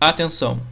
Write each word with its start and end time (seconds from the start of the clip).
Atenção! 0.00 0.62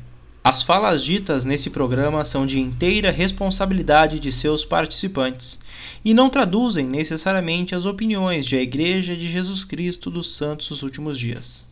As 0.45 0.63
falas 0.63 1.03
ditas 1.03 1.45
nesse 1.45 1.69
programa 1.71 2.25
são 2.25 2.47
de 2.47 2.61
inteira 2.61 3.11
responsabilidade 3.11 4.21
de 4.21 4.31
seus 4.31 4.65
participantes 4.65 5.59
e 6.05 6.15
não 6.15 6.31
traduzem 6.31 6.87
necessariamente 6.87 7.75
as 7.75 7.87
opiniões 7.87 8.47
de 8.47 8.55
a 8.55 8.63
Igreja 8.63 9.17
de 9.17 9.29
Jesus 9.29 9.65
Cristo 9.65 10.13
dos 10.13 10.37
Santos 10.37 10.69
dos 10.69 10.85
Últimos 10.85 11.19
Dias. 11.19 11.69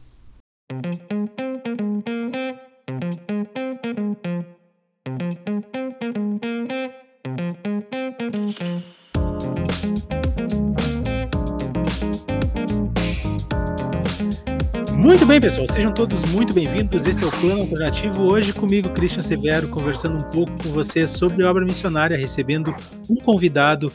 Bem, 15.34 15.40
pessoal, 15.40 15.66
sejam 15.66 15.92
todos 15.92 16.20
muito 16.30 16.54
bem-vindos. 16.54 17.08
Esse 17.08 17.24
é 17.24 17.26
o 17.26 17.30
Plano 17.32 17.62
Alternativo. 17.62 18.22
Hoje, 18.22 18.52
comigo, 18.52 18.90
Christian 18.90 19.20
Severo, 19.20 19.68
conversando 19.68 20.18
um 20.18 20.30
pouco 20.30 20.52
com 20.62 20.68
você 20.68 21.08
sobre 21.08 21.44
obra 21.44 21.64
missionária, 21.64 22.16
recebendo 22.16 22.72
um 23.10 23.16
convidado. 23.16 23.92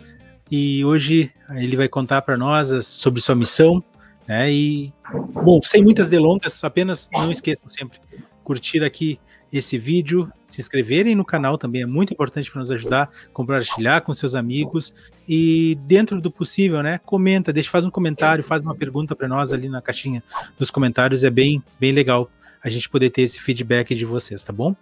E 0.51 0.83
hoje 0.83 1.31
ele 1.51 1.77
vai 1.77 1.87
contar 1.87 2.23
para 2.23 2.35
nós 2.35 2.85
sobre 2.85 3.21
sua 3.21 3.35
missão. 3.35 3.81
Né? 4.27 4.51
E, 4.51 4.93
bom, 5.31 5.61
sem 5.63 5.81
muitas 5.81 6.09
delongas, 6.09 6.61
apenas 6.61 7.07
não 7.13 7.31
esqueçam 7.31 7.69
sempre 7.69 7.99
curtir 8.43 8.83
aqui 8.83 9.17
esse 9.51 9.77
vídeo, 9.77 10.31
se 10.45 10.61
inscreverem 10.61 11.15
no 11.15 11.25
canal 11.25 11.57
também 11.57 11.81
é 11.81 11.85
muito 11.85 12.13
importante 12.13 12.51
para 12.51 12.59
nos 12.59 12.71
ajudar, 12.71 13.09
compartilhar 13.33 14.01
com 14.01 14.13
seus 14.13 14.35
amigos 14.35 14.93
e 15.27 15.77
dentro 15.85 16.21
do 16.21 16.31
possível, 16.31 16.83
né, 16.83 16.99
comenta, 17.05 17.51
deixa, 17.51 17.69
faz 17.69 17.85
um 17.85 17.89
comentário, 17.89 18.43
faz 18.43 18.61
uma 18.61 18.75
pergunta 18.75 19.15
para 19.15 19.27
nós 19.27 19.51
ali 19.51 19.67
na 19.67 19.81
caixinha 19.81 20.23
dos 20.57 20.69
comentários, 20.69 21.23
é 21.23 21.29
bem, 21.29 21.63
bem 21.79 21.91
legal 21.91 22.29
a 22.61 22.69
gente 22.69 22.89
poder 22.89 23.09
ter 23.09 23.21
esse 23.21 23.39
feedback 23.39 23.95
de 23.95 24.05
vocês, 24.05 24.43
tá 24.43 24.51
bom? 24.51 24.75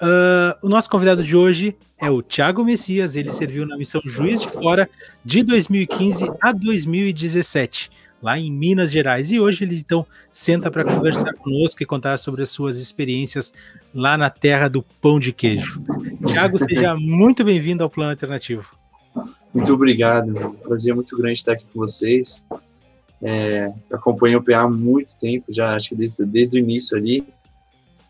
Uh, 0.00 0.54
o 0.62 0.68
nosso 0.68 0.88
convidado 0.88 1.22
de 1.22 1.36
hoje 1.36 1.76
é 2.00 2.10
o 2.10 2.22
Thiago 2.22 2.64
Messias, 2.64 3.16
ele 3.16 3.32
serviu 3.32 3.66
na 3.66 3.76
missão 3.76 4.00
Juiz 4.04 4.40
de 4.40 4.48
Fora 4.48 4.88
de 5.24 5.42
2015 5.42 6.24
a 6.40 6.52
2017 6.52 7.90
lá 8.22 8.38
em 8.38 8.50
Minas 8.50 8.90
Gerais. 8.90 9.32
E 9.32 9.40
hoje 9.40 9.64
ele 9.64 9.76
então 9.76 10.06
senta 10.30 10.70
para 10.70 10.84
conversar 10.84 11.32
conosco 11.34 11.82
e 11.82 11.86
contar 11.86 12.16
sobre 12.16 12.42
as 12.42 12.50
suas 12.50 12.78
experiências 12.78 13.52
lá 13.94 14.16
na 14.16 14.30
terra 14.30 14.68
do 14.68 14.82
pão 14.82 15.18
de 15.18 15.32
queijo. 15.32 15.82
Tiago, 16.26 16.58
seja 16.58 16.94
muito 16.98 17.44
bem-vindo 17.44 17.82
ao 17.82 17.90
Plano 17.90 18.10
Alternativo. 18.10 18.76
Muito 19.52 19.72
obrigado, 19.72 20.28
um 20.28 20.54
prazer 20.54 20.94
muito 20.94 21.16
grande 21.16 21.38
estar 21.38 21.52
aqui 21.52 21.64
com 21.72 21.80
vocês. 21.80 22.46
É, 23.20 23.72
acompanho 23.92 24.38
o 24.38 24.44
PA 24.44 24.60
há 24.60 24.68
muito 24.68 25.18
tempo, 25.18 25.46
já 25.48 25.74
acho 25.74 25.90
que 25.90 25.96
desde, 25.96 26.24
desde 26.24 26.58
o 26.58 26.60
início 26.60 26.96
ali. 26.96 27.26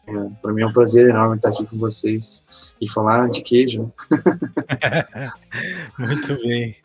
É, 0.06 0.12
Para 0.40 0.52
mim 0.52 0.62
é 0.62 0.66
um 0.66 0.72
prazer 0.72 1.08
enorme 1.08 1.36
estar 1.36 1.50
aqui 1.50 1.66
com 1.66 1.76
vocês 1.76 2.42
e 2.80 2.88
falar 2.88 3.28
de 3.28 3.42
queijo. 3.42 3.92
Muito 5.98 6.34
bem. 6.42 6.76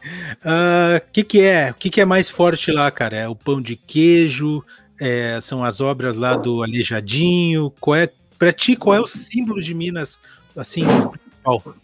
O 0.43 0.97
uh, 0.97 1.01
que, 1.11 1.23
que 1.23 1.41
é? 1.41 1.71
O 1.71 1.73
que, 1.73 1.89
que 1.89 2.01
é 2.01 2.05
mais 2.05 2.29
forte 2.29 2.71
lá, 2.71 2.91
cara? 2.91 3.15
É 3.15 3.27
o 3.27 3.35
pão 3.35 3.61
de 3.61 3.75
queijo? 3.75 4.63
É, 4.99 5.39
são 5.41 5.63
as 5.63 5.79
obras 5.79 6.15
lá 6.15 6.35
do 6.35 6.63
Aleijadinho? 6.63 7.71
Qual 7.79 7.95
é, 7.95 8.09
para 8.37 8.53
ti, 8.53 8.75
qual 8.75 8.95
é 8.95 8.99
o 8.99 9.07
símbolo 9.07 9.61
de 9.61 9.73
Minas, 9.73 10.19
assim, 10.55 10.83
principal? 10.85 11.75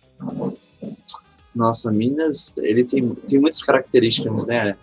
Nossa, 1.55 1.91
Minas, 1.91 2.53
ele 2.57 2.83
tem, 2.83 3.13
tem 3.15 3.39
muitas 3.39 3.61
características, 3.61 4.45
né? 4.47 4.75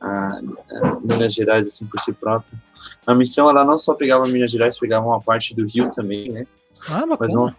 A, 0.00 0.38
a 0.38 1.00
Minas 1.02 1.32
Gerais, 1.34 1.66
assim, 1.66 1.86
por 1.86 1.98
si 2.00 2.12
próprio 2.12 2.58
a 3.06 3.14
missão 3.14 3.48
ela 3.48 3.64
não 3.64 3.78
só 3.78 3.94
pegava 3.94 4.26
Minas 4.26 4.50
Gerais, 4.50 4.78
pegava 4.78 5.06
uma 5.06 5.20
parte 5.20 5.54
do 5.54 5.66
Rio 5.66 5.90
também, 5.90 6.30
né? 6.30 6.46
Ah, 6.88 7.04
mas 7.06 7.32
uma, 7.32 7.56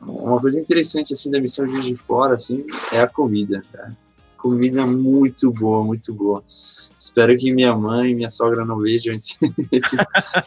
uma 0.00 0.40
coisa 0.40 0.60
interessante 0.60 1.12
assim 1.12 1.30
da 1.30 1.40
missão 1.40 1.66
de 1.66 1.80
de 1.80 1.96
Fora 1.96 2.34
assim 2.34 2.64
é 2.92 3.00
a 3.00 3.06
comida, 3.06 3.62
cara. 3.72 3.96
Comida 4.36 4.86
muito 4.86 5.50
boa, 5.52 5.84
muito 5.84 6.12
boa. 6.12 6.42
Espero 7.02 7.36
que 7.36 7.52
minha 7.52 7.74
mãe 7.76 8.12
e 8.12 8.14
minha 8.14 8.30
sogra 8.30 8.64
não 8.64 8.78
vejam 8.78 9.12
esse, 9.12 9.36
esse, 9.72 9.96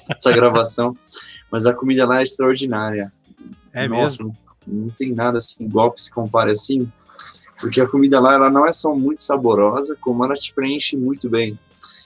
essa 0.10 0.32
gravação, 0.32 0.98
mas 1.52 1.66
a 1.66 1.74
comida 1.74 2.08
lá 2.08 2.22
é 2.22 2.24
extraordinária. 2.24 3.12
É 3.74 3.90
Nossa, 3.90 4.24
mesmo? 4.24 4.38
Não, 4.66 4.84
não 4.84 4.90
tem 4.90 5.14
nada 5.14 5.38
assim 5.38 5.66
igual 5.66 5.92
que 5.92 6.00
se 6.00 6.10
compare 6.10 6.52
assim, 6.52 6.90
porque 7.60 7.82
a 7.82 7.90
comida 7.90 8.22
lá 8.22 8.36
ela 8.36 8.50
não 8.50 8.66
é 8.66 8.72
só 8.72 8.96
muito 8.96 9.22
saborosa, 9.22 9.98
como 10.00 10.24
ela 10.24 10.34
te 10.34 10.54
preenche 10.54 10.96
muito 10.96 11.30
bem. 11.30 11.60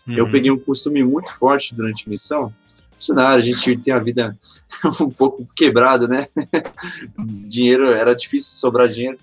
Uhum. 0.07 0.17
Eu 0.17 0.31
peguei 0.31 0.49
um 0.49 0.57
costume 0.57 1.03
muito 1.03 1.31
forte 1.31 1.75
durante 1.75 2.07
a 2.07 2.09
missão. 2.09 2.51
Funcionário, 2.93 3.43
a 3.43 3.45
gente 3.45 3.77
tem 3.77 3.93
a 3.93 3.99
vida 3.99 4.35
um 4.99 5.11
pouco 5.11 5.47
quebrada, 5.55 6.07
né? 6.07 6.27
dinheiro, 7.47 7.85
era 7.91 8.15
difícil 8.15 8.53
sobrar 8.53 8.87
dinheiro. 8.87 9.19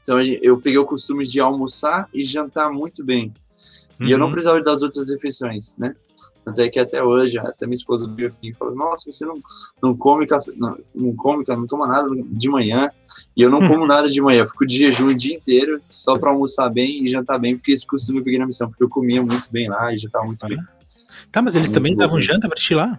Então 0.00 0.18
eu 0.18 0.56
peguei 0.56 0.78
o 0.78 0.86
costume 0.86 1.26
de 1.26 1.40
almoçar 1.40 2.08
e 2.14 2.24
jantar 2.24 2.72
muito 2.72 3.04
bem. 3.04 3.34
Uhum. 4.00 4.06
E 4.06 4.12
eu 4.12 4.18
não 4.18 4.26
uhum. 4.26 4.32
precisava 4.32 4.62
das 4.62 4.82
outras 4.82 5.08
refeições, 5.08 5.76
né? 5.76 5.94
Tanto 6.44 6.60
é 6.60 6.68
que 6.68 6.78
até 6.78 7.02
hoje, 7.02 7.38
até 7.38 7.66
minha 7.66 7.74
esposa 7.74 8.08
veio 8.08 8.28
aqui 8.28 8.50
e 8.50 8.54
falou: 8.54 8.74
Nossa, 8.76 9.10
você 9.10 9.26
não, 9.26 9.34
não 9.82 9.96
come 9.96 10.28
café, 10.28 10.52
não, 10.56 10.78
não 10.94 11.12
come, 11.16 11.44
não 11.48 11.66
toma 11.66 11.88
nada 11.88 12.08
de 12.14 12.48
manhã. 12.48 12.88
E 13.36 13.42
eu 13.42 13.50
não 13.50 13.58
como 13.66 13.84
nada 13.84 14.08
de 14.08 14.20
manhã, 14.20 14.42
eu 14.42 14.46
fico 14.46 14.64
de 14.64 14.78
jejum 14.78 15.08
o 15.08 15.14
dia 15.14 15.34
inteiro 15.34 15.80
só 15.90 16.16
para 16.16 16.30
almoçar 16.30 16.70
bem 16.70 17.04
e 17.04 17.08
jantar 17.08 17.40
bem, 17.40 17.56
porque 17.56 17.72
esse 17.72 17.84
costume 17.84 18.20
eu 18.20 18.24
peguei 18.24 18.38
na 18.38 18.46
missão, 18.46 18.68
porque 18.68 18.84
eu 18.84 18.88
comia 18.88 19.20
muito 19.22 19.50
bem 19.50 19.68
lá 19.68 19.92
e 19.92 19.98
jantava 19.98 20.24
muito 20.24 20.46
bem. 20.46 20.58
Tá, 21.32 21.42
mas 21.42 21.56
eles 21.56 21.68
muito 21.68 21.74
também 21.74 21.96
davam 21.96 22.20
janta 22.20 22.46
para 22.48 22.56
ti 22.56 22.74
lá? 22.74 22.96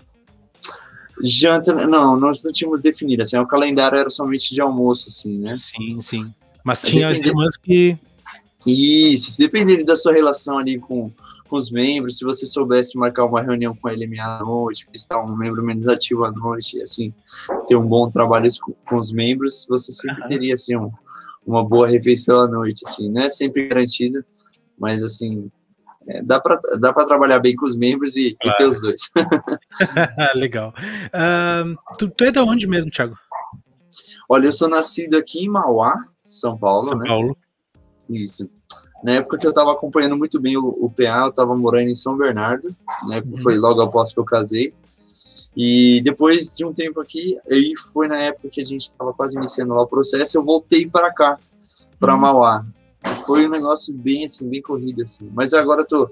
Janta, 1.24 1.88
não, 1.88 2.20
nós 2.20 2.44
não 2.44 2.52
tínhamos 2.52 2.82
definido, 2.82 3.24
assim, 3.24 3.38
o 3.38 3.48
calendário 3.48 3.98
era 3.98 4.10
somente 4.10 4.54
de 4.54 4.62
almoço, 4.62 5.08
assim, 5.08 5.38
né? 5.40 5.56
Sim, 5.58 6.02
sim. 6.02 6.34
Mas 6.64 6.82
tinha 6.82 7.08
as 7.08 7.22
irmãs 7.22 7.56
que. 7.56 7.98
Isso, 8.68 9.32
se 9.32 9.40
dependendo 9.40 9.86
da 9.86 9.96
sua 9.96 10.14
relação 10.14 10.58
ali 10.58 10.78
com 10.78 11.12
com 11.48 11.56
os 11.56 11.72
membros, 11.72 12.18
se 12.18 12.26
você 12.26 12.46
soubesse 12.46 12.98
marcar 12.98 13.26
uma 13.26 13.42
reunião 13.42 13.76
com 13.76 13.90
ele 13.90 14.06
meia-noite, 14.06 14.88
visitar 14.92 15.20
um 15.20 15.36
membro 15.36 15.64
menos 15.64 15.88
ativo 15.88 16.26
à 16.26 16.32
noite, 16.32 16.80
assim, 16.82 17.14
ter 17.66 17.76
um 17.76 17.88
bom 17.88 18.10
trabalho 18.10 18.48
com 18.86 18.98
os 18.98 19.12
membros, 19.12 19.66
você 19.68 19.92
sempre 19.92 20.22
uhum. 20.22 20.28
teria, 20.28 20.54
assim, 20.54 20.76
um, 20.76 20.92
uma 21.46 21.64
boa 21.64 21.88
refeição 21.88 22.42
à 22.42 22.48
noite, 22.48 22.84
assim, 22.86 23.10
não 23.10 23.24
é 23.24 23.30
sempre 23.30 23.68
garantido, 23.68 24.24
mas, 24.78 25.02
assim, 25.02 25.50
é, 26.08 26.22
dá 26.22 26.40
para 26.40 26.60
dá 26.80 26.94
trabalhar 26.94 27.40
bem 27.40 27.56
com 27.56 27.66
os 27.66 27.76
membros 27.76 28.16
e, 28.16 28.38
claro. 28.42 28.56
e 28.56 28.58
ter 28.58 28.70
os 28.70 28.82
dois. 28.82 29.12
Legal. 30.36 30.74
Uh, 31.08 31.76
tu, 31.98 32.10
tu, 32.10 32.24
é 32.24 32.32
de 32.32 32.40
onde 32.40 32.68
mesmo, 32.68 32.92
Thiago? 32.92 33.18
Olha, 34.30 34.46
eu 34.46 34.52
sou 34.52 34.70
nascido 34.70 35.18
aqui 35.18 35.46
em 35.46 35.50
Mauá, 35.50 35.94
São 36.16 36.58
Paulo, 36.58 36.88
São 36.88 36.98
né? 36.98 37.08
Paulo. 37.08 37.38
Isso. 38.10 38.50
Na 39.04 39.14
época 39.14 39.38
que 39.38 39.46
eu 39.46 39.52
estava 39.52 39.72
acompanhando 39.72 40.18
muito 40.18 40.40
bem 40.40 40.58
o, 40.58 40.68
o 40.68 40.90
PA, 40.90 41.22
eu 41.26 41.30
estava 41.30 41.56
morando 41.56 41.90
em 41.90 41.96
São 41.96 42.18
Bernardo, 42.18 42.76
né? 43.08 43.22
Uhum. 43.26 43.38
Foi 43.38 43.56
logo 43.56 43.82
após 43.82 44.14
que 44.14 44.20
eu 44.20 44.26
casei. 44.26 44.74
E 45.56 46.02
depois 46.04 46.56
de 46.56 46.66
um 46.66 46.74
tempo 46.74 47.00
aqui, 47.00 47.38
aí 47.50 47.74
foi 47.92 48.08
na 48.08 48.18
época 48.18 48.50
que 48.50 48.62
a 48.62 48.64
gente 48.64 48.82
estava 48.82 49.14
quase 49.14 49.38
iniciando 49.38 49.74
lá 49.74 49.82
o 49.82 49.88
processo, 49.88 50.38
eu 50.38 50.44
voltei 50.44 50.88
para 50.88 51.12
cá, 51.14 51.40
para 52.00 52.14
uhum. 52.14 52.20
Mauá. 52.20 52.66
Foi 53.26 53.48
um 53.48 53.50
negócio 53.50 53.94
bem 53.94 54.26
assim, 54.26 54.48
bem 54.48 54.62
corrido 54.62 55.04
assim. 55.04 55.30
Mas 55.34 55.54
agora 55.54 55.82
eu 55.82 55.86
tô, 55.86 56.10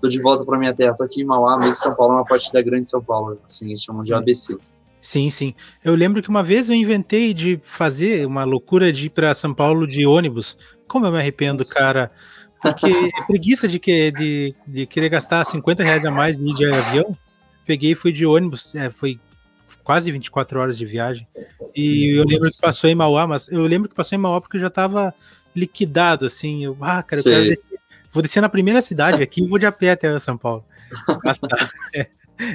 tô 0.00 0.08
de 0.08 0.20
volta 0.20 0.44
para 0.44 0.58
minha 0.58 0.74
terra, 0.74 0.94
tô 0.94 1.04
aqui 1.04 1.22
em 1.22 1.24
Mauá, 1.24 1.58
mesmo 1.58 1.74
São 1.74 1.94
Paulo, 1.94 2.14
uma 2.14 2.24
parte 2.24 2.52
da 2.52 2.62
grande 2.62 2.88
São 2.88 3.02
Paulo, 3.02 3.38
assim, 3.46 3.66
eles 3.66 3.82
chamam 3.82 4.02
de 4.02 4.12
uhum. 4.12 4.18
ABC. 4.18 4.56
Sim, 5.00 5.30
sim. 5.30 5.54
Eu 5.84 5.94
lembro 5.94 6.22
que 6.22 6.28
uma 6.28 6.42
vez 6.42 6.68
eu 6.68 6.74
inventei 6.74 7.32
de 7.32 7.60
fazer 7.62 8.26
uma 8.26 8.44
loucura 8.44 8.92
de 8.92 9.06
ir 9.06 9.10
para 9.10 9.34
São 9.34 9.54
Paulo 9.54 9.86
de 9.86 10.06
ônibus. 10.06 10.58
Como 10.86 11.06
eu 11.06 11.12
me 11.12 11.18
arrependo, 11.18 11.58
Nossa. 11.58 11.74
cara. 11.74 12.10
Porque 12.60 12.86
é 13.20 13.26
preguiça 13.26 13.68
de, 13.68 13.78
que, 13.78 14.10
de, 14.12 14.54
de 14.66 14.86
querer 14.86 15.08
gastar 15.08 15.44
50 15.44 15.84
reais 15.84 16.04
a 16.04 16.10
mais 16.10 16.38
de 16.38 16.66
avião. 16.66 17.16
Peguei 17.64 17.92
e 17.92 17.96
fui 17.96 18.12
de 18.12 18.24
ônibus. 18.24 18.74
É, 18.74 18.90
foi 18.90 19.20
quase 19.82 20.10
24 20.10 20.60
horas 20.60 20.78
de 20.78 20.84
viagem. 20.84 21.26
E 21.74 22.18
eu 22.18 22.24
lembro 22.24 22.50
que 22.50 22.60
passou 22.60 22.88
em 22.88 22.94
Mauá, 22.94 23.26
mas 23.26 23.48
eu 23.48 23.62
lembro 23.62 23.88
que 23.88 23.94
passou 23.94 24.16
em 24.16 24.20
Mauá 24.20 24.40
porque 24.40 24.56
eu 24.56 24.60
já 24.60 24.70
tava 24.70 25.14
liquidado, 25.54 26.26
assim. 26.26 26.64
Eu, 26.64 26.76
ah, 26.80 27.02
cara, 27.02 27.20
eu 27.20 27.24
quero 27.24 27.44
descer. 27.44 27.76
Vou 28.10 28.22
descer 28.22 28.40
na 28.40 28.48
primeira 28.48 28.80
cidade 28.80 29.22
aqui 29.22 29.42
e 29.42 29.46
vou 29.46 29.58
de 29.58 29.66
a 29.66 29.72
pé 29.72 29.90
até 29.90 30.18
São 30.18 30.38
Paulo. 30.38 30.64
Gastar. 31.22 31.70
é, 31.94 32.08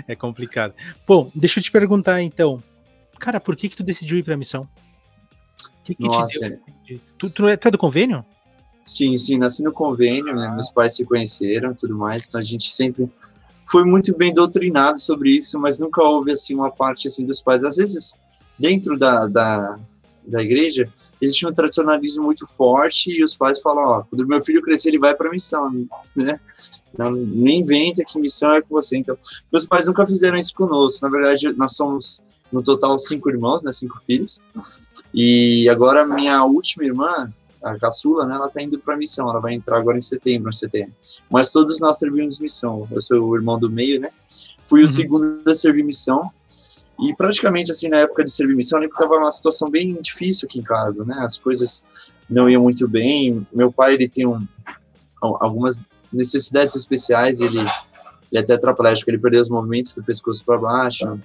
é 0.08 0.16
complicado. 0.16 0.74
Bom, 1.08 1.32
deixa 1.36 1.60
eu 1.60 1.64
te 1.64 1.72
perguntar 1.72 2.22
então. 2.22 2.62
Cara, 3.20 3.40
por 3.40 3.56
que 3.56 3.70
que 3.70 3.76
tu 3.76 3.84
decidiu 3.84 4.18
ir 4.18 4.24
pra 4.24 4.36
missão? 4.36 4.68
Que 5.84 5.94
que 5.94 6.04
Nossa. 6.04 6.60
Tu, 7.18 7.30
tu, 7.30 7.48
é, 7.48 7.56
tu 7.56 7.68
é 7.68 7.72
do 7.72 7.78
convênio? 7.78 8.26
Sim, 8.86 9.16
sim, 9.18 9.38
nasci 9.38 9.64
no 9.64 9.72
convênio, 9.72 10.36
né? 10.36 10.52
Meus 10.54 10.70
pais 10.70 10.96
se 10.96 11.06
conheceram, 11.06 11.74
tudo 11.74 11.96
mais. 11.96 12.26
Então 12.28 12.40
a 12.42 12.44
gente 12.44 12.74
sempre 12.74 13.10
foi 13.70 13.86
muito 13.86 14.16
bem 14.16 14.34
doutrinado 14.34 15.00
sobre 15.00 15.32
isso, 15.32 15.58
mas 15.60 15.80
nunca 15.80 16.04
houve 16.04 16.32
assim 16.32 16.56
uma 16.56 16.72
parte 16.72 17.08
assim 17.08 17.26
dos 17.26 17.42
pais. 17.42 17.64
Às 17.64 17.76
vezes 17.78 18.18
dentro 18.58 18.98
da, 18.98 19.28
da, 19.28 19.76
da 20.28 20.42
igreja 20.42 20.92
existe 21.22 21.48
um 21.48 21.54
tradicionalismo 21.54 22.24
muito 22.24 22.48
forte 22.48 23.12
e 23.12 23.24
os 23.24 23.36
pais 23.36 23.62
falam, 23.62 23.84
ó, 23.84 24.04
quando 24.04 24.28
meu 24.28 24.44
filho 24.44 24.62
crescer 24.62 24.90
ele 24.90 25.00
vai 25.00 25.16
para 25.16 25.30
missão, 25.30 25.72
né? 26.16 26.40
Não, 26.98 27.12
nem 27.12 27.62
inventa 27.62 28.04
que 28.04 28.20
missão 28.20 28.54
é 28.54 28.62
com 28.62 28.70
você. 28.70 28.98
Então, 28.98 29.18
meus 29.52 29.66
pais 29.66 29.88
nunca 29.88 30.06
fizeram 30.06 30.38
isso 30.38 30.54
conosco. 30.54 31.06
Na 31.06 31.12
verdade, 31.12 31.54
nós 31.54 31.76
somos 31.76 32.20
no 32.52 32.62
total 32.62 33.00
cinco 33.00 33.30
irmãos, 33.30 33.64
né, 33.64 33.72
cinco 33.72 34.00
filhos. 34.06 34.42
E 35.14 35.68
agora 35.70 36.06
minha 36.06 36.44
última 36.44 36.86
irmã, 36.86 37.32
a 37.62 37.78
caçula, 37.78 38.26
né, 38.26 38.36
ela 38.36 38.50
tá 38.50 38.62
indo 38.62 38.80
para 38.80 38.98
missão, 38.98 39.30
ela 39.30 39.40
vai 39.40 39.54
entrar 39.54 39.78
agora 39.78 39.98
em 39.98 40.02
setembro, 40.02 40.50
em 40.50 40.54
setembro. 40.54 40.94
Mas 41.30 41.52
todos 41.52 41.80
nós 41.80 42.00
servimos 42.00 42.40
missão. 42.40 42.88
Eu 42.92 43.02
sou 43.02 43.22
o 43.24 43.36
irmão 43.36 43.60
do 43.60 43.70
meio, 43.70 44.00
né? 44.00 44.10
Fui 44.66 44.82
o 44.82 44.84
uhum. 44.84 44.88
segundo 44.90 45.42
a 45.50 45.56
servir 45.56 45.84
missão. 45.84 46.32
E 47.00 47.16
praticamente 47.16 47.72
assim 47.72 47.90
na 47.90 47.98
época 47.98 48.24
de 48.24 48.32
servir 48.32 48.56
missão, 48.56 48.78
eu 48.78 48.82
lembro 48.82 48.96
que 48.96 49.02
tava 49.02 49.16
uma 49.18 49.32
situação 49.32 49.70
bem 49.70 49.94
difícil 50.02 50.48
aqui 50.48 50.60
em 50.60 50.64
casa, 50.64 51.04
né? 51.04 51.16
As 51.20 51.38
coisas 51.38 51.84
não 52.30 52.50
iam 52.50 52.64
muito 52.64 52.88
bem. 52.88 53.46
Meu 53.52 53.72
pai, 53.72 53.94
ele 53.94 54.08
tem 54.08 54.26
um, 54.26 54.40
algumas 55.22 55.82
necessidades 56.12 56.76
especiais, 56.76 57.40
ele, 57.42 57.60
ele 57.60 57.68
é 58.34 58.42
tetraplégico, 58.42 59.10
ele 59.10 59.20
perdeu 59.20 59.42
os 59.42 59.50
movimentos 59.50 59.94
do 59.94 60.04
pescoço 60.04 60.44
para 60.44 60.58
baixo. 60.58 61.20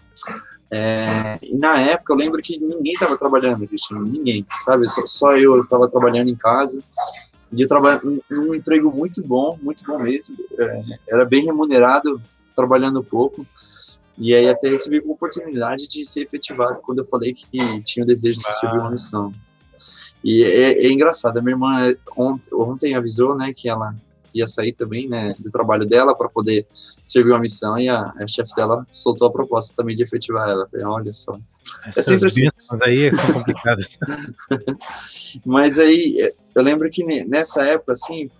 É, 0.70 1.38
e 1.42 1.56
na 1.56 1.80
época 1.80 2.12
eu 2.12 2.16
lembro 2.16 2.42
que 2.42 2.58
ninguém 2.58 2.94
estava 2.94 3.16
trabalhando, 3.16 3.66
Cristiano, 3.66 4.04
ninguém, 4.04 4.44
sabe? 4.64 4.88
Só, 4.88 5.06
só 5.06 5.36
eu 5.36 5.60
estava 5.62 5.88
trabalhando 5.88 6.28
em 6.28 6.34
casa. 6.34 6.82
E 7.52 7.62
eu 7.62 7.68
trabalhava 7.68 8.02
num 8.28 8.54
emprego 8.54 8.90
muito 8.90 9.22
bom, 9.22 9.58
muito 9.62 9.84
bom 9.84 9.98
mesmo. 9.98 10.36
É, 10.58 10.82
era 11.08 11.24
bem 11.24 11.44
remunerado, 11.44 12.20
trabalhando 12.54 13.02
pouco. 13.02 13.46
E 14.18 14.34
aí 14.34 14.48
até 14.48 14.68
recebi 14.68 14.98
a 14.98 15.10
oportunidade 15.10 15.86
de 15.86 16.04
ser 16.04 16.22
efetivado 16.22 16.80
quando 16.80 16.98
eu 16.98 17.04
falei 17.04 17.32
que 17.32 17.82
tinha 17.82 18.02
o 18.02 18.06
desejo 18.06 18.40
de 18.40 18.58
servir 18.58 18.78
uma 18.78 18.90
missão. 18.90 19.32
E 20.24 20.42
é, 20.42 20.86
é 20.86 20.90
engraçado, 20.90 21.38
a 21.38 21.42
minha 21.42 21.52
irmã 21.52 21.94
ontem, 22.16 22.52
ontem 22.52 22.94
avisou, 22.94 23.36
né, 23.36 23.52
que 23.54 23.68
ela 23.68 23.94
ia 24.38 24.46
sair 24.46 24.72
também, 24.72 25.08
né, 25.08 25.34
do 25.38 25.50
trabalho 25.50 25.86
dela 25.86 26.14
para 26.14 26.28
poder 26.28 26.66
servir 27.04 27.30
uma 27.30 27.40
missão 27.40 27.78
e 27.78 27.88
a, 27.88 28.12
a 28.16 28.26
chefe 28.26 28.54
dela 28.54 28.86
soltou 28.90 29.28
a 29.28 29.32
proposta 29.32 29.74
também 29.74 29.96
de 29.96 30.02
efetivar 30.02 30.48
ela. 30.48 30.68
Falei, 30.68 30.86
olha 30.86 31.12
só. 31.12 31.38
É 31.96 32.02
sempre 32.02 32.26
assim. 32.26 32.48
aí 32.82 33.12
são 33.14 33.32
complicadas. 33.32 33.98
Mas 35.44 35.78
aí 35.78 36.32
eu 36.54 36.62
lembro 36.62 36.90
que 36.90 37.04
nessa 37.24 37.62
época, 37.64 37.92
assim, 37.92 38.30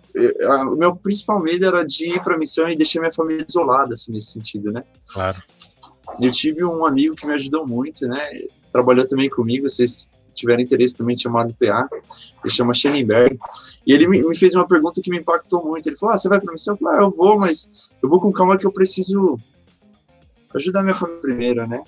o 0.71 0.75
meu 0.75 0.95
principal 0.95 1.39
medo 1.39 1.65
era 1.65 1.83
de 1.83 2.15
ir 2.15 2.23
para 2.23 2.35
a 2.35 2.37
missão 2.37 2.67
e 2.67 2.75
deixar 2.75 2.99
minha 2.99 3.11
família 3.11 3.45
isolada, 3.47 3.93
assim, 3.93 4.11
nesse 4.11 4.31
sentido, 4.31 4.71
né? 4.71 4.83
Claro. 5.13 5.37
Eu 6.21 6.31
tive 6.31 6.63
um 6.63 6.85
amigo 6.85 7.15
que 7.15 7.27
me 7.27 7.33
ajudou 7.33 7.67
muito, 7.67 8.07
né? 8.07 8.27
Trabalhou 8.71 9.05
também 9.05 9.29
comigo, 9.29 9.69
vocês 9.69 10.07
tiverem 10.37 10.63
interesse 10.63 10.95
também 10.95 11.17
chamado 11.17 11.53
PA, 11.59 11.87
ele 12.43 12.53
chama 12.53 12.73
Schellenberg, 12.73 13.37
e 13.85 13.93
ele 13.93 14.07
me, 14.07 14.21
me, 14.21 14.35
fez 14.35 14.55
uma 14.55 14.67
pergunta 14.67 15.01
que 15.01 15.09
me 15.09 15.19
impactou 15.19 15.65
muito, 15.65 15.87
ele 15.87 15.95
falou, 15.95 16.15
ah, 16.15 16.17
você 16.17 16.29
vai 16.29 16.39
para 16.39 16.53
missão? 16.53 16.73
Eu 16.73 16.77
falei, 16.77 16.99
ah, 16.99 17.03
eu 17.03 17.11
vou, 17.11 17.37
mas 17.37 17.89
eu 18.01 18.09
vou 18.09 18.21
com 18.21 18.31
calma 18.31 18.57
que 18.57 18.65
eu 18.65 18.71
preciso 18.71 19.37
ajudar 20.55 20.83
minha 20.83 20.95
família 20.95 21.21
primeiro, 21.21 21.67
né? 21.67 21.83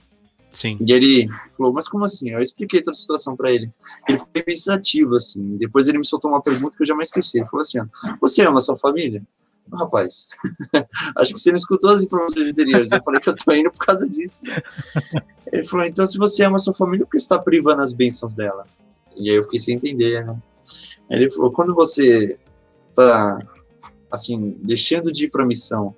Sim. 0.51 0.77
E 0.81 0.91
ele 0.91 1.29
falou, 1.55 1.71
mas 1.71 1.87
como 1.87 2.05
assim? 2.05 2.31
Eu 2.31 2.41
expliquei 2.41 2.81
toda 2.81 2.95
a 2.95 2.99
situação 2.99 3.35
para 3.35 3.51
ele. 3.51 3.69
Ele 4.07 4.17
foi 4.17 4.43
pensativo, 4.43 5.15
assim. 5.15 5.57
Depois 5.57 5.87
ele 5.87 5.99
me 5.99 6.05
soltou 6.05 6.31
uma 6.31 6.41
pergunta 6.41 6.75
que 6.75 6.83
eu 6.83 6.87
jamais 6.87 7.09
esqueci. 7.09 7.37
Ele 7.37 7.47
falou 7.47 7.61
assim, 7.61 7.79
você 8.19 8.41
ama 8.41 8.59
sua 8.59 8.75
família? 8.75 9.21
Rapaz, 9.73 10.29
acho 11.17 11.33
que 11.33 11.39
você 11.39 11.49
não 11.49 11.57
escutou 11.57 11.89
as 11.89 12.03
informações 12.03 12.47
anteriores. 12.47 12.91
Eu 12.91 13.03
falei 13.03 13.19
que 13.19 13.29
eu 13.29 13.35
tô 13.35 13.51
indo 13.53 13.71
por 13.71 13.85
causa 13.85 14.07
disso. 14.07 14.41
Ele 15.51 15.63
falou, 15.63 15.85
então 15.85 16.05
se 16.05 16.17
você 16.17 16.43
ama 16.43 16.59
sua 16.59 16.73
família, 16.73 17.05
por 17.05 17.11
que 17.11 17.19
você 17.19 17.25
está 17.25 17.39
privando 17.39 17.81
as 17.81 17.93
bênçãos 17.93 18.33
dela? 18.33 18.65
E 19.15 19.29
aí 19.29 19.35
eu 19.35 19.43
fiquei 19.43 19.59
sem 19.59 19.75
entender, 19.75 20.25
né? 20.25 20.37
Ele 21.09 21.29
falou, 21.29 21.51
quando 21.51 21.73
você 21.73 22.37
tá, 22.95 23.39
assim, 24.11 24.55
deixando 24.61 25.11
de 25.11 25.25
ir 25.25 25.29
para 25.29 25.45
missão 25.45 25.95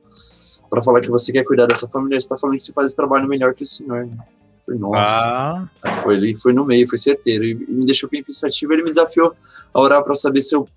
para 0.69 0.81
falar 0.81 1.01
que 1.01 1.09
você 1.09 1.33
quer 1.33 1.43
cuidar 1.43 1.65
da 1.65 1.75
sua 1.75 1.89
família, 1.89 2.19
você 2.19 2.25
está 2.25 2.37
falando 2.37 2.55
que 2.55 2.63
você 2.63 2.71
faz 2.71 2.87
esse 2.87 2.95
trabalho 2.95 3.27
melhor 3.27 3.53
que 3.53 3.63
o 3.63 3.67
senhor, 3.67 4.05
né? 4.05 4.17
Foi, 4.65 4.77
nossa. 4.77 5.69
Ah. 5.83 5.95
Foi, 6.01 6.15
ele 6.15 6.35
foi 6.35 6.53
no 6.53 6.63
meio, 6.63 6.87
foi 6.87 6.97
certeiro. 6.97 7.43
E 7.43 7.55
me 7.55 7.85
deixou 7.85 8.09
bem 8.09 8.23
pensativo. 8.23 8.71
Ele 8.71 8.83
me 8.83 8.89
desafiou 8.89 9.35
a 9.73 9.81
orar 9.81 10.03
para 10.03 10.15
saber 10.15 10.41
se 10.41 10.55
eu 10.55 10.67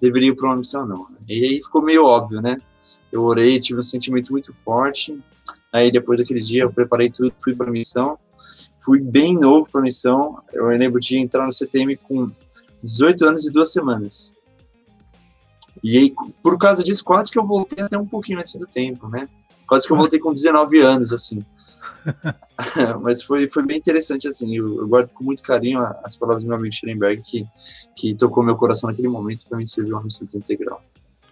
deveria 0.00 0.30
ir 0.30 0.36
para 0.36 0.46
uma 0.46 0.56
missão 0.56 0.86
não. 0.86 1.08
Né? 1.10 1.16
E 1.28 1.44
aí 1.44 1.62
ficou 1.62 1.82
meio 1.82 2.04
óbvio, 2.04 2.40
né? 2.40 2.58
Eu 3.10 3.22
orei, 3.22 3.58
tive 3.58 3.80
um 3.80 3.82
sentimento 3.82 4.32
muito 4.32 4.52
forte. 4.52 5.18
Aí 5.72 5.90
depois 5.90 6.18
daquele 6.18 6.40
dia 6.40 6.62
eu 6.62 6.72
preparei 6.72 7.10
tudo, 7.10 7.32
fui 7.38 7.54
para 7.54 7.68
a 7.68 7.72
missão. 7.72 8.18
Fui 8.78 9.00
bem 9.00 9.34
novo 9.34 9.68
para 9.70 9.80
a 9.80 9.84
missão. 9.84 10.42
Eu 10.52 10.66
lembro 10.66 11.00
de 11.00 11.18
entrar 11.18 11.44
no 11.44 11.52
CTM 11.52 11.96
com 11.96 12.30
18 12.82 13.24
anos 13.26 13.46
e 13.46 13.50
duas 13.50 13.72
semanas. 13.72 14.34
E 15.82 15.98
aí, 15.98 16.14
por 16.42 16.58
causa 16.58 16.82
disso, 16.82 17.04
quase 17.04 17.30
que 17.30 17.38
eu 17.38 17.46
voltei 17.46 17.84
até 17.84 17.98
um 17.98 18.06
pouquinho 18.06 18.38
antes 18.38 18.54
do 18.54 18.66
tempo, 18.66 19.08
né? 19.08 19.28
Quase 19.66 19.86
que 19.86 19.92
eu 19.92 19.96
voltei 19.96 20.18
com 20.18 20.32
19 20.32 20.80
anos, 20.80 21.12
assim. 21.12 21.38
Mas 23.02 23.22
foi, 23.22 23.48
foi 23.48 23.64
bem 23.64 23.78
interessante, 23.78 24.28
assim. 24.28 24.56
Eu, 24.56 24.80
eu, 24.80 24.88
guardo 24.88 25.08
com 25.10 25.24
muito 25.24 25.42
carinho 25.42 25.80
as 26.04 26.16
palavras 26.16 26.44
do 26.44 26.48
meu 26.48 26.56
amigo 26.56 26.74
Schellenberg, 26.74 27.22
que, 27.22 27.46
que 27.94 28.14
tocou 28.14 28.42
meu 28.42 28.56
coração 28.56 28.90
naquele 28.90 29.08
momento 29.08 29.46
para 29.46 29.58
me 29.58 29.66
servir 29.66 29.92
uma 29.92 30.02
missão 30.02 30.26
integral. 30.34 30.82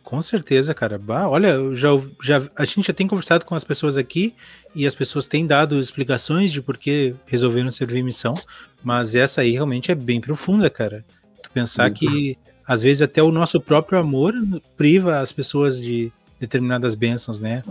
Com 0.03 0.21
certeza, 0.21 0.75
cara. 0.75 0.99
Bah, 0.99 1.27
olha, 1.29 1.57
já, 1.75 1.89
já, 2.23 2.43
a 2.55 2.65
gente 2.67 2.87
já 2.87 2.93
tem 2.93 3.09
conversado 3.09 3.47
com 3.47 3.55
as 3.55 3.65
pessoas 3.65 3.97
aqui 3.97 4.35
e 4.75 4.87
as 4.87 4.95
pessoas 4.95 5.27
têm 5.27 5.47
dado 5.47 5.81
explicações 5.81 6.53
de 6.53 6.61
por 6.61 6.77
que 6.77 7.15
resolveram 7.27 7.71
servir 7.71 8.03
missão, 8.03 8.35
mas 8.83 9.15
essa 9.15 9.41
aí 9.41 9.53
realmente 9.53 9.91
é 9.91 9.95
bem 9.95 10.21
profunda, 10.21 10.69
cara. 10.69 11.05
Tu 11.43 11.51
pensar 11.51 11.85
muito. 11.85 11.99
que 12.01 12.37
às 12.67 12.83
vezes 12.83 13.01
até 13.01 13.23
o 13.23 13.33
nosso 13.33 13.59
próprio 13.61 13.99
amor 13.99 14.35
priva 14.77 15.21
as 15.21 15.33
pessoas 15.33 15.81
de 15.81 16.13
determinadas 16.39 16.95
bênçãos, 16.95 17.41
né? 17.41 17.63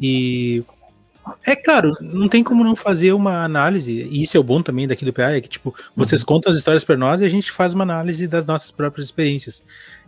E 0.00 0.64
é 1.46 1.54
claro, 1.54 1.92
não 2.00 2.28
tem 2.28 2.42
como 2.42 2.64
não 2.64 2.74
fazer 2.74 3.12
uma 3.12 3.44
análise, 3.44 3.92
e 3.92 4.22
isso 4.22 4.36
é 4.36 4.40
o 4.40 4.42
bom 4.42 4.62
também 4.62 4.88
daqui 4.88 5.04
do 5.04 5.12
PA, 5.12 5.32
é 5.32 5.40
que 5.40 5.48
tipo, 5.48 5.74
vocês 5.94 6.22
uhum. 6.22 6.26
contam 6.26 6.50
as 6.50 6.58
histórias 6.58 6.84
para 6.84 6.96
nós 6.96 7.20
e 7.20 7.24
a 7.24 7.28
gente 7.28 7.52
faz 7.52 7.72
uma 7.72 7.84
análise 7.84 8.26
das 8.26 8.46
nossas 8.46 8.70
próprias 8.70 9.06
experiências. 9.06 9.62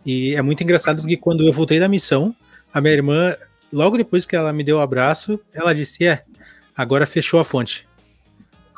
E 0.05 0.35
é 0.35 0.43
muito 0.43 0.63
engraçado 0.63 1.01
porque 1.01 1.17
quando 1.17 1.47
eu 1.47 1.53
voltei 1.53 1.79
da 1.79 1.89
missão, 1.89 2.35
a 2.73 2.81
minha 2.81 2.95
irmã, 2.95 3.35
logo 3.73 3.97
depois 3.97 4.27
que 4.27 4.35
ela 4.35 4.53
me 4.53 4.65
deu 4.65 4.77
o 4.77 4.79
um 4.81 4.83
abraço, 4.83 5.41
ela 5.53 5.75
disse: 5.75 6.05
É, 6.05 6.25
agora 6.77 7.07
fechou 7.07 7.39
a 7.41 7.45
fonte. 7.45 7.87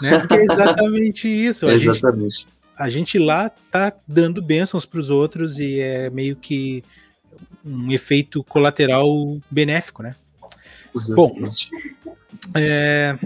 Né? 0.01 0.19
Porque 0.19 0.35
é 0.37 0.43
exatamente 0.43 1.29
isso. 1.29 1.67
A 1.67 1.73
exatamente. 1.73 2.39
Gente, 2.39 2.47
a 2.79 2.89
gente 2.89 3.19
lá 3.19 3.51
tá 3.71 3.93
dando 4.07 4.43
bênçãos 4.43 4.85
para 4.85 5.01
os 5.01 5.11
outros 5.11 5.59
e 5.59 5.81
é 5.81 6.11
meio 6.11 6.37
que 6.37 6.85
um 7.65 7.91
efeito 7.91 8.45
colateral 8.45 9.09
benéfico, 9.51 10.03
né? 10.03 10.15
Exatamente. 10.95 11.71
Bom, 11.71 11.96
é, 12.55 13.19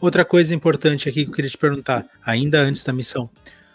outra 0.00 0.24
coisa 0.24 0.54
importante 0.54 1.08
aqui 1.08 1.24
que 1.24 1.30
eu 1.30 1.34
queria 1.34 1.50
te 1.50 1.58
perguntar, 1.58 2.06
ainda 2.24 2.60
antes 2.60 2.84
da 2.84 2.92
missão. 2.92 3.28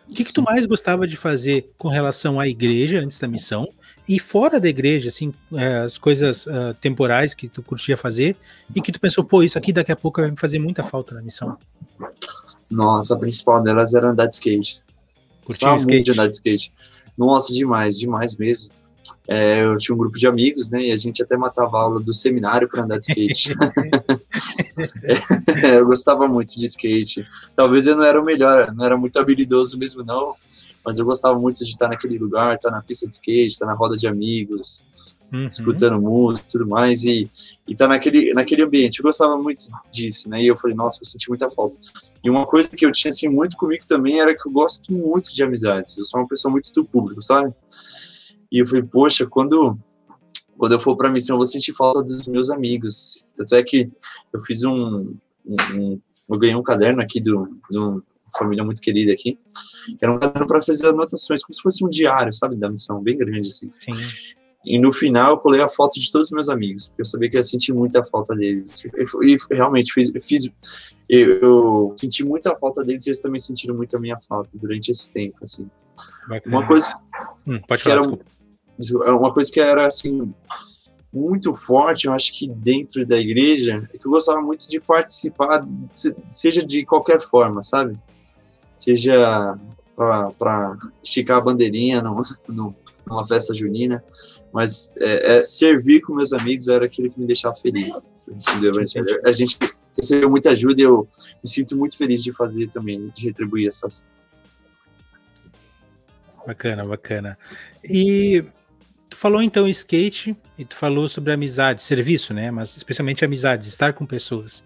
O 0.09 0.13
que, 0.13 0.23
que 0.23 0.31
tu 0.31 0.41
mais 0.41 0.65
gostava 0.65 1.05
de 1.05 1.17
fazer 1.17 1.69
com 1.77 1.89
relação 1.89 2.39
à 2.39 2.47
igreja 2.47 2.99
antes 2.99 3.19
da 3.19 3.27
missão 3.27 3.67
e 4.07 4.19
fora 4.19 4.59
da 4.59 4.69
igreja, 4.69 5.09
assim, 5.09 5.33
é, 5.53 5.79
as 5.79 5.97
coisas 5.97 6.45
uh, 6.45 6.73
temporais 6.79 7.33
que 7.33 7.49
tu 7.49 7.61
curtia 7.61 7.97
fazer 7.97 8.37
e 8.73 8.81
que 8.81 8.91
tu 8.91 9.01
pensou, 9.01 9.23
pô, 9.23 9.43
isso 9.43 9.57
aqui 9.57 9.73
daqui 9.73 9.91
a 9.91 9.97
pouco 9.97 10.21
vai 10.21 10.31
me 10.31 10.37
fazer 10.37 10.59
muita 10.59 10.81
falta 10.81 11.13
na 11.13 11.21
missão? 11.21 11.57
Nossa, 12.71 13.15
a 13.15 13.17
principal 13.17 13.61
delas 13.61 13.93
era 13.93 14.09
andar 14.09 14.27
de 14.27 14.35
skate. 14.35 14.81
Curtia 15.43 15.75
skate? 15.75 15.87
muito 15.87 16.05
de 16.05 16.11
andar 16.11 16.27
de 16.27 16.35
skate. 16.35 16.71
Nossa, 17.17 17.53
demais, 17.53 17.97
demais 17.97 18.35
mesmo. 18.37 18.71
É, 19.27 19.63
eu 19.63 19.77
tinha 19.77 19.93
um 19.93 19.97
grupo 19.97 20.17
de 20.17 20.27
amigos, 20.27 20.71
né? 20.71 20.81
E 20.81 20.91
a 20.91 20.97
gente 20.97 21.21
até 21.21 21.37
matava 21.37 21.77
a 21.77 21.81
aula 21.81 21.99
do 21.99 22.13
seminário 22.13 22.69
para 22.69 22.83
andar 22.83 22.99
de 22.99 23.11
skate. 23.11 23.53
é, 25.63 25.79
eu 25.79 25.85
gostava 25.85 26.27
muito 26.27 26.55
de 26.55 26.65
skate. 26.65 27.25
Talvez 27.55 27.87
eu 27.87 27.95
não 27.95 28.03
era 28.03 28.21
o 28.21 28.25
melhor, 28.25 28.73
não 28.73 28.85
era 28.85 28.97
muito 28.97 29.17
habilidoso 29.19 29.77
mesmo, 29.77 30.03
não. 30.03 30.35
Mas 30.85 30.97
eu 30.97 31.05
gostava 31.05 31.37
muito 31.37 31.63
de 31.63 31.71
estar 31.71 31.89
naquele 31.89 32.17
lugar, 32.17 32.55
estar 32.55 32.71
na 32.71 32.81
pista 32.81 33.07
de 33.07 33.13
skate, 33.13 33.47
estar 33.47 33.65
na 33.65 33.73
roda 33.73 33.97
de 33.97 34.07
amigos, 34.07 34.85
uhum. 35.31 35.47
escutando 35.47 36.01
música 36.01 36.47
e 36.47 36.51
tudo 36.51 36.67
mais. 36.67 37.03
E, 37.03 37.29
e 37.67 37.73
estar 37.73 37.87
naquele, 37.87 38.33
naquele 38.33 38.63
ambiente. 38.63 38.99
Eu 38.99 39.03
gostava 39.03 39.37
muito 39.37 39.67
disso, 39.91 40.29
né? 40.29 40.41
E 40.41 40.47
eu 40.47 40.55
falei, 40.55 40.75
nossa, 40.75 40.99
eu 41.01 41.05
senti 41.05 41.29
muita 41.29 41.49
falta. 41.49 41.77
E 42.23 42.29
uma 42.29 42.45
coisa 42.45 42.69
que 42.69 42.85
eu 42.85 42.91
tinha, 42.91 43.09
assim, 43.09 43.27
muito 43.27 43.57
comigo 43.57 43.85
também 43.85 44.19
era 44.19 44.33
que 44.33 44.47
eu 44.47 44.51
gosto 44.51 44.91
muito 44.93 45.33
de 45.33 45.43
amizades. 45.43 45.97
Eu 45.97 46.05
sou 46.05 46.19
uma 46.19 46.27
pessoa 46.27 46.51
muito 46.51 46.71
do 46.73 46.85
público, 46.85 47.21
sabe? 47.21 47.53
E 48.51 48.59
eu 48.59 48.67
falei, 48.67 48.83
poxa, 48.83 49.25
quando, 49.27 49.77
quando 50.57 50.71
eu 50.73 50.79
for 50.79 50.95
para 50.95 51.09
a 51.09 51.11
missão, 51.11 51.35
eu 51.35 51.37
vou 51.37 51.45
sentir 51.45 51.73
falta 51.73 52.01
dos 52.01 52.27
meus 52.27 52.49
amigos. 52.49 53.23
Tanto 53.35 53.55
é 53.55 53.63
que 53.63 53.89
eu 54.33 54.41
fiz 54.41 54.63
um. 54.63 55.15
um, 55.45 55.55
um 55.75 56.01
eu 56.29 56.37
ganhei 56.37 56.55
um 56.55 56.63
caderno 56.63 57.01
aqui 57.01 57.21
do, 57.21 57.57
do 57.71 58.03
uma 58.27 58.37
família 58.37 58.63
muito 58.63 58.81
querida 58.81 59.13
aqui, 59.13 59.39
que 59.85 59.97
era 60.01 60.11
um 60.11 60.19
caderno 60.19 60.47
para 60.47 60.61
fazer 60.61 60.87
anotações, 60.87 61.41
como 61.41 61.55
se 61.55 61.61
fosse 61.61 61.85
um 61.85 61.89
diário, 61.89 62.33
sabe, 62.33 62.55
da 62.55 62.69
missão, 62.69 63.01
bem 63.01 63.17
grande 63.17 63.47
assim. 63.47 63.69
Sim. 63.71 63.91
E 64.65 64.77
no 64.77 64.91
final 64.91 65.31
eu 65.31 65.37
colei 65.37 65.61
a 65.61 65.69
foto 65.69 65.97
de 65.97 66.11
todos 66.11 66.27
os 66.27 66.31
meus 66.31 66.49
amigos, 66.49 66.89
porque 66.89 67.01
eu 67.01 67.05
sabia 67.05 67.29
que 67.29 67.37
eu 67.37 67.39
ia 67.39 67.43
sentir 67.43 67.71
muita 67.71 68.03
falta 68.03 68.35
deles. 68.35 68.83
E, 69.23 69.37
realmente 69.49 69.93
fiz, 69.93 70.11
eu, 70.13 70.21
fiz 70.21 70.51
eu, 71.07 71.33
eu, 71.39 71.93
senti 71.95 72.23
muita 72.25 72.53
falta 72.57 72.83
deles 72.83 73.05
e 73.05 73.09
eles 73.09 73.19
também 73.19 73.39
sentiram 73.39 73.75
muito 73.75 73.95
a 73.95 73.99
minha 73.99 74.19
falta 74.19 74.49
durante 74.53 74.91
esse 74.91 75.09
tempo, 75.09 75.37
assim. 75.41 75.69
Uma 76.45 76.67
coisa 76.67 76.93
hum, 77.47 77.59
pode 77.65 77.81
falar, 77.81 78.03
era, 78.03 78.19
é 79.05 79.11
uma 79.11 79.33
coisa 79.33 79.51
que 79.51 79.59
era 79.59 79.87
assim 79.87 80.33
muito 81.11 81.53
forte, 81.55 82.07
eu 82.07 82.13
acho 82.13 82.33
que 82.33 82.47
dentro 82.47 83.05
da 83.05 83.17
igreja, 83.17 83.89
é 83.93 83.97
que 83.97 84.05
eu 84.05 84.11
gostava 84.11 84.41
muito 84.41 84.69
de 84.69 84.79
participar, 84.79 85.65
seja 86.29 86.65
de 86.65 86.85
qualquer 86.85 87.19
forma, 87.21 87.63
sabe? 87.63 87.97
Seja 88.75 89.57
para 89.95 90.77
esticar 91.01 91.37
a 91.37 91.41
bandeirinha 91.41 92.01
no, 92.01 92.21
no, 92.47 92.75
numa 93.05 93.25
festa 93.25 93.53
junina, 93.53 94.03
mas 94.53 94.93
é, 94.97 95.37
é, 95.37 95.45
servir 95.45 96.01
com 96.01 96.13
meus 96.13 96.33
amigos 96.33 96.67
era 96.67 96.85
aquilo 96.85 97.09
que 97.09 97.19
me 97.19 97.25
deixava 97.25 97.55
feliz. 97.55 97.89
A 99.25 99.31
gente 99.31 99.57
recebeu 99.95 100.29
muita 100.29 100.51
ajuda 100.51 100.81
e 100.81 100.83
eu 100.83 101.07
me 101.43 101.49
sinto 101.49 101.75
muito 101.75 101.97
feliz 101.97 102.23
de 102.23 102.31
fazer 102.31 102.67
também, 102.67 103.07
de 103.15 103.25
retribuir 103.25 103.67
essas. 103.67 104.05
Bacana, 106.45 106.83
bacana. 106.83 107.37
E 107.83 108.45
tu 109.09 109.15
falou 109.15 109.41
então 109.41 109.67
skate 109.67 110.35
e 110.57 110.65
tu 110.65 110.75
falou 110.75 111.07
sobre 111.07 111.31
amizade, 111.31 111.83
serviço, 111.83 112.33
né? 112.33 112.51
Mas 112.51 112.75
especialmente 112.75 113.23
amizade, 113.23 113.67
estar 113.67 113.93
com 113.93 114.05
pessoas. 114.05 114.63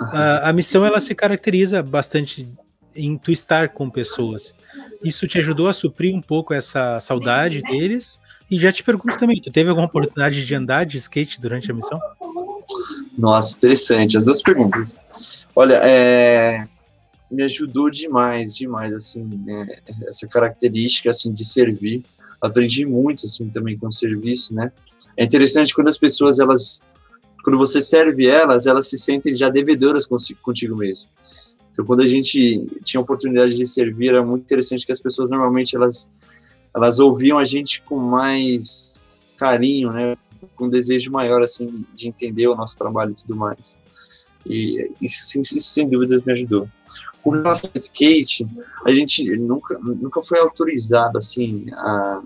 A, 0.00 0.50
a 0.50 0.52
missão 0.52 0.84
ela 0.84 1.00
se 1.00 1.14
caracteriza 1.14 1.82
bastante 1.82 2.48
em 2.94 3.18
tu 3.18 3.32
estar 3.32 3.70
com 3.70 3.90
pessoas. 3.90 4.54
Isso 5.02 5.26
te 5.26 5.38
ajudou 5.38 5.68
a 5.68 5.72
suprir 5.72 6.14
um 6.14 6.22
pouco 6.22 6.54
essa 6.54 7.00
saudade 7.00 7.60
deles? 7.62 8.20
E 8.50 8.58
já 8.58 8.72
te 8.72 8.82
pergunto 8.82 9.18
também, 9.18 9.40
tu 9.40 9.50
teve 9.50 9.68
alguma 9.68 9.86
oportunidade 9.86 10.44
de 10.44 10.54
andar 10.54 10.84
de 10.84 10.98
skate 10.98 11.40
durante 11.40 11.70
a 11.70 11.74
missão? 11.74 11.98
Nossa, 13.16 13.56
interessante. 13.56 14.16
As 14.16 14.26
duas 14.26 14.42
perguntas. 14.42 15.00
Olha, 15.54 15.80
é, 15.84 16.66
me 17.30 17.42
ajudou 17.44 17.90
demais, 17.90 18.56
demais, 18.56 18.92
assim, 18.92 19.22
né, 19.44 19.78
essa 20.06 20.26
característica, 20.26 21.10
assim, 21.10 21.32
de 21.32 21.44
servir. 21.44 22.04
Aprendi 22.40 22.84
muito, 22.84 23.26
assim, 23.26 23.48
também 23.48 23.78
com 23.78 23.86
o 23.86 23.92
serviço, 23.92 24.54
né? 24.54 24.72
É 25.16 25.24
interessante 25.24 25.74
quando 25.74 25.88
as 25.88 25.98
pessoas, 25.98 26.38
elas, 26.38 26.84
quando 27.42 27.58
você 27.58 27.80
serve 27.80 28.26
elas, 28.26 28.66
elas 28.66 28.88
se 28.88 28.98
sentem 28.98 29.34
já 29.34 29.48
devedoras 29.48 30.06
contigo 30.06 30.76
mesmo. 30.76 31.08
Então, 31.72 31.84
quando 31.84 32.02
a 32.02 32.06
gente 32.06 32.64
tinha 32.84 33.00
a 33.00 33.02
oportunidade 33.02 33.56
de 33.56 33.66
servir, 33.66 34.10
era 34.10 34.24
muito 34.24 34.42
interessante 34.42 34.86
que 34.86 34.92
as 34.92 35.00
pessoas 35.00 35.28
normalmente 35.28 35.74
elas 35.74 36.08
elas 36.74 36.98
ouviam 36.98 37.38
a 37.38 37.44
gente 37.44 37.80
com 37.82 37.96
mais 37.96 39.04
carinho, 39.36 39.92
né? 39.92 40.16
Com 40.56 40.66
um 40.66 40.68
desejo 40.68 41.10
maior 41.10 41.42
assim 41.42 41.84
de 41.94 42.08
entender 42.08 42.48
o 42.48 42.54
nosso 42.54 42.76
trabalho 42.76 43.12
e 43.12 43.14
tudo 43.14 43.36
mais. 43.36 43.78
E 44.44 44.90
isso, 45.00 45.40
isso 45.40 45.58
sem 45.58 45.88
dúvida 45.88 46.22
me 46.24 46.32
ajudou. 46.32 46.68
Com 47.24 47.30
relação 47.30 47.70
ao 47.74 47.78
skate, 47.78 48.46
a 48.84 48.92
gente 48.92 49.24
nunca 49.36 49.78
nunca 49.78 50.22
foi 50.22 50.38
autorizado 50.38 51.16
assim 51.18 51.66
a 51.72 52.20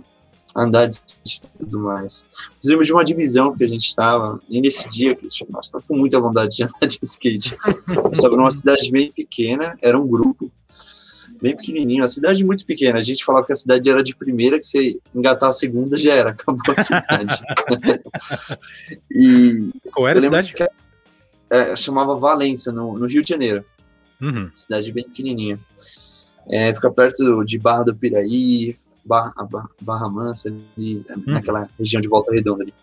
andar 0.57 0.87
de 0.87 0.97
skate 0.97 1.41
e 1.55 1.59
tudo 1.61 1.79
mais. 1.81 2.27
Nós 2.57 2.65
vimos 2.65 2.87
de 2.87 2.93
uma 2.93 3.05
divisão 3.05 3.55
que 3.55 3.63
a 3.63 3.69
gente 3.69 3.87
estava, 3.87 4.41
e 4.49 4.61
nesse 4.61 4.89
dia, 4.89 5.15
que 5.15 5.29
nós 5.51 5.67
estava 5.67 5.85
com 5.87 5.97
muita 5.97 6.21
vontade 6.21 6.57
de 6.57 6.65
andar 6.65 6.87
de 6.89 6.99
skate. 7.03 7.57
estava 8.13 8.37
numa 8.37 8.51
cidade 8.51 8.91
bem 8.91 9.13
pequena, 9.13 9.77
era 9.81 9.99
um 9.99 10.07
grupo 10.07 10.51
bem 11.41 11.57
pequenininho, 11.57 12.03
a 12.03 12.09
cidade 12.09 12.45
muito 12.45 12.67
pequena. 12.67 12.99
A 12.99 13.03
gente 13.03 13.25
falava 13.25 13.47
que 13.47 13.53
a 13.53 13.57
cidade 13.57 13.89
era 13.89 14.03
de 14.03 14.17
primeira, 14.17 14.59
que 14.59 14.67
você 14.67 14.99
engatar 15.15 15.49
a 15.49 15.53
segunda 15.53 15.97
já 15.97 16.13
era, 16.13 16.31
acabou 16.31 16.75
a 16.77 16.83
cidade. 16.83 17.43
e 19.11 19.71
Qual 19.93 20.09
era 20.09 20.19
a 20.19 20.23
cidade? 20.23 20.55
Que, 20.55 20.69
é, 21.51 21.77
chamava 21.77 22.17
Valência, 22.17 22.73
no, 22.73 22.99
no 22.99 23.07
Rio 23.07 23.23
de 23.23 23.29
Janeiro. 23.29 23.65
Uhum. 24.21 24.51
Cidade 24.55 24.93
bem 24.93 25.05
pequenininha. 25.05 25.59
É, 26.49 26.73
fica 26.73 26.91
perto 26.91 27.45
de 27.45 27.59
Barra 27.59 27.85
do 27.85 27.95
Piraí, 27.95 28.77
Barra, 29.05 29.33
Barra 29.81 30.09
Mansa, 30.09 30.49
ali, 30.49 31.05
uhum. 31.09 31.23
naquela 31.27 31.69
região 31.79 32.01
de 32.01 32.09
Volta 32.09 32.35
Redonda 32.35 32.63
ali. 32.63 32.75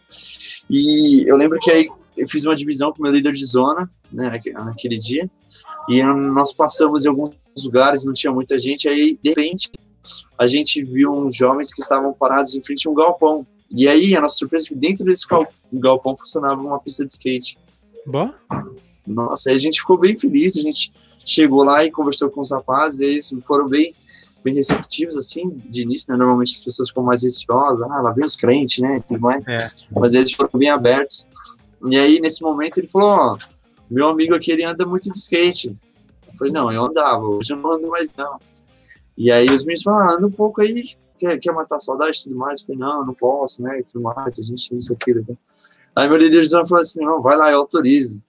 E 0.70 1.24
eu 1.28 1.36
lembro 1.38 1.60
que 1.60 1.72
aí 1.72 1.88
eu 2.18 2.28
fiz 2.28 2.46
uma 2.46 2.56
divisão 2.56 2.92
com 2.92 3.00
o 3.00 3.04
meu 3.04 3.12
líder 3.12 3.34
de 3.34 3.46
zona, 3.46 3.90
né, 4.12 4.40
naquele 4.54 4.98
dia, 4.98 5.30
e 5.90 6.02
nós 6.04 6.54
passamos 6.54 7.06
em 7.06 7.10
alguns 7.10 7.36
lugares, 7.64 8.06
não 8.06 8.14
tinha 8.14 8.32
muita 8.32 8.58
gente, 8.58 8.88
aí, 8.88 9.20
de 9.22 9.30
repente, 9.30 9.70
a 10.38 10.48
gente 10.48 10.84
viu 10.84 11.12
uns 11.12 11.36
jovens 11.36 11.74
que 11.74 11.82
estavam 11.82 12.14
parados 12.14 12.56
em 12.56 12.62
frente 12.62 12.88
a 12.88 12.92
um 12.92 12.94
galpão. 12.94 13.46
E 13.76 13.88
aí, 13.88 14.16
a 14.16 14.22
nossa 14.22 14.38
surpresa 14.38 14.68
é 14.68 14.70
que 14.70 14.76
dentro 14.76 15.04
desse 15.04 15.26
galpão 15.74 16.16
funcionava 16.16 16.62
uma 16.62 16.80
pista 16.80 17.06
de 17.06 17.12
skate. 17.12 17.58
Bom? 18.06 18.32
Nossa, 19.06 19.50
aí 19.50 19.56
a 19.56 19.60
gente 19.60 19.80
ficou 19.80 19.98
bem 19.98 20.18
feliz, 20.18 20.56
a 20.58 20.62
gente 20.62 20.92
chegou 21.26 21.64
lá 21.64 21.84
e 21.84 21.92
conversou 21.92 22.30
com 22.30 22.42
os 22.42 22.52
rapazes, 22.52 23.00
e 23.00 23.06
eles 23.06 23.30
foram 23.46 23.68
bem 23.68 23.94
bem 24.46 24.54
receptivos, 24.54 25.18
assim, 25.18 25.50
de 25.50 25.82
início, 25.82 26.12
né? 26.12 26.18
Normalmente 26.18 26.54
as 26.54 26.64
pessoas 26.64 26.90
ficam 26.90 27.02
mais 27.02 27.24
receosas, 27.24 27.82
ah, 27.82 28.00
lá 28.00 28.12
vem 28.12 28.24
os 28.24 28.36
crentes, 28.36 28.78
né, 28.78 28.98
e 28.98 29.02
tudo 29.02 29.20
mais. 29.20 29.46
É. 29.48 29.68
Mas 29.92 30.14
eles 30.14 30.32
foram 30.34 30.52
bem 30.54 30.70
abertos. 30.70 31.28
E 31.84 31.98
aí, 31.98 32.20
nesse 32.20 32.44
momento, 32.44 32.78
ele 32.78 32.88
falou, 32.88 33.10
ó, 33.10 33.34
oh, 33.34 33.38
meu 33.90 34.08
amigo 34.08 34.36
aqui, 34.36 34.52
ele 34.52 34.64
anda 34.64 34.86
muito 34.86 35.12
de 35.12 35.18
skate. 35.18 35.76
Eu 36.28 36.34
falei, 36.36 36.54
não, 36.54 36.72
eu 36.72 36.86
andava, 36.86 37.26
hoje 37.26 37.54
eu 37.54 37.58
não 37.58 37.74
ando 37.74 37.88
mais, 37.88 38.14
não. 38.16 38.38
E 39.18 39.32
aí 39.32 39.48
os 39.48 39.64
meninos 39.64 39.82
falaram, 39.82 40.10
ah, 40.10 40.14
anda 40.18 40.28
um 40.28 40.32
pouco 40.32 40.62
aí, 40.62 40.96
quer, 41.18 41.40
quer 41.40 41.52
matar 41.52 41.80
saudade 41.80 42.20
e 42.20 42.24
tudo 42.26 42.36
mais? 42.36 42.60
Eu 42.60 42.68
falei, 42.68 42.80
não, 42.82 43.04
não 43.04 43.14
posso, 43.16 43.64
né, 43.64 43.80
e 43.80 43.84
tudo 43.84 44.04
mais, 44.04 44.38
a 44.38 44.44
gente, 44.44 44.78
isso, 44.78 44.94
aqui. 44.94 45.12
Né? 45.12 45.24
Aí 45.96 46.08
meu 46.08 46.18
líder 46.18 46.48
falou 46.50 46.82
assim, 46.82 47.04
não, 47.04 47.20
vai 47.20 47.36
lá, 47.36 47.52
eu 47.52 47.62
autorizo. 47.62 48.22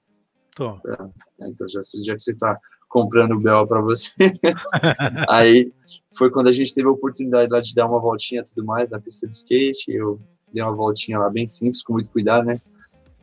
Tô. 0.55 0.71
É, 0.87 1.47
então, 1.47 1.69
já, 1.69 1.81
já 2.03 2.15
que 2.15 2.23
você 2.23 2.33
tá 2.33 2.59
comprando 2.89 3.33
o 3.33 3.41
Bel 3.41 3.67
para 3.67 3.81
você. 3.81 4.13
aí 5.29 5.73
foi 6.17 6.31
quando 6.31 6.49
a 6.49 6.53
gente 6.53 6.75
teve 6.75 6.89
a 6.89 6.93
oportunidade 6.93 7.51
lá 7.51 7.61
de 7.61 7.75
dar 7.75 7.87
uma 7.87 8.01
voltinha 8.01 8.41
e 8.41 8.45
tudo 8.45 8.65
mais 8.65 8.91
na 8.91 9.01
pista 9.01 9.27
de 9.27 9.35
skate. 9.35 9.91
Eu 9.91 10.21
dei 10.53 10.63
uma 10.63 10.75
voltinha 10.75 11.19
lá 11.19 11.29
bem 11.29 11.47
simples, 11.47 11.83
com 11.83 11.93
muito 11.93 12.11
cuidado, 12.11 12.47
né? 12.47 12.61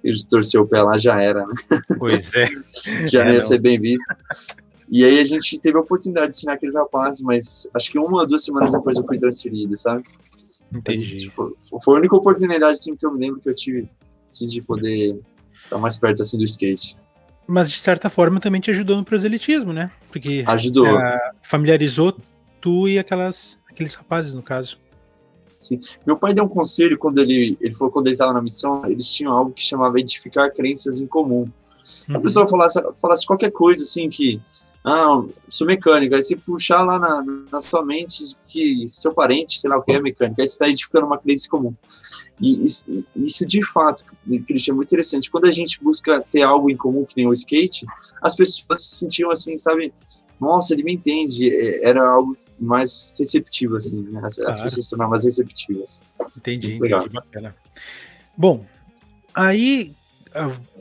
E 0.03 0.11
torceu 0.27 0.63
o 0.63 0.67
pé 0.67 0.81
lá, 0.81 0.97
já 0.97 1.21
era, 1.21 1.45
né? 1.47 1.53
Pois 1.97 2.33
é. 2.33 2.47
já 3.07 3.21
é, 3.21 3.25
não 3.25 3.31
ia 3.31 3.39
não. 3.39 3.47
ser 3.47 3.59
bem 3.59 3.79
visto. 3.79 4.13
E 4.89 5.03
aí 5.03 5.19
a 5.19 5.23
gente 5.23 5.57
teve 5.59 5.77
a 5.77 5.81
oportunidade 5.81 6.31
de 6.31 6.37
ensinar 6.37 6.53
aqueles 6.53 6.75
rapazes, 6.75 7.21
mas 7.21 7.67
acho 7.73 7.91
que 7.91 7.97
uma 7.97 8.19
ou 8.19 8.27
duas 8.27 8.43
semanas 8.43 8.71
depois 8.71 8.97
eu 8.97 9.03
fui 9.05 9.17
transferido, 9.17 9.75
sabe? 9.77 10.03
Entendi. 10.71 11.29
Foi, 11.29 11.53
foi, 11.83 11.95
a 11.95 11.99
única 11.99 12.15
oportunidade 12.15 12.73
assim, 12.73 12.95
que 12.95 13.05
eu 13.05 13.13
me 13.13 13.19
lembro 13.19 13.39
que 13.39 13.49
eu 13.49 13.55
tive 13.55 13.89
assim, 14.29 14.47
de 14.47 14.61
poder 14.61 15.19
estar 15.63 15.77
mais 15.77 15.97
perto 15.97 16.21
assim 16.21 16.37
do 16.37 16.43
skate. 16.43 16.97
Mas 17.45 17.69
de 17.69 17.77
certa 17.77 18.09
forma 18.09 18.39
também 18.39 18.61
te 18.61 18.71
ajudou 18.71 18.95
no 18.97 19.03
proselitismo, 19.03 19.73
né? 19.73 19.91
Porque 20.11 20.43
ajudou. 20.47 20.87
Uh, 20.95 21.17
familiarizou 21.41 22.17
tu 22.61 22.87
e 22.87 22.97
aquelas, 22.97 23.57
aqueles 23.69 23.93
rapazes, 23.93 24.33
no 24.33 24.41
caso. 24.41 24.79
Sim. 25.59 25.79
Meu 26.05 26.17
pai 26.17 26.33
deu 26.33 26.43
um 26.43 26.49
conselho 26.49 26.97
quando 26.97 27.19
ele, 27.19 27.57
ele 27.59 27.73
falou 27.73 27.91
quando 27.91 28.07
ele 28.07 28.13
estava 28.13 28.33
na 28.33 28.41
missão, 28.41 28.85
eles 28.85 29.11
tinham 29.11 29.33
algo 29.33 29.51
que 29.51 29.63
chamava 29.63 29.99
edificar 29.99 30.53
crenças 30.53 30.99
em 30.99 31.07
comum. 31.07 31.49
Uhum. 32.07 32.17
A 32.17 32.19
pessoa 32.19 32.47
falasse, 32.47 32.81
falasse 33.01 33.25
qualquer 33.25 33.51
coisa 33.51 33.83
assim 33.83 34.09
que 34.09 34.41
ah, 34.85 35.23
sou 35.49 35.65
mecânico, 35.65 36.13
aí 36.13 36.21
você 36.21 36.35
puxar 36.35 36.83
lá 36.83 36.99
na, 36.99 37.23
na 37.49 37.61
sua 37.61 37.85
mente 37.85 38.35
que 38.45 38.85
seu 38.89 39.13
parente, 39.13 39.57
sei 39.57 39.69
lá 39.69 39.77
o 39.77 39.81
que 39.81 39.93
é 39.93 40.01
mecânico, 40.01 40.41
aí 40.41 40.47
você 40.47 40.55
está 40.55 40.67
edificando 40.67 41.05
uma 41.05 41.17
crença 41.17 41.47
comum. 41.49 41.73
E 42.39 42.63
isso, 42.63 43.05
isso, 43.15 43.45
de 43.45 43.63
fato, 43.65 44.03
Christian, 44.47 44.73
é 44.73 44.75
muito 44.75 44.89
interessante. 44.89 45.29
Quando 45.29 45.45
a 45.45 45.51
gente 45.51 45.81
busca 45.81 46.21
ter 46.21 46.41
algo 46.41 46.69
em 46.69 46.75
comum, 46.75 47.05
que 47.05 47.15
nem 47.15 47.27
o 47.27 47.33
skate, 47.33 47.85
as 48.21 48.35
pessoas 48.35 48.83
se 48.83 48.95
sentiam 48.95 49.31
assim, 49.31 49.57
sabe? 49.57 49.93
Nossa, 50.39 50.73
ele 50.73 50.83
me 50.83 50.93
entende. 50.93 51.49
É, 51.49 51.87
era 51.87 52.03
algo 52.03 52.35
mais 52.59 53.13
receptivo, 53.17 53.75
assim, 53.75 54.01
né? 54.09 54.21
As, 54.23 54.35
claro. 54.35 54.51
as 54.51 54.61
pessoas 54.61 54.85
se 54.85 54.89
tornavam 54.89 55.11
mais 55.11 55.23
receptivas. 55.23 56.01
Entendi, 56.35 56.67
muito 56.67 56.77
entendi, 56.77 56.81
legal. 56.81 57.09
bacana. 57.09 57.55
Bom, 58.35 58.65
aí 59.33 59.93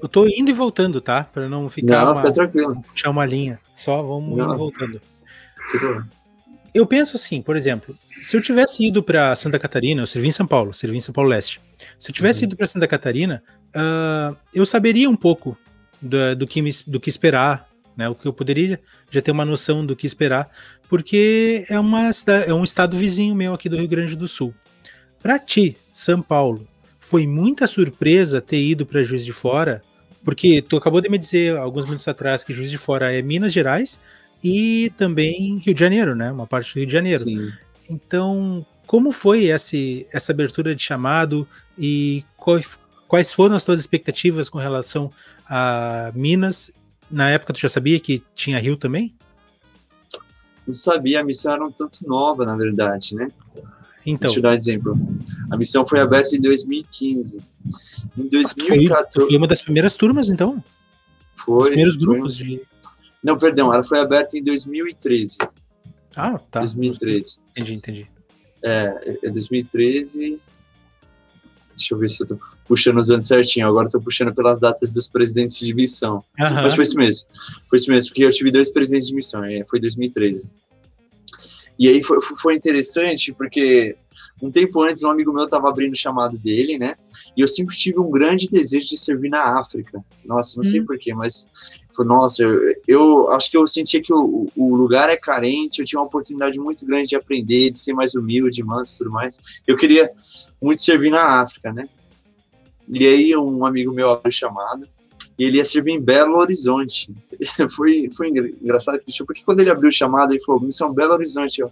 eu 0.03 0.09
tô 0.09 0.27
indo 0.27 0.51
e 0.51 0.55
voltando, 0.55 1.01
tá? 1.01 1.25
Para 1.25 1.49
não 1.49 1.69
ficar. 1.69 2.05
Não, 2.05 2.13
uma, 2.13 2.17
fica 2.17 2.33
tranquilo. 2.33 2.83
Puxar 2.83 3.11
uma 3.11 3.27
linha. 3.27 3.59
Só 3.75 4.03
vamos 4.03 4.37
não. 4.37 4.45
indo 4.45 4.55
e 4.55 4.59
voltando. 4.59 5.01
Eu 6.75 6.87
penso 6.87 7.17
assim, 7.17 7.43
por 7.43 7.55
exemplo, 7.55 7.97
se 8.21 8.37
eu 8.37 8.41
tivesse 8.41 8.87
ido 8.87 9.03
para 9.03 9.35
Santa 9.35 9.59
Catarina, 9.59 10.03
eu 10.03 10.07
servi 10.07 10.29
em 10.29 10.33
São 10.33 10.47
Paulo, 10.47 10.73
servi 10.73 10.97
em 10.97 11.01
São 11.01 11.13
Paulo 11.13 11.29
Leste. 11.29 11.61
Se 11.99 12.11
eu 12.11 12.15
tivesse 12.15 12.41
uhum. 12.41 12.47
ido 12.47 12.57
para 12.57 12.67
Santa 12.67 12.89
Catarina, 12.89 13.43
uh, 13.77 14.37
eu 14.55 14.65
saberia 14.65 15.09
um 15.09 15.17
pouco 15.17 15.57
do, 16.01 16.35
do, 16.35 16.47
que 16.47 16.63
do 16.87 16.99
que 16.99 17.11
esperar, 17.11 17.69
né? 17.97 18.09
O 18.09 18.15
que 18.15 18.27
eu 18.27 18.33
poderia 18.33 18.81
já 19.11 19.21
ter 19.21 19.31
uma 19.31 19.45
noção 19.45 19.85
do 19.85 19.95
que 19.95 20.07
esperar, 20.07 20.51
porque 20.89 21.67
é, 21.69 21.79
uma, 21.79 22.11
é 22.47 22.55
um 22.55 22.65
estado 22.65 22.97
vizinho 22.97 23.35
meu 23.35 23.53
aqui 23.53 23.69
do 23.69 23.77
Rio 23.77 23.89
Grande 23.89 24.17
do 24.17 24.27
Sul. 24.27 24.55
Para 25.23 25.39
ti, 25.39 25.77
São 25.93 26.23
Paulo, 26.23 26.67
foi 26.99 27.27
muita 27.27 27.67
surpresa 27.67 28.41
ter 28.41 28.63
ido 28.63 28.87
para 28.87 29.03
Juiz 29.03 29.25
de 29.25 29.33
Fora, 29.33 29.83
porque 30.25 30.63
tu 30.63 30.77
acabou 30.77 31.01
de 31.01 31.09
me 31.11 31.19
dizer 31.19 31.57
alguns 31.57 31.85
minutos 31.85 32.09
atrás 32.09 32.45
que 32.45 32.53
Juiz 32.53 32.71
de 32.71 32.79
Fora 32.79 33.13
é 33.13 33.21
Minas 33.21 33.53
Gerais 33.53 34.01
e 34.43 34.93
também 34.97 35.59
Rio 35.59 35.75
de 35.75 35.81
Janeiro, 35.81 36.15
né? 36.15 36.33
Uma 36.33 36.47
parte 36.47 36.75
do 36.75 36.79
Rio 36.79 36.87
de 36.87 36.93
Janeiro. 36.93 37.23
Sim. 37.23 37.53
Então, 37.89 38.67
como 38.87 39.13
foi 39.13 39.45
esse, 39.45 40.07
essa 40.13 40.33
abertura 40.33 40.75
de 40.75 40.83
chamado 40.83 41.47
e 41.79 42.25
quais, 42.37 42.79
quais 43.07 43.33
foram 43.33 43.55
as 43.55 43.65
tuas 43.65 43.81
expectativas 43.81 44.49
com 44.49 44.59
relação 44.59 45.11
a 45.49 46.11
Minas? 46.15 46.73
Na 47.11 47.31
época 47.31 47.53
tu 47.53 47.61
já 47.61 47.69
sabia 47.69 48.01
que 48.01 48.23
tinha 48.35 48.59
Rio 48.59 48.77
também? 48.77 49.15
Não 50.67 50.75
sabia, 50.75 51.21
a 51.21 51.25
missão 51.25 51.53
era 51.53 51.65
um 51.65 51.71
tanto 51.71 52.07
nova, 52.07 52.45
na 52.45 52.57
verdade, 52.57 53.15
né? 53.15 53.29
Então. 54.05 54.29
Deixa 54.29 54.39
eu 54.39 54.43
dar 54.43 54.51
um 54.51 54.55
exemplo. 54.55 54.99
A 55.51 55.57
missão 55.57 55.87
foi 55.87 56.01
aberta 56.01 56.35
em 56.35 56.41
2015. 56.41 57.41
Em 58.17 58.29
2014. 58.29 59.07
Foi, 59.13 59.27
foi 59.27 59.37
uma 59.37 59.47
das 59.47 59.61
primeiras 59.61 59.95
turmas, 59.95 60.29
então? 60.29 60.63
Foi. 61.35 61.63
Os 61.63 61.67
primeiros 61.69 61.97
grupos 61.97 62.39
foi, 62.39 62.47
de. 62.47 62.63
Não, 63.23 63.39
perdão, 63.39 63.73
ela 63.73 63.85
foi 63.85 64.01
aberta 64.01 64.37
em 64.37 64.43
2013. 64.43 65.39
Ah, 66.17 66.39
tá. 66.51 66.61
2013. 66.61 67.39
Entendi, 67.51 67.75
entendi. 67.75 68.11
É, 68.63 69.19
é 69.23 69.31
2013. 69.31 70.41
Deixa 71.77 71.95
eu 71.95 71.99
ver 71.99 72.09
se 72.11 72.23
eu 72.23 72.27
tô 72.27 72.39
puxando 72.67 72.99
os 72.99 73.11
anos 73.11 73.27
certinho. 73.27 73.67
Agora 73.67 73.87
eu 73.87 73.91
tô 73.91 74.01
puxando 74.01 74.35
pelas 74.35 74.61
datas 74.61 74.93
dos 74.93 75.09
presidentes 75.09 75.59
de 75.59 75.75
missão. 75.75 76.17
Uhum. 76.39 76.55
Mas 76.55 76.75
foi 76.75 76.85
isso 76.85 76.97
mesmo. 76.97 77.27
Foi 77.69 77.79
isso 77.79 77.91
mesmo, 77.91 78.11
porque 78.11 78.25
eu 78.25 78.31
tive 78.31 78.51
dois 78.51 78.71
presidentes 78.71 79.09
de 79.09 79.15
missão. 79.15 79.43
Foi 79.69 79.81
2013. 79.81 80.49
E 81.79 81.89
aí 81.89 82.03
foi, 82.03 82.21
foi 82.21 82.55
interessante, 82.55 83.33
porque 83.33 83.97
um 84.43 84.51
tempo 84.51 84.83
antes, 84.83 85.05
um 85.05 85.11
amigo 85.11 85.33
meu 85.33 85.45
estava 85.45 85.69
abrindo 85.69 85.93
o 85.93 85.97
chamado 85.97 86.37
dele, 86.37 86.77
né? 86.77 86.97
E 87.37 87.41
eu 87.41 87.49
sempre 87.49 87.77
tive 87.77 88.01
um 88.01 88.11
grande 88.11 88.49
desejo 88.49 88.89
de 88.89 88.97
servir 88.97 89.29
na 89.29 89.61
África. 89.61 90.05
Nossa, 90.25 90.57
não 90.57 90.69
hum. 90.69 90.71
sei 90.71 90.83
porquê, 90.83 91.15
mas 91.15 91.49
nossa, 91.99 92.43
eu, 92.43 92.75
eu, 92.89 93.31
acho 93.33 93.51
que 93.51 93.57
eu 93.57 93.67
sentia 93.69 94.03
que 94.03 94.13
o, 94.13 94.49
o, 94.57 94.75
lugar 94.75 95.11
é 95.11 95.17
carente, 95.17 95.81
eu 95.81 95.87
tinha 95.87 96.01
uma 96.01 96.07
oportunidade 96.07 96.59
muito 96.59 96.87
grande 96.87 97.09
de 97.09 97.17
aprender, 97.17 97.71
de 97.71 97.79
ser 97.79 97.93
mais 97.93 98.15
humilde, 98.15 98.65
manso 98.65 98.95
e 98.95 98.99
tudo 98.99 99.11
mais. 99.11 99.39
Eu 99.67 99.77
queria 99.77 100.11
muito 100.61 100.83
servir 100.83 101.11
na 101.11 101.41
África, 101.43 101.73
né? 101.73 101.89
E 102.89 103.07
aí 103.07 103.37
um 103.37 103.65
amigo 103.65 103.93
meu 103.93 104.11
abriu 104.11 104.29
o 104.29 104.33
chamado 104.33 104.89
e 105.39 105.45
ele 105.45 105.57
ia 105.57 105.65
servir 105.65 105.93
em 105.93 106.01
Belo 106.01 106.37
Horizonte. 106.37 107.13
foi, 107.75 108.09
foi 108.15 108.29
engraçado, 108.29 108.99
porque 109.27 109.43
quando 109.45 109.61
ele 109.61 109.71
abriu 109.71 109.89
o 109.89 109.93
chamado, 109.93 110.33
ele 110.33 110.43
falou, 110.45 110.61
missão 110.61 110.93
Belo 110.93 111.15
Horizonte, 111.15 111.61
eu, 111.61 111.71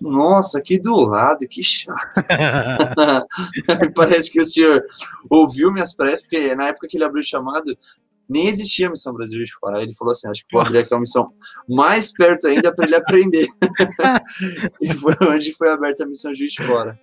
nossa, 0.00 0.58
aqui 0.58 0.78
do 0.78 0.94
lado, 0.96 1.46
que 1.48 1.62
chato. 1.62 2.24
Parece 3.94 4.30
que 4.30 4.40
o 4.40 4.44
senhor 4.44 4.84
ouviu 5.30 5.72
minhas 5.72 5.94
preces, 5.94 6.22
porque 6.22 6.54
na 6.54 6.68
época 6.68 6.88
que 6.88 6.96
ele 6.96 7.04
abriu 7.04 7.20
o 7.20 7.24
chamado, 7.24 7.76
nem 8.28 8.48
existia 8.48 8.86
a 8.86 8.90
Missão 8.90 9.12
Brasil 9.12 9.42
de 9.42 9.52
Fora. 9.52 9.82
Ele 9.82 9.94
falou 9.94 10.12
assim: 10.12 10.28
acho 10.28 10.44
que 10.44 10.52
vou 10.52 10.62
abrir 10.62 10.78
aqui 10.78 10.94
uma 10.94 11.00
missão 11.00 11.32
mais 11.68 12.12
perto 12.12 12.46
ainda 12.46 12.74
para 12.74 12.86
ele 12.86 12.96
aprender. 12.96 13.48
e 14.80 14.94
foi 14.94 15.14
onde 15.28 15.52
foi 15.52 15.70
aberta 15.70 16.04
a 16.04 16.06
Missão 16.06 16.34
Juiz 16.34 16.52
de 16.52 16.64
Fora. 16.64 16.98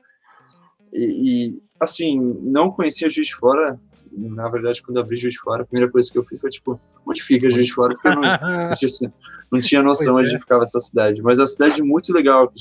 E, 0.93 1.49
e, 1.49 1.63
assim, 1.79 2.19
não 2.41 2.71
conhecia 2.71 3.09
Juiz 3.09 3.27
de 3.27 3.35
Fora. 3.35 3.79
Na 4.11 4.49
verdade, 4.49 4.81
quando 4.81 4.99
abri 4.99 5.15
Juiz 5.15 5.33
de 5.33 5.39
Fora, 5.39 5.63
a 5.63 5.65
primeira 5.65 5.91
coisa 5.91 6.11
que 6.11 6.17
eu 6.17 6.23
fiz 6.23 6.39
foi 6.39 6.49
tipo: 6.49 6.79
onde 7.05 7.21
fica 7.21 7.49
Juiz 7.49 7.67
de 7.67 7.73
Fora? 7.73 7.93
Porque 7.93 8.09
eu 8.09 8.15
não, 8.15 8.21
tinha, 8.75 9.13
não 9.51 9.61
tinha 9.61 9.83
noção 9.83 10.15
onde 10.15 10.35
é. 10.35 10.39
ficava 10.39 10.63
essa 10.63 10.79
cidade. 10.79 11.21
Mas 11.21 11.39
é 11.39 11.41
uma 11.41 11.47
cidade 11.47 11.81
muito 11.81 12.11
legal. 12.11 12.51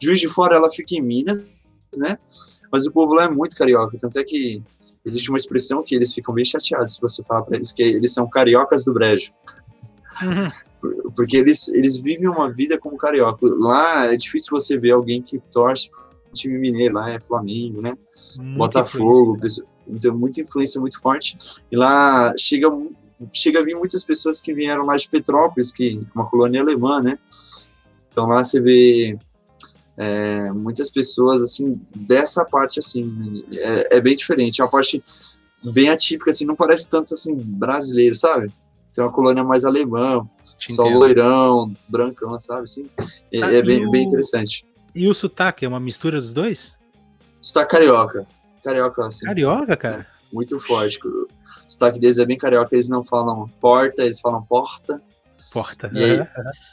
Juiz 0.00 0.18
de 0.20 0.28
Fora, 0.28 0.56
ela 0.56 0.70
fica 0.70 0.94
em 0.94 1.02
Minas, 1.02 1.40
né? 1.96 2.18
Mas 2.72 2.86
o 2.86 2.92
povo 2.92 3.14
lá 3.14 3.24
é 3.24 3.28
muito 3.28 3.56
carioca. 3.56 3.96
Tanto 3.98 4.18
é 4.18 4.24
que 4.24 4.62
existe 5.04 5.28
uma 5.30 5.38
expressão 5.38 5.84
que 5.84 5.94
eles 5.94 6.12
ficam 6.12 6.34
bem 6.34 6.44
chateados 6.44 6.94
se 6.94 7.00
você 7.00 7.22
falar 7.22 7.42
para 7.42 7.56
eles 7.56 7.70
que 7.70 7.82
eles 7.82 8.12
são 8.12 8.28
cariocas 8.28 8.84
do 8.84 8.92
brejo. 8.92 9.32
Porque 11.16 11.36
eles, 11.36 11.68
eles 11.68 11.96
vivem 11.96 12.28
uma 12.28 12.52
vida 12.52 12.78
como 12.78 12.96
carioca. 12.96 13.46
Lá 13.58 14.12
é 14.12 14.16
difícil 14.16 14.50
você 14.50 14.76
ver 14.76 14.92
alguém 14.92 15.22
que 15.22 15.38
torce 15.50 15.90
time 16.36 16.58
mineiro, 16.58 16.94
lá 16.94 17.10
é 17.10 17.18
Flamengo, 17.18 17.80
né? 17.80 17.96
Hum, 18.38 18.56
Botafogo, 18.56 19.38
então 19.88 20.16
muita 20.16 20.40
influência 20.40 20.80
muito 20.80 21.00
forte. 21.00 21.36
E 21.70 21.76
lá 21.76 22.34
chega 22.36 22.68
chega 23.32 23.60
a 23.60 23.64
vir 23.64 23.74
muitas 23.74 24.04
pessoas 24.04 24.40
que 24.40 24.52
vieram 24.52 24.84
lá 24.84 24.96
de 24.96 25.08
Petrópolis, 25.08 25.72
que 25.72 26.00
é 26.00 26.06
uma 26.14 26.26
colônia 26.26 26.60
alemã, 26.60 27.00
né? 27.00 27.18
Então 28.10 28.26
lá 28.26 28.42
você 28.42 28.60
vê 28.60 29.18
é, 29.96 30.50
muitas 30.52 30.90
pessoas 30.90 31.42
assim 31.42 31.80
dessa 31.94 32.44
parte 32.44 32.78
assim 32.78 33.44
é, 33.52 33.96
é, 33.96 34.00
bem 34.00 34.16
diferente. 34.16 34.60
É 34.60 34.64
uma 34.64 34.70
parte 34.70 35.02
bem 35.64 35.88
atípica 35.88 36.30
assim 36.30 36.44
não 36.44 36.56
parece 36.56 36.88
tanto 36.88 37.14
assim 37.14 37.34
brasileiro 37.34 38.14
sabe? 38.14 38.50
Tem 38.94 39.04
uma 39.04 39.12
colônia 39.12 39.44
mais 39.44 39.64
alemã 39.64 40.26
só 40.70 40.84
loirão 40.84 41.74
brancão 41.88 42.38
sabe 42.38 42.62
assim? 42.62 42.86
É, 43.32 43.42
ah, 43.42 43.52
é 43.52 43.62
bem, 43.62 43.86
o... 43.86 43.90
bem 43.90 44.04
interessante. 44.04 44.64
e 44.94 45.08
o 45.08 45.14
sotaque 45.14 45.64
é 45.64 45.68
uma 45.68 45.80
mistura 45.80 46.20
dos 46.20 46.32
dois? 46.32 46.74
Sotaque 47.40 47.72
carioca 47.72 48.26
carioca 48.66 49.06
assim 49.06 49.26
carioca 49.26 49.76
cara 49.76 50.06
muito 50.32 50.58
forte 50.60 50.98
o 51.06 51.28
sotaque 51.68 52.00
deles 52.00 52.18
é 52.18 52.26
bem 52.26 52.36
carioca 52.36 52.74
eles 52.74 52.88
não 52.88 53.04
falam 53.04 53.48
porta 53.60 54.04
eles 54.04 54.20
falam 54.20 54.42
porta 54.42 55.00
Porta. 55.52 55.90
E 55.94 56.04
aí, 56.04 56.26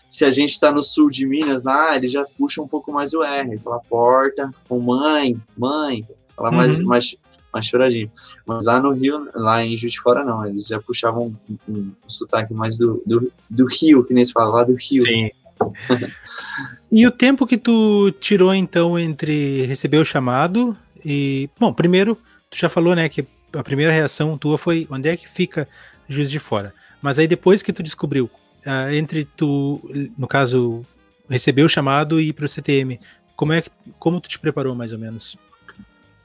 se 0.10 0.26
a 0.26 0.32
gente 0.32 0.52
está 0.52 0.72
no 0.72 0.84
sul 0.84 1.10
de 1.10 1.26
Minas, 1.26 1.64
lá, 1.64 1.96
ele 1.96 2.08
já 2.08 2.26
puxa 2.38 2.62
um 2.62 2.68
pouco 2.68 2.92
mais 2.92 3.14
o 3.14 3.24
R, 3.24 3.58
fala 3.60 3.80
porta, 3.80 4.54
com 4.68 4.80
mãe, 4.80 5.40
mãe, 5.58 6.06
fala 6.36 6.50
uhum. 6.50 6.58
mais, 6.58 6.80
mais, 6.80 7.16
mais 7.54 7.66
choradinho. 7.66 8.12
Mas 8.46 8.66
lá 8.66 8.82
no 8.82 8.92
Rio, 8.92 9.28
lá 9.36 9.64
em 9.64 9.78
Juiz 9.78 9.94
de 9.94 10.02
Fora, 10.02 10.26
não, 10.26 10.46
eles 10.46 10.68
já 10.68 10.82
puxavam 10.82 11.34
um, 11.50 11.58
um, 11.70 11.92
um 12.06 12.10
sotaque 12.10 12.54
mais 12.54 12.78
do, 12.78 13.02
do, 13.06 13.32
do 13.50 13.66
Rio, 13.68 14.04
que 14.04 14.14
nem 14.14 14.26
se 14.26 14.34
fala, 14.34 14.54
lá 14.54 14.64
do 14.64 14.74
Rio. 14.74 15.04
Sim. 15.04 15.30
e 16.92 17.08
o 17.08 17.12
tempo 17.12 17.48
que 17.48 17.58
tu 17.58 18.12
tirou, 18.20 18.54
então, 18.54 18.98
entre 19.00 19.66
receber 19.66 19.98
o 19.98 20.06
chamado 20.06 20.76
e. 21.06 21.50
Bom, 21.60 21.74
primeiro, 21.74 22.18
tu 22.50 22.58
já 22.58 22.70
falou, 22.70 22.96
né, 22.96 23.08
que 23.10 23.26
a 23.54 23.64
primeira 23.64 23.92
reação 23.92 24.38
tua 24.38 24.58
foi 24.58 24.88
onde 24.90 25.10
é 25.10 25.18
que 25.18 25.30
fica 25.30 25.68
Juiz 26.08 26.30
de 26.30 26.40
Fora. 26.40 26.74
Mas 27.02 27.20
aí 27.20 27.28
depois 27.28 27.62
que 27.62 27.74
tu 27.74 27.84
descobriu 27.84 28.30
uh, 28.66 28.94
entre 28.94 29.26
tu, 29.26 29.80
no 30.18 30.28
caso, 30.28 30.82
receber 31.30 31.64
o 31.64 31.70
chamado 31.70 32.20
e 32.20 32.30
ir 32.30 32.34
para 32.34 32.46
o 32.46 32.50
CTM, 32.50 33.00
como 33.36 33.54
é 33.54 33.62
que, 33.62 33.70
como 34.00 34.22
tu 34.22 34.30
te 34.30 34.40
preparou 34.40 34.76
mais 34.76 34.92
ou 34.92 35.00
menos? 35.00 35.38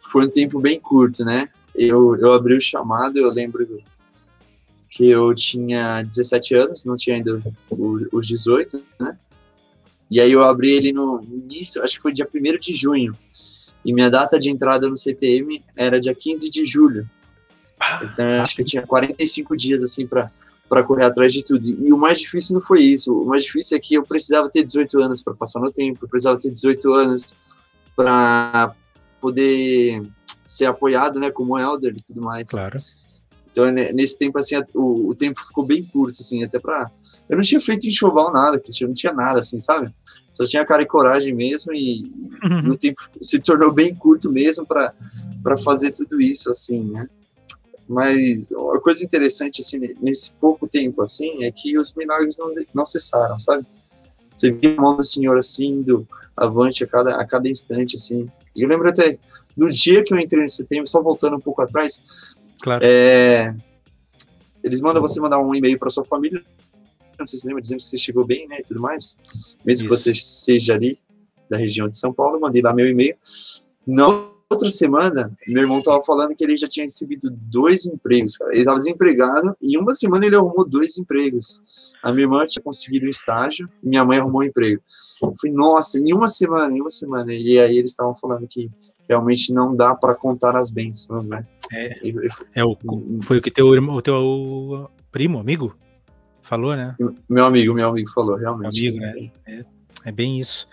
Foi 0.00 0.26
um 0.26 0.30
tempo 0.30 0.60
bem 0.60 0.80
curto, 0.80 1.24
né? 1.24 1.48
Eu, 1.74 2.16
eu 2.16 2.32
abri 2.32 2.56
o 2.56 2.60
chamado, 2.60 3.18
eu 3.18 3.30
lembro 3.30 3.66
que 4.90 5.08
eu 5.08 5.34
tinha 5.34 6.02
17 6.02 6.54
anos, 6.54 6.84
não 6.84 6.96
tinha 6.96 7.16
ainda 7.16 7.40
os 8.12 8.26
18, 8.26 8.82
né? 8.98 9.16
E 10.10 10.20
aí 10.20 10.32
eu 10.32 10.42
abri 10.42 10.70
ele 10.70 10.92
no 10.92 11.20
início, 11.22 11.82
acho 11.82 11.96
que 11.96 12.02
foi 12.02 12.12
dia 12.12 12.26
1 12.26 12.58
de 12.58 12.72
junho. 12.72 13.14
E 13.84 13.92
minha 13.92 14.10
data 14.10 14.38
de 14.38 14.50
entrada 14.50 14.88
no 14.88 14.96
CTM 14.96 15.64
era 15.76 16.00
dia 16.00 16.14
15 16.14 16.50
de 16.50 16.64
julho. 16.64 17.08
Ah, 17.80 18.00
então 18.02 18.42
acho 18.42 18.56
que 18.56 18.62
eu 18.62 18.66
tinha 18.66 18.86
45 18.86 19.56
dias 19.56 19.82
assim 19.82 20.06
para 20.06 20.30
para 20.68 20.82
correr 20.82 21.04
atrás 21.04 21.32
de 21.32 21.42
tudo. 21.42 21.66
E 21.66 21.90
o 21.92 21.96
mais 21.96 22.20
difícil 22.20 22.54
não 22.54 22.60
foi 22.60 22.82
isso. 22.82 23.12
O 23.12 23.26
mais 23.26 23.44
difícil 23.44 23.76
é 23.76 23.80
que 23.80 23.94
eu 23.94 24.02
precisava 24.02 24.50
ter 24.50 24.62
18 24.62 25.00
anos 25.00 25.22
para 25.22 25.32
passar 25.32 25.60
no 25.60 25.72
tempo, 25.72 26.04
eu 26.04 26.08
precisava 26.08 26.38
ter 26.38 26.50
18 26.50 26.92
anos 26.92 27.34
para 27.96 28.74
poder 29.20 30.02
ser 30.46 30.66
apoiado, 30.66 31.18
né, 31.18 31.30
como 31.30 31.58
elder 31.58 31.94
e 31.96 32.02
tudo 32.02 32.20
mais. 32.20 32.48
Claro. 32.50 32.80
Então, 33.50 33.70
nesse 33.72 34.16
tempo, 34.16 34.38
assim, 34.38 34.54
o, 34.74 35.08
o 35.08 35.14
tempo 35.14 35.40
ficou 35.40 35.64
bem 35.64 35.82
curto, 35.82 36.20
assim, 36.20 36.44
até 36.44 36.60
para 36.60 36.88
Eu 37.28 37.36
não 37.36 37.42
tinha 37.42 37.60
feito 37.60 37.88
enxoval 37.88 38.32
nada, 38.32 38.62
eu 38.80 38.86
não 38.86 38.94
tinha 38.94 39.12
nada, 39.12 39.40
assim, 39.40 39.58
sabe? 39.58 39.92
Só 40.38 40.44
tinha 40.44 40.64
cara 40.64 40.83
e 40.83 40.87
coragem 40.87 41.35
mesmo 41.35 41.74
e 41.74 42.05
uhum. 42.44 42.70
o 42.70 42.79
tempo 42.79 43.03
se 43.20 43.40
tornou 43.40 43.72
bem 43.72 43.92
curto 43.92 44.31
mesmo 44.31 44.64
para 44.64 44.94
fazer 45.64 45.90
tudo 45.90 46.20
isso, 46.20 46.48
assim, 46.48 46.92
né? 46.92 47.09
Mas 47.88 48.53
a 48.53 48.79
coisa 48.79 49.03
interessante, 49.03 49.62
assim, 49.62 49.81
nesse 50.01 50.33
pouco 50.35 50.68
tempo, 50.68 51.03
assim, 51.03 51.42
é 51.42 51.51
que 51.51 51.77
os 51.77 51.92
milagres 51.92 52.38
não, 52.38 52.55
não 52.72 52.87
cessaram, 52.87 53.37
sabe? 53.40 53.66
Você 54.37 54.53
via 54.53 54.77
a 54.79 54.81
mão 54.81 54.96
do 54.96 55.03
Senhor, 55.03 55.37
assim, 55.37 55.66
indo 55.66 56.07
avante 56.37 56.85
a 56.85 56.87
cada, 56.87 57.16
a 57.16 57.27
cada 57.27 57.48
instante, 57.48 57.96
assim. 57.96 58.31
E 58.55 58.62
eu 58.62 58.68
lembro 58.68 58.88
até, 58.88 59.18
no 59.57 59.68
dia 59.68 60.05
que 60.05 60.14
eu 60.14 60.20
entrei 60.20 60.42
nesse 60.42 60.62
tempo, 60.62 60.88
só 60.88 61.03
voltando 61.03 61.35
um 61.35 61.40
pouco 61.40 61.62
atrás, 61.62 62.01
claro. 62.62 62.81
é, 62.85 63.53
eles 64.62 64.81
mandam 64.81 65.03
você 65.03 65.20
mandar 65.20 65.40
um 65.40 65.53
e-mail 65.53 65.81
para 65.81 65.90
sua 65.90 66.05
família, 66.05 66.44
sei 67.26 67.38
se 67.38 67.46
lembra, 67.46 67.62
dizendo 67.62 67.78
que 67.78 67.87
você 67.87 67.98
chegou 67.98 68.26
bem, 68.26 68.46
né, 68.48 68.61
e 68.61 68.62
tudo 68.62 68.81
mais. 68.81 69.16
Mesmo 69.64 69.87
Isso. 69.87 69.94
que 69.94 70.02
você 70.02 70.14
seja 70.14 70.74
ali 70.74 70.98
da 71.48 71.57
região 71.57 71.88
de 71.88 71.96
São 71.96 72.12
Paulo, 72.12 72.40
mandei 72.40 72.62
lá 72.62 72.72
meu 72.72 72.87
e-mail. 72.87 73.16
Não 73.87 74.38
outra 74.50 74.70
semana, 74.70 75.31
meu 75.46 75.62
irmão 75.62 75.83
tava 75.83 76.02
falando 76.02 76.35
que 76.35 76.42
ele 76.42 76.57
já 76.57 76.66
tinha 76.66 76.85
recebido 76.85 77.28
dois 77.31 77.85
empregos, 77.85 78.37
cara. 78.37 78.54
Ele 78.54 78.64
tava 78.64 78.78
desempregado 78.78 79.54
e 79.61 79.76
em 79.76 79.78
uma 79.78 79.94
semana 79.94 80.24
ele 80.24 80.37
arrumou 80.37 80.66
dois 80.66 80.96
empregos. 80.96 81.61
A 82.02 82.11
minha 82.11 82.24
irmã 82.24 82.46
tinha 82.46 82.62
conseguido 82.62 83.07
um 83.07 83.11
estágio 83.11 83.68
e 83.83 83.88
minha 83.88 84.04
mãe 84.04 84.18
arrumou 84.18 84.40
um 84.40 84.44
emprego. 84.44 84.81
Eu 85.22 85.35
falei, 85.38 85.54
nossa, 85.54 85.98
em 85.98 86.12
uma 86.14 86.28
semana, 86.28 86.74
em 86.74 86.81
uma 86.81 86.90
semana. 86.90 87.33
E 87.35 87.59
aí 87.59 87.76
eles 87.76 87.90
estavam 87.90 88.14
falando 88.14 88.46
que 88.48 88.70
realmente 89.09 89.52
não 89.52 89.74
dá 89.74 89.94
para 89.94 90.14
contar 90.14 90.57
as 90.57 90.70
bênçãos, 90.70 91.28
né? 91.28 91.46
É, 91.72 92.00
é 92.54 92.64
o, 92.64 92.76
foi 93.22 93.38
o 93.38 93.42
que 93.42 93.50
teu 93.50 93.74
irmão, 93.74 93.96
o 93.96 94.02
teu 94.02 94.90
primo, 95.11 95.38
amigo, 95.38 95.74
falou, 96.48 96.74
né? 96.74 96.96
Meu 97.28 97.44
amigo, 97.44 97.74
meu 97.74 97.88
amigo 97.88 98.11
falou, 98.11 98.37
realmente. 98.37 98.88
Amigo, 98.88 98.98
né? 98.98 99.30
É, 99.46 99.64
é 100.06 100.12
bem 100.12 100.40
isso. 100.40 100.68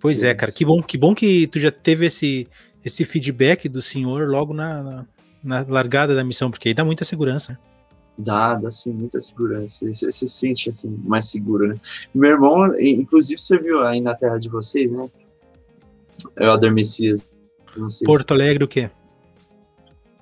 Pois 0.00 0.22
é, 0.22 0.30
é 0.30 0.34
cara, 0.34 0.50
que 0.50 0.64
bom, 0.64 0.82
que 0.82 0.98
bom 0.98 1.14
que 1.14 1.46
tu 1.46 1.60
já 1.60 1.70
teve 1.70 2.06
esse 2.06 2.48
esse 2.84 3.04
feedback 3.04 3.68
do 3.68 3.80
senhor 3.80 4.28
logo 4.28 4.52
na, 4.52 4.82
na, 4.82 5.06
na 5.42 5.66
largada 5.68 6.16
da 6.16 6.24
missão, 6.24 6.50
porque 6.50 6.68
aí 6.68 6.74
dá 6.74 6.84
muita 6.84 7.04
segurança. 7.04 7.56
Dá, 8.18 8.54
dá 8.54 8.70
sim, 8.70 8.92
muita 8.92 9.20
segurança. 9.20 9.86
Você 9.86 10.10
se 10.10 10.28
sente 10.28 10.68
assim, 10.68 11.00
mais 11.04 11.26
seguro, 11.26 11.68
né? 11.68 11.76
Meu 12.12 12.32
irmão, 12.32 12.60
inclusive, 12.80 13.40
você 13.40 13.58
viu 13.58 13.80
aí 13.82 14.00
na 14.00 14.14
terra 14.14 14.38
de 14.38 14.48
vocês, 14.48 14.90
né? 14.90 15.08
É 16.36 16.50
o 16.50 16.72
Messias. 16.72 17.28
Porto 18.04 18.34
Alegre, 18.34 18.64
o 18.64 18.68
quê? 18.68 18.90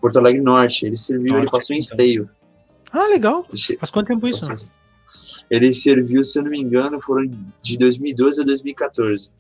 Porto 0.01 0.19
Alegre 0.19 0.41
Norte. 0.41 0.87
Ele 0.87 0.97
serviu, 0.97 1.33
Norte, 1.33 1.43
ele 1.43 1.51
passou 1.51 1.75
em 1.75 1.79
então. 1.79 1.91
Esteio. 1.91 2.31
Ah, 2.93 3.09
legal. 3.09 3.45
Faz 3.79 3.91
quanto 3.91 4.09
tempo 4.09 4.29
isso? 4.29 4.47
Ele 5.51 5.73
serviu, 5.73 6.23
se 6.25 6.39
eu 6.39 6.45
não 6.45 6.51
me 6.51 6.61
engano, 6.61 7.01
foram 7.01 7.31
de 7.63 7.77
2012 7.77 8.41
a 8.41 8.45
2014. 8.45 9.31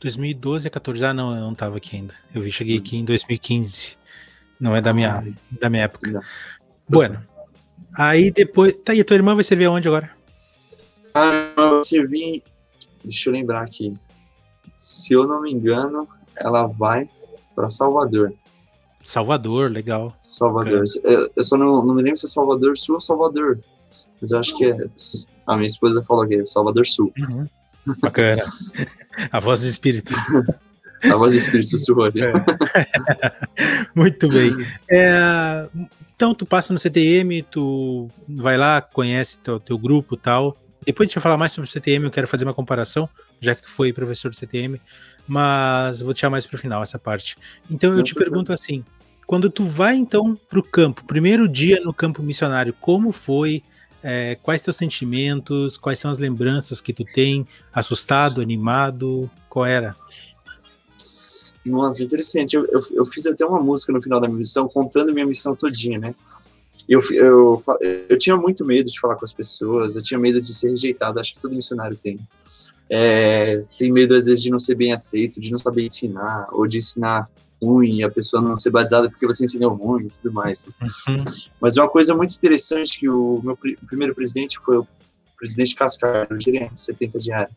2012 0.00 0.68
a 0.68 0.70
14. 0.70 1.04
Ah, 1.04 1.14
não, 1.14 1.34
eu 1.34 1.40
não 1.40 1.54
tava 1.54 1.76
aqui 1.76 1.96
ainda. 1.96 2.14
Eu 2.34 2.40
vi, 2.40 2.52
cheguei 2.52 2.78
aqui 2.78 2.96
em 2.96 3.04
2015. 3.04 3.96
Não 4.58 4.74
é 4.74 4.80
da 4.80 4.92
minha, 4.92 5.18
ah, 5.18 5.24
da 5.50 5.68
minminha 5.68 5.84
época. 5.84 6.10
Não. 6.10 6.22
Bueno. 6.88 7.22
Aí 7.96 8.30
depois. 8.30 8.76
Tá, 8.76 8.94
e 8.94 9.00
a 9.00 9.04
tua 9.04 9.16
irmã 9.16 9.34
vai 9.34 9.44
servir 9.44 9.66
aonde 9.66 9.88
agora? 9.88 10.10
Ah, 11.14 11.52
eu 11.56 11.84
servi. 11.84 12.42
Deixa 13.02 13.28
eu 13.28 13.32
lembrar 13.32 13.62
aqui. 13.62 13.94
Se 14.74 15.14
eu 15.14 15.26
não 15.26 15.42
me 15.42 15.52
engano, 15.52 16.08
ela 16.36 16.66
vai 16.66 17.08
para 17.54 17.68
Salvador. 17.70 18.34
Salvador, 19.02 19.70
legal. 19.70 20.14
Salvador. 20.20 20.84
Eu, 21.04 21.30
eu, 21.34 21.44
só 21.44 21.56
não, 21.56 21.84
não 21.84 21.94
me 21.94 22.02
lembro 22.02 22.18
se 22.18 22.26
é 22.26 22.28
Salvador 22.28 22.76
Sul 22.76 22.96
ou 22.96 23.00
Salvador. 23.00 23.60
Mas 24.20 24.30
eu 24.30 24.38
acho 24.38 24.56
que 24.56 24.64
é. 24.64 24.76
A 25.46 25.56
minha 25.56 25.66
esposa 25.66 26.02
falou 26.02 26.26
que 26.26 26.34
é 26.34 26.44
Salvador 26.44 26.86
Sul. 26.86 27.12
Uhum. 27.18 27.46
Bacana. 28.00 28.44
A 29.30 29.40
voz 29.40 29.62
do 29.62 29.68
espírito. 29.68 30.12
A 31.04 31.16
voz 31.16 31.32
do 31.32 31.38
espírito 31.38 31.68
sussurrou 31.68 32.06
ali. 32.06 32.20
É. 32.22 32.32
Muito 33.94 34.28
bem. 34.28 34.52
É, 34.90 35.68
então, 36.14 36.34
tu 36.34 36.44
passa 36.44 36.72
no 36.72 36.78
CTM, 36.78 37.42
tu 37.42 38.08
vai 38.28 38.56
lá, 38.56 38.80
conhece 38.80 39.38
teu, 39.38 39.60
teu 39.60 39.78
grupo 39.78 40.16
tal. 40.16 40.56
Depois 40.84 41.08
de 41.08 41.16
eu 41.16 41.22
falar 41.22 41.36
mais 41.36 41.52
sobre 41.52 41.68
o 41.68 41.72
CTM, 41.72 42.04
eu 42.04 42.10
quero 42.10 42.28
fazer 42.28 42.44
uma 42.44 42.54
comparação, 42.54 43.08
já 43.40 43.54
que 43.54 43.62
tu 43.62 43.70
foi 43.70 43.92
professor 43.92 44.30
do 44.30 44.36
CTM, 44.36 44.80
mas 45.26 46.00
vou 46.00 46.12
deixar 46.12 46.30
mais 46.30 46.46
para 46.46 46.56
o 46.56 46.58
final 46.58 46.82
essa 46.82 46.98
parte. 46.98 47.36
Então, 47.70 47.90
eu 47.90 47.98
Não, 47.98 48.04
te 48.04 48.14
pergunto 48.14 48.52
assim: 48.52 48.84
quando 49.26 49.50
tu 49.50 49.64
vai 49.64 49.96
então 49.96 50.38
para 50.48 50.58
o 50.58 50.62
campo, 50.62 51.04
primeiro 51.04 51.48
dia 51.48 51.80
no 51.80 51.92
campo 51.92 52.22
missionário, 52.22 52.72
como 52.80 53.12
foi? 53.12 53.62
É, 54.08 54.36
quais 54.36 54.62
teus 54.62 54.76
sentimentos? 54.76 55.76
Quais 55.76 55.98
são 55.98 56.08
as 56.08 56.18
lembranças 56.18 56.80
que 56.80 56.92
tu 56.92 57.04
tem? 57.04 57.44
Assustado, 57.72 58.40
animado? 58.40 59.28
Qual 59.50 59.66
era? 59.66 59.96
Nossa, 61.64 62.04
interessante. 62.04 62.54
Eu, 62.54 62.64
eu, 62.66 62.80
eu 62.92 63.04
fiz 63.04 63.26
até 63.26 63.44
uma 63.44 63.60
música 63.60 63.92
no 63.92 64.00
final 64.00 64.20
da 64.20 64.28
minha 64.28 64.38
missão, 64.38 64.68
contando 64.68 65.12
minha 65.12 65.26
missão 65.26 65.56
todinha, 65.56 65.98
né? 65.98 66.14
Eu, 66.88 67.02
eu, 67.10 67.60
eu 68.08 68.16
tinha 68.16 68.36
muito 68.36 68.64
medo 68.64 68.88
de 68.88 69.00
falar 69.00 69.16
com 69.16 69.24
as 69.24 69.32
pessoas, 69.32 69.96
eu 69.96 70.02
tinha 70.04 70.20
medo 70.20 70.40
de 70.40 70.54
ser 70.54 70.70
rejeitado, 70.70 71.18
acho 71.18 71.32
que 71.34 71.40
todo 71.40 71.56
missionário 71.56 71.96
tem. 71.96 72.16
É, 72.88 73.64
tem 73.76 73.90
medo, 73.90 74.14
às 74.14 74.26
vezes, 74.26 74.40
de 74.40 74.52
não 74.52 74.60
ser 74.60 74.76
bem 74.76 74.92
aceito, 74.92 75.40
de 75.40 75.50
não 75.50 75.58
saber 75.58 75.84
ensinar, 75.84 76.46
ou 76.52 76.64
de 76.68 76.78
ensinar 76.78 77.28
ruim, 77.62 78.02
a 78.02 78.10
pessoa 78.10 78.42
não 78.42 78.58
ser 78.58 78.70
batizada 78.70 79.08
porque 79.08 79.26
você 79.26 79.44
ensinou 79.44 79.74
ruim 79.74 80.06
e 80.06 80.10
tudo 80.10 80.32
mais. 80.32 80.64
Uhum. 80.64 81.24
Mas 81.60 81.76
uma 81.76 81.88
coisa 81.88 82.14
muito 82.14 82.34
interessante 82.34 82.98
que 82.98 83.08
o 83.08 83.40
meu 83.42 83.56
pr 83.56 83.70
primeiro 83.86 84.14
presidente 84.14 84.58
foi 84.58 84.78
o 84.78 84.86
presidente 85.38 85.74
Cascar, 85.74 86.26
o 86.30 86.40
gerente 86.40 86.80
70 86.80 87.18
de 87.18 87.32
área. 87.32 87.56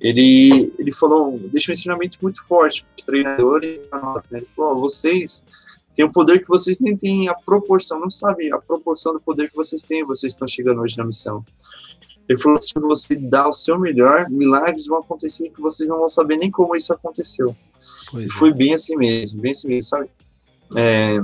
Ele, 0.00 0.72
ele 0.78 0.92
falou, 0.92 1.38
deixou 1.52 1.72
um 1.72 1.76
ensinamento 1.76 2.18
muito 2.22 2.42
forte 2.46 2.82
para 2.84 2.94
os 2.96 3.04
treinadores, 3.04 3.80
né? 3.92 4.22
ele 4.32 4.48
falou, 4.56 4.76
oh, 4.76 4.78
vocês 4.80 5.44
têm 5.94 6.04
o 6.04 6.12
poder 6.12 6.40
que 6.40 6.48
vocês 6.48 6.80
nem 6.80 6.96
têm 6.96 7.28
a 7.28 7.34
proporção, 7.34 8.00
não 8.00 8.08
sabe 8.08 8.50
a 8.50 8.58
proporção 8.58 9.12
do 9.12 9.20
poder 9.20 9.50
que 9.50 9.56
vocês 9.56 9.82
têm, 9.82 10.04
vocês 10.04 10.32
estão 10.32 10.48
chegando 10.48 10.80
hoje 10.80 10.96
na 10.96 11.04
missão. 11.04 11.44
Ele 12.30 12.38
falou: 12.38 12.62
se 12.62 12.72
você 12.76 13.16
dá 13.16 13.48
o 13.48 13.52
seu 13.52 13.76
melhor, 13.76 14.30
milagres 14.30 14.86
vão 14.86 14.98
acontecer 14.98 15.50
que 15.50 15.60
vocês 15.60 15.88
não 15.88 15.98
vão 15.98 16.08
saber 16.08 16.36
nem 16.36 16.48
como 16.48 16.76
isso 16.76 16.92
aconteceu. 16.94 17.56
Pois 18.10 18.24
e 18.24 18.26
é. 18.26 18.38
foi 18.38 18.52
bem 18.52 18.74
assim 18.74 18.96
mesmo, 18.96 19.40
bem 19.40 19.50
assim 19.50 19.68
mesmo, 19.68 19.88
sabe? 19.88 20.08
É, 20.76 21.18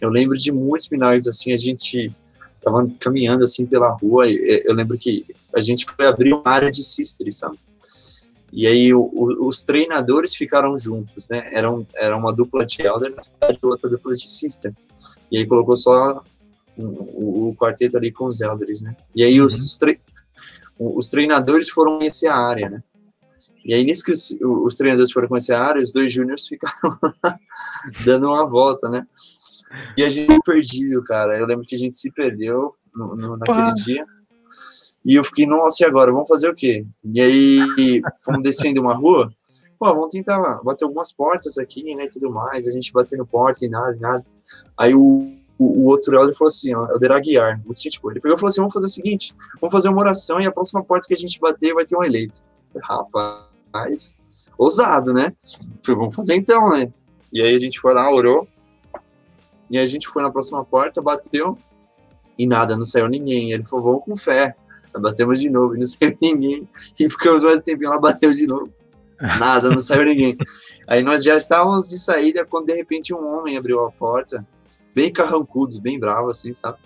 eu 0.00 0.10
lembro 0.10 0.36
de 0.36 0.52
muitos 0.52 0.88
milagres 0.88 1.26
assim, 1.28 1.52
a 1.52 1.58
gente 1.58 2.12
tava 2.62 2.88
caminhando 3.00 3.44
assim 3.44 3.64
pela 3.64 3.90
rua, 3.90 4.28
eu 4.28 4.74
lembro 4.74 4.98
que 4.98 5.24
a 5.54 5.60
gente 5.60 5.86
foi 5.86 6.06
abrir 6.06 6.32
uma 6.32 6.48
área 6.48 6.70
de 6.70 6.82
sisters, 6.82 7.36
sabe? 7.36 7.58
E 8.52 8.66
aí 8.66 8.94
o, 8.94 9.00
o, 9.00 9.48
os 9.48 9.62
treinadores 9.62 10.34
ficaram 10.34 10.78
juntos, 10.78 11.28
né? 11.28 11.48
Era, 11.52 11.70
um, 11.70 11.84
era 11.94 12.16
uma 12.16 12.32
dupla 12.32 12.64
de 12.64 12.80
elder 12.82 13.14
na 13.14 13.22
cidade 13.22 13.58
e 13.62 13.66
outra 13.66 13.88
dupla 13.88 14.14
de 14.14 14.28
sister. 14.28 14.72
E 15.30 15.38
aí 15.38 15.46
colocou 15.46 15.76
só 15.76 16.22
o, 16.76 17.48
o, 17.48 17.56
quarteto 17.56 17.96
ali 17.96 18.12
com 18.12 18.26
os 18.26 18.40
elders, 18.40 18.82
né? 18.82 18.96
E 19.14 19.22
aí 19.22 19.40
uhum. 19.40 19.46
os, 19.46 19.76
tre 19.76 20.00
os 20.78 21.08
treinadores 21.08 21.68
foram 21.68 21.98
conhecer 21.98 22.28
a 22.28 22.36
área, 22.36 22.70
né? 22.70 22.82
E 23.66 23.74
aí, 23.74 23.84
nisso 23.84 24.04
que 24.04 24.12
os, 24.12 24.36
os 24.40 24.76
treinadores 24.76 25.10
foram 25.10 25.28
conhecer 25.28 25.52
a 25.52 25.60
área, 25.60 25.82
os 25.82 25.92
dois 25.92 26.12
júniores 26.12 26.46
ficaram 26.48 26.98
dando 28.04 28.28
uma 28.28 28.46
volta, 28.46 28.88
né? 28.88 29.06
E 29.96 30.04
a 30.04 30.08
gente 30.08 30.38
perdido, 30.44 31.02
cara. 31.02 31.36
Eu 31.38 31.46
lembro 31.46 31.66
que 31.66 31.74
a 31.74 31.78
gente 31.78 31.96
se 31.96 32.10
perdeu 32.10 32.74
no, 32.94 33.16
no, 33.16 33.36
naquele 33.36 33.58
Pá. 33.58 33.72
dia. 33.72 34.04
E 35.04 35.14
eu 35.14 35.24
fiquei, 35.24 35.46
nossa, 35.46 35.82
e 35.82 35.86
agora? 35.86 36.12
Vamos 36.12 36.28
fazer 36.28 36.48
o 36.48 36.54
quê? 36.54 36.86
E 37.04 37.20
aí, 37.20 38.02
fomos 38.24 38.42
descendo 38.42 38.80
uma 38.80 38.94
rua. 38.94 39.32
Pô, 39.78 39.86
vamos 39.86 40.10
tentar 40.10 40.62
bater 40.62 40.84
algumas 40.84 41.12
portas 41.12 41.58
aqui, 41.58 41.94
né, 41.94 42.08
tudo 42.10 42.30
mais. 42.30 42.66
A 42.66 42.70
gente 42.70 42.92
batendo 42.92 43.26
porta 43.26 43.64
e 43.64 43.68
nada, 43.68 43.96
nada. 44.00 44.24
Aí 44.76 44.94
o 44.94 45.36
o, 45.58 45.64
o 45.64 45.84
outro 45.86 46.14
elder 46.14 46.34
falou 46.34 46.48
assim, 46.48 46.74
ó, 46.74 46.86
Elder 46.90 47.12
Aguiar, 47.12 47.60
gente 47.74 48.00
boa. 48.00 48.12
Ele 48.12 48.20
pegou 48.20 48.36
e 48.36 48.38
falou 48.38 48.50
assim, 48.50 48.60
vamos 48.60 48.74
fazer 48.74 48.86
o 48.86 48.90
seguinte, 48.90 49.34
vamos 49.60 49.72
fazer 49.72 49.88
uma 49.88 50.00
oração 50.00 50.40
e 50.40 50.46
a 50.46 50.52
próxima 50.52 50.84
porta 50.84 51.08
que 51.08 51.14
a 51.14 51.18
gente 51.18 51.40
bater 51.40 51.74
vai 51.74 51.84
ter 51.84 51.96
um 51.96 52.02
eleito. 52.02 52.42
Rapaz, 52.82 53.45
ousado, 54.58 55.12
né? 55.12 55.32
Falei, 55.82 56.00
vamos 56.00 56.14
fazer 56.14 56.34
então, 56.34 56.68
né? 56.70 56.92
E 57.32 57.42
aí 57.42 57.54
a 57.54 57.58
gente 57.58 57.80
foi 57.80 57.94
lá, 57.94 58.10
orou, 58.10 58.48
e 59.70 59.78
a 59.78 59.86
gente 59.86 60.08
foi 60.08 60.22
na 60.22 60.30
próxima 60.30 60.64
porta, 60.64 61.02
bateu, 61.02 61.58
e 62.38 62.46
nada, 62.46 62.76
não 62.76 62.84
saiu 62.84 63.08
ninguém. 63.08 63.52
Ele 63.52 63.64
falou, 63.64 63.84
vamos 63.84 64.04
com 64.04 64.16
fé. 64.16 64.54
Batemos 64.98 65.40
de 65.40 65.50
novo, 65.50 65.74
e 65.74 65.78
não 65.78 65.86
saiu 65.86 66.16
ninguém. 66.20 66.68
E 66.98 67.08
ficamos 67.10 67.42
mais 67.42 67.58
um 67.58 67.62
tempinho 67.62 67.90
lá, 67.90 67.98
bateu 67.98 68.32
de 68.32 68.46
novo. 68.46 68.72
Nada, 69.20 69.70
não 69.70 69.78
saiu 69.78 70.04
ninguém. 70.04 70.36
Aí 70.86 71.02
nós 71.02 71.24
já 71.24 71.36
estávamos 71.36 71.88
de 71.88 71.98
saída 71.98 72.44
quando 72.44 72.66
de 72.66 72.74
repente 72.74 73.14
um 73.14 73.26
homem 73.26 73.56
abriu 73.56 73.84
a 73.84 73.90
porta 73.90 74.46
bem 74.94 75.12
carrancudos, 75.12 75.78
bem 75.78 75.98
bravos, 75.98 76.38
assim, 76.38 76.52
sabe? 76.52 76.78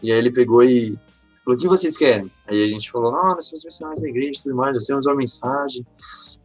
E 0.00 0.12
aí 0.12 0.18
ele 0.18 0.30
pegou 0.30 0.62
e 0.62 0.96
falou: 1.44 1.58
O 1.58 1.60
que 1.60 1.68
vocês 1.68 1.96
querem? 1.96 2.30
Aí 2.46 2.62
a 2.62 2.68
gente 2.68 2.90
falou: 2.90 3.12
Não, 3.12 3.34
nós 3.34 3.46
somos 3.46 3.64
missionários 3.64 4.02
da 4.02 4.08
igreja 4.08 4.40
e 4.40 4.42
tudo 4.42 4.56
mais, 4.56 4.74
nós 4.74 4.84
temos 4.84 5.06
uma 5.06 5.14
mensagem, 5.14 5.86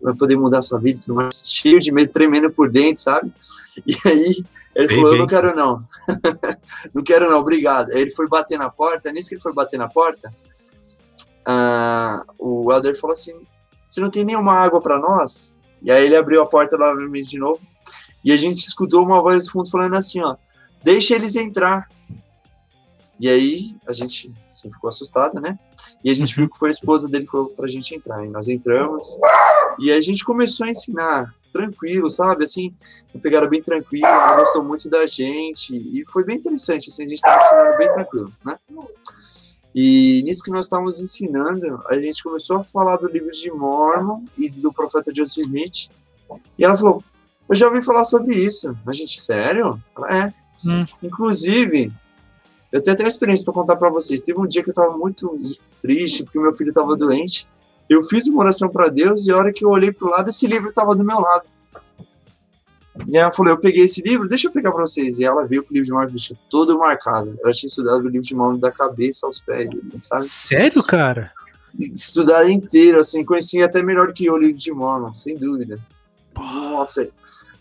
vai 0.02 0.14
poder 0.14 0.36
mudar 0.38 0.60
a 0.60 0.62
sua 0.62 0.80
vida 0.80 1.00
tudo 1.00 1.16
mais, 1.16 1.42
cheio 1.46 1.80
de 1.80 1.92
medo, 1.92 2.12
tremendo 2.12 2.52
por 2.52 2.70
dentro, 2.70 3.02
sabe? 3.02 3.32
E 3.86 3.96
aí 4.06 4.44
ele 4.76 4.88
bem, 4.88 4.98
falou: 4.98 5.14
Eu 5.14 5.20
não 5.20 5.28
quero 5.28 5.56
não, 5.56 5.84
não 6.94 7.04
quero 7.04 7.30
não, 7.30 7.40
obrigado. 7.40 7.92
Aí 7.92 8.02
ele 8.02 8.12
foi 8.12 8.28
bater 8.28 8.58
na 8.58 8.70
porta, 8.70 9.12
nisso 9.12 9.30
que 9.30 9.36
ele 9.36 9.42
foi 9.42 9.54
bater 9.54 9.78
na 9.78 9.88
porta, 9.88 10.34
uh, 11.48 12.26
o 12.40 12.72
Elder 12.72 13.00
falou 13.00 13.14
assim: 13.14 13.34
Você 13.90 14.00
não 14.00 14.10
tem 14.10 14.26
nenhuma 14.26 14.54
água 14.54 14.82
para 14.82 15.00
nós? 15.00 15.58
E 15.82 15.92
aí 15.92 16.06
ele 16.06 16.16
abriu 16.16 16.42
a 16.42 16.46
porta 16.46 16.78
novamente 16.78 17.30
de 17.30 17.40
novo. 17.40 17.62
E 18.24 18.32
a 18.32 18.38
gente 18.38 18.66
escutou 18.66 19.06
uma 19.06 19.22
voz 19.22 19.46
do 19.46 19.52
fundo 19.52 19.70
falando 19.70 19.96
assim, 19.96 20.22
ó, 20.22 20.36
deixa 20.84 21.16
eles 21.16 21.36
entrar. 21.36 21.88
E 23.20 23.28
aí 23.28 23.76
a 23.88 23.94
gente 23.94 24.32
assim, 24.46 24.72
ficou 24.72 24.88
assustada, 24.88 25.42
né? 25.42 25.58
E 26.04 26.12
a 26.12 26.14
gente 26.14 26.36
viu 26.36 26.50
que 26.50 26.58
foi 26.58 26.70
a 26.70 26.72
esposa 26.72 27.08
dele 27.08 27.26
que 27.26 27.32
falou 27.32 27.50
pra 27.50 27.68
gente 27.68 27.96
entrar. 27.96 28.26
E 28.26 28.30
nós 28.30 28.48
entramos. 28.48 29.18
E 29.80 29.92
a 29.92 30.00
gente 30.02 30.24
começou 30.24 30.68
a 30.68 30.70
ensinar 30.70 31.34
tranquilo, 31.52 32.10
sabe? 32.10 32.44
Assim, 32.44 32.74
pegaram 33.22 33.50
bem 33.50 33.62
tranquilo, 33.62 34.08
gostou 34.36 34.64
muito 34.64 34.90
da 34.90 35.08
gente. 35.08 35.76
E 35.76 36.06
foi 36.06 36.24
bem 36.24 36.38
interessante, 36.38 36.90
assim, 36.90 37.04
a 37.04 37.08
gente 37.08 37.18
estava 37.18 37.44
ensinando 37.44 37.78
bem 37.78 37.92
tranquilo, 37.92 38.34
né? 38.46 38.58
E 39.74 40.24
nisso 40.24 40.44
que 40.44 40.52
nós 40.52 40.66
estávamos 40.66 41.00
ensinando, 41.00 41.84
a 41.88 42.00
gente 42.00 42.24
começou 42.24 42.58
a 42.58 42.64
falar 42.64 42.98
do 42.98 43.08
livro 43.08 43.32
de 43.32 43.52
Mormon 43.52 44.24
e 44.38 44.50
do 44.50 44.72
profeta 44.72 45.14
Joseph 45.14 45.46
Smith. 45.46 45.90
E 46.58 46.66
ela 46.66 46.76
falou: 46.76 47.04
Eu 47.48 47.56
já 47.56 47.68
ouvi 47.68 47.82
falar 47.84 48.06
sobre 48.06 48.36
isso. 48.36 48.76
A 48.86 48.94
gente, 48.94 49.22
sério? 49.22 49.82
Ela, 49.96 50.26
é. 50.26 50.34
Hum. 50.66 50.86
Inclusive, 51.04 51.92
eu 52.72 52.82
tenho 52.82 52.94
até 52.94 53.04
uma 53.04 53.10
experiência 53.10 53.46
para 53.46 53.54
contar 53.54 53.76
para 53.76 53.90
vocês. 53.90 54.22
Teve 54.22 54.40
um 54.40 54.48
dia 54.48 54.64
que 54.64 54.70
eu 54.70 54.72
estava 54.72 54.98
muito 54.98 55.40
triste 55.82 56.24
porque 56.24 56.40
meu 56.40 56.54
filho 56.54 56.70
estava 56.70 56.96
doente. 56.96 57.48
Eu 57.90 58.04
fiz 58.04 58.28
uma 58.28 58.40
oração 58.40 58.70
para 58.70 58.90
Deus 58.90 59.26
e 59.26 59.32
a 59.32 59.38
hora 59.38 59.54
que 59.54 59.64
eu 59.64 59.70
olhei 59.70 59.92
para 59.92 60.08
o 60.08 60.12
lado, 60.12 60.30
esse 60.30 60.46
livro 60.46 60.70
estava 60.70 60.96
do 60.96 61.04
meu 61.04 61.20
lado. 61.20 61.48
E 63.08 63.18
ela 63.18 63.32
falou: 63.32 63.54
Eu 63.54 63.60
peguei 63.60 63.86
esse 63.86 64.02
livro, 64.02 64.28
deixa 64.28 64.48
eu 64.48 64.52
pegar 64.52 64.72
para 64.72 64.82
vocês. 64.82 65.18
E 65.20 65.24
ela 65.24 65.46
veio 65.46 65.64
com 65.64 65.70
o 65.70 65.74
livro 65.74 65.86
de 65.86 65.92
Marvel 65.92 66.20
todo 66.50 66.78
marcado. 66.78 67.38
Ela 67.44 67.54
tinha 67.54 67.68
estudado 67.68 68.02
o 68.04 68.10
livro 68.10 68.28
de 68.28 68.36
Marvel 68.36 68.58
da 68.58 68.72
cabeça 68.72 69.26
aos 69.26 69.40
pés, 69.40 69.70
sabe? 70.02 70.26
Sério, 70.26 70.84
cara? 70.84 71.32
Estudar 71.80 72.50
inteiro, 72.50 73.00
assim, 73.00 73.24
conhecia 73.24 73.66
até 73.66 73.84
melhor 73.84 74.12
que 74.14 74.26
eu 74.26 74.34
o 74.34 74.38
livro 74.38 74.58
de 74.58 74.72
Mormon, 74.72 75.14
sem 75.14 75.38
dúvida. 75.38 75.80
Nossa, 76.36 77.10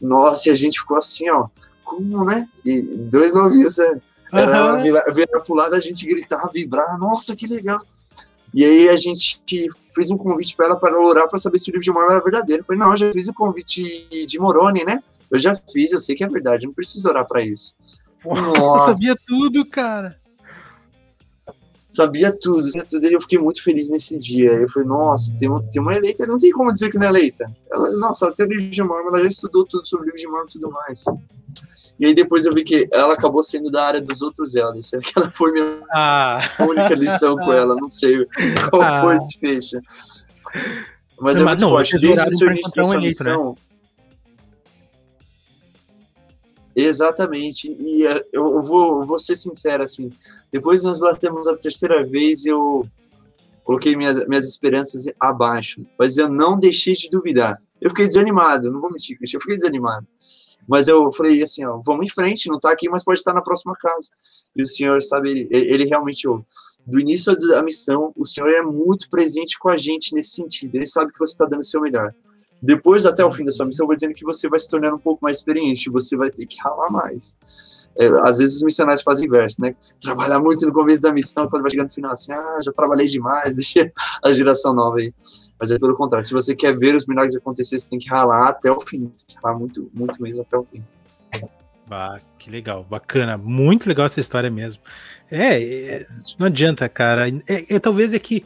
nossa, 0.01 0.49
e 0.49 0.53
a 0.53 0.55
gente 0.55 0.81
ficou 0.81 0.97
assim, 0.97 1.29
ó 1.31 1.49
como, 1.87 2.25
né? 2.25 2.49
E 2.65 2.83
dois 2.83 3.33
novinhos, 3.33 3.79
né? 3.79 4.01
Era 4.33 4.75
uhum. 4.75 4.83
virar, 4.83 5.05
virar 5.13 5.41
pro 5.41 5.55
lado, 5.55 5.75
a 5.75 5.81
gente 5.81 6.07
gritar, 6.07 6.49
vibrar, 6.53 6.99
nossa, 6.99 7.37
que 7.37 7.47
legal. 7.47 7.81
E 8.53 8.65
aí 8.65 8.89
a 8.89 8.97
gente 8.97 9.43
fez 9.95 10.11
um 10.11 10.17
convite 10.17 10.57
para 10.57 10.67
ela 10.67 10.77
para 10.77 10.99
orar 10.99 11.29
para 11.29 11.39
saber 11.39 11.59
se 11.59 11.71
o 11.71 11.73
livro 11.73 11.85
de 11.85 11.91
Mormon 11.91 12.11
era 12.11 12.23
verdadeiro. 12.23 12.63
Eu 12.63 12.67
falei, 12.67 12.81
não, 12.81 12.91
eu 12.93 12.97
já 12.97 13.13
fiz 13.13 13.29
o 13.29 13.35
convite 13.35 14.27
de 14.27 14.39
Moroni, 14.39 14.85
né? 14.85 15.03
Eu 15.31 15.39
já 15.39 15.55
fiz, 15.55 15.93
eu 15.93 16.01
sei 16.01 16.15
que 16.15 16.25
é 16.25 16.29
verdade, 16.29 16.67
não 16.67 16.73
preciso 16.73 17.09
orar 17.09 17.27
para 17.27 17.43
isso. 17.43 17.75
Nossa. 18.25 18.87
Sabia 18.87 19.15
tudo, 19.27 19.65
cara. 19.67 20.19
Sabia 21.85 22.33
tudo, 22.33 22.65
sabia 22.65 22.85
tudo. 22.85 23.05
E 23.07 23.13
eu 23.13 23.21
fiquei 23.21 23.39
muito 23.39 23.63
feliz 23.63 23.89
nesse 23.89 24.19
dia. 24.19 24.53
Eu 24.53 24.69
falei, 24.69 24.89
nossa, 24.89 25.35
tem, 25.37 25.51
um, 25.51 25.61
tem 25.71 25.81
uma 25.81 25.95
eleita, 25.95 26.27
não 26.27 26.39
tem 26.39 26.51
como 26.51 26.73
dizer 26.73 26.91
que 26.91 26.99
não 26.99 27.07
é 27.07 27.09
eleita. 27.09 27.45
Ela, 27.71 27.91
nossa, 27.99 28.27
ela 28.27 28.35
tem 28.35 28.47
o 28.47 28.49
livro 28.49 28.71
de 28.71 28.83
Mormon, 28.83 29.09
ela 29.09 29.23
já 29.23 29.29
estudou 29.29 29.65
tudo 29.65 29.87
sobre 29.87 30.05
o 30.05 30.07
livro 30.07 30.21
de 30.21 30.27
Mormon 30.27 30.47
e 30.49 30.53
tudo 30.53 30.71
mais. 30.71 31.05
E 31.99 32.07
aí 32.07 32.15
depois 32.15 32.45
eu 32.45 32.53
vi 32.53 32.63
que 32.63 32.89
ela 32.93 33.15
acabou 33.15 33.43
sendo 33.43 33.71
da 33.71 33.87
área 33.87 34.01
dos 34.01 34.21
outros 34.23 34.55
elders. 34.55 34.93
Aquela 34.95 35.31
foi 35.31 35.53
minha 35.53 35.81
ah. 35.93 36.41
única 36.61 36.95
lição 36.95 37.37
com 37.37 37.53
ela. 37.53 37.75
Não 37.75 37.89
sei 37.89 38.27
qual 38.71 38.83
ah. 38.83 39.01
foi 39.01 39.17
o 39.17 39.19
desfecho. 39.19 39.81
Mas 41.19 41.37
não, 41.37 41.43
é 41.43 41.49
muito 41.49 41.61
não, 41.61 41.71
forte. 41.71 41.99
Desde 41.99 42.29
o 42.29 42.37
seu 42.37 42.51
início 42.51 42.73
da 42.75 42.85
sua 42.85 42.99
missão... 42.99 43.51
Né? 43.51 43.67
Exatamente. 46.77 47.75
E 47.81 48.07
é, 48.07 48.23
eu 48.31 48.63
vou, 48.63 49.01
eu 49.01 49.07
vou 49.07 49.19
ser 49.19 49.35
sincero, 49.35 49.83
assim, 49.83 50.11
depois 50.53 50.83
nós 50.83 50.99
batemos 50.99 51.47
a 51.47 51.57
terceira 51.57 52.05
vez, 52.05 52.45
eu 52.45 52.87
coloquei 53.65 53.97
minhas, 53.97 54.27
minhas 54.27 54.47
esperanças 54.47 55.07
abaixo, 55.19 55.87
mas 55.99 56.19
eu 56.19 56.29
não 56.29 56.61
deixei 56.61 56.93
de 56.93 57.09
duvidar. 57.09 57.61
Eu 57.81 57.89
fiquei 57.91 58.07
desanimado, 58.07 58.71
não 58.71 58.81
vou 58.81 58.91
mentir, 58.91 59.17
eu 59.21 59.41
fiquei 59.41 59.57
desanimado. 59.57 60.07
Mas 60.69 60.89
eu 60.89 61.13
falei 61.13 61.43
assim, 61.43 61.65
ó, 61.65 61.79
vamos 61.85 62.07
em 62.07 62.09
frente, 62.09 62.49
não 62.49 62.59
tá 62.59 62.71
aqui, 62.71 62.89
mas 62.89 63.05
pode 63.05 63.21
estar 63.21 63.33
na 63.33 63.43
próxima 63.43 63.75
casa. 63.79 64.09
E 64.55 64.63
o 64.63 64.67
Senhor, 64.67 65.01
sabe, 65.03 65.49
ele, 65.51 65.73
ele 65.73 65.85
realmente 65.85 66.27
ouve. 66.27 66.45
Do 66.87 67.01
início 67.01 67.37
da 67.37 67.63
missão, 67.63 68.13
o 68.17 68.25
Senhor 68.25 68.49
é 68.49 68.63
muito 68.63 69.11
presente 69.11 69.59
com 69.59 69.69
a 69.69 69.77
gente 69.77 70.15
nesse 70.15 70.31
sentido. 70.31 70.75
Ele 70.77 70.87
sabe 70.87 71.13
que 71.13 71.19
você 71.19 71.33
está 71.33 71.45
dando 71.45 71.61
o 71.61 71.65
seu 71.65 71.81
melhor. 71.81 72.15
Depois, 72.63 73.05
até 73.05 73.25
o 73.25 73.31
fim 73.31 73.45
da 73.45 73.53
sua 73.53 73.67
missão, 73.67 73.85
eu 73.85 73.89
vou 73.89 73.97
dizendo 73.97 74.15
que 74.15 74.25
você 74.25 74.49
vai 74.49 74.59
se 74.59 74.69
tornando 74.69 74.97
um 74.97 75.01
pouco 75.01 75.23
mais 75.23 75.39
experiente, 75.39 75.91
você 75.91 76.17
vai 76.17 76.31
ter 76.31 76.47
que 76.47 76.59
ralar 76.61 76.91
mais. 76.91 77.37
É, 77.99 78.07
às 78.29 78.39
vezes 78.39 78.57
os 78.57 78.63
missionários 78.63 79.03
fazem 79.03 79.27
inverso, 79.27 79.61
né? 79.61 79.75
Trabalhar 80.01 80.39
muito 80.39 80.67
no 80.67 80.73
começo 80.73 81.01
da 81.01 81.13
missão, 81.13 81.49
quando 81.49 81.63
vai 81.63 81.71
chegar 81.71 81.85
no 81.85 81.91
final, 81.91 82.13
assim, 82.13 82.33
ah, 82.33 82.59
já 82.63 82.73
trabalhei 82.73 83.07
demais, 83.07 83.57
deixa 83.57 83.91
a 84.23 84.33
geração 84.33 84.75
nova 84.75 84.99
aí. 84.99 85.15
Mas 85.59 85.71
é 85.71 85.79
pelo 85.79 85.97
contrário, 85.97 86.27
se 86.27 86.35
você 86.35 86.55
quer 86.55 86.77
ver 86.77 86.95
os 86.95 87.07
milagres 87.07 87.37
acontecer, 87.37 87.79
você 87.79 87.89
tem 87.89 87.99
que 87.99 88.09
ralar 88.09 88.49
até 88.49 88.71
o 88.71 88.81
fim, 88.81 89.07
tem 89.07 89.27
que 89.27 89.37
ralar 89.43 89.59
muito, 89.59 89.91
muito 89.95 90.23
mesmo 90.23 90.43
até 90.43 90.57
o 90.57 90.65
fim. 90.65 90.83
Ah, 91.91 92.19
que 92.39 92.51
legal, 92.51 92.85
bacana, 92.85 93.39
muito 93.39 93.89
legal 93.89 94.07
essa 94.07 94.21
história 94.21 94.51
mesmo. 94.51 94.83
É, 95.31 95.63
é 95.63 96.07
não 96.39 96.49
adianta, 96.49 96.89
cara. 96.89 97.29
É, 97.49 97.75
é, 97.75 97.79
talvez 97.79 98.13
é 98.13 98.19
que 98.19 98.45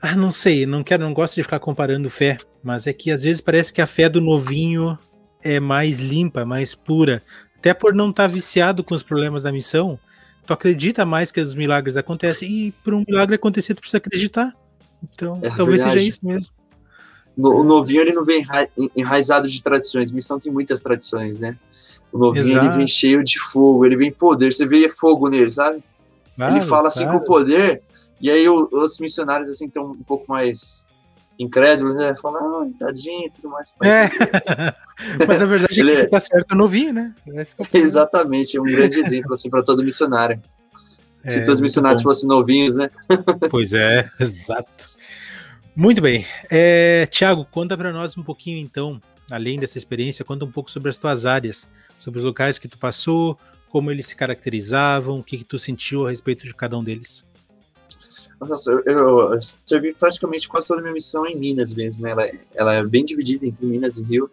ah, 0.00 0.16
não 0.16 0.30
sei, 0.30 0.64
não 0.64 0.82
quero, 0.82 1.02
não 1.02 1.12
gosto 1.12 1.34
de 1.34 1.42
ficar 1.42 1.58
comparando 1.58 2.08
fé, 2.08 2.38
mas 2.62 2.86
é 2.86 2.92
que 2.92 3.10
às 3.10 3.22
vezes 3.22 3.42
parece 3.42 3.70
que 3.70 3.82
a 3.82 3.86
fé 3.86 4.08
do 4.08 4.20
novinho 4.20 4.98
é 5.42 5.60
mais 5.60 5.98
limpa, 5.98 6.44
mais 6.44 6.74
pura. 6.74 7.22
Até 7.60 7.74
por 7.74 7.94
não 7.94 8.10
estar 8.10 8.26
tá 8.26 8.34
viciado 8.34 8.82
com 8.82 8.94
os 8.94 9.02
problemas 9.02 9.42
da 9.42 9.52
missão, 9.52 9.98
tu 10.46 10.52
acredita 10.52 11.04
mais 11.04 11.30
que 11.30 11.40
os 11.40 11.54
milagres 11.54 11.96
acontecem. 11.96 12.50
E 12.50 12.72
por 12.72 12.94
um 12.94 13.04
milagre 13.06 13.36
acontecer, 13.36 13.74
tu 13.74 13.80
precisa 13.80 13.98
acreditar. 13.98 14.56
Então, 15.02 15.38
é 15.42 15.48
talvez 15.50 15.80
verdade. 15.80 15.98
seja 15.98 16.08
isso 16.08 16.26
mesmo. 16.26 16.54
O 17.36 17.62
novinho 17.62 18.00
ele 18.00 18.12
não 18.12 18.24
vem 18.24 18.44
enraizado 18.96 19.46
de 19.46 19.62
tradições. 19.62 20.10
Missão 20.10 20.38
tem 20.38 20.52
muitas 20.52 20.80
tradições, 20.80 21.38
né? 21.38 21.56
O 22.10 22.18
novinho 22.18 22.48
Exato. 22.48 22.66
ele 22.66 22.76
vem 22.76 22.86
cheio 22.86 23.22
de 23.22 23.38
fogo, 23.38 23.86
ele 23.86 23.96
vem 23.96 24.10
poder. 24.10 24.52
Você 24.52 24.66
vê 24.66 24.88
fogo 24.88 25.28
nele, 25.28 25.50
sabe? 25.50 25.82
Claro, 26.34 26.56
ele 26.56 26.64
fala 26.64 26.88
assim 26.88 27.04
claro. 27.04 27.18
com 27.18 27.24
poder 27.24 27.82
e 28.20 28.30
aí 28.30 28.48
o, 28.48 28.68
os 28.72 28.98
missionários 28.98 29.50
assim 29.50 29.66
estão 29.66 29.92
um 29.92 30.02
pouco 30.02 30.24
mais 30.28 30.84
incrédulos, 31.40 31.96
né? 31.96 32.14
Falam, 32.20 32.62
ah, 32.62 32.70
tadinho 32.78 33.26
e 33.26 33.30
tudo 33.30 33.48
mais. 33.48 33.72
É. 33.82 34.10
Mas 35.26 35.40
a 35.40 35.46
verdade 35.46 35.80
é 35.80 36.04
que 36.04 36.10
tá 36.10 36.20
certo 36.20 36.54
novinho, 36.54 36.92
né? 36.92 37.14
É 37.28 37.44
Exatamente, 37.78 38.58
é 38.58 38.60
um 38.60 38.64
grande 38.64 38.98
exemplo 38.98 39.32
assim 39.32 39.48
para 39.48 39.62
todo 39.62 39.82
missionário. 39.82 40.40
É, 41.24 41.30
Se 41.30 41.40
todos 41.40 41.54
os 41.54 41.60
missionários 41.60 42.02
fossem 42.02 42.28
novinhos, 42.28 42.76
né? 42.76 42.90
pois 43.50 43.72
é, 43.72 44.10
exato. 44.20 44.86
Muito 45.74 46.02
bem. 46.02 46.26
É, 46.50 47.06
Tiago, 47.06 47.46
conta 47.50 47.76
para 47.76 47.92
nós 47.92 48.16
um 48.18 48.22
pouquinho 48.22 48.58
então, 48.58 49.00
além 49.30 49.58
dessa 49.58 49.78
experiência, 49.78 50.24
conta 50.24 50.44
um 50.44 50.50
pouco 50.50 50.70
sobre 50.70 50.90
as 50.90 50.98
tuas 50.98 51.24
áreas, 51.24 51.66
sobre 52.00 52.18
os 52.18 52.24
locais 52.24 52.58
que 52.58 52.68
tu 52.68 52.76
passou, 52.76 53.38
como 53.68 53.90
eles 53.90 54.06
se 54.06 54.16
caracterizavam, 54.16 55.18
o 55.18 55.22
que, 55.22 55.38
que 55.38 55.44
tu 55.44 55.58
sentiu 55.58 56.06
a 56.06 56.10
respeito 56.10 56.44
de 56.44 56.54
cada 56.54 56.76
um 56.76 56.84
deles. 56.84 57.24
Nossa, 58.40 58.70
eu, 58.70 58.82
eu, 58.86 59.34
eu, 59.34 59.38
servi 59.66 59.92
praticamente 59.92 60.48
quase 60.48 60.66
toda 60.66 60.80
a 60.80 60.82
minha 60.82 60.94
missão 60.94 61.26
em 61.26 61.36
Minas 61.36 61.74
mesmo, 61.74 62.04
né? 62.04 62.12
Ela, 62.12 62.30
ela 62.54 62.74
é 62.74 62.84
bem 62.84 63.04
dividida 63.04 63.46
entre 63.46 63.66
Minas 63.66 63.98
e 63.98 64.02
Rio. 64.02 64.30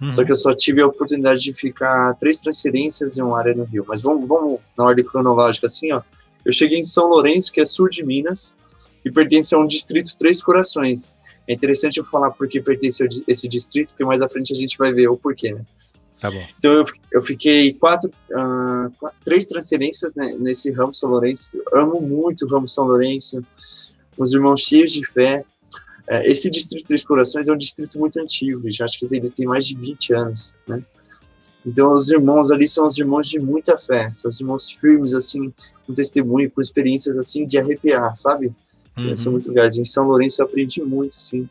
Uhum. 0.00 0.10
Só 0.10 0.24
que 0.24 0.32
eu 0.32 0.36
só 0.36 0.54
tive 0.54 0.82
a 0.82 0.86
oportunidade 0.86 1.40
de 1.40 1.52
ficar 1.52 2.14
três 2.14 2.40
transferências 2.40 3.16
em 3.16 3.22
uma 3.22 3.38
área 3.38 3.54
no 3.54 3.64
Rio. 3.64 3.84
Mas 3.86 4.02
vamos, 4.02 4.28
vamos 4.28 4.58
na 4.76 4.84
ordem 4.84 5.04
cronológica 5.04 5.66
assim, 5.66 5.92
ó. 5.92 6.02
Eu 6.44 6.52
cheguei 6.52 6.78
em 6.78 6.84
São 6.84 7.08
Lourenço, 7.08 7.50
que 7.50 7.60
é 7.60 7.66
sul 7.66 7.88
de 7.88 8.04
Minas, 8.04 8.54
e 9.04 9.10
pertence 9.10 9.54
a 9.54 9.58
um 9.58 9.66
distrito 9.66 10.16
Três 10.16 10.42
Corações. 10.42 11.16
É 11.46 11.52
interessante 11.52 11.98
eu 11.98 12.04
falar 12.04 12.32
porque 12.32 12.60
pertence 12.60 13.02
a 13.02 13.08
esse 13.28 13.48
distrito, 13.48 13.90
porque 13.90 14.04
mais 14.04 14.20
à 14.20 14.28
frente 14.28 14.52
a 14.52 14.56
gente 14.56 14.76
vai 14.76 14.92
ver 14.92 15.08
o 15.08 15.16
porquê, 15.16 15.52
né? 15.52 15.62
Tá 16.20 16.30
bom. 16.30 16.46
Então 16.56 16.72
eu, 16.72 16.84
eu 17.12 17.22
fiquei 17.22 17.72
quatro, 17.74 18.10
uh, 18.30 18.90
quatro 18.98 19.18
três 19.24 19.46
transferências 19.46 20.14
né, 20.14 20.36
nesse 20.38 20.70
ramo 20.70 20.94
São 20.94 21.10
Lourenço. 21.10 21.60
Amo 21.72 22.00
muito 22.00 22.44
o 22.44 22.48
ramo 22.48 22.68
São 22.68 22.84
Lourenço. 22.84 23.42
Os 24.16 24.32
irmãos 24.32 24.60
cheios 24.60 24.92
de 24.92 25.06
fé. 25.06 25.44
É, 26.06 26.30
esse 26.30 26.50
distrito 26.50 26.86
Três 26.86 27.02
Corações 27.02 27.48
é 27.48 27.52
um 27.52 27.56
distrito 27.56 27.98
muito 27.98 28.20
antigo, 28.20 28.70
já 28.70 28.84
acho 28.84 28.98
que 28.98 29.06
ele 29.06 29.30
tem 29.30 29.46
mais 29.46 29.66
de 29.66 29.74
20 29.74 30.12
anos, 30.12 30.54
né? 30.68 30.82
Então 31.64 31.92
os 31.92 32.10
irmãos 32.10 32.50
ali 32.50 32.68
são 32.68 32.86
os 32.86 32.98
irmãos 32.98 33.26
de 33.26 33.38
muita 33.38 33.78
fé, 33.78 34.12
são 34.12 34.30
os 34.30 34.38
irmãos 34.38 34.70
firmes 34.70 35.14
assim, 35.14 35.50
com 35.86 35.94
testemunho, 35.94 36.50
com 36.50 36.60
experiências 36.60 37.16
assim 37.16 37.46
de 37.46 37.56
arrepiar, 37.56 38.14
sabe? 38.16 38.52
Uhum. 38.94 39.16
São 39.16 39.32
muito 39.32 39.48
legais. 39.48 39.78
Em 39.78 39.84
São 39.86 40.06
Lourenço 40.06 40.42
eu 40.42 40.46
aprendi 40.46 40.82
muito, 40.82 41.16
assim 41.16 41.48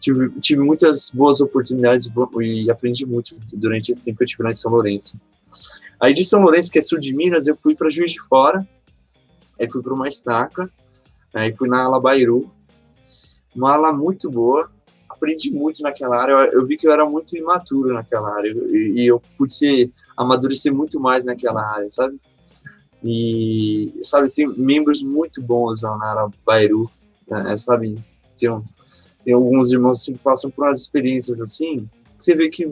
tive, 0.00 0.30
tive 0.40 0.62
muitas 0.62 1.10
boas 1.10 1.40
oportunidades 1.40 2.10
e 2.40 2.70
aprendi 2.70 3.06
muito 3.06 3.36
durante 3.52 3.92
esse 3.92 4.02
tempo 4.02 4.18
que 4.18 4.24
eu 4.24 4.28
tive 4.28 4.42
lá 4.42 4.50
em 4.50 4.54
São 4.54 4.70
Lourenço. 4.70 5.18
Aí 6.00 6.12
de 6.12 6.24
São 6.24 6.40
Lourenço, 6.40 6.70
que 6.70 6.78
é 6.78 6.82
sul 6.82 6.98
de 6.98 7.14
Minas, 7.14 7.46
eu 7.46 7.56
fui 7.56 7.74
para 7.74 7.90
Juiz 7.90 8.12
de 8.12 8.20
Fora, 8.22 8.66
aí 9.58 9.70
fui 9.70 9.82
para 9.82 9.94
uma 9.94 10.08
estaca, 10.08 10.70
aí 11.34 11.54
fui 11.54 11.68
na 11.68 11.84
Alabairu, 11.84 12.50
uma 13.54 13.72
ala 13.72 13.92
muito 13.92 14.30
boa, 14.30 14.70
aprendi 15.08 15.50
muito 15.50 15.82
naquela 15.82 16.20
área, 16.20 16.32
eu, 16.32 16.60
eu 16.60 16.66
vi 16.66 16.76
que 16.76 16.86
eu 16.86 16.92
era 16.92 17.08
muito 17.08 17.36
imaturo 17.36 17.94
naquela 17.94 18.36
área, 18.36 18.50
e, 18.50 18.92
e 18.96 19.06
eu 19.06 19.20
pude 19.38 19.54
ser, 19.54 19.90
amadurecer 20.16 20.74
muito 20.74 21.00
mais 21.00 21.24
naquela 21.24 21.64
área, 21.64 21.88
sabe? 21.90 22.20
E, 23.02 23.98
sabe, 24.02 24.30
tem 24.30 24.46
membros 24.48 25.02
muito 25.02 25.40
bons 25.42 25.82
lá 25.82 25.96
na 25.96 26.10
Alabairu, 26.10 26.90
né, 27.28 27.56
sabe, 27.56 27.98
tem 28.36 28.50
um, 28.50 28.62
tem 29.26 29.34
alguns 29.34 29.72
irmãos 29.72 30.00
assim, 30.00 30.12
que 30.12 30.20
passam 30.20 30.48
por 30.52 30.64
umas 30.64 30.82
experiências 30.82 31.40
assim, 31.40 31.84
você 32.16 32.32
vê 32.36 32.48
que 32.48 32.64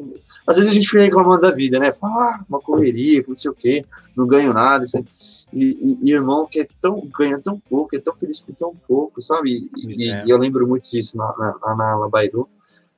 às 0.46 0.56
vezes 0.56 0.70
a 0.70 0.72
gente 0.72 0.88
fica 0.88 1.02
reclamando 1.02 1.40
da 1.40 1.50
vida, 1.50 1.80
né? 1.80 1.92
Fala, 1.92 2.36
ah, 2.36 2.44
uma 2.48 2.60
correria, 2.60 3.24
não 3.26 3.34
sei 3.34 3.50
o 3.50 3.54
quê, 3.54 3.84
não 4.16 4.24
ganho 4.24 4.52
nada. 4.52 4.84
Assim. 4.84 5.04
E, 5.52 5.98
e, 6.00 6.12
irmão 6.12 6.46
que 6.46 6.60
é 6.60 6.68
tão, 6.80 7.04
ganha 7.12 7.40
tão 7.40 7.58
pouco, 7.58 7.96
é 7.96 7.98
tão 7.98 8.14
feliz 8.14 8.38
com 8.38 8.52
tão 8.52 8.72
pouco, 8.86 9.20
sabe? 9.20 9.68
E, 9.76 10.08
é. 10.08 10.24
e 10.24 10.30
eu 10.30 10.38
lembro 10.38 10.66
muito 10.66 10.88
disso 10.88 11.16
na, 11.16 11.58
na, 11.60 11.74
na 11.74 11.92
Alabairu. 11.92 12.48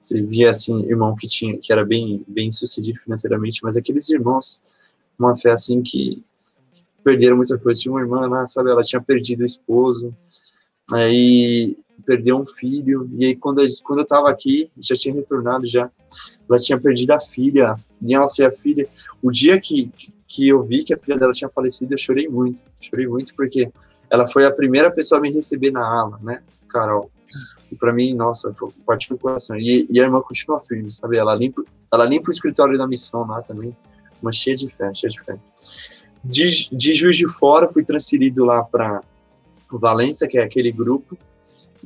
Você 0.00 0.20
via, 0.20 0.50
assim, 0.50 0.82
irmão 0.84 1.16
que, 1.16 1.26
tinha, 1.26 1.56
que 1.56 1.72
era 1.72 1.84
bem, 1.84 2.22
bem 2.28 2.52
sucedido 2.52 3.00
financeiramente, 3.00 3.60
mas 3.62 3.76
aqueles 3.76 4.08
irmãos, 4.10 4.60
uma 5.18 5.34
fé, 5.34 5.50
assim, 5.50 5.82
que 5.82 6.22
perderam 7.02 7.38
muita 7.38 7.56
coisa. 7.56 7.80
Tinha 7.80 7.92
uma 7.92 8.02
irmã 8.02 8.44
sabe? 8.44 8.70
Ela 8.70 8.82
tinha 8.82 9.00
perdido 9.00 9.40
o 9.42 9.46
esposo, 9.46 10.14
aí 10.92 11.74
perdeu 12.04 12.38
um 12.38 12.46
filho, 12.46 13.08
e 13.14 13.26
aí 13.26 13.36
quando, 13.36 13.62
quando 13.82 14.00
eu 14.00 14.04
estava 14.04 14.30
aqui, 14.30 14.70
já 14.78 14.94
tinha 14.94 15.14
retornado 15.14 15.66
já, 15.68 15.90
ela 16.48 16.58
tinha 16.58 16.78
perdido 16.78 17.12
a 17.12 17.20
filha, 17.20 17.74
e 18.02 18.14
ela 18.14 18.28
ser 18.28 18.44
a 18.44 18.52
filha, 18.52 18.88
o 19.22 19.30
dia 19.30 19.60
que, 19.60 19.90
que 20.26 20.48
eu 20.48 20.62
vi 20.62 20.84
que 20.84 20.94
a 20.94 20.98
filha 20.98 21.18
dela 21.18 21.32
tinha 21.32 21.48
falecido, 21.48 21.94
eu 21.94 21.98
chorei 21.98 22.28
muito, 22.28 22.62
chorei 22.80 23.06
muito, 23.06 23.34
porque 23.34 23.70
ela 24.10 24.28
foi 24.28 24.44
a 24.44 24.52
primeira 24.52 24.90
pessoa 24.90 25.18
a 25.18 25.22
me 25.22 25.32
receber 25.32 25.70
na 25.70 25.84
ala, 25.84 26.18
né, 26.22 26.42
Carol, 26.68 27.10
e 27.70 27.74
para 27.74 27.92
mim, 27.92 28.14
nossa, 28.14 28.52
foi 28.54 28.70
do 29.10 29.18
coração, 29.18 29.58
e, 29.58 29.86
e, 29.90 30.00
a 30.00 30.04
irmã 30.04 30.20
continua 30.20 30.60
firme, 30.60 30.90
sabe, 30.90 31.16
ela 31.16 31.34
limpa, 31.34 31.64
ela 31.92 32.04
limpa 32.04 32.28
o 32.28 32.32
escritório 32.32 32.78
da 32.78 32.86
missão 32.86 33.26
lá 33.26 33.42
também, 33.42 33.76
uma 34.22 34.32
cheia 34.32 34.56
de 34.56 34.68
fé, 34.68 34.92
cheia 34.94 35.10
de 35.10 35.20
fé. 35.20 35.38
De, 36.24 36.68
de 36.74 36.92
Juiz 36.92 37.16
de 37.16 37.28
Fora, 37.28 37.68
fui 37.68 37.84
transferido 37.84 38.44
lá 38.44 38.62
para 38.62 39.00
Valência, 39.70 40.26
que 40.26 40.38
é 40.38 40.42
aquele 40.42 40.72
grupo, 40.72 41.16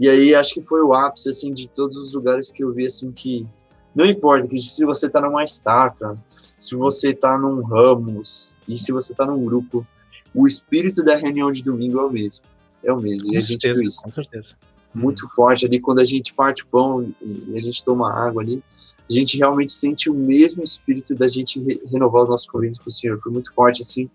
e 0.00 0.08
aí 0.08 0.34
acho 0.34 0.54
que 0.54 0.62
foi 0.62 0.82
o 0.82 0.94
ápice 0.94 1.28
assim 1.28 1.52
de 1.52 1.68
todos 1.68 1.96
os 1.98 2.14
lugares 2.14 2.50
que 2.50 2.64
eu 2.64 2.72
vi 2.72 2.86
assim 2.86 3.12
que 3.12 3.46
não 3.94 4.06
importa 4.06 4.48
que 4.48 4.58
se 4.58 4.84
você 4.84 5.06
está 5.06 5.20
numa 5.20 5.44
estaca, 5.44 6.16
se 6.56 6.74
você 6.74 7.10
está 7.10 7.38
num 7.38 7.60
ramos 7.62 8.56
e 8.66 8.78
se 8.78 8.92
você 8.92 9.12
está 9.12 9.26
num 9.26 9.44
grupo, 9.44 9.86
o 10.34 10.46
espírito 10.46 11.04
da 11.04 11.16
reunião 11.16 11.52
de 11.52 11.62
domingo 11.62 11.98
é 11.98 12.04
o 12.04 12.10
mesmo. 12.10 12.44
É 12.82 12.92
o 12.92 13.00
mesmo. 13.00 13.26
Com 13.26 13.34
e 13.34 13.36
a 13.36 13.40
gente 13.40 13.72
viu 13.72 13.82
isso. 13.82 14.02
Com 14.02 14.10
certeza. 14.10 14.54
Muito 14.94 15.28
forte 15.28 15.66
ali 15.66 15.80
quando 15.80 16.00
a 16.00 16.04
gente 16.04 16.32
parte 16.32 16.62
o 16.62 16.66
pão 16.66 17.12
e 17.20 17.56
a 17.56 17.60
gente 17.60 17.84
toma 17.84 18.12
água 18.12 18.42
ali. 18.42 18.62
A 19.10 19.12
gente 19.12 19.36
realmente 19.36 19.72
sente 19.72 20.08
o 20.08 20.14
mesmo 20.14 20.62
espírito 20.62 21.14
da 21.14 21.26
gente 21.26 21.58
re 21.60 21.82
renovar 21.90 22.22
os 22.22 22.30
nossos 22.30 22.46
convívios 22.46 22.78
com 22.78 22.88
o 22.88 22.92
Senhor. 22.92 23.18
Foi 23.18 23.32
muito 23.32 23.52
forte, 23.52 23.82
assim. 23.82 24.08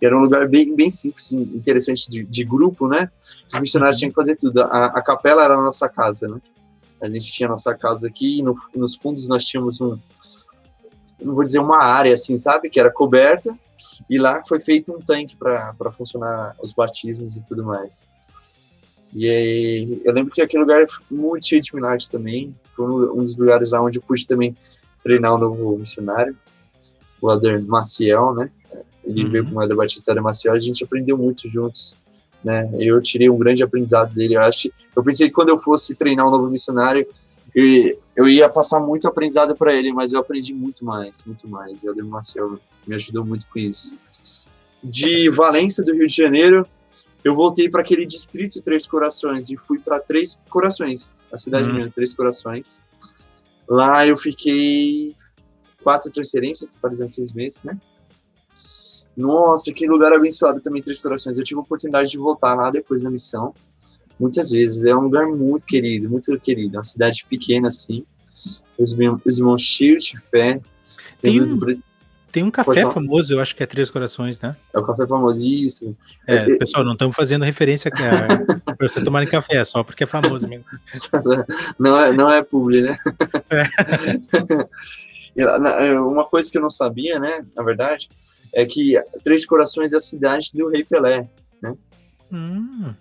Era 0.00 0.16
um 0.16 0.22
lugar 0.22 0.48
bem, 0.48 0.74
bem 0.74 0.90
simples, 0.90 1.26
assim, 1.26 1.42
interessante 1.42 2.10
de, 2.10 2.24
de, 2.24 2.44
grupo, 2.44 2.88
né? 2.88 3.10
Os 3.52 3.60
missionários 3.60 3.98
tinham 3.98 4.08
que 4.08 4.14
fazer 4.14 4.36
tudo. 4.36 4.62
A, 4.62 4.86
a 4.86 5.02
capela 5.02 5.44
era 5.44 5.54
a 5.54 5.62
nossa 5.62 5.88
casa, 5.90 6.26
né? 6.26 6.40
A 7.02 7.08
gente 7.08 7.30
tinha 7.30 7.48
a 7.48 7.50
nossa 7.50 7.74
casa 7.74 8.08
aqui 8.08 8.38
e 8.38 8.42
no, 8.42 8.54
nos 8.74 8.96
fundos 8.96 9.28
nós 9.28 9.44
tínhamos 9.44 9.80
um, 9.80 9.98
não 11.22 11.34
vou 11.34 11.44
dizer 11.44 11.58
uma 11.58 11.82
área, 11.82 12.14
assim, 12.14 12.36
sabe? 12.36 12.70
Que 12.70 12.80
era 12.80 12.90
coberta 12.90 13.56
e 14.08 14.18
lá 14.18 14.42
foi 14.46 14.60
feito 14.60 14.92
um 14.92 15.00
tanque 15.00 15.36
para 15.36 15.92
funcionar 15.92 16.54
os 16.62 16.72
batismos 16.72 17.36
e 17.36 17.44
tudo 17.44 17.64
mais. 17.64 18.08
E 19.12 19.28
aí, 19.28 20.02
eu 20.04 20.12
lembro 20.12 20.32
que 20.32 20.40
aquele 20.40 20.62
lugar 20.62 20.82
é 20.82 20.86
muito 21.10 21.46
cheio 21.46 21.60
de 21.60 21.74
milagres 21.74 22.08
também. 22.08 22.54
Foi 22.74 22.86
um 22.86 23.22
dos 23.22 23.36
lugares 23.38 23.70
lá 23.70 23.82
onde 23.82 23.98
eu 23.98 24.02
pude 24.02 24.26
também 24.26 24.56
treinar 25.02 25.32
o 25.32 25.36
um 25.36 25.38
novo 25.38 25.78
missionário, 25.78 26.36
o 27.20 27.30
Elder 27.30 27.62
Maciel, 27.62 28.34
né? 28.34 28.50
Ele 29.04 29.24
uhum. 29.24 29.30
veio 29.30 29.50
com 29.50 29.56
o 29.56 29.62
Elder 29.62 29.76
Batista 29.76 30.14
Maciel, 30.20 30.54
a 30.54 30.58
gente 30.58 30.84
aprendeu 30.84 31.16
muito 31.16 31.48
juntos, 31.48 31.96
né? 32.44 32.70
Eu 32.78 33.00
tirei 33.00 33.28
um 33.28 33.38
grande 33.38 33.62
aprendizado 33.62 34.14
dele. 34.14 34.34
Eu 34.34 34.42
acho, 34.42 34.70
eu 34.94 35.02
pensei 35.02 35.28
que 35.28 35.34
quando 35.34 35.48
eu 35.48 35.58
fosse 35.58 35.94
treinar 35.94 36.26
um 36.26 36.30
novo 36.30 36.48
missionário, 36.48 37.06
eu, 37.54 37.98
eu 38.16 38.28
ia 38.28 38.48
passar 38.48 38.80
muito 38.80 39.08
aprendizado 39.08 39.56
para 39.56 39.74
ele, 39.74 39.92
mas 39.92 40.12
eu 40.12 40.20
aprendi 40.20 40.54
muito 40.54 40.84
mais, 40.84 41.24
muito 41.24 41.48
mais. 41.48 41.82
O 41.82 41.88
Elder 41.88 42.04
Maciel 42.04 42.58
me 42.86 42.94
ajudou 42.94 43.24
muito 43.24 43.46
com 43.46 43.58
isso. 43.58 43.96
De 44.82 45.28
Valência, 45.28 45.84
do 45.84 45.92
Rio 45.92 46.06
de 46.06 46.16
Janeiro, 46.16 46.66
eu 47.22 47.34
voltei 47.34 47.68
para 47.68 47.82
aquele 47.82 48.06
distrito 48.06 48.62
Três 48.62 48.86
Corações 48.86 49.50
e 49.50 49.56
fui 49.56 49.78
para 49.78 50.00
Três 50.00 50.38
Corações, 50.48 51.18
a 51.30 51.36
cidade 51.36 51.68
uhum. 51.68 51.74
minha, 51.74 51.90
Três 51.90 52.14
Corações. 52.14 52.82
Lá 53.68 54.06
eu 54.06 54.16
fiquei 54.16 55.14
quatro 55.82 56.10
transferências, 56.10 56.74
totalizando 56.74 57.10
seis 57.10 57.32
meses, 57.32 57.62
né? 57.62 57.78
Nossa, 59.16 59.72
que 59.72 59.86
lugar 59.86 60.12
abençoado 60.12 60.60
também, 60.60 60.82
Três 60.82 61.00
Corações. 61.00 61.38
Eu 61.38 61.44
tive 61.44 61.58
a 61.58 61.62
oportunidade 61.62 62.10
de 62.10 62.18
voltar 62.18 62.54
lá 62.54 62.70
depois 62.70 63.02
da 63.02 63.10
missão, 63.10 63.54
muitas 64.18 64.50
vezes. 64.50 64.84
É 64.84 64.96
um 64.96 65.02
lugar 65.02 65.26
muito 65.26 65.66
querido, 65.66 66.08
muito 66.08 66.38
querido. 66.40 66.76
Uma 66.76 66.82
cidade 66.82 67.26
pequena, 67.28 67.68
assim. 67.68 68.04
Os, 68.78 68.96
os 69.24 69.38
irmãos 69.38 69.62
cheios 69.62 70.04
de 70.04 70.18
fé. 70.18 70.60
Tem 71.20 71.40
um, 71.42 71.58
tem 72.30 72.42
um 72.42 72.50
café 72.50 72.82
famoso, 72.90 73.32
eu 73.32 73.40
acho 73.40 73.54
que 73.56 73.62
é 73.62 73.66
Três 73.66 73.90
Corações, 73.90 74.40
né? 74.40 74.56
É 74.72 74.78
o 74.78 74.82
café 74.82 75.06
famoso, 75.06 75.44
isso. 75.46 75.96
É, 76.26 76.36
é, 76.36 76.56
pessoal, 76.56 76.84
não 76.84 76.92
estamos 76.92 77.16
fazendo 77.16 77.44
referência 77.44 77.90
para 77.90 78.88
vocês 78.88 79.04
tomarem 79.04 79.28
café, 79.28 79.62
só 79.64 79.82
porque 79.82 80.04
é 80.04 80.06
famoso 80.06 80.48
mesmo. 80.48 80.64
não 81.78 81.98
é, 81.98 82.12
não 82.12 82.30
é 82.30 82.42
publi, 82.42 82.82
né? 82.82 82.98
É. 83.50 83.64
é. 85.86 86.00
Uma 86.00 86.24
coisa 86.24 86.50
que 86.50 86.58
eu 86.58 86.62
não 86.62 86.70
sabia, 86.70 87.18
né, 87.18 87.44
na 87.54 87.62
verdade, 87.62 88.08
é 88.52 88.64
que 88.64 88.94
Três 89.24 89.44
Corações 89.44 89.92
é 89.92 89.96
a 89.96 90.00
cidade 90.00 90.50
do 90.54 90.68
Rei 90.68 90.84
Pelé, 90.84 91.28
né? 91.60 91.76
Hum, 92.32 92.94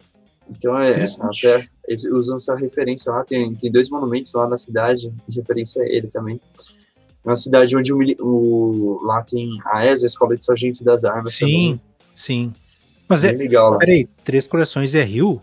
então, 0.50 0.76
é, 0.78 1.04
até 1.04 1.68
eles 1.88 2.06
usam 2.06 2.36
essa 2.36 2.56
referência 2.56 3.12
lá, 3.12 3.24
tem, 3.24 3.54
tem 3.54 3.72
dois 3.72 3.90
monumentos 3.90 4.34
lá 4.34 4.48
na 4.48 4.58
cidade, 4.58 5.14
em 5.30 5.34
referência 5.34 5.84
a 5.84 5.88
ele 5.88 6.08
também 6.08 6.42
uma 7.30 7.36
cidade 7.36 7.76
onde 7.76 7.94
o, 7.94 7.98
o, 8.20 9.04
lá 9.04 9.22
tem 9.22 9.60
a 9.66 9.86
ESA, 9.86 10.06
a 10.06 10.08
Escola 10.08 10.36
de 10.36 10.44
Sargento 10.44 10.84
das 10.84 11.04
Armas. 11.04 11.34
Sim, 11.34 11.46
também. 11.46 11.82
sim. 12.16 12.54
Mas 13.08 13.24
é, 13.24 13.32
legal 13.32 13.72
lá. 13.72 13.78
Peraí, 13.78 14.08
Três 14.24 14.48
Corações 14.48 14.94
é 14.94 15.04
Rio? 15.04 15.42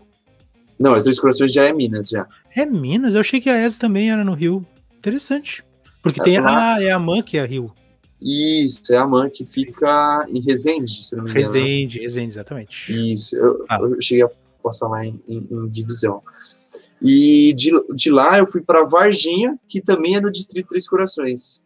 Não, 0.79 0.95
é 0.95 1.01
Três 1.01 1.19
Corações 1.19 1.51
já 1.51 1.65
é 1.65 1.73
Minas, 1.73 2.09
já. 2.09 2.27
É 2.55 2.65
Minas? 2.65 3.15
Eu 3.15 3.21
achei 3.21 3.41
que 3.41 3.49
a 3.49 3.65
ESA 3.65 3.79
também 3.79 4.11
era 4.11 4.23
no 4.23 4.33
Rio. 4.33 4.65
Interessante. 4.97 5.63
Porque 6.01 6.21
é 6.21 6.23
tem 6.23 6.39
lá... 6.39 6.75
a, 6.75 6.83
é 6.83 6.91
a 6.91 6.99
MAN 6.99 7.21
que 7.21 7.37
é 7.37 7.45
Rio. 7.45 7.73
Isso, 8.21 8.81
é 8.91 8.97
a 8.97 9.05
MAN 9.05 9.29
que 9.29 9.45
fica 9.45 10.25
em 10.29 10.41
Resende, 10.41 11.03
se 11.03 11.15
não 11.15 11.23
me 11.23 11.31
engano. 11.31 11.53
Resende, 11.53 11.99
Resende, 11.99 12.33
exatamente. 12.33 13.13
Isso, 13.13 13.35
eu, 13.35 13.65
ah. 13.69 13.79
eu 13.81 14.01
cheguei 14.01 14.23
a 14.23 14.29
passar 14.63 14.87
lá 14.87 15.05
em, 15.05 15.19
em, 15.27 15.47
em 15.51 15.67
divisão. 15.67 16.21
E 17.01 17.53
de, 17.53 17.71
de 17.93 18.09
lá 18.09 18.39
eu 18.39 18.47
fui 18.47 18.61
para 18.61 18.85
Varginha, 18.85 19.57
que 19.67 19.81
também 19.81 20.15
é 20.15 20.21
no 20.21 20.31
Distrito 20.31 20.69
Três 20.69 20.87
Corações. 20.87 21.61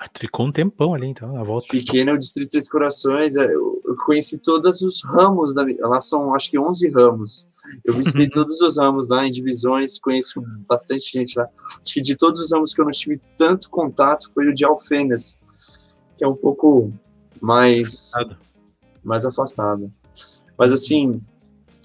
Ah, 0.00 0.06
tu 0.06 0.20
ficou 0.20 0.46
um 0.46 0.52
tempão 0.52 0.94
ali, 0.94 1.08
então, 1.08 1.32
na 1.32 1.42
volta. 1.42 1.66
Fiquei 1.68 2.04
no 2.04 2.16
Distrito 2.16 2.50
Três 2.50 2.68
Corações, 2.68 3.34
é, 3.34 3.52
eu 3.52 3.96
conheci 4.06 4.38
todos 4.38 4.80
os 4.80 5.02
ramos, 5.02 5.52
da, 5.54 5.64
lá 5.80 6.00
são 6.00 6.34
acho 6.34 6.50
que 6.50 6.58
11 6.58 6.88
ramos. 6.90 7.48
Eu 7.84 7.94
visitei 7.94 8.28
todos 8.30 8.60
os 8.60 8.78
ramos 8.78 9.08
lá 9.08 9.26
em 9.26 9.30
divisões, 9.30 9.98
conheço 9.98 10.40
bastante 10.68 11.10
gente 11.10 11.36
lá. 11.36 11.48
Acho 11.82 11.94
que 11.94 12.00
de 12.00 12.16
todos 12.16 12.40
os 12.40 12.52
ramos 12.52 12.72
que 12.72 12.80
eu 12.80 12.84
não 12.84 12.92
tive 12.92 13.20
tanto 13.36 13.68
contato 13.68 14.32
foi 14.32 14.46
o 14.46 14.54
de 14.54 14.64
Alfenas, 14.64 15.36
que 16.16 16.24
é 16.24 16.28
um 16.28 16.36
pouco 16.36 16.92
mais 17.40 18.12
afastado. 18.14 18.36
mais 19.02 19.26
afastado. 19.26 19.92
Mas 20.56 20.72
assim, 20.72 21.20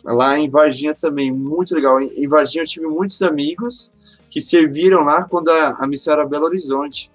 lá 0.04 0.38
em 0.38 0.50
Varginha 0.50 0.94
também, 0.94 1.32
muito 1.32 1.74
legal. 1.74 2.00
Em 2.00 2.28
Varginha 2.28 2.64
eu 2.64 2.68
tive 2.68 2.86
muitos 2.86 3.22
amigos 3.24 3.92
que 4.30 4.40
serviram 4.40 5.04
lá 5.04 5.24
quando 5.24 5.50
a, 5.50 5.78
a 5.80 5.88
missão 5.88 6.14
era 6.14 6.26
Belo 6.26 6.46
Horizonte. 6.46 7.12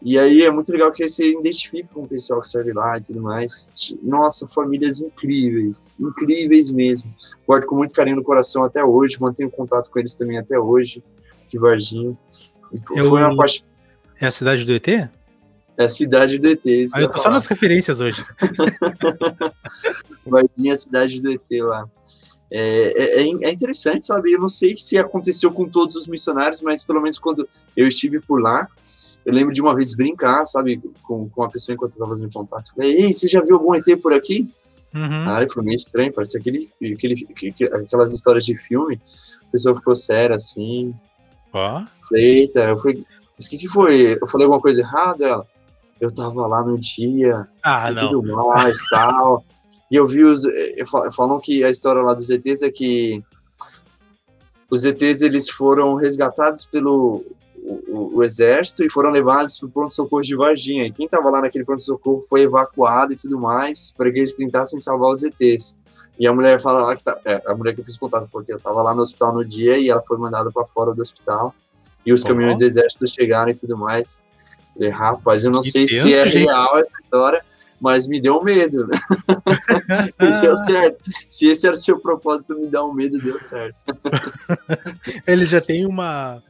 E 0.00 0.16
aí 0.16 0.42
é 0.42 0.50
muito 0.50 0.70
legal 0.70 0.92
que 0.92 1.06
você 1.08 1.32
identifica 1.32 1.88
com 1.92 2.02
o 2.02 2.08
pessoal 2.08 2.40
que 2.40 2.48
serve 2.48 2.72
lá 2.72 2.98
e 2.98 3.02
tudo 3.02 3.20
mais. 3.20 3.68
Nossa, 4.02 4.46
famílias 4.46 5.00
incríveis, 5.00 5.96
incríveis 5.98 6.70
mesmo. 6.70 7.12
Guardo 7.46 7.66
com 7.66 7.76
muito 7.76 7.92
carinho 7.92 8.16
no 8.16 8.22
coração 8.22 8.62
até 8.62 8.84
hoje, 8.84 9.20
mantenho 9.20 9.50
contato 9.50 9.90
com 9.90 9.98
eles 9.98 10.14
também 10.14 10.38
até 10.38 10.58
hoje, 10.58 11.02
de 11.50 11.58
Varginha. 11.58 12.16
Foi 12.86 13.00
Eu, 13.00 13.12
uma 13.12 13.36
parte... 13.36 13.64
É 14.20 14.26
a 14.26 14.30
cidade 14.30 14.64
do 14.64 14.72
ET? 14.72 14.88
É 14.88 15.84
a 15.84 15.88
cidade 15.88 16.38
do 16.38 16.48
ET. 16.48 16.64
Ah, 16.94 17.00
eu 17.00 17.08
tô 17.08 17.18
só 17.18 17.30
nas 17.30 17.46
referências 17.46 18.00
hoje. 18.00 18.24
Varginha 20.24 20.70
é 20.70 20.74
a 20.74 20.76
cidade 20.76 21.20
do 21.20 21.30
ET 21.30 21.46
lá. 21.60 21.88
É, 22.50 23.20
é, 23.20 23.22
é, 23.22 23.50
interessante, 23.50 24.06
sabe? 24.06 24.32
Eu 24.32 24.40
não 24.40 24.48
sei 24.48 24.76
se 24.76 24.96
aconteceu 24.96 25.52
com 25.52 25.68
todos 25.68 25.96
os 25.96 26.06
missionários, 26.06 26.62
mas 26.62 26.84
pelo 26.84 27.00
menos 27.00 27.18
quando 27.18 27.48
eu 27.76 27.86
estive 27.86 28.20
por 28.20 28.40
lá, 28.40 28.66
eu 29.28 29.34
lembro 29.34 29.52
de 29.52 29.60
uma 29.60 29.74
vez 29.74 29.94
brincar, 29.94 30.46
sabe, 30.46 30.80
com, 31.02 31.28
com 31.28 31.42
uma 31.42 31.50
pessoa 31.50 31.74
enquanto 31.74 31.90
eu 31.90 31.96
estava 31.96 32.08
fazendo 32.08 32.32
contato. 32.32 32.72
Falei, 32.74 32.94
ei, 32.94 33.12
você 33.12 33.28
já 33.28 33.42
viu 33.42 33.56
algum 33.56 33.74
ET 33.74 33.84
por 34.00 34.14
aqui? 34.14 34.48
Uhum. 34.94 35.28
Ah, 35.28 35.46
foi 35.52 35.62
meio 35.62 35.74
estranho, 35.74 36.10
parece 36.14 36.38
aquele, 36.38 36.66
aquele, 36.94 37.28
aquelas 37.74 38.10
histórias 38.10 38.46
de 38.46 38.56
filme. 38.56 38.98
A 39.48 39.52
pessoa 39.52 39.76
ficou 39.76 39.94
séria 39.94 40.34
assim. 40.34 40.94
Ó. 41.52 41.84
Falei, 42.08 42.24
eita, 42.40 42.60
eu 42.70 42.78
fui. 42.78 43.04
Mas 43.36 43.46
o 43.46 43.50
que, 43.50 43.58
que 43.58 43.68
foi? 43.68 44.16
Eu 44.18 44.26
falei 44.26 44.46
alguma 44.46 44.62
coisa 44.62 44.80
errada? 44.80 45.26
Ela, 45.26 45.46
eu 46.00 46.10
tava 46.10 46.46
lá 46.46 46.64
no 46.64 46.78
dia 46.78 47.46
ah, 47.62 47.90
e 47.90 47.96
não. 47.96 48.08
tudo 48.08 48.22
mais 48.46 48.78
tal. 48.88 49.44
E 49.90 49.96
eu 49.96 50.06
vi 50.06 50.24
os. 50.24 50.46
Eh, 50.46 50.84
falam 51.14 51.38
que 51.38 51.62
a 51.62 51.68
história 51.68 52.00
lá 52.00 52.14
dos 52.14 52.30
ETs 52.30 52.62
é 52.62 52.70
que 52.70 53.22
os 54.70 54.86
ETs 54.86 55.20
eles 55.20 55.50
foram 55.50 55.96
resgatados 55.96 56.64
pelo 56.64 57.26
o, 57.68 58.16
o, 58.16 58.24
exército 58.24 58.84
e 58.84 58.90
foram 58.90 59.10
levados 59.10 59.58
para 59.58 59.66
o 59.66 59.70
pronto-socorro 59.70 60.22
de 60.22 60.34
Varginha. 60.34 60.86
E 60.86 60.92
quem 60.92 61.04
estava 61.04 61.28
lá 61.28 61.42
naquele 61.42 61.64
pronto-socorro 61.64 62.22
foi 62.22 62.42
evacuado 62.42 63.12
e 63.12 63.16
tudo 63.16 63.38
mais, 63.38 63.92
para 63.96 64.10
que 64.10 64.18
eles 64.18 64.34
tentassem 64.34 64.78
salvar 64.78 65.12
os 65.12 65.22
ETs. 65.22 65.78
E 66.18 66.26
a 66.26 66.32
mulher 66.32 66.60
fala 66.60 66.82
lá 66.82 66.96
que 66.96 67.04
tá, 67.04 67.20
é, 67.24 67.42
a 67.46 67.54
mulher 67.54 67.74
que 67.74 67.80
eu 67.80 67.84
fiz 67.84 67.96
contato 67.96 68.26
falou 68.28 68.44
que 68.44 68.52
eu 68.52 68.56
estava 68.56 68.82
lá 68.82 68.94
no 68.94 69.02
hospital 69.02 69.34
no 69.34 69.44
dia 69.44 69.78
e 69.78 69.88
ela 69.88 70.02
foi 70.02 70.16
mandada 70.18 70.50
para 70.50 70.66
fora 70.66 70.94
do 70.94 71.02
hospital. 71.02 71.54
E 72.04 72.12
os 72.12 72.24
caminhões 72.24 72.58
do 72.58 72.64
exército 72.64 73.06
chegaram 73.06 73.50
e 73.50 73.54
tudo 73.54 73.76
mais. 73.76 74.20
falei, 74.74 74.90
rapaz, 74.90 75.44
eu 75.44 75.50
não 75.50 75.60
que 75.60 75.70
sei 75.70 75.86
se 75.86 76.14
é 76.14 76.24
real 76.24 76.78
essa 76.78 76.92
história, 77.02 77.44
mas 77.80 78.08
me 78.08 78.20
deu 78.20 78.42
medo, 78.42 78.86
né? 78.86 78.98
e 80.18 80.40
deu 80.40 80.56
certo. 80.56 80.98
Se 81.28 81.48
esse 81.48 81.66
era 81.66 81.76
o 81.76 81.78
seu 81.78 82.00
propósito, 82.00 82.58
me 82.58 82.66
dar 82.66 82.84
um 82.84 82.92
medo, 82.92 83.18
deu 83.18 83.38
certo. 83.38 83.82
Ele 85.26 85.44
já 85.44 85.60
tem 85.60 85.86
uma 85.86 86.42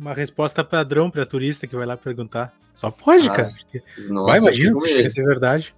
uma 0.00 0.14
resposta 0.14 0.64
padrão 0.64 1.10
para 1.10 1.26
turista 1.26 1.66
que 1.66 1.76
vai 1.76 1.84
lá 1.84 1.94
perguntar. 1.94 2.54
Só 2.74 2.90
pode, 2.90 3.28
ah, 3.28 3.34
cara. 3.34 3.54
Nossa, 4.08 4.24
vai, 4.24 4.38
imagina, 4.38 4.80
se 4.80 5.10
ser 5.10 5.24
verdade. 5.26 5.74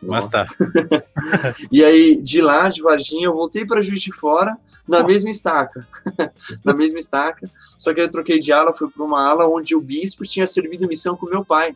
Nossa. 0.00 0.46
Mas 0.46 0.46
tá. 0.46 1.04
e 1.72 1.84
aí, 1.84 2.22
de 2.22 2.40
lá, 2.40 2.68
de 2.68 2.80
Varginha, 2.80 3.26
eu 3.26 3.34
voltei 3.34 3.66
para 3.66 3.82
Juiz 3.82 4.00
de 4.00 4.12
Fora, 4.12 4.56
na 4.86 5.00
oh. 5.00 5.06
mesma 5.06 5.30
estaca. 5.30 5.86
na 6.64 6.72
mesma 6.72 7.00
estaca. 7.00 7.50
Só 7.76 7.92
que 7.92 8.00
eu 8.00 8.08
troquei 8.08 8.38
de 8.38 8.52
ala, 8.52 8.72
fui 8.72 8.88
para 8.88 9.02
uma 9.02 9.28
ala 9.28 9.48
onde 9.48 9.74
o 9.74 9.80
bispo 9.80 10.22
tinha 10.22 10.46
servido 10.46 10.86
missão 10.86 11.16
com 11.16 11.26
meu 11.26 11.44
pai. 11.44 11.74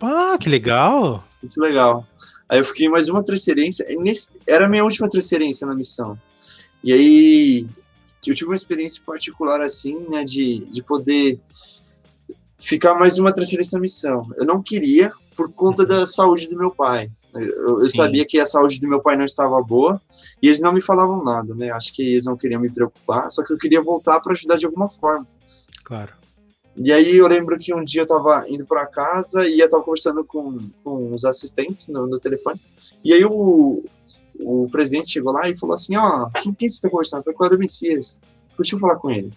Ah, 0.00 0.38
que 0.40 0.48
legal! 0.48 1.22
Muito 1.42 1.60
legal. 1.60 2.06
Aí 2.48 2.58
eu 2.58 2.64
fiquei 2.64 2.88
mais 2.88 3.10
uma 3.10 3.22
transferência. 3.22 3.86
Era 4.48 4.64
a 4.64 4.68
minha 4.68 4.82
última 4.82 5.10
transferência 5.10 5.66
na 5.66 5.74
missão. 5.74 6.18
E 6.82 6.90
aí 6.90 7.66
eu 8.28 8.34
tive 8.34 8.50
uma 8.50 8.56
experiência 8.56 9.02
particular 9.04 9.60
assim, 9.60 9.98
né, 10.10 10.24
de, 10.24 10.66
de 10.66 10.82
poder 10.82 11.40
ficar 12.58 12.94
mais 12.94 13.18
uma 13.18 13.32
transferência 13.32 13.76
na 13.76 13.80
missão. 13.80 14.28
Eu 14.36 14.44
não 14.44 14.62
queria, 14.62 15.12
por 15.34 15.50
conta 15.52 15.86
da 15.86 16.04
saúde 16.06 16.46
do 16.48 16.58
meu 16.58 16.70
pai. 16.70 17.10
Eu, 17.32 17.78
eu 17.78 17.88
sabia 17.88 18.26
que 18.26 18.38
a 18.38 18.46
saúde 18.46 18.80
do 18.80 18.88
meu 18.88 19.00
pai 19.00 19.16
não 19.16 19.24
estava 19.24 19.60
boa 19.62 20.00
e 20.42 20.48
eles 20.48 20.60
não 20.60 20.72
me 20.72 20.80
falavam 20.80 21.22
nada, 21.24 21.54
né? 21.54 21.70
Acho 21.70 21.92
que 21.94 22.02
eles 22.02 22.24
não 22.24 22.36
queriam 22.36 22.60
me 22.60 22.70
preocupar, 22.70 23.30
só 23.30 23.42
que 23.44 23.52
eu 23.52 23.58
queria 23.58 23.80
voltar 23.80 24.20
para 24.20 24.32
ajudar 24.32 24.56
de 24.56 24.66
alguma 24.66 24.90
forma. 24.90 25.26
Claro. 25.84 26.12
E 26.76 26.92
aí 26.92 27.16
eu 27.16 27.26
lembro 27.26 27.58
que 27.58 27.74
um 27.74 27.84
dia 27.84 28.02
eu 28.02 28.06
tava 28.06 28.44
indo 28.48 28.64
para 28.64 28.86
casa 28.86 29.46
e 29.46 29.60
eu 29.60 29.68
tava 29.68 29.82
conversando 29.82 30.24
com, 30.24 30.58
com 30.82 31.12
os 31.12 31.24
assistentes 31.24 31.88
no, 31.88 32.06
no 32.06 32.18
telefone. 32.18 32.60
E 33.04 33.12
aí 33.12 33.24
o, 33.24 33.82
o 34.42 34.68
presidente 34.70 35.10
chegou 35.10 35.32
lá 35.32 35.48
e 35.48 35.56
falou 35.56 35.74
assim, 35.74 35.96
ó, 35.96 36.24
oh, 36.24 36.30
quem, 36.40 36.54
quem 36.54 36.68
você 36.68 36.80
tá 36.80 36.90
conversando? 36.90 37.24
Foi 37.24 37.32
com 37.32 37.42
o 37.42 37.46
Adão 37.46 37.58
Messias. 37.58 38.20
Deixa 38.56 38.74
eu 38.74 38.78
falar 38.78 38.96
com 38.96 39.10
ele. 39.10 39.32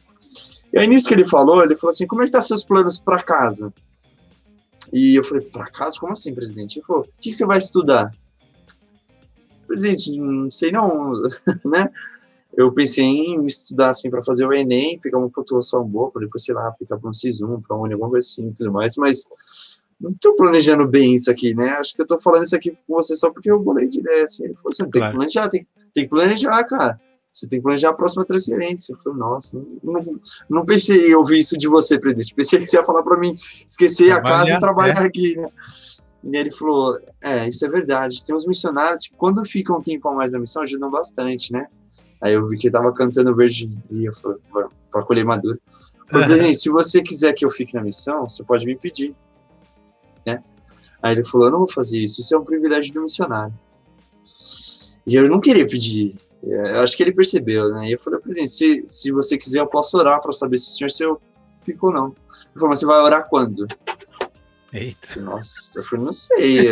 E 0.72 0.80
aí 0.80 0.88
nisso 0.88 1.08
que 1.08 1.14
ele 1.14 1.26
falou, 1.26 1.64
ele 1.64 1.76
falou 1.76 1.91
assim, 1.91 2.08
como 2.08 2.24
é 2.24 2.26
que 2.26 2.32
tá 2.32 2.41
seus 2.41 2.64
planos 2.64 2.99
para 2.99 3.22
casa? 3.22 3.74
E 4.91 5.16
eu 5.16 5.24
falei, 5.24 5.43
para 5.43 5.66
casa? 5.66 5.99
Como 5.99 6.14
assim, 6.14 6.34
presidente? 6.34 6.78
Ele 6.78 6.86
falou, 6.86 7.04
o 7.04 7.22
que, 7.22 7.30
que 7.30 7.34
você 7.34 7.45
vai 7.45 7.60
estudar? 7.60 8.12
Presidente, 9.68 10.20
não 10.20 10.51
sei 10.51 10.72
não, 10.72 11.14
né? 11.66 11.89
Eu 12.56 12.72
pensei 12.72 13.04
em 13.04 13.45
estudar 13.45 13.89
assim 13.89 14.10
para 14.10 14.24
fazer 14.24 14.45
o 14.45 14.54
Enem, 14.54 14.99
pegar 14.99 15.18
uma 15.18 15.30
pontuação 15.30 15.84
boa, 15.84 16.12
depois, 16.20 16.43
sei 16.43 16.54
lá, 16.54 16.68
aplicar 16.68 16.99
para 16.99 17.10
um 17.10 17.14
SIS1, 17.14 17.64
para 17.68 17.76
um 17.76 17.86
alguma 17.86 18.10
coisa 18.10 18.28
assim 18.28 18.51
tudo 18.51 18.72
mais, 18.72 18.95
mas 18.95 19.28
não 20.04 20.12
estou 20.12 20.36
planejando 20.36 20.86
bem 20.86 21.16
isso 21.16 21.32
aqui, 21.32 21.54
né? 21.56 21.70
Acho 21.70 21.95
que 21.95 22.01
eu 22.01 22.04
estou 22.04 22.20
falando 22.20 22.43
isso 22.43 22.56
aqui 22.56 22.72
com 22.72 22.95
você 22.95 23.16
só 23.16 23.32
porque 23.32 23.49
eu 23.49 23.58
bolei 23.58 23.88
de 23.88 24.01
ideia, 24.01 24.26
assim. 24.26 24.43
Ele 24.43 24.54
falou, 24.54 24.74
você 24.74 24.84
tem 24.84 24.91
que 24.91 25.12
planejar, 25.12 25.47
tem, 25.47 25.68
tem 25.93 26.04
que 26.04 26.10
planejar, 26.10 26.64
cara. 26.66 26.99
Você 27.32 27.47
tem 27.47 27.60
que 27.60 27.64
planejar 27.64 27.89
a 27.89 27.93
próxima 27.93 28.26
transferência. 28.26 28.93
Eu 28.93 28.97
falei, 28.97 29.18
nossa, 29.18 29.66
não, 29.82 30.20
não 30.49 30.66
pensei 30.66 31.10
em 31.10 31.16
ouvir 31.16 31.39
isso 31.39 31.58
de 31.58 31.70
você, 31.70 31.97
presidente. 31.97 32.36
Pensei 32.36 32.60
que 32.60 32.66
você 32.66 32.76
ia 32.76 32.84
falar 32.84 33.01
para 33.01 33.18
mim 33.18 33.36
esquecer 33.68 34.12
a 34.12 34.22
casa 34.22 34.51
e 34.51 34.60
trabalhar 34.60 35.04
é. 35.04 35.08
aqui, 35.08 35.38
né? 35.38 35.47
E 36.24 36.38
ele 36.38 36.51
falou, 36.51 36.99
é, 37.22 37.47
isso 37.47 37.66
é 37.66 37.70
verdade. 37.70 38.24
Tem 38.24 38.36
uns 38.36 38.45
missionários 38.45 39.08
que 39.08 39.16
quando 39.16 39.43
ficam 39.45 39.78
um 39.78 39.82
tempo 39.82 40.08
a 40.10 40.14
mais 40.14 40.34
na 40.34 40.39
missão 40.39 40.64
ajudam 40.64 40.91
bastante, 40.91 41.51
né? 41.51 41.68
Aí 42.22 42.34
eu 42.34 42.47
vi 42.47 42.58
que 42.58 42.68
ele 42.68 42.74
tava 42.74 42.91
cantando 42.93 43.34
verde 43.34 43.70
e 43.89 44.06
eu 44.06 44.14
falei, 44.14 44.38
para 44.91 45.04
colher 45.04 45.26
maduro. 45.26 45.60
Falei, 46.10 46.28
presidente, 46.28 46.60
se 46.60 46.70
você 46.70 47.01
quiser 47.01 47.34
que 47.34 47.45
eu 47.45 47.49
fique 47.49 47.74
na 47.74 47.82
missão, 47.82 48.28
você 48.28 48.43
pode 48.43 48.66
me 48.66 48.76
pedir, 48.76 49.16
né? 50.26 50.43
Aí 51.01 51.13
ele 51.13 51.26
falou, 51.26 51.47
eu 51.47 51.51
não 51.51 51.59
vou 51.59 51.71
fazer 51.71 51.99
isso, 51.99 52.21
isso 52.21 52.34
é 52.34 52.38
um 52.38 52.45
privilégio 52.45 52.93
do 52.93 53.01
missionário. 53.01 53.53
E 55.05 55.15
eu 55.15 55.28
não 55.28 55.41
queria 55.41 55.67
pedir, 55.67 56.15
é, 56.45 56.78
eu 56.78 56.80
acho 56.82 56.95
que 56.95 57.03
ele 57.03 57.13
percebeu, 57.13 57.69
né? 57.74 57.89
E 57.89 57.93
eu 57.93 57.99
falei, 57.99 58.19
presidente, 58.19 58.51
se, 58.51 58.84
se 58.88 59.11
você 59.11 59.38
quiser, 59.38 59.59
eu 59.59 59.67
posso 59.67 59.97
orar 59.97 60.21
para 60.21 60.32
saber 60.32 60.57
se 60.57 60.69
o 60.69 60.71
senhor 60.71 60.89
se 60.89 61.03
eu 61.03 61.21
fico 61.61 61.88
ou 61.88 61.93
não. 61.93 62.07
Ele 62.07 62.55
falou, 62.55 62.69
mas 62.69 62.80
você 62.80 62.86
vai 62.86 63.01
orar 63.01 63.28
quando? 63.30 63.67
Eita. 64.71 65.19
Nossa, 65.21 65.80
eu 65.80 65.84
falei, 65.84 66.05
não 66.05 66.13
sei. 66.13 66.71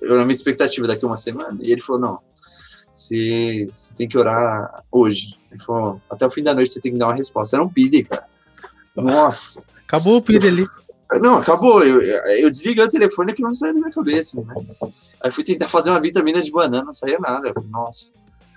Eu, 0.00 0.16
na 0.16 0.24
minha 0.24 0.32
expectativa 0.32 0.86
daqui 0.86 1.06
uma 1.06 1.16
semana. 1.16 1.56
E 1.60 1.70
ele 1.70 1.80
falou, 1.80 2.00
não, 2.00 2.18
você, 2.92 3.68
você 3.72 3.94
tem 3.94 4.08
que 4.08 4.18
orar 4.18 4.84
hoje. 4.90 5.34
Ele 5.50 5.62
falou, 5.62 6.00
até 6.10 6.26
o 6.26 6.30
fim 6.30 6.42
da 6.42 6.54
noite 6.54 6.72
você 6.72 6.80
tem 6.80 6.92
que 6.92 6.98
dar 6.98 7.06
uma 7.06 7.14
resposta. 7.14 7.56
Era 7.56 7.64
um 7.64 7.68
pide, 7.68 8.04
cara. 8.04 8.26
Nossa. 8.96 9.62
Acabou 9.86 10.16
o 10.16 10.22
pide 10.22 10.48
ali. 10.48 10.66
Não, 11.20 11.36
acabou. 11.36 11.84
Eu, 11.84 12.00
eu 12.00 12.50
desliguei 12.50 12.84
o 12.84 12.88
telefone 12.88 13.32
que 13.32 13.42
não 13.42 13.54
saía 13.54 13.74
da 13.74 13.80
minha 13.80 13.92
cabeça. 13.92 14.40
Né? 14.40 14.54
Aí 15.20 15.30
fui 15.30 15.44
tentar 15.44 15.68
fazer 15.68 15.90
uma 15.90 16.00
vitamina 16.00 16.40
de 16.40 16.50
banana, 16.50 16.84
não 16.84 16.92
saía 16.92 17.18
nada. 17.18 17.52
Falei, 17.52 17.68
Nossa. 17.70 18.12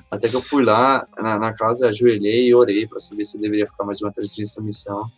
Até 0.10 0.28
que 0.28 0.36
eu 0.36 0.42
fui 0.42 0.64
lá 0.64 1.08
na, 1.18 1.40
na 1.40 1.54
casa, 1.54 1.90
ajoelhei 1.90 2.48
e 2.48 2.56
orei 2.56 2.88
para 2.88 3.00
saber 3.00 3.26
se 3.26 3.38
eu 3.38 3.42
deveria 3.42 3.68
ficar 3.68 3.84
mais 3.84 4.02
uma 4.02 4.12
transferência 4.12 4.62
missão. 4.62 5.10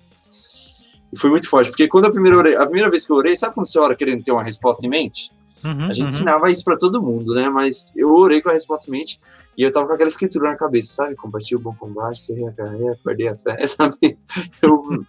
E 1.11 1.17
foi 1.17 1.29
muito 1.29 1.49
forte, 1.49 1.69
porque 1.69 1.87
quando 1.87 2.05
a 2.05 2.11
primeira, 2.11 2.37
orei, 2.37 2.55
a 2.55 2.65
primeira 2.65 2.89
vez 2.89 3.05
que 3.05 3.11
eu 3.11 3.15
orei, 3.15 3.35
sabe 3.35 3.53
quando 3.53 3.67
você 3.67 3.79
ora 3.79 3.95
querendo 3.95 4.23
ter 4.23 4.31
uma 4.31 4.43
resposta 4.43 4.85
em 4.85 4.89
mente? 4.89 5.31
Uhum, 5.63 5.85
a 5.85 5.93
gente 5.93 6.01
uhum. 6.01 6.07
ensinava 6.07 6.51
isso 6.51 6.63
para 6.63 6.77
todo 6.77 7.01
mundo, 7.01 7.33
né? 7.33 7.49
Mas 7.49 7.91
eu 7.95 8.13
orei 8.13 8.41
com 8.41 8.49
a 8.49 8.53
resposta 8.53 8.91
mente 8.91 9.19
e 9.57 9.63
eu 9.63 9.71
tava 9.71 9.87
com 9.87 9.93
aquela 9.93 10.09
escritura 10.09 10.49
na 10.49 10.55
cabeça, 10.55 10.93
sabe? 10.93 11.15
Combatir 11.15 11.57
o 11.57 11.59
bom 11.59 11.73
combate, 11.73 12.21
ser 12.21 12.47
a 12.47 12.51
carreira, 12.51 12.97
perder 13.03 13.29
a 13.29 13.35
fé, 13.35 13.65
sabe? 13.67 14.17
Eu 14.61 15.05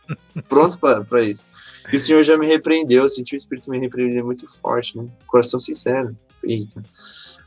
pronto 0.49 0.79
para 0.79 1.23
isso. 1.23 1.45
E 1.93 1.97
o 1.97 2.01
Senhor 2.01 2.23
já 2.23 2.37
me 2.37 2.47
repreendeu, 2.47 3.03
eu 3.03 3.11
senti 3.11 3.35
o 3.35 3.37
Espírito 3.37 3.71
me 3.71 3.79
repreender 3.79 4.25
muito 4.25 4.47
forte, 4.61 4.97
né? 4.97 5.07
Coração 5.27 5.61
sincero. 5.61 6.17
Eita. 6.43 6.83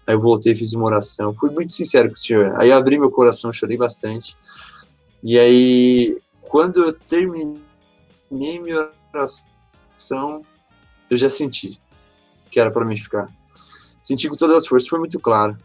Aí 0.05 0.15
eu 0.15 0.19
voltei, 0.19 0.53
fiz 0.53 0.73
uma 0.73 0.85
oração, 0.85 1.33
fui 1.33 1.49
muito 1.49 1.71
sincero 1.71 2.09
com 2.09 2.15
o 2.15 2.19
Senhor. 2.19 2.53
Aí 2.59 2.69
eu 2.69 2.77
abri 2.77 2.99
meu 2.99 3.09
coração, 3.09 3.51
chorei 3.51 3.77
bastante. 3.77 4.37
E 5.23 5.37
aí, 5.37 6.19
quando 6.41 6.83
eu 6.83 6.93
terminei 6.93 7.59
minha 8.31 8.89
oração, 9.13 10.43
eu 11.09 11.17
já 11.17 11.29
senti 11.29 11.79
que 12.51 12.59
era 12.59 12.69
para 12.69 12.85
mim 12.85 12.97
ficar. 12.97 13.27
Senti 14.03 14.27
com 14.27 14.35
todas 14.35 14.57
as 14.57 14.67
forças, 14.67 14.89
foi 14.89 14.99
muito 14.99 15.19
claro. 15.19 15.57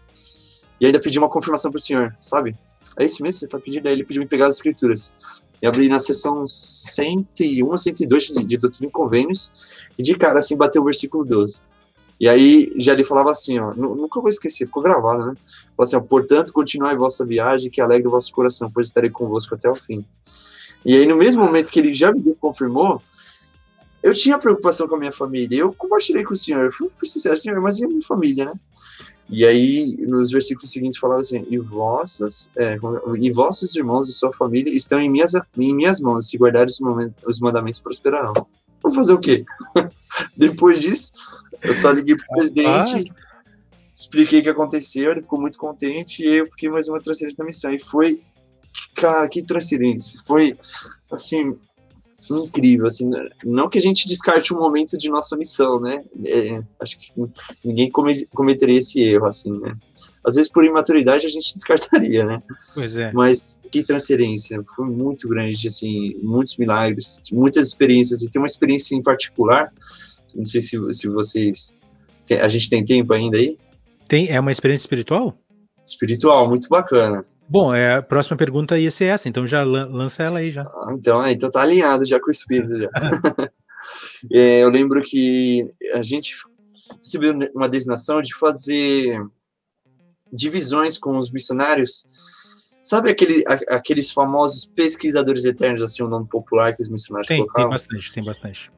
E 0.80 0.86
ainda 0.86 1.00
pedi 1.00 1.18
uma 1.18 1.28
confirmação 1.28 1.70
para 1.70 1.78
o 1.78 1.80
senhor, 1.80 2.16
sabe? 2.20 2.56
É 2.98 3.04
isso 3.04 3.22
mesmo, 3.22 3.40
você 3.40 3.44
está 3.46 3.58
pedindo? 3.58 3.86
Aí 3.88 3.92
ele 3.92 4.04
pediu 4.04 4.22
me 4.22 4.28
pegar 4.28 4.46
as 4.46 4.56
escrituras. 4.56 5.12
E 5.60 5.66
abri 5.66 5.88
na 5.88 5.98
sessão 5.98 6.46
101 6.46 7.76
102 7.76 8.26
de, 8.26 8.44
de 8.44 8.56
Doutrina 8.56 8.88
e 8.88 8.90
Convênios, 8.90 9.50
e 9.98 10.02
de 10.02 10.14
cara, 10.14 10.38
assim, 10.38 10.56
bateu 10.56 10.82
o 10.82 10.84
versículo 10.84 11.24
12. 11.24 11.60
E 12.18 12.28
aí, 12.28 12.72
já 12.78 12.92
ele 12.92 13.04
falava 13.04 13.30
assim, 13.30 13.58
ó, 13.58 13.74
nunca 13.74 14.20
vou 14.20 14.30
esquecer, 14.30 14.66
ficou 14.66 14.82
gravado, 14.82 15.26
né? 15.26 15.34
Falou 15.76 15.86
assim, 15.86 15.96
ó, 15.96 16.00
portanto, 16.00 16.52
continuai 16.52 16.96
vossa 16.96 17.24
viagem, 17.26 17.70
que 17.70 17.80
alegre 17.80 18.06
o 18.08 18.10
vosso 18.10 18.32
coração, 18.32 18.70
pois 18.72 18.86
estarei 18.86 19.10
convosco 19.10 19.54
até 19.54 19.68
o 19.68 19.74
fim. 19.74 20.04
E 20.84 20.94
aí, 20.94 21.06
no 21.06 21.16
mesmo 21.16 21.42
momento 21.42 21.70
que 21.70 21.80
ele 21.80 21.92
já 21.92 22.12
me 22.12 22.34
confirmou, 22.34 23.02
eu 24.06 24.14
tinha 24.14 24.38
preocupação 24.38 24.86
com 24.86 24.94
a 24.94 24.98
minha 24.98 25.12
família. 25.12 25.58
Eu 25.58 25.74
compartilhei 25.74 26.22
com 26.22 26.32
o 26.32 26.36
senhor. 26.36 26.64
Eu 26.64 26.70
fui, 26.70 26.88
fui 26.88 27.08
sincero, 27.08 27.36
senhor, 27.36 27.60
mas 27.60 27.80
e 27.80 27.84
a 27.84 27.88
minha 27.88 28.02
família, 28.02 28.44
né? 28.44 28.52
E 29.28 29.44
aí, 29.44 29.96
nos 30.06 30.30
versículos 30.30 30.70
seguintes, 30.70 30.96
falava 30.96 31.22
assim: 31.22 31.44
E, 31.50 31.58
vossas, 31.58 32.48
é, 32.56 32.78
e 33.18 33.30
vossos 33.32 33.74
irmãos 33.74 34.08
e 34.08 34.12
sua 34.12 34.32
família 34.32 34.72
estão 34.72 35.00
em 35.00 35.10
minhas, 35.10 35.32
em 35.58 35.74
minhas 35.74 36.00
mãos. 36.00 36.28
Se 36.28 36.38
guardarem 36.38 36.68
os, 36.68 36.78
os 37.26 37.40
mandamentos, 37.40 37.80
prosperarão. 37.80 38.32
Vou 38.80 38.94
fazer 38.94 39.12
o 39.12 39.18
quê? 39.18 39.44
Depois 40.36 40.80
disso, 40.80 41.12
eu 41.60 41.74
só 41.74 41.90
liguei 41.90 42.14
pro 42.14 42.28
presidente, 42.28 43.10
expliquei 43.92 44.38
o 44.38 44.42
que 44.44 44.50
aconteceu. 44.50 45.10
Ele 45.10 45.22
ficou 45.22 45.40
muito 45.40 45.58
contente 45.58 46.24
e 46.24 46.32
eu 46.32 46.46
fiquei 46.46 46.68
mais 46.68 46.86
uma 46.86 47.00
transferência 47.00 47.38
da 47.38 47.44
missão. 47.44 47.72
E 47.72 47.80
foi, 47.80 48.22
cara, 48.94 49.28
que 49.28 49.42
transferência. 49.42 50.20
Foi, 50.24 50.56
assim, 51.10 51.58
incrível, 52.30 52.86
assim, 52.86 53.10
não 53.44 53.68
que 53.68 53.78
a 53.78 53.80
gente 53.80 54.08
descarte 54.08 54.52
um 54.52 54.58
momento 54.58 54.96
de 54.96 55.08
nossa 55.08 55.36
missão, 55.36 55.80
né, 55.80 56.04
é, 56.24 56.62
acho 56.80 56.98
que 56.98 57.12
ninguém 57.64 57.90
cometeria 57.90 58.78
esse 58.78 59.02
erro, 59.02 59.26
assim, 59.26 59.50
né, 59.60 59.76
às 60.24 60.34
vezes 60.34 60.50
por 60.50 60.64
imaturidade 60.64 61.26
a 61.26 61.28
gente 61.28 61.52
descartaria, 61.54 62.24
né, 62.24 62.42
pois 62.74 62.96
é, 62.96 63.12
mas 63.12 63.58
que 63.70 63.82
transferência, 63.82 64.62
foi 64.74 64.86
muito 64.86 65.28
grande, 65.28 65.68
assim, 65.68 66.16
muitos 66.22 66.56
milagres, 66.56 67.22
muitas 67.32 67.68
experiências, 67.68 68.22
e 68.22 68.30
tem 68.30 68.40
uma 68.40 68.46
experiência 68.46 68.96
em 68.96 69.02
particular, 69.02 69.72
não 70.34 70.46
sei 70.46 70.60
se, 70.60 70.78
se 70.92 71.08
vocês, 71.08 71.76
a 72.40 72.48
gente 72.48 72.68
tem 72.68 72.84
tempo 72.84 73.12
ainda 73.12 73.38
aí? 73.38 73.56
Tem, 74.08 74.28
é 74.28 74.38
uma 74.38 74.52
experiência 74.52 74.84
espiritual? 74.84 75.36
Espiritual, 75.84 76.48
muito 76.48 76.68
bacana. 76.68 77.24
Bom, 77.48 77.72
é, 77.72 77.94
a 77.94 78.02
próxima 78.02 78.36
pergunta 78.36 78.78
ia 78.78 78.90
ser 78.90 79.06
essa, 79.06 79.28
então 79.28 79.46
já 79.46 79.62
lança 79.62 80.22
ela 80.22 80.40
aí 80.40 80.50
já. 80.50 80.62
Ah, 80.62 80.92
então, 80.92 81.22
é, 81.22 81.32
então 81.32 81.50
tá 81.50 81.62
alinhado 81.62 82.04
já 82.04 82.18
com 82.18 82.28
o 82.28 82.32
espírito 82.32 82.76
já. 82.78 82.90
é, 84.32 84.62
eu 84.62 84.68
lembro 84.68 85.02
que 85.02 85.68
a 85.94 86.02
gente 86.02 86.34
recebeu 86.98 87.34
uma 87.54 87.68
designação 87.68 88.20
de 88.20 88.34
fazer 88.34 89.24
divisões 90.32 90.98
com 90.98 91.18
os 91.18 91.30
missionários. 91.30 92.04
Sabe 92.82 93.10
aquele, 93.10 93.44
a, 93.46 93.76
aqueles 93.76 94.10
famosos 94.10 94.64
pesquisadores 94.64 95.44
eternos, 95.44 95.82
assim, 95.82 96.02
o 96.02 96.06
um 96.06 96.10
nome 96.10 96.28
popular 96.28 96.74
que 96.74 96.82
os 96.82 96.88
missionários 96.88 97.28
tem, 97.28 97.38
colocavam? 97.38 97.70
Tem 97.70 97.78
bastante, 97.78 98.12
tem 98.12 98.24
bastante. 98.24 98.72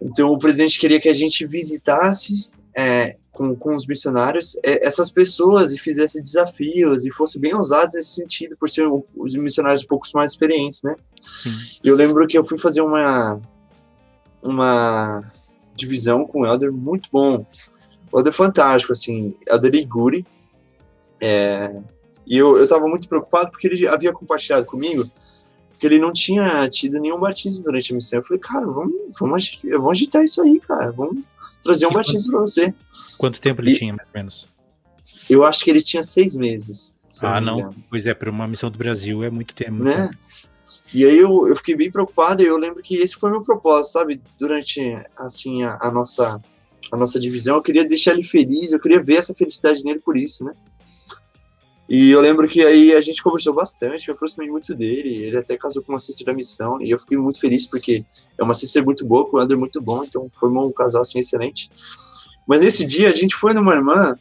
Então 0.00 0.30
o 0.30 0.38
presidente 0.38 0.78
queria 0.78 1.00
que 1.00 1.08
a 1.08 1.14
gente 1.14 1.46
visitasse 1.46 2.48
é, 2.76 3.16
com, 3.34 3.54
com 3.56 3.74
os 3.74 3.84
missionários 3.86 4.56
é, 4.64 4.86
essas 4.86 5.10
pessoas 5.10 5.72
e 5.72 5.78
fizesse 5.78 6.22
desafios 6.22 7.04
e 7.04 7.10
fosse 7.10 7.38
bem 7.38 7.52
ousados 7.52 7.94
nesse 7.94 8.14
sentido, 8.14 8.56
por 8.56 8.70
ser 8.70 8.88
os 9.14 9.34
missionários 9.34 9.82
um 9.82 9.88
pouco 9.88 10.06
mais 10.14 10.30
experientes, 10.30 10.82
né? 10.82 10.94
Sim. 11.20 11.50
Eu 11.82 11.96
lembro 11.96 12.26
que 12.28 12.38
eu 12.38 12.44
fui 12.44 12.56
fazer 12.56 12.80
uma, 12.80 13.40
uma 14.40 15.20
divisão 15.74 16.24
com 16.24 16.42
o 16.42 16.46
Elder 16.46 16.72
muito 16.72 17.08
bom. 17.12 17.42
O 18.12 18.20
Elder 18.20 18.32
fantástico, 18.32 18.92
assim, 18.92 19.34
Elder 19.48 19.74
Iguri. 19.74 20.24
É, 21.20 21.74
e 22.24 22.38
eu, 22.38 22.56
eu 22.56 22.68
tava 22.68 22.86
muito 22.86 23.08
preocupado 23.08 23.50
porque 23.50 23.66
ele 23.66 23.86
havia 23.86 24.12
compartilhado 24.12 24.64
comigo 24.64 25.04
que 25.76 25.86
ele 25.88 25.98
não 25.98 26.12
tinha 26.12 26.68
tido 26.68 27.00
nenhum 27.00 27.18
batismo 27.18 27.64
durante 27.64 27.92
a 27.92 27.96
missão. 27.96 28.20
Eu 28.20 28.24
falei, 28.24 28.40
cara, 28.40 28.64
vamos, 28.64 28.94
vamos, 29.18 29.60
vamos 29.64 29.90
agitar 29.90 30.22
isso 30.22 30.40
aí, 30.40 30.60
cara. 30.60 30.92
Vamos 30.92 31.24
trazer 31.64 31.86
um 31.86 31.90
que 31.90 31.94
batismo 31.94 32.30
para 32.30 32.40
você. 32.40 32.74
Quanto 33.18 33.40
tempo 33.40 33.60
ele 33.62 33.72
e, 33.72 33.78
tinha, 33.78 33.94
mais 33.94 34.06
ou 34.06 34.12
menos? 34.14 34.46
Eu 35.28 35.44
acho 35.44 35.64
que 35.64 35.70
ele 35.70 35.82
tinha 35.82 36.04
seis 36.04 36.36
meses. 36.36 36.94
Ah, 37.22 37.40
não. 37.40 37.58
não. 37.58 37.74
Pois 37.90 38.06
é, 38.06 38.14
para 38.14 38.30
uma 38.30 38.46
missão 38.46 38.70
do 38.70 38.78
Brasil 38.78 39.24
é 39.24 39.30
muito 39.30 39.54
tempo. 39.54 39.82
Né? 39.82 40.10
E 40.92 41.04
aí 41.04 41.16
eu, 41.16 41.48
eu 41.48 41.56
fiquei 41.56 41.74
bem 41.74 41.90
preocupado 41.90 42.42
e 42.42 42.46
eu 42.46 42.56
lembro 42.56 42.82
que 42.82 42.96
esse 42.96 43.16
foi 43.16 43.30
meu 43.30 43.42
propósito, 43.42 43.92
sabe? 43.92 44.20
Durante, 44.38 44.80
assim, 45.16 45.62
a, 45.64 45.78
a 45.80 45.90
nossa 45.90 46.40
a 46.92 46.96
nossa 46.96 47.18
divisão, 47.18 47.56
eu 47.56 47.62
queria 47.62 47.84
deixar 47.84 48.12
ele 48.12 48.22
feliz, 48.22 48.72
eu 48.72 48.78
queria 48.78 49.02
ver 49.02 49.16
essa 49.16 49.34
felicidade 49.34 49.82
nele 49.82 50.00
por 50.00 50.16
isso, 50.16 50.44
né? 50.44 50.52
E 51.88 52.10
eu 52.10 52.20
lembro 52.20 52.48
que 52.48 52.64
aí 52.64 52.94
a 52.94 53.00
gente 53.00 53.22
conversou 53.22 53.52
bastante, 53.52 54.08
me 54.08 54.14
aproximei 54.14 54.48
muito 54.48 54.74
dele, 54.74 55.24
ele 55.24 55.36
até 55.36 55.56
casou 55.56 55.82
com 55.82 55.92
uma 55.92 55.98
sister 55.98 56.26
da 56.26 56.32
missão, 56.32 56.80
e 56.80 56.90
eu 56.90 56.98
fiquei 56.98 57.18
muito 57.18 57.38
feliz 57.38 57.66
porque 57.66 58.04
é 58.38 58.42
uma 58.42 58.54
sister 58.54 58.82
muito 58.82 59.04
boa, 59.04 59.28
com 59.28 59.36
o 59.36 59.40
André 59.40 59.56
muito 59.56 59.82
bom, 59.82 60.02
então 60.02 60.28
formou 60.30 60.66
um 60.66 60.72
casal 60.72 61.02
assim 61.02 61.18
excelente. 61.18 61.70
Mas 62.46 62.62
nesse 62.62 62.86
dia 62.86 63.10
a 63.10 63.12
gente 63.12 63.34
foi 63.34 63.52
numa 63.52 63.74
irmã, 63.74 64.16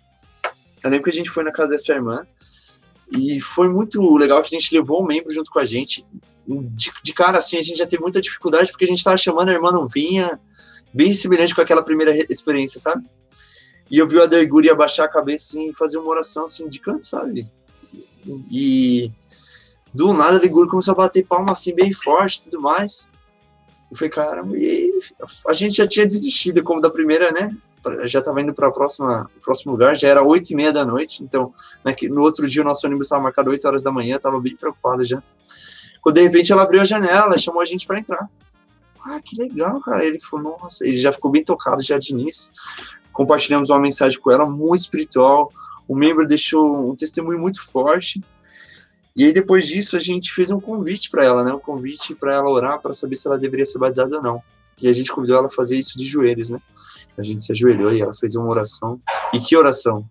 eu 0.84 0.89
lembro 0.89 1.05
que 1.05 1.09
a 1.09 1.14
gente 1.14 1.30
foi 1.30 1.43
na 1.43 1.51
casa 1.51 1.70
dessa 1.72 1.93
irmã, 1.93 2.26
e 3.11 3.39
foi 3.39 3.70
muito 3.70 4.18
legal 4.18 4.41
que 4.41 4.55
a 4.55 4.59
gente 4.59 4.74
levou 4.76 5.01
um 5.01 5.05
membro 5.05 5.32
junto 5.32 5.51
com 5.51 5.59
a 5.59 5.66
gente. 5.66 6.05
De, 6.45 6.91
de 7.03 7.14
cara, 7.14 7.38
assim, 7.38 7.57
a 7.57 7.61
gente 7.61 7.78
já 7.78 7.86
teve 7.86 8.01
muita 8.01 8.20
dificuldade 8.20 8.72
porque 8.72 8.86
a 8.86 8.88
gente 8.88 9.03
tava 9.03 9.18
chamando, 9.18 9.49
a 9.49 9.53
irmã 9.53 9.72
não 9.72 9.88
vinha, 9.88 10.39
bem 10.93 11.14
semelhante 11.14 11.53
com 11.53 11.61
aquela 11.61 11.84
primeira 11.84 12.11
experiência, 12.32 12.80
sabe? 12.80 13.05
E 13.93 13.99
eu 13.99 14.07
vi 14.07 14.17
o 14.17 14.23
Aderguri 14.23 14.71
abaixar 14.71 15.05
a 15.05 15.07
cabeça 15.07 15.45
assim, 15.49 15.69
e 15.69 15.75
fazer 15.75 15.99
uma 15.99 16.09
oração 16.09 16.45
assim 16.45 16.67
de 16.67 16.79
canto, 16.79 17.05
sabe? 17.05 17.45
E 18.49 19.11
do 19.93 20.13
nada 20.13 20.33
o 20.33 20.35
Aderguri 20.37 20.67
começou 20.67 20.93
a 20.93 20.97
bater 20.97 21.23
palma 21.27 21.51
assim 21.51 21.75
bem 21.75 21.93
forte 21.93 22.37
e 22.37 22.43
tudo 22.45 22.59
mais. 22.59 23.07
Eu 23.91 23.95
falei, 23.95 24.09
caramba, 24.09 24.57
e 24.57 24.89
a 25.47 25.53
gente 25.53 25.77
já 25.77 25.85
tinha 25.85 26.07
desistido 26.07 26.63
como 26.63 26.81
da 26.81 26.89
primeira, 26.89 27.31
né? 27.31 27.55
Já 28.07 28.17
estava 28.17 28.41
indo 28.41 28.51
para 28.51 28.67
o 28.67 28.73
próximo 28.73 29.71
lugar, 29.71 29.95
já 29.95 30.07
era 30.07 30.23
oito 30.23 30.49
e 30.49 30.55
meia 30.55 30.73
da 30.73 30.83
noite, 30.83 31.23
então 31.23 31.53
né, 31.85 31.95
no 32.09 32.23
outro 32.23 32.47
dia 32.47 32.63
o 32.63 32.65
nosso 32.65 32.87
ônibus 32.87 33.05
estava 33.05 33.21
marcado 33.21 33.51
8 33.51 33.67
horas 33.67 33.83
da 33.83 33.91
manhã, 33.91 34.15
estava 34.15 34.39
bem 34.39 34.55
preocupado 34.55 35.05
já. 35.05 35.21
Quando 36.01 36.15
de 36.15 36.23
repente 36.23 36.51
ela 36.51 36.63
abriu 36.63 36.81
a 36.81 36.85
janela, 36.85 37.37
chamou 37.37 37.61
a 37.61 37.65
gente 37.67 37.85
para 37.85 37.99
entrar. 37.99 38.27
Ah, 39.05 39.19
que 39.23 39.39
legal, 39.39 39.79
cara. 39.81 40.03
Ele 40.03 40.19
falou, 40.19 40.57
nossa, 40.59 40.83
ele 40.83 40.97
já 40.97 41.11
ficou 41.11 41.29
bem 41.29 41.43
tocado 41.43 41.83
já 41.83 41.99
de 41.99 42.11
início 42.11 42.51
compartilhamos 43.14 43.70
uma 43.70 43.80
mensagem 43.80 44.20
com 44.20 44.32
ela 44.32 44.45
muito 44.45 44.82
espiritual. 44.82 45.51
O 45.88 45.95
membro 45.95 46.26
deixou 46.26 46.91
um 46.91 46.95
testemunho 46.95 47.39
muito 47.39 47.64
forte. 47.64 48.22
E 49.16 49.26
aí 49.26 49.32
depois 49.32 49.68
disso 49.68 49.95
a 49.95 49.99
gente 49.99 50.34
fez 50.34 50.49
um 50.49 50.59
convite 50.59 51.09
para 51.09 51.24
ela, 51.24 51.43
né? 51.43 51.53
Um 51.53 51.59
convite 51.59 52.16
para 52.16 52.34
ela 52.34 52.49
orar 52.49 52.82
para 52.82 52.93
saber 52.93 53.16
se 53.16 53.28
ela 53.28 53.38
deveria 53.38 53.66
ser 53.66 53.78
batizada 53.78 54.18
ou 54.18 54.24
não. 54.24 54.41
E 54.82 54.89
a 54.89 54.93
gente 54.93 55.11
convidou 55.11 55.38
ela 55.38 55.47
a 55.47 55.51
fazer 55.51 55.78
isso 55.78 55.95
de 55.95 56.05
joelhos, 56.05 56.49
né? 56.49 56.59
A 57.18 57.22
gente 57.22 57.43
se 57.43 57.51
ajoelhou 57.51 57.93
e 57.93 58.01
ela 58.01 58.14
fez 58.14 58.36
uma 58.36 58.49
oração. 58.49 58.99
E 59.32 59.39
que 59.39 59.55
oração? 59.55 60.03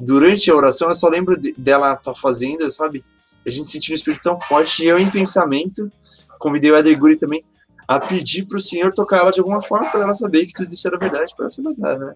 Durante 0.00 0.50
a 0.50 0.56
oração 0.56 0.88
eu 0.88 0.94
só 0.94 1.08
lembro 1.08 1.36
dela 1.58 1.92
estar 1.92 2.14
tá 2.14 2.14
fazendo, 2.14 2.68
sabe? 2.70 3.04
A 3.46 3.50
gente 3.50 3.68
sentiu 3.68 3.92
um 3.92 3.96
espírito 3.96 4.22
tão 4.22 4.40
forte 4.40 4.82
e 4.82 4.86
eu 4.86 4.98
em 4.98 5.10
pensamento 5.10 5.90
convidei 6.38 6.70
o 6.70 6.76
Eder 6.76 6.98
Guri 6.98 7.16
também 7.16 7.44
a 7.90 7.98
pedir 7.98 8.46
para 8.46 8.56
o 8.56 8.60
Senhor 8.60 8.94
tocar 8.94 9.18
ela 9.18 9.32
de 9.32 9.40
alguma 9.40 9.60
forma 9.60 9.90
para 9.90 10.02
ela 10.02 10.14
saber 10.14 10.46
que 10.46 10.54
tudo 10.54 10.72
isso 10.72 10.86
era 10.86 10.96
verdade 10.96 11.34
para 11.34 11.46
ela 11.46 11.50
se 11.50 11.60
matar, 11.60 11.98
né? 11.98 12.14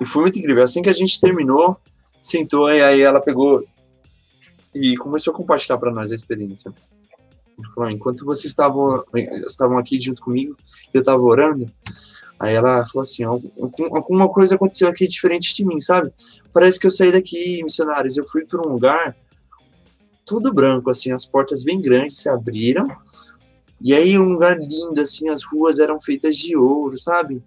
E 0.00 0.04
foi 0.04 0.22
muito 0.22 0.38
incrível. 0.38 0.62
Assim 0.62 0.82
que 0.82 0.88
a 0.88 0.92
gente 0.92 1.20
terminou, 1.20 1.76
sentou 2.22 2.70
e 2.70 2.80
aí 2.80 3.00
ela 3.00 3.20
pegou 3.20 3.64
e 4.72 4.96
começou 4.98 5.34
a 5.34 5.36
compartilhar 5.36 5.78
para 5.78 5.90
nós 5.90 6.12
a 6.12 6.14
experiência. 6.14 6.72
Falou, 7.74 7.90
enquanto 7.90 8.24
vocês 8.24 8.52
estavam 8.52 9.02
estavam 9.48 9.76
aqui 9.76 9.98
junto 9.98 10.22
comigo, 10.22 10.56
eu 10.94 11.00
estava 11.00 11.20
orando. 11.20 11.68
Aí 12.38 12.54
ela 12.54 12.86
falou 12.86 13.02
assim: 13.02 13.24
alguma 13.24 14.28
coisa 14.28 14.54
aconteceu 14.54 14.86
aqui 14.86 15.08
diferente 15.08 15.52
de 15.56 15.64
mim, 15.64 15.80
sabe? 15.80 16.12
Parece 16.52 16.78
que 16.78 16.86
eu 16.86 16.90
saí 16.92 17.10
daqui, 17.10 17.64
missionários. 17.64 18.16
Eu 18.16 18.24
fui 18.24 18.46
para 18.46 18.60
um 18.60 18.74
lugar 18.74 19.16
todo 20.24 20.54
branco, 20.54 20.88
assim, 20.88 21.10
as 21.10 21.26
portas 21.26 21.64
bem 21.64 21.82
grandes 21.82 22.18
se 22.18 22.28
abriram 22.28 22.86
e 23.80 23.94
aí 23.94 24.18
um 24.18 24.24
lugar 24.24 24.58
lindo, 24.58 25.00
assim, 25.00 25.28
as 25.28 25.42
ruas 25.44 25.78
eram 25.78 26.00
feitas 26.00 26.36
de 26.36 26.56
ouro, 26.56 26.98
sabe? 26.98 27.42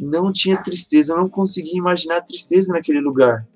Não 0.00 0.32
tinha 0.32 0.60
tristeza, 0.60 1.12
eu 1.12 1.16
não 1.16 1.28
conseguia 1.28 1.76
imaginar 1.76 2.20
tristeza 2.20 2.72
naquele 2.72 3.00
lugar. 3.00 3.46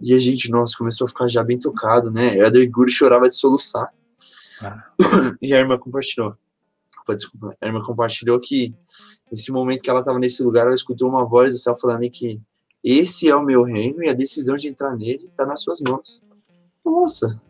E 0.00 0.14
a 0.14 0.18
gente, 0.18 0.50
nossa, 0.50 0.76
começou 0.76 1.06
a 1.06 1.08
ficar 1.08 1.28
já 1.28 1.42
bem 1.42 1.58
tocado, 1.58 2.10
né? 2.10 2.40
A 2.40 2.50
Derguri 2.50 2.90
chorava 2.90 3.28
de 3.28 3.34
soluçar. 3.34 3.92
Ah. 4.60 4.84
E 5.40 5.54
a 5.54 5.58
irmã 5.58 5.78
compartilhou. 5.78 6.36
Desculpa, 7.08 7.56
a 7.60 7.66
irmã 7.66 7.80
compartilhou 7.80 8.38
que 8.38 8.74
nesse 9.32 9.50
momento 9.50 9.80
que 9.80 9.88
ela 9.88 10.00
estava 10.00 10.18
nesse 10.18 10.42
lugar, 10.42 10.66
ela 10.66 10.74
escutou 10.74 11.08
uma 11.08 11.24
voz 11.24 11.54
do 11.54 11.58
céu 11.58 11.74
falando 11.74 12.08
que 12.10 12.38
esse 12.84 13.28
é 13.28 13.34
o 13.34 13.42
meu 13.42 13.62
reino 13.62 14.02
e 14.02 14.08
a 14.08 14.12
decisão 14.12 14.56
de 14.56 14.68
entrar 14.68 14.94
nele 14.94 15.26
está 15.26 15.46
nas 15.46 15.62
suas 15.62 15.80
mãos. 15.80 16.22
Nossa, 16.84 17.40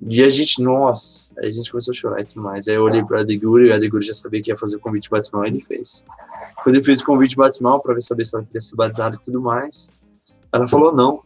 e 0.00 0.22
a 0.22 0.30
gente, 0.30 0.62
nossa, 0.62 1.32
a 1.38 1.50
gente 1.50 1.70
começou 1.70 1.92
a 1.92 1.94
chorar 1.94 2.20
e 2.20 2.24
tudo 2.24 2.40
mais. 2.40 2.68
Aí 2.68 2.74
eu 2.74 2.82
olhei 2.82 3.02
para 3.02 3.18
a 3.18 3.20
Adeguri, 3.22 3.68
e 3.68 3.72
a 3.72 3.76
Adeguri 3.76 4.06
já 4.06 4.14
sabia 4.14 4.40
que 4.40 4.50
ia 4.50 4.56
fazer 4.56 4.76
o 4.76 4.80
convite 4.80 5.10
batismal, 5.10 5.44
e 5.44 5.48
ele 5.48 5.60
fez. 5.60 6.04
Quando 6.62 6.76
ele 6.76 6.84
fez 6.84 7.00
o 7.00 7.04
convite 7.04 7.36
batismal 7.36 7.80
para 7.80 7.94
ver 7.94 8.02
saber 8.02 8.24
se 8.24 8.34
ela 8.34 8.44
queria 8.44 8.60
ser 8.60 8.76
batizada 8.76 9.16
e 9.16 9.18
tudo 9.18 9.40
mais, 9.40 9.90
ela 10.52 10.68
falou 10.68 10.94
não. 10.94 11.22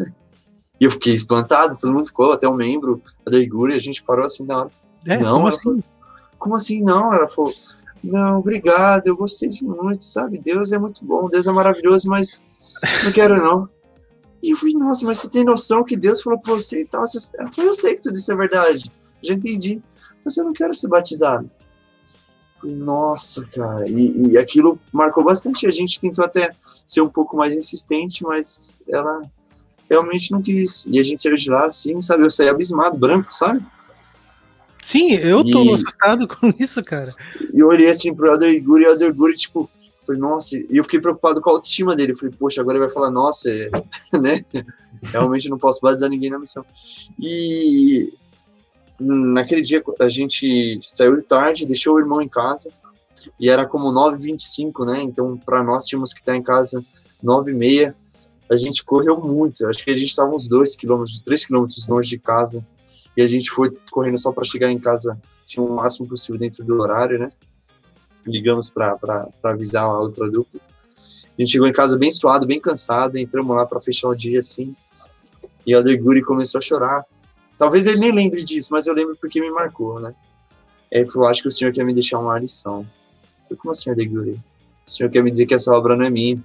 e 0.80 0.84
eu 0.84 0.90
fiquei 0.90 1.12
espantado, 1.12 1.76
todo 1.78 1.92
mundo 1.92 2.06
ficou, 2.06 2.32
até 2.32 2.48
o 2.48 2.52
um 2.52 2.56
membro, 2.56 3.02
a 3.26 3.28
Adeguri, 3.28 3.74
a 3.74 3.78
gente 3.78 4.02
parou 4.02 4.24
assim 4.24 4.44
na 4.44 4.62
hora. 4.62 4.70
É, 5.06 5.18
não, 5.18 5.36
como 5.36 5.48
assim? 5.48 5.62
Falou, 5.62 5.84
como 6.38 6.54
assim 6.54 6.82
não? 6.82 7.12
Ela 7.12 7.28
falou, 7.28 7.52
não, 8.02 8.38
obrigado, 8.38 9.06
eu 9.06 9.16
gostei 9.16 9.50
de 9.50 9.64
muito, 9.64 10.04
sabe? 10.04 10.38
Deus 10.38 10.72
é 10.72 10.78
muito 10.78 11.04
bom, 11.04 11.28
Deus 11.28 11.46
é 11.46 11.52
maravilhoso, 11.52 12.08
mas 12.08 12.42
não 13.04 13.12
quero 13.12 13.36
não. 13.36 13.68
E 14.44 14.50
eu 14.50 14.58
falei, 14.58 14.74
nossa, 14.74 15.06
mas 15.06 15.16
você 15.16 15.30
tem 15.30 15.42
noção 15.42 15.82
que 15.82 15.96
Deus 15.96 16.20
falou 16.20 16.38
pra 16.38 16.52
você 16.52 16.82
e 16.82 16.84
tal? 16.84 17.02
Ela 17.38 17.50
falou, 17.50 17.70
eu 17.70 17.74
sei 17.74 17.94
que 17.94 18.02
tudo 18.02 18.18
isso 18.18 18.30
é 18.30 18.36
verdade. 18.36 18.92
Já 19.22 19.32
entendi. 19.32 19.80
Mas 20.22 20.36
eu 20.36 20.44
não 20.44 20.52
quero 20.52 20.74
ser 20.74 20.86
batizado. 20.86 21.50
Eu 22.56 22.60
falei, 22.60 22.76
nossa, 22.76 23.42
cara. 23.48 23.88
E, 23.88 24.32
e 24.32 24.36
aquilo 24.36 24.78
marcou 24.92 25.24
bastante. 25.24 25.66
A 25.66 25.70
gente 25.70 25.98
tentou 25.98 26.22
até 26.22 26.50
ser 26.86 27.00
um 27.00 27.08
pouco 27.08 27.38
mais 27.38 27.54
insistente, 27.54 28.22
mas 28.22 28.82
ela 28.86 29.22
realmente 29.88 30.30
não 30.30 30.42
quis. 30.42 30.86
E 30.88 31.00
a 31.00 31.04
gente 31.04 31.22
saiu 31.22 31.38
de 31.38 31.48
lá 31.48 31.64
assim, 31.64 31.98
sabe? 32.02 32.24
Eu 32.24 32.30
saí 32.30 32.50
abismado, 32.50 32.98
branco, 32.98 33.34
sabe? 33.34 33.64
Sim, 34.82 35.14
eu 35.22 35.42
tô 35.42 35.64
e... 35.64 35.72
assustado 35.72 36.28
com 36.28 36.50
isso, 36.58 36.84
cara. 36.84 37.10
E 37.50 37.60
eu 37.60 37.68
olhei 37.68 37.88
assim 37.88 38.14
pro 38.14 38.26
Elder 38.26 38.62
Guri, 38.62 38.84
e 38.84 38.88
o 38.88 38.90
Elder 38.90 39.14
Guri, 39.14 39.36
tipo, 39.36 39.70
Falei, 40.04 40.20
nossa, 40.20 40.56
e 40.56 40.66
eu 40.70 40.84
fiquei 40.84 41.00
preocupado 41.00 41.40
com 41.40 41.50
a 41.50 41.52
autoestima 41.54 41.96
dele. 41.96 42.16
falei, 42.16 42.34
poxa, 42.38 42.60
agora 42.60 42.76
ele 42.76 42.84
vai 42.84 42.94
falar, 42.94 43.10
nossa, 43.10 43.50
é, 43.50 43.70
né? 44.18 44.44
Realmente 45.02 45.48
não 45.48 45.58
posso 45.58 45.80
batizar 45.80 46.10
ninguém 46.10 46.30
na 46.30 46.38
missão. 46.38 46.64
E 47.18 48.12
naquele 48.98 49.62
dia 49.62 49.82
a 50.00 50.08
gente 50.08 50.78
saiu 50.82 51.16
de 51.16 51.22
tarde, 51.22 51.66
deixou 51.66 51.94
o 51.94 51.98
irmão 51.98 52.20
em 52.20 52.28
casa, 52.28 52.70
e 53.38 53.48
era 53.48 53.66
como 53.66 53.92
9h25, 53.92 54.84
né? 54.84 55.02
Então, 55.02 55.36
para 55.36 55.62
nós 55.62 55.86
tínhamos 55.86 56.12
que 56.12 56.20
estar 56.20 56.36
em 56.36 56.42
casa 56.42 56.84
9h30. 57.22 57.94
A 58.50 58.56
gente 58.56 58.84
correu 58.84 59.18
muito, 59.18 59.66
acho 59.66 59.82
que 59.82 59.90
a 59.90 59.94
gente 59.94 60.10
estava 60.10 60.34
uns 60.34 60.46
2 60.48 60.76
quilômetros, 60.76 61.20
3 61.22 61.46
quilômetros 61.46 61.88
longe 61.88 62.10
de 62.10 62.18
casa, 62.18 62.64
e 63.16 63.22
a 63.22 63.26
gente 63.26 63.50
foi 63.50 63.74
correndo 63.90 64.18
só 64.18 64.32
para 64.32 64.44
chegar 64.44 64.70
em 64.70 64.78
casa 64.78 65.18
assim, 65.42 65.60
o 65.60 65.68
máximo 65.68 66.06
possível 66.06 66.38
dentro 66.38 66.62
do 66.64 66.78
horário, 66.78 67.18
né? 67.18 67.32
Ligamos 68.26 68.70
para 68.70 69.28
avisar 69.42 69.84
a 69.84 69.98
outra 69.98 70.30
dupla. 70.30 70.60
A 71.36 71.42
gente 71.42 71.50
chegou 71.50 71.66
em 71.66 71.72
casa 71.72 71.98
bem 71.98 72.12
suado, 72.12 72.46
bem 72.46 72.60
cansado, 72.60 73.18
entramos 73.18 73.56
lá 73.56 73.66
para 73.66 73.80
fechar 73.80 74.08
o 74.08 74.14
dia 74.14 74.38
assim. 74.38 74.74
E 75.66 75.74
o 75.74 75.78
Aleguri 75.78 76.22
começou 76.22 76.58
a 76.58 76.62
chorar. 76.62 77.04
Talvez 77.58 77.86
ele 77.86 77.98
nem 77.98 78.12
lembre 78.12 78.44
disso, 78.44 78.68
mas 78.70 78.86
eu 78.86 78.94
lembro 78.94 79.16
porque 79.20 79.40
me 79.40 79.50
marcou, 79.50 79.98
né? 80.00 80.14
Ele 80.90 81.06
falou: 81.08 81.28
Acho 81.28 81.42
que 81.42 81.48
o 81.48 81.52
senhor 81.52 81.72
quer 81.72 81.84
me 81.84 81.92
deixar 81.92 82.18
uma 82.18 82.38
lição. 82.38 82.80
Eu 82.80 83.42
falei, 83.48 83.58
Como 83.58 83.72
assim, 83.72 83.90
Aleguri? 83.90 84.40
O 84.86 84.90
senhor 84.90 85.10
quer 85.10 85.22
me 85.22 85.30
dizer 85.30 85.46
que 85.46 85.54
essa 85.54 85.72
obra 85.72 85.96
não 85.96 86.04
é 86.04 86.10
minha. 86.10 86.42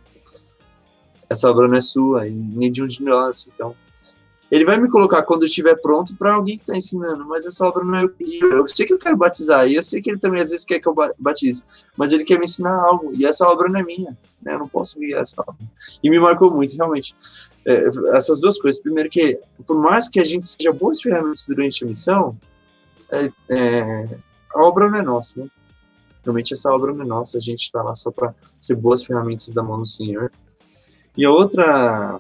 Essa 1.30 1.50
obra 1.52 1.68
não 1.68 1.76
é 1.76 1.82
sua, 1.82 2.26
nem 2.26 2.72
de 2.72 2.82
um 2.82 2.88
de 2.88 3.04
nós. 3.04 3.48
Então, 3.54 3.76
ele 4.52 4.66
vai 4.66 4.80
me 4.80 4.89
colocar 4.89 5.22
quando 5.24 5.45
estiver 5.45 5.76
pronto 5.76 6.16
para 6.16 6.34
alguém 6.34 6.58
que 6.58 6.64
está 6.64 6.76
ensinando, 6.76 7.24
mas 7.26 7.45
essa 7.45 7.64
obra 7.66 7.84
não 7.84 7.95
é 7.95 8.04
eu. 8.04 8.12
Eu 8.52 8.68
sei 8.68 8.86
que 8.86 8.93
eu 8.93 8.97
quero 8.97 9.16
batizar, 9.16 9.68
e 9.68 9.76
eu 9.76 9.84
sei 9.84 10.02
que 10.02 10.10
ele 10.10 10.20
também 10.20 10.41
às 10.41 10.50
vezes 10.50 10.66
quer 10.66 10.80
que 10.80 10.88
eu 10.88 10.95
batize, 11.20 11.64
mas 11.95 12.12
ele 12.12 12.24
quer 12.24 12.39
me 12.39 12.45
ensinar 12.45 12.74
algo, 12.74 13.10
e 13.14 13.26
essa 13.26 13.47
obra 13.47 13.70
não 13.70 13.80
é 13.80 13.84
minha, 13.84 14.18
né? 14.41 14.56
Eu 14.56 14.60
não 14.60 14.68
posso 14.68 15.00
guiar 15.00 15.22
essa 15.22 15.39
obra. 15.41 15.56
E 16.02 16.10
me 16.10 16.20
marcou 16.20 16.52
muito, 16.52 16.76
realmente. 16.76 17.16
É, 17.66 17.84
essas 18.16 18.39
duas 18.39 18.58
coisas. 18.60 18.82
Primeiro, 18.82 19.10
que 19.10 19.39
por 19.68 19.78
mais 19.78 20.08
que 20.08 20.20
a 20.20 20.26
gente 20.26 20.45
seja 20.45 20.74
boas 20.74 21.00
ferramentas 21.00 21.45
durante 21.47 21.84
a 21.84 21.88
missão, 21.88 22.36
é, 23.12 23.30
é, 23.50 24.18
a 24.56 24.64
obra 24.64 24.89
não 24.89 24.97
é 24.97 25.02
nossa, 25.04 25.41
né? 25.41 25.47
Realmente 26.24 26.54
essa 26.54 26.72
obra 26.72 26.91
não 26.93 27.04
é 27.04 27.08
nossa, 27.08 27.38
a 27.38 27.41
gente 27.41 27.64
está 27.64 27.82
lá 27.82 27.93
só 27.95 28.12
para 28.12 28.34
ser 28.58 28.76
boas 28.76 29.04
ferramentas 29.04 29.54
da 29.54 29.62
mão 29.62 29.78
do 29.78 29.88
Senhor. 29.88 30.32
E 31.16 31.24
a 31.24 31.32
outra. 31.32 32.20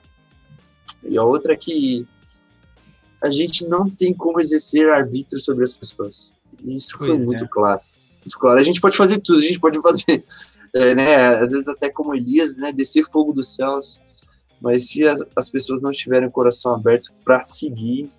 E 1.03 1.17
a 1.17 1.23
outra 1.23 1.53
é 1.53 1.55
que 1.55 2.07
a 3.21 3.29
gente 3.29 3.65
não 3.67 3.89
tem 3.89 4.13
como 4.13 4.39
exercer 4.39 4.89
arbítrio 4.89 5.39
sobre 5.39 5.63
as 5.63 5.73
pessoas. 5.73 6.33
Isso 6.65 6.97
foi 6.97 7.09
pois 7.09 7.25
muito 7.25 7.43
é. 7.43 7.47
claro. 7.47 7.81
Muito 8.23 8.37
claro. 8.37 8.59
A 8.59 8.63
gente 8.63 8.81
pode 8.81 8.97
fazer 8.97 9.19
tudo, 9.19 9.39
a 9.39 9.43
gente 9.43 9.59
pode 9.59 9.81
fazer, 9.81 10.23
é, 10.73 10.95
né, 10.95 11.15
às 11.35 11.51
vezes 11.51 11.67
até 11.67 11.89
como 11.89 12.15
Elias, 12.15 12.57
né, 12.57 12.71
descer 12.71 13.03
fogo 13.05 13.33
dos 13.33 13.55
céus, 13.55 14.01
mas 14.61 14.87
se 14.87 15.07
as, 15.07 15.23
as 15.35 15.49
pessoas 15.49 15.81
não 15.81 15.91
tiverem 15.91 16.27
o 16.27 16.31
coração 16.31 16.73
aberto 16.73 17.11
para 17.23 17.41
seguir, 17.41 18.09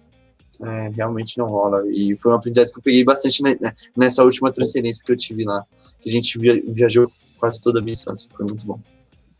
é, 0.62 0.90
realmente 0.94 1.38
não 1.38 1.46
rola. 1.46 1.82
E 1.88 2.16
foi 2.16 2.32
um 2.32 2.36
aprendizado 2.36 2.70
que 2.72 2.78
eu 2.78 2.82
peguei 2.82 3.05
bastante 3.05 3.42
né, 3.42 3.57
nessa 3.96 4.24
última 4.24 4.53
transferência 4.53 5.05
que 5.05 5.12
eu 5.12 5.16
tive 5.16 5.44
lá, 5.44 5.64
que 6.01 6.09
a 6.09 6.12
gente 6.12 6.38
via, 6.38 6.62
viajou 6.66 7.11
quase 7.38 7.61
toda 7.61 7.78
a 7.78 7.82
minha 7.82 7.92
instância, 7.92 8.28
foi 8.34 8.46
muito 8.46 8.64
bom. 8.66 8.80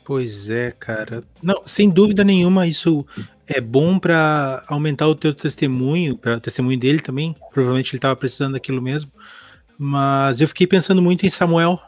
Pois 0.05 0.49
é, 0.51 0.73
cara. 0.73 1.23
Não, 1.43 1.63
sem 1.67 1.89
dúvida 1.89 2.25
nenhuma, 2.25 2.67
isso 2.67 3.07
é 3.51 3.61
bom 3.61 3.99
para 3.99 4.65
aumentar 4.69 5.09
o 5.09 5.15
teu 5.15 5.35
testemunho, 5.35 6.17
para 6.17 6.37
o 6.37 6.41
testemunho 6.41 6.79
dele 6.79 7.01
também. 7.01 7.35
Provavelmente 7.53 7.91
ele 7.91 7.99
estava 7.99 8.17
precisando 8.17 8.53
daquilo 8.53 8.81
mesmo. 8.81 9.11
Mas 9.79 10.41
eu 10.41 10.49
fiquei 10.49 10.67
pensando 10.67 11.03
muito 11.03 11.27
em 11.27 11.31
Samuel 11.31 11.81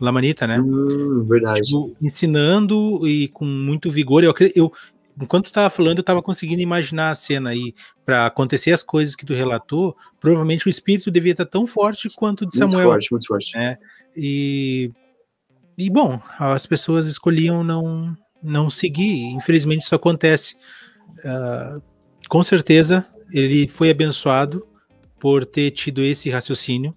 Lamanita, 0.00 0.46
né? 0.46 0.60
Hum, 0.60 1.24
verdade. 1.28 1.62
Tipo, 1.62 1.94
ensinando 2.00 3.06
e 3.06 3.28
com 3.28 3.44
muito 3.44 3.90
vigor. 3.90 4.24
Eu, 4.24 4.34
eu 4.54 4.72
enquanto 5.20 5.46
estava 5.46 5.70
falando, 5.70 5.98
eu 5.98 6.02
estava 6.02 6.22
conseguindo 6.22 6.62
imaginar 6.62 7.10
a 7.10 7.14
cena 7.14 7.50
aí 7.50 7.74
para 8.04 8.26
acontecer 8.26 8.72
as 8.72 8.82
coisas 8.82 9.14
que 9.14 9.24
tu 9.24 9.34
relatou. 9.34 9.96
Provavelmente 10.20 10.66
o 10.66 10.70
espírito 10.70 11.10
devia 11.10 11.32
estar 11.32 11.46
tão 11.46 11.66
forte 11.66 12.08
quanto 12.14 12.42
o 12.42 12.48
de 12.48 12.56
Samuel. 12.56 12.78
Muito 12.78 12.92
forte, 12.92 13.12
muito 13.12 13.26
forte. 13.28 13.56
Né? 13.56 13.78
E 14.16 14.90
e 15.76 15.90
bom, 15.90 16.20
as 16.38 16.66
pessoas 16.66 17.06
escolhiam 17.06 17.62
não 17.62 18.16
não 18.42 18.68
seguir. 18.68 19.22
Infelizmente 19.32 19.82
isso 19.82 19.94
acontece. 19.94 20.56
Uh, 21.18 21.82
com 22.28 22.42
certeza 22.42 23.06
ele 23.32 23.68
foi 23.68 23.90
abençoado 23.90 24.66
por 25.18 25.44
ter 25.44 25.70
tido 25.70 26.02
esse 26.02 26.30
raciocínio. 26.30 26.94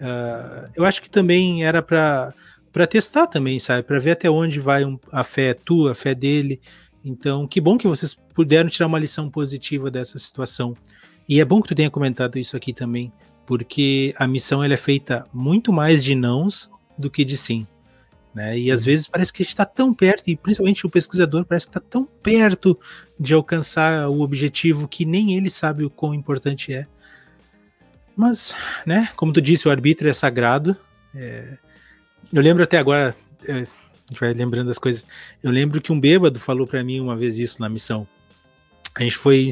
Uh, 0.00 0.70
eu 0.74 0.84
acho 0.84 1.02
que 1.02 1.10
também 1.10 1.64
era 1.64 1.82
para 1.82 2.32
para 2.72 2.86
testar 2.86 3.26
também, 3.26 3.58
sabe? 3.58 3.82
Para 3.82 3.98
ver 3.98 4.12
até 4.12 4.30
onde 4.30 4.60
vai 4.60 4.84
um, 4.84 4.98
a 5.10 5.24
fé 5.24 5.54
tua, 5.54 5.92
a 5.92 5.94
fé 5.94 6.14
dele. 6.14 6.60
Então, 7.04 7.46
que 7.46 7.60
bom 7.60 7.76
que 7.76 7.88
vocês 7.88 8.14
puderam 8.14 8.68
tirar 8.68 8.86
uma 8.86 8.98
lição 8.98 9.28
positiva 9.28 9.90
dessa 9.90 10.18
situação. 10.18 10.76
E 11.28 11.40
é 11.40 11.44
bom 11.44 11.60
que 11.60 11.68
tu 11.68 11.74
tenha 11.74 11.90
comentado 11.90 12.38
isso 12.38 12.56
aqui 12.56 12.72
também, 12.72 13.12
porque 13.46 14.14
a 14.18 14.26
missão 14.26 14.62
ela 14.62 14.74
é 14.74 14.76
feita 14.76 15.26
muito 15.32 15.72
mais 15.72 16.04
de 16.04 16.14
nãos 16.14 16.70
do 16.96 17.10
que 17.10 17.24
de 17.24 17.36
sim. 17.36 17.66
Né? 18.34 18.58
E 18.58 18.70
às 18.70 18.84
vezes 18.84 19.08
parece 19.08 19.32
que 19.32 19.42
a 19.42 19.44
gente 19.44 19.50
está 19.50 19.64
tão 19.64 19.92
perto, 19.92 20.28
e 20.28 20.36
principalmente 20.36 20.86
o 20.86 20.90
pesquisador 20.90 21.44
parece 21.44 21.66
que 21.66 21.70
está 21.70 21.80
tão 21.80 22.04
perto 22.04 22.78
de 23.20 23.34
alcançar 23.34 24.08
o 24.08 24.22
objetivo 24.22 24.88
que 24.88 25.04
nem 25.04 25.36
ele 25.36 25.50
sabe 25.50 25.84
o 25.84 25.90
quão 25.90 26.14
importante 26.14 26.72
é. 26.72 26.86
Mas, 28.16 28.56
né, 28.86 29.10
como 29.14 29.32
tu 29.32 29.40
disse, 29.40 29.68
o 29.68 29.70
arbítrio 29.70 30.10
é 30.10 30.14
sagrado. 30.14 30.76
É... 31.14 31.58
Eu 32.32 32.42
lembro 32.42 32.62
até 32.62 32.78
agora, 32.78 33.14
é, 33.46 33.52
a 33.52 33.56
gente 33.58 34.20
vai 34.20 34.32
lembrando 34.32 34.68
das 34.68 34.78
coisas. 34.78 35.06
Eu 35.42 35.50
lembro 35.50 35.80
que 35.80 35.92
um 35.92 36.00
bêbado 36.00 36.40
falou 36.40 36.66
para 36.66 36.82
mim 36.82 36.98
uma 36.98 37.16
vez 37.16 37.38
isso 37.38 37.60
na 37.60 37.68
missão. 37.68 38.08
A 38.94 39.02
gente 39.02 39.16
foi 39.16 39.50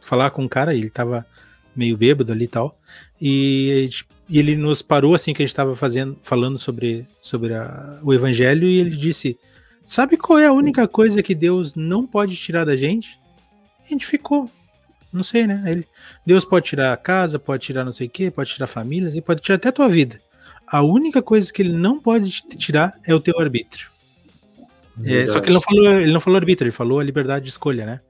falar 0.00 0.30
com 0.30 0.44
um 0.44 0.48
cara, 0.48 0.74
ele 0.74 0.88
estava 0.88 1.26
meio 1.74 1.96
bêbado 1.96 2.32
ali 2.32 2.44
e 2.44 2.48
tal, 2.48 2.78
e 3.20 3.90
e 4.30 4.38
ele 4.38 4.54
nos 4.54 4.80
parou 4.80 5.12
assim 5.12 5.34
que 5.34 5.42
a 5.42 5.44
gente 5.44 5.50
estava 5.50 5.74
fazendo, 5.74 6.16
falando 6.22 6.56
sobre, 6.56 7.04
sobre 7.20 7.52
a, 7.52 7.98
o 8.00 8.14
evangelho 8.14 8.68
e 8.68 8.78
ele 8.78 8.96
disse: 8.96 9.36
"Sabe 9.90 10.16
qual 10.16 10.38
é 10.38 10.46
a 10.46 10.52
única 10.52 10.86
coisa 10.86 11.22
que 11.22 11.34
Deus 11.34 11.74
não 11.74 12.06
pode 12.06 12.36
tirar 12.36 12.64
da 12.64 12.76
gente?" 12.76 13.18
a 13.84 13.88
gente 13.92 14.06
ficou, 14.06 14.48
não 15.12 15.22
sei, 15.22 15.46
né? 15.46 15.62
Ele, 15.66 15.86
Deus 16.24 16.44
pode 16.44 16.66
tirar 16.66 16.92
a 16.92 16.96
casa, 16.96 17.38
pode 17.38 17.64
tirar 17.64 17.84
não 17.84 17.92
sei 17.92 18.06
o 18.06 18.10
que, 18.10 18.30
pode 18.30 18.50
tirar 18.50 18.64
a 18.64 18.68
família, 18.68 19.08
ele 19.08 19.20
pode 19.20 19.42
tirar 19.42 19.56
até 19.56 19.68
a 19.68 19.72
tua 19.72 19.88
vida. 19.88 20.20
A 20.66 20.82
única 20.82 21.20
coisa 21.20 21.52
que 21.52 21.60
ele 21.60 21.72
não 21.72 21.98
pode 21.98 22.30
tirar 22.56 22.92
é 23.04 23.12
o 23.12 23.20
teu 23.20 23.38
arbítrio. 23.40 23.88
É, 25.04 25.26
só 25.26 25.40
que 25.40 25.48
ele 25.48 25.54
não 25.54 25.60
falou, 25.60 25.92
ele 25.92 26.12
não 26.12 26.20
falou 26.20 26.36
arbítrio, 26.36 26.66
ele 26.66 26.72
falou 26.72 27.00
a 27.00 27.04
liberdade 27.04 27.46
de 27.46 27.50
escolha, 27.50 27.84
né? 27.84 28.00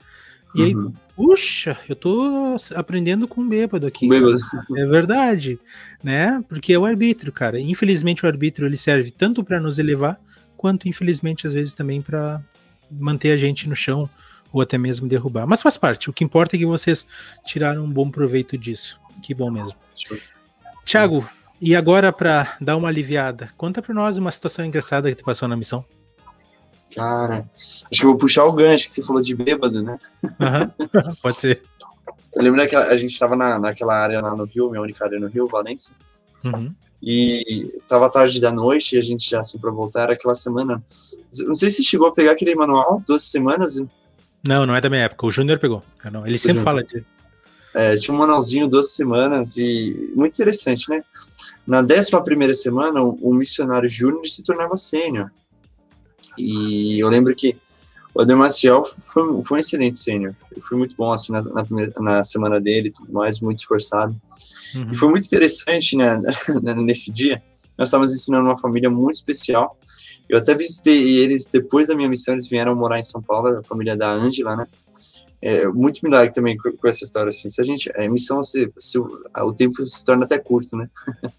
E 0.55 0.65
aí, 0.65 0.75
uhum. 0.75 0.93
puxa, 1.15 1.79
eu 1.89 1.95
tô 1.95 2.57
aprendendo 2.75 3.29
com 3.29 3.41
um 3.41 3.49
bêbado 3.49 3.87
aqui. 3.87 4.09
Bêbado. 4.09 4.37
É 4.77 4.85
verdade, 4.85 5.59
né? 6.03 6.43
Porque 6.49 6.73
é 6.73 6.79
o 6.79 6.85
arbítrio, 6.85 7.33
cara. 7.33 7.59
Infelizmente 7.61 8.25
o 8.25 8.29
arbítrio 8.29 8.67
ele 8.67 8.77
serve 8.77 9.13
tanto 9.13 9.45
para 9.45 9.61
nos 9.61 9.79
elevar, 9.79 10.21
quanto 10.61 10.87
infelizmente 10.87 11.47
às 11.47 11.55
vezes 11.55 11.73
também 11.73 12.03
para 12.03 12.39
manter 12.91 13.33
a 13.33 13.37
gente 13.37 13.67
no 13.67 13.75
chão 13.75 14.11
ou 14.53 14.61
até 14.61 14.77
mesmo 14.77 15.09
derrubar. 15.09 15.47
Mas 15.47 15.63
faz 15.63 15.79
parte. 15.79 16.11
O 16.11 16.13
que 16.13 16.23
importa 16.23 16.55
é 16.55 16.59
que 16.59 16.67
vocês 16.67 17.07
tiraram 17.47 17.83
um 17.83 17.91
bom 17.91 18.11
proveito 18.11 18.59
disso. 18.59 19.01
Que 19.25 19.33
bom 19.33 19.51
mesmo. 19.51 19.79
Tiago, 20.85 21.27
e 21.63 21.75
agora 21.75 22.13
para 22.13 22.59
dar 22.61 22.77
uma 22.77 22.89
aliviada, 22.89 23.49
conta 23.57 23.81
para 23.81 23.95
nós 23.95 24.19
uma 24.19 24.31
situação 24.31 24.63
engraçada 24.63 25.09
que 25.09 25.17
tu 25.17 25.25
passou 25.25 25.49
na 25.49 25.57
missão. 25.57 25.83
Cara, 26.95 27.49
acho 27.91 28.01
que 28.01 28.05
eu 28.05 28.11
vou 28.11 28.19
puxar 28.19 28.45
o 28.45 28.53
gancho 28.53 28.85
que 28.85 28.93
você 28.93 29.03
falou 29.03 29.23
de 29.23 29.35
bêbado, 29.35 29.83
né? 29.83 29.99
Uhum. 30.25 31.15
Pode 31.23 31.39
ser. 31.39 31.63
Eu 32.35 32.43
lembro 32.43 32.69
que 32.69 32.77
a 32.77 32.97
gente 32.99 33.13
estava 33.13 33.35
na, 33.35 33.59
naquela 33.59 33.95
área 33.95 34.21
lá 34.21 34.37
no 34.37 34.45
Rio, 34.45 34.69
minha 34.69 34.83
única 34.83 35.07
área 35.07 35.19
no 35.19 35.29
Rio, 35.29 35.47
Valência. 35.47 35.97
Uhum. 36.45 36.75
E 37.03 37.73
estava 37.77 38.11
tarde 38.11 38.41
da 38.41 38.53
noite 38.53 38.95
e 38.95 38.99
a 38.99 39.03
gente 39.03 39.29
já 39.29 39.41
assim 39.41 39.59
para 39.59 39.71
voltar 39.71 40.03
era 40.03 40.13
aquela 40.13 40.35
semana. 40.35 40.83
Não 41.41 41.57
sei 41.57 41.71
se 41.71 41.83
chegou 41.83 42.09
a 42.09 42.13
pegar 42.13 42.33
aquele 42.33 42.55
manual, 42.55 43.03
12 43.07 43.25
semanas. 43.25 43.77
Não, 44.47 44.67
não 44.67 44.75
é 44.75 44.81
da 44.81 44.91
minha 44.91 45.03
época. 45.03 45.27
O 45.27 45.31
Júnior 45.31 45.59
pegou. 45.59 45.83
Não, 46.13 46.27
ele 46.27 46.39
sempre 46.39 46.63
fala 46.63 46.83
de. 46.85 47.05
É, 47.75 47.97
tinha 47.97 48.15
um 48.15 48.19
manualzinho, 48.19 48.69
12 48.69 48.91
semanas 48.91 49.57
e 49.57 50.13
muito 50.15 50.35
interessante, 50.35 50.91
né? 50.91 51.03
Na 51.67 51.81
11 51.81 52.11
primeira 52.25 52.53
semana, 52.53 53.01
o 53.03 53.33
missionário 53.33 53.89
Júnior 53.89 54.29
se 54.29 54.43
tornava 54.43 54.77
sênior. 54.77 55.31
E 56.37 56.99
eu 56.99 57.09
lembro 57.09 57.35
que 57.35 57.57
o 58.15 58.21
Ademar 58.21 58.49
Maciel 58.49 58.85
foi, 58.85 59.43
foi 59.43 59.59
um 59.59 59.61
excelente 59.61 59.99
sênior. 59.99 60.35
Foi 60.63 60.77
muito 60.77 60.97
bom 60.97 61.13
assim 61.13 61.33
na, 61.33 61.43
na, 61.43 61.65
primeira, 61.65 61.93
na 61.99 62.25
semana 62.25 62.61
dele, 62.61 62.91
tudo 62.91 63.13
mais, 63.13 63.41
muito 63.41 63.61
esforçado. 63.61 64.21
Uhum. 64.75 64.91
E 64.93 64.95
foi 64.95 65.09
muito 65.09 65.27
interessante, 65.27 65.97
né, 65.97 66.21
nesse 66.77 67.11
dia. 67.13 67.43
Nós 67.77 67.89
estávamos 67.89 68.13
ensinando 68.13 68.45
uma 68.45 68.59
família 68.59 68.91
muito 68.91 69.17
especial. 69.17 69.79
Eu 70.29 70.39
até 70.39 70.55
visitei 70.55 71.19
eles 71.19 71.49
depois 71.53 71.89
da 71.89 71.95
minha 71.95 72.09
missão, 72.09 72.35
eles 72.35 72.49
vieram 72.49 72.75
morar 72.77 72.99
em 72.99 73.03
São 73.03 73.23
Paulo, 73.23 73.49
a 73.49 73.63
família 73.63 73.97
da 73.97 74.11
Ângela, 74.11 74.55
né? 74.55 74.67
É 75.43 75.67
muito 75.67 76.01
milagre 76.03 76.35
também 76.35 76.57
com, 76.57 76.71
com, 76.73 76.87
essa 76.87 77.03
história 77.03 77.31
assim. 77.31 77.49
Se 77.49 77.61
a 77.61 77.65
gente, 77.65 77.91
a 77.97 78.09
missão, 78.09 78.43
se, 78.43 78.71
se, 78.79 78.99
o 78.99 79.53
tempo 79.55 79.89
se 79.89 80.05
torna 80.05 80.25
até 80.25 80.39
curto, 80.39 80.77
né? 80.77 80.89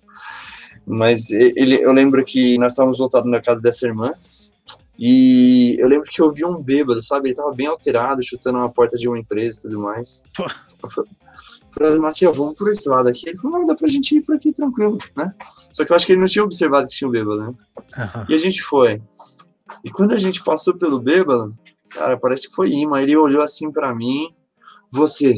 Mas 0.86 1.30
ele, 1.30 1.76
eu 1.76 1.92
lembro 1.92 2.26
que 2.26 2.58
nós 2.58 2.74
estávamos 2.74 2.98
voltados 2.98 3.30
na 3.32 3.40
casa 3.40 3.62
dessa 3.62 3.86
irmã 3.86 4.12
e 4.98 5.76
eu 5.80 5.88
lembro 5.88 6.10
que 6.10 6.22
eu 6.22 6.32
vi 6.32 6.44
um 6.44 6.62
bêbado, 6.62 7.02
sabe? 7.02 7.30
Ele 7.30 7.36
tava 7.36 7.54
bem 7.54 7.68
alterado, 7.68 8.24
chutando 8.24 8.58
uma 8.58 8.70
porta 8.70 8.98
de 8.98 9.08
uma 9.08 9.18
empresa 9.18 9.60
e 9.60 9.62
tudo 9.64 9.80
mais. 9.80 10.24
Eu 10.38 10.90
falei, 11.74 11.99
Marcelo, 11.99 12.34
vamos 12.34 12.55
por 12.55 12.69
esse 12.69 12.88
lado 12.88 13.09
aqui. 13.09 13.30
Ele 13.30 13.38
falou, 13.38 13.59
não, 13.59 13.65
dá 13.65 13.76
pra 13.76 13.88
gente 13.88 14.15
ir 14.15 14.22
por 14.22 14.36
aqui 14.36 14.53
tranquilo, 14.53 14.97
né? 15.15 15.34
Só 15.72 15.86
que 15.86 15.91
eu 15.91 15.95
acho 15.95 16.05
que 16.05 16.13
ele 16.13 16.22
não 16.22 16.28
tinha 16.28 16.43
observado 16.43 16.88
que 16.88 16.95
tinha 16.95 17.07
um 17.07 17.11
bêbado, 17.11 17.41
né? 17.41 17.47
Uhum. 17.47 18.26
E 18.30 18.34
a 18.36 18.38
gente 18.38 18.61
foi. 18.61 19.01
E 19.84 19.89
quando 19.89 20.13
a 20.13 20.17
gente 20.17 20.43
passou 20.43 20.78
pelo 20.78 20.99
bêbado, 20.99 21.57
cara, 21.89 22.17
parece 22.17 22.49
que 22.49 22.55
foi 22.55 22.72
imã. 22.72 23.01
Ele 23.01 23.15
olhou 23.15 23.41
assim 23.41 23.72
para 23.72 23.93
mim, 23.95 24.28
você, 24.91 25.34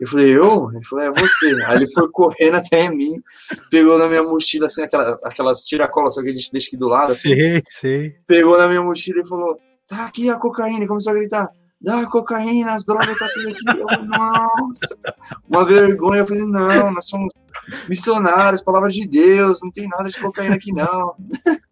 eu 0.00 0.08
falei, 0.08 0.36
eu? 0.36 0.70
Ele 0.72 0.84
falou, 0.84 1.04
é 1.04 1.12
você. 1.12 1.64
Aí 1.66 1.76
ele 1.76 1.90
foi 1.90 2.08
correndo 2.12 2.56
até 2.56 2.90
mim, 2.90 3.22
pegou 3.70 3.98
na 3.98 4.08
minha 4.08 4.22
mochila, 4.22 4.66
assim, 4.66 4.82
aquela, 4.82 5.18
aquelas 5.24 5.64
tiracolas 5.64 6.14
só 6.14 6.22
que 6.22 6.28
a 6.28 6.32
gente 6.32 6.52
deixa 6.52 6.68
aqui 6.68 6.76
do 6.76 6.88
lado. 6.88 7.12
Assim, 7.12 7.34
sei, 7.34 7.62
sei. 7.68 8.16
Pegou 8.26 8.58
na 8.58 8.68
minha 8.68 8.82
mochila 8.82 9.22
e 9.22 9.28
falou, 9.28 9.58
tá 9.86 10.06
aqui 10.06 10.28
a 10.28 10.36
cocaína. 10.36 10.84
E 10.84 10.88
começou 10.88 11.12
a 11.12 11.16
gritar, 11.16 11.48
dá 11.84 12.00
a 12.00 12.10
cocaína, 12.10 12.74
as 12.74 12.84
drogas 12.84 13.16
tá 13.18 13.28
tudo 13.32 13.48
aqui. 13.48 13.80
Eu, 13.80 14.04
nossa, 14.06 15.14
uma 15.48 15.64
vergonha. 15.64 16.20
Eu 16.20 16.26
falei, 16.26 16.44
não, 16.44 16.92
nós 16.92 17.06
somos 17.06 17.32
missionários, 17.88 18.62
palavra 18.62 18.90
de 18.90 19.06
Deus, 19.06 19.60
não 19.62 19.70
tem 19.70 19.86
nada 19.88 20.08
de 20.08 20.18
cocaína 20.18 20.56
aqui 20.56 20.72
não. 20.72 21.14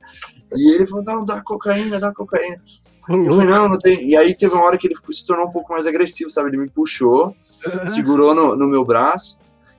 E 0.54 0.74
ele 0.74 0.86
falou, 0.86 1.02
não, 1.02 1.24
dá 1.24 1.40
cocaína, 1.42 1.98
dá 1.98 2.12
cocaína. 2.12 2.62
Eu 3.08 3.24
falei, 3.24 3.46
não, 3.46 3.70
não 3.70 3.78
tem. 3.78 4.06
E 4.06 4.14
aí 4.14 4.36
teve 4.36 4.52
uma 4.52 4.64
hora 4.64 4.76
que 4.76 4.86
ele 4.86 4.94
se 5.10 5.26
tornou 5.26 5.46
um 5.46 5.50
pouco 5.50 5.72
mais 5.72 5.86
agressivo, 5.86 6.28
sabe? 6.28 6.50
Ele 6.50 6.58
me 6.58 6.68
puxou, 6.68 7.34
segurou 7.86 8.34
no, 8.34 8.54
no 8.54 8.68
meu 8.68 8.84
braço. 8.84 9.38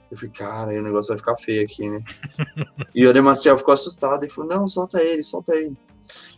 Eu 0.10 0.18
falei, 0.18 0.32
cara, 0.32 0.72
o 0.72 0.82
negócio 0.82 1.10
vai 1.10 1.18
ficar 1.20 1.38
feio 1.38 1.64
aqui, 1.64 1.88
né? 1.88 2.02
e 2.94 3.06
o 3.06 3.10
Ademaciel 3.12 3.56
ficou 3.56 3.72
assustado 3.72 4.26
e 4.26 4.30
falou, 4.30 4.50
não, 4.50 4.68
solta 4.68 5.00
ele, 5.00 5.22
solta 5.22 5.56
ele. 5.56 5.78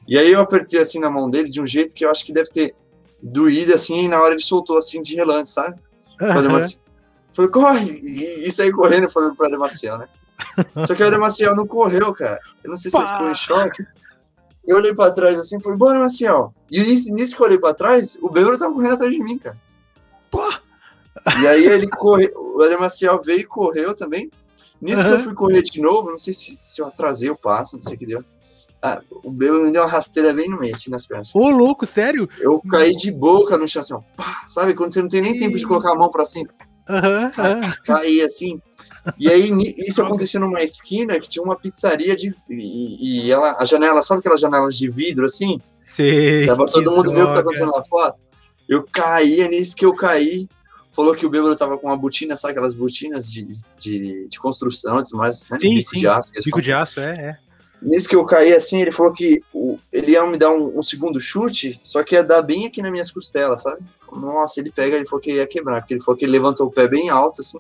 E 0.05 0.17
aí 0.17 0.33
eu 0.33 0.41
apertei 0.41 0.81
assim 0.81 0.99
na 0.99 1.09
mão 1.09 1.29
dele 1.29 1.49
de 1.49 1.61
um 1.61 1.65
jeito 1.65 1.95
que 1.95 2.03
eu 2.03 2.11
acho 2.11 2.25
que 2.25 2.33
deve 2.33 2.49
ter 2.49 2.75
doído 3.25 3.73
assim, 3.73 4.07
na 4.07 4.21
hora 4.21 4.33
ele 4.33 4.41
soltou 4.41 4.77
assim 4.77 5.01
de 5.01 5.15
relance, 5.15 5.53
sabe? 5.53 5.79
Uhum. 6.21 6.59
Falei, 7.33 7.51
corre! 7.51 7.91
E, 8.03 8.47
e 8.47 8.51
saí 8.51 8.71
correndo 8.71 9.09
falando 9.09 9.35
pro 9.35 9.47
Ademaciel, 9.47 9.97
né? 9.97 10.07
Só 10.85 10.93
que 10.93 11.03
o 11.03 11.07
Ademaciel 11.07 11.55
não 11.55 11.65
correu, 11.65 12.13
cara. 12.13 12.39
Eu 12.63 12.69
não 12.69 12.77
sei 12.77 12.91
se 12.91 12.97
ele 12.97 13.07
ficou 13.07 13.29
em 13.29 13.35
choque. 13.35 13.85
Eu 14.65 14.77
olhei 14.77 14.93
pra 14.93 15.11
trás 15.11 15.37
assim 15.37 15.57
e 15.57 15.61
falei, 15.61 15.77
bora, 15.77 15.99
Maciel. 15.99 16.53
E 16.71 16.81
nisso, 16.81 17.13
nisso 17.13 17.35
que 17.35 17.41
eu 17.41 17.45
olhei 17.45 17.59
pra 17.59 17.73
trás, 17.73 18.17
o 18.21 18.29
Bêbado 18.29 18.57
tava 18.57 18.73
correndo 18.73 18.93
atrás 18.93 19.11
de 19.11 19.19
mim, 19.19 19.37
cara. 19.37 19.57
Pô! 20.31 20.41
E 21.41 21.47
aí 21.47 21.65
ele 21.65 21.87
correu, 21.87 22.31
o 22.35 22.63
Eder 22.63 22.79
Maciel 22.79 23.21
veio 23.21 23.41
e 23.41 23.45
correu 23.45 23.93
também. 23.93 24.29
Nisso 24.81 25.01
uhum. 25.03 25.07
que 25.07 25.13
eu 25.13 25.19
fui 25.19 25.33
correr 25.33 25.61
de 25.61 25.81
novo, 25.81 26.09
não 26.09 26.17
sei 26.17 26.33
se, 26.33 26.55
se 26.55 26.81
eu 26.81 26.87
atrasei 26.87 27.29
o 27.29 27.35
passo, 27.35 27.75
não 27.75 27.81
sei 27.81 27.95
o 27.95 27.97
que 27.97 28.05
deu. 28.05 28.23
Ah, 28.81 29.01
o 29.09 29.31
Bêbado 29.31 29.63
me 29.63 29.71
deu 29.71 29.81
uma 29.81 29.89
rasteira 29.89 30.33
bem 30.33 30.49
no 30.49 30.59
meio, 30.59 30.75
assim, 30.75 30.91
nas 30.91 31.07
pernas. 31.07 31.33
Ô, 31.33 31.49
louco, 31.49 31.85
sério? 31.85 32.29
Eu 32.39 32.61
caí 32.69 32.95
de 32.95 33.11
boca 33.11 33.57
no 33.57 33.67
chão, 33.67 33.81
assim, 33.81 33.93
ó. 33.93 34.01
Pá, 34.15 34.43
sabe? 34.47 34.73
Quando 34.73 34.93
você 34.93 35.01
não 35.01 35.09
tem 35.09 35.21
nem 35.21 35.39
tempo 35.39 35.57
de 35.57 35.65
colocar 35.65 35.91
a 35.91 35.95
mão 35.95 36.09
pra 36.09 36.25
cima. 36.25 36.49
Uhum, 36.87 37.25
uhum. 37.25 37.73
Caí 37.85 38.21
assim. 38.21 38.61
E 39.17 39.29
aí, 39.29 39.51
isso 39.87 40.01
aconteceu 40.01 40.39
numa 40.39 40.63
esquina 40.63 41.19
que 41.19 41.27
tinha 41.27 41.43
uma 41.43 41.55
pizzaria 41.55 42.15
de. 42.15 42.33
E, 42.49 43.25
e 43.25 43.31
ela, 43.31 43.55
a 43.59 43.65
janela, 43.65 44.01
sabe 44.01 44.19
aquelas 44.19 44.41
janelas 44.41 44.77
de 44.77 44.89
vidro 44.89 45.25
assim? 45.25 45.59
Sim. 45.77 46.45
Tava 46.45 46.67
todo 46.67 46.91
mundo 46.91 47.11
vendo 47.11 47.25
o 47.25 47.27
que 47.27 47.33
tá 47.33 47.39
acontecendo 47.39 47.71
lá 47.71 47.83
fora. 47.83 48.13
Eu 48.67 48.83
caí, 48.91 49.41
é 49.41 49.47
nisso 49.47 49.75
que 49.75 49.85
eu 49.85 49.95
caí. 49.95 50.47
Falou 50.91 51.13
que 51.13 51.25
o 51.25 51.29
bêbado 51.29 51.55
tava 51.55 51.77
com 51.77 51.87
uma 51.87 51.97
botina, 51.97 52.37
sabe 52.37 52.53
aquelas 52.53 52.73
botinas 52.73 53.29
de, 53.29 53.45
de, 53.77 54.29
de 54.29 54.39
construção 54.39 54.97
e 54.99 55.03
tudo 55.03 55.17
mais, 55.17 55.49
né? 55.49 55.59
Sim, 55.59 55.75
bico 55.75 55.89
sim. 55.89 55.99
de 55.99 56.07
aço. 56.07 56.31
Bico 56.45 56.61
de 56.61 56.71
aço, 56.71 56.99
é, 57.01 57.11
é. 57.11 57.37
Nisso 57.81 58.09
que 58.09 58.15
eu 58.15 58.25
caí 58.25 58.53
assim, 58.53 58.81
ele 58.81 58.91
falou 58.91 59.13
que 59.13 59.43
o, 59.53 59.77
ele 59.91 60.11
ia 60.11 60.25
me 60.25 60.37
dar 60.37 60.51
um, 60.51 60.79
um, 60.79 60.83
segundo 60.83 61.19
chute, 61.19 61.79
só 61.83 62.03
que 62.03 62.15
ia 62.15 62.23
dar 62.23 62.41
bem 62.41 62.65
aqui 62.65 62.81
nas 62.81 62.91
minhas 62.91 63.11
costelas, 63.11 63.61
sabe? 63.61 63.81
Nossa, 64.11 64.59
ele 64.59 64.71
pega, 64.71 64.95
ele 64.95 65.05
falou 65.05 65.21
que 65.21 65.33
ia 65.33 65.45
quebrar, 65.45 65.81
porque 65.81 65.93
ele 65.93 66.03
falou 66.03 66.17
que 66.17 66.25
ele 66.25 66.31
levantou 66.31 66.67
o 66.67 66.71
pé 66.71 66.87
bem 66.87 67.09
alto, 67.09 67.41
assim. 67.41 67.59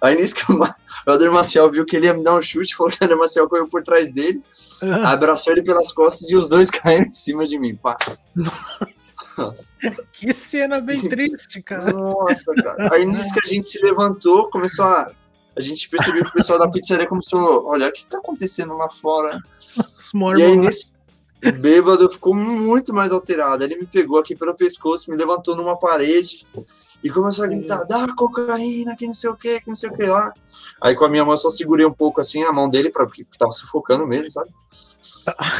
Aí 0.00 0.14
nisso 0.14 0.34
que 0.34 0.52
o, 0.52 0.62
Ader 1.06 1.32
Marcial 1.32 1.70
viu 1.70 1.84
que 1.84 1.96
ele 1.96 2.06
ia 2.06 2.14
me 2.14 2.22
dar 2.22 2.34
um 2.34 2.42
chute, 2.42 2.74
falou 2.76 2.92
que 2.92 2.98
o 3.00 3.04
Ader 3.04 3.18
Marcial 3.18 3.48
correu 3.48 3.68
por 3.68 3.82
trás 3.82 4.12
dele, 4.12 4.42
uhum. 4.82 4.94
abraçou 5.06 5.52
ele 5.52 5.62
pelas 5.62 5.92
costas 5.92 6.30
e 6.30 6.36
os 6.36 6.48
dois 6.48 6.70
caíram 6.70 7.06
em 7.06 7.12
cima 7.12 7.46
de 7.46 7.58
mim, 7.58 7.76
pá. 7.76 7.96
Nossa. 9.36 9.74
Que 10.12 10.32
cena 10.32 10.80
bem 10.80 11.08
triste, 11.08 11.62
cara. 11.62 11.92
Nossa, 11.92 12.52
cara. 12.54 12.94
Aí 12.94 13.04
nisso 13.04 13.32
que 13.32 13.40
a 13.44 13.48
gente 13.48 13.68
se 13.68 13.78
levantou, 13.82 14.50
começou 14.50 14.84
a. 14.84 15.12
A 15.60 15.62
gente 15.62 15.88
percebeu 15.88 16.24
que 16.24 16.30
o 16.30 16.34
pessoal 16.34 16.58
da 16.58 16.68
pizzaria 16.70 17.06
começou 17.06 17.38
a 17.38 17.70
olhar 17.70 17.88
o 17.88 17.92
que 17.92 18.06
tá 18.06 18.18
acontecendo 18.18 18.76
lá 18.76 18.90
fora. 18.90 19.38
e 20.36 20.42
aí 20.42 20.56
nisso, 20.56 20.92
o 21.44 21.52
bêbado 21.52 22.10
ficou 22.10 22.34
muito 22.34 22.92
mais 22.92 23.12
alterado. 23.12 23.64
Ele 23.64 23.76
me 23.76 23.86
pegou 23.86 24.18
aqui 24.18 24.34
pelo 24.34 24.54
pescoço, 24.54 25.10
me 25.10 25.16
levantou 25.16 25.56
numa 25.56 25.76
parede 25.76 26.46
e 27.02 27.10
começou 27.10 27.44
a 27.44 27.48
gritar: 27.48 27.84
dá 27.84 28.06
cocaína, 28.14 28.96
que 28.96 29.06
não 29.06 29.14
sei 29.14 29.30
o 29.30 29.36
que, 29.36 29.60
que 29.60 29.68
não 29.68 29.76
sei 29.76 29.88
o 29.90 29.92
que 29.92 30.06
lá. 30.06 30.32
Aí 30.80 30.94
com 30.94 31.04
a 31.04 31.08
minha 31.08 31.24
mão 31.24 31.36
só 31.36 31.50
segurei 31.50 31.86
um 31.86 31.92
pouco 31.92 32.20
assim 32.20 32.42
a 32.42 32.52
mão 32.52 32.68
dele, 32.68 32.90
pra, 32.90 33.06
porque 33.06 33.24
tava 33.38 33.52
sufocando 33.52 34.06
mesmo, 34.06 34.30
sabe? 34.30 34.50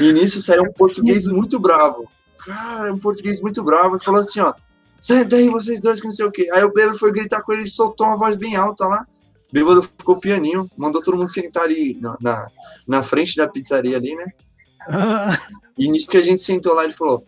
E 0.00 0.12
nisso 0.12 0.40
saiu 0.42 0.62
um 0.62 0.72
português 0.72 1.26
muito 1.26 1.60
bravo 1.60 2.08
cara, 2.44 2.92
um 2.92 2.98
português 2.98 3.40
muito 3.40 3.62
bravo, 3.62 3.96
e 3.96 4.04
falou 4.04 4.20
assim, 4.20 4.40
ó, 4.40 4.54
senta 5.00 5.36
aí 5.36 5.48
vocês 5.48 5.80
dois 5.80 6.00
que 6.00 6.06
não 6.06 6.12
sei 6.12 6.26
o 6.26 6.32
quê. 6.32 6.48
Aí 6.52 6.64
o 6.64 6.72
bêbado 6.72 6.98
foi 6.98 7.12
gritar 7.12 7.42
com 7.42 7.52
ele 7.52 7.64
e 7.64 7.68
soltou 7.68 8.06
uma 8.06 8.16
voz 8.16 8.36
bem 8.36 8.56
alta 8.56 8.86
lá. 8.86 9.06
Bêbado 9.52 9.82
ficou 9.82 10.18
pianinho, 10.18 10.70
mandou 10.76 11.02
todo 11.02 11.16
mundo 11.16 11.30
sentar 11.30 11.64
ali 11.64 11.98
na, 12.00 12.16
na, 12.20 12.46
na 12.86 13.02
frente 13.02 13.36
da 13.36 13.48
pizzaria 13.48 13.96
ali, 13.96 14.14
né? 14.14 14.26
E 15.76 15.88
nisso 15.88 16.08
que 16.08 16.16
a 16.16 16.22
gente 16.22 16.42
sentou 16.42 16.74
lá, 16.74 16.84
ele 16.84 16.92
falou, 16.92 17.24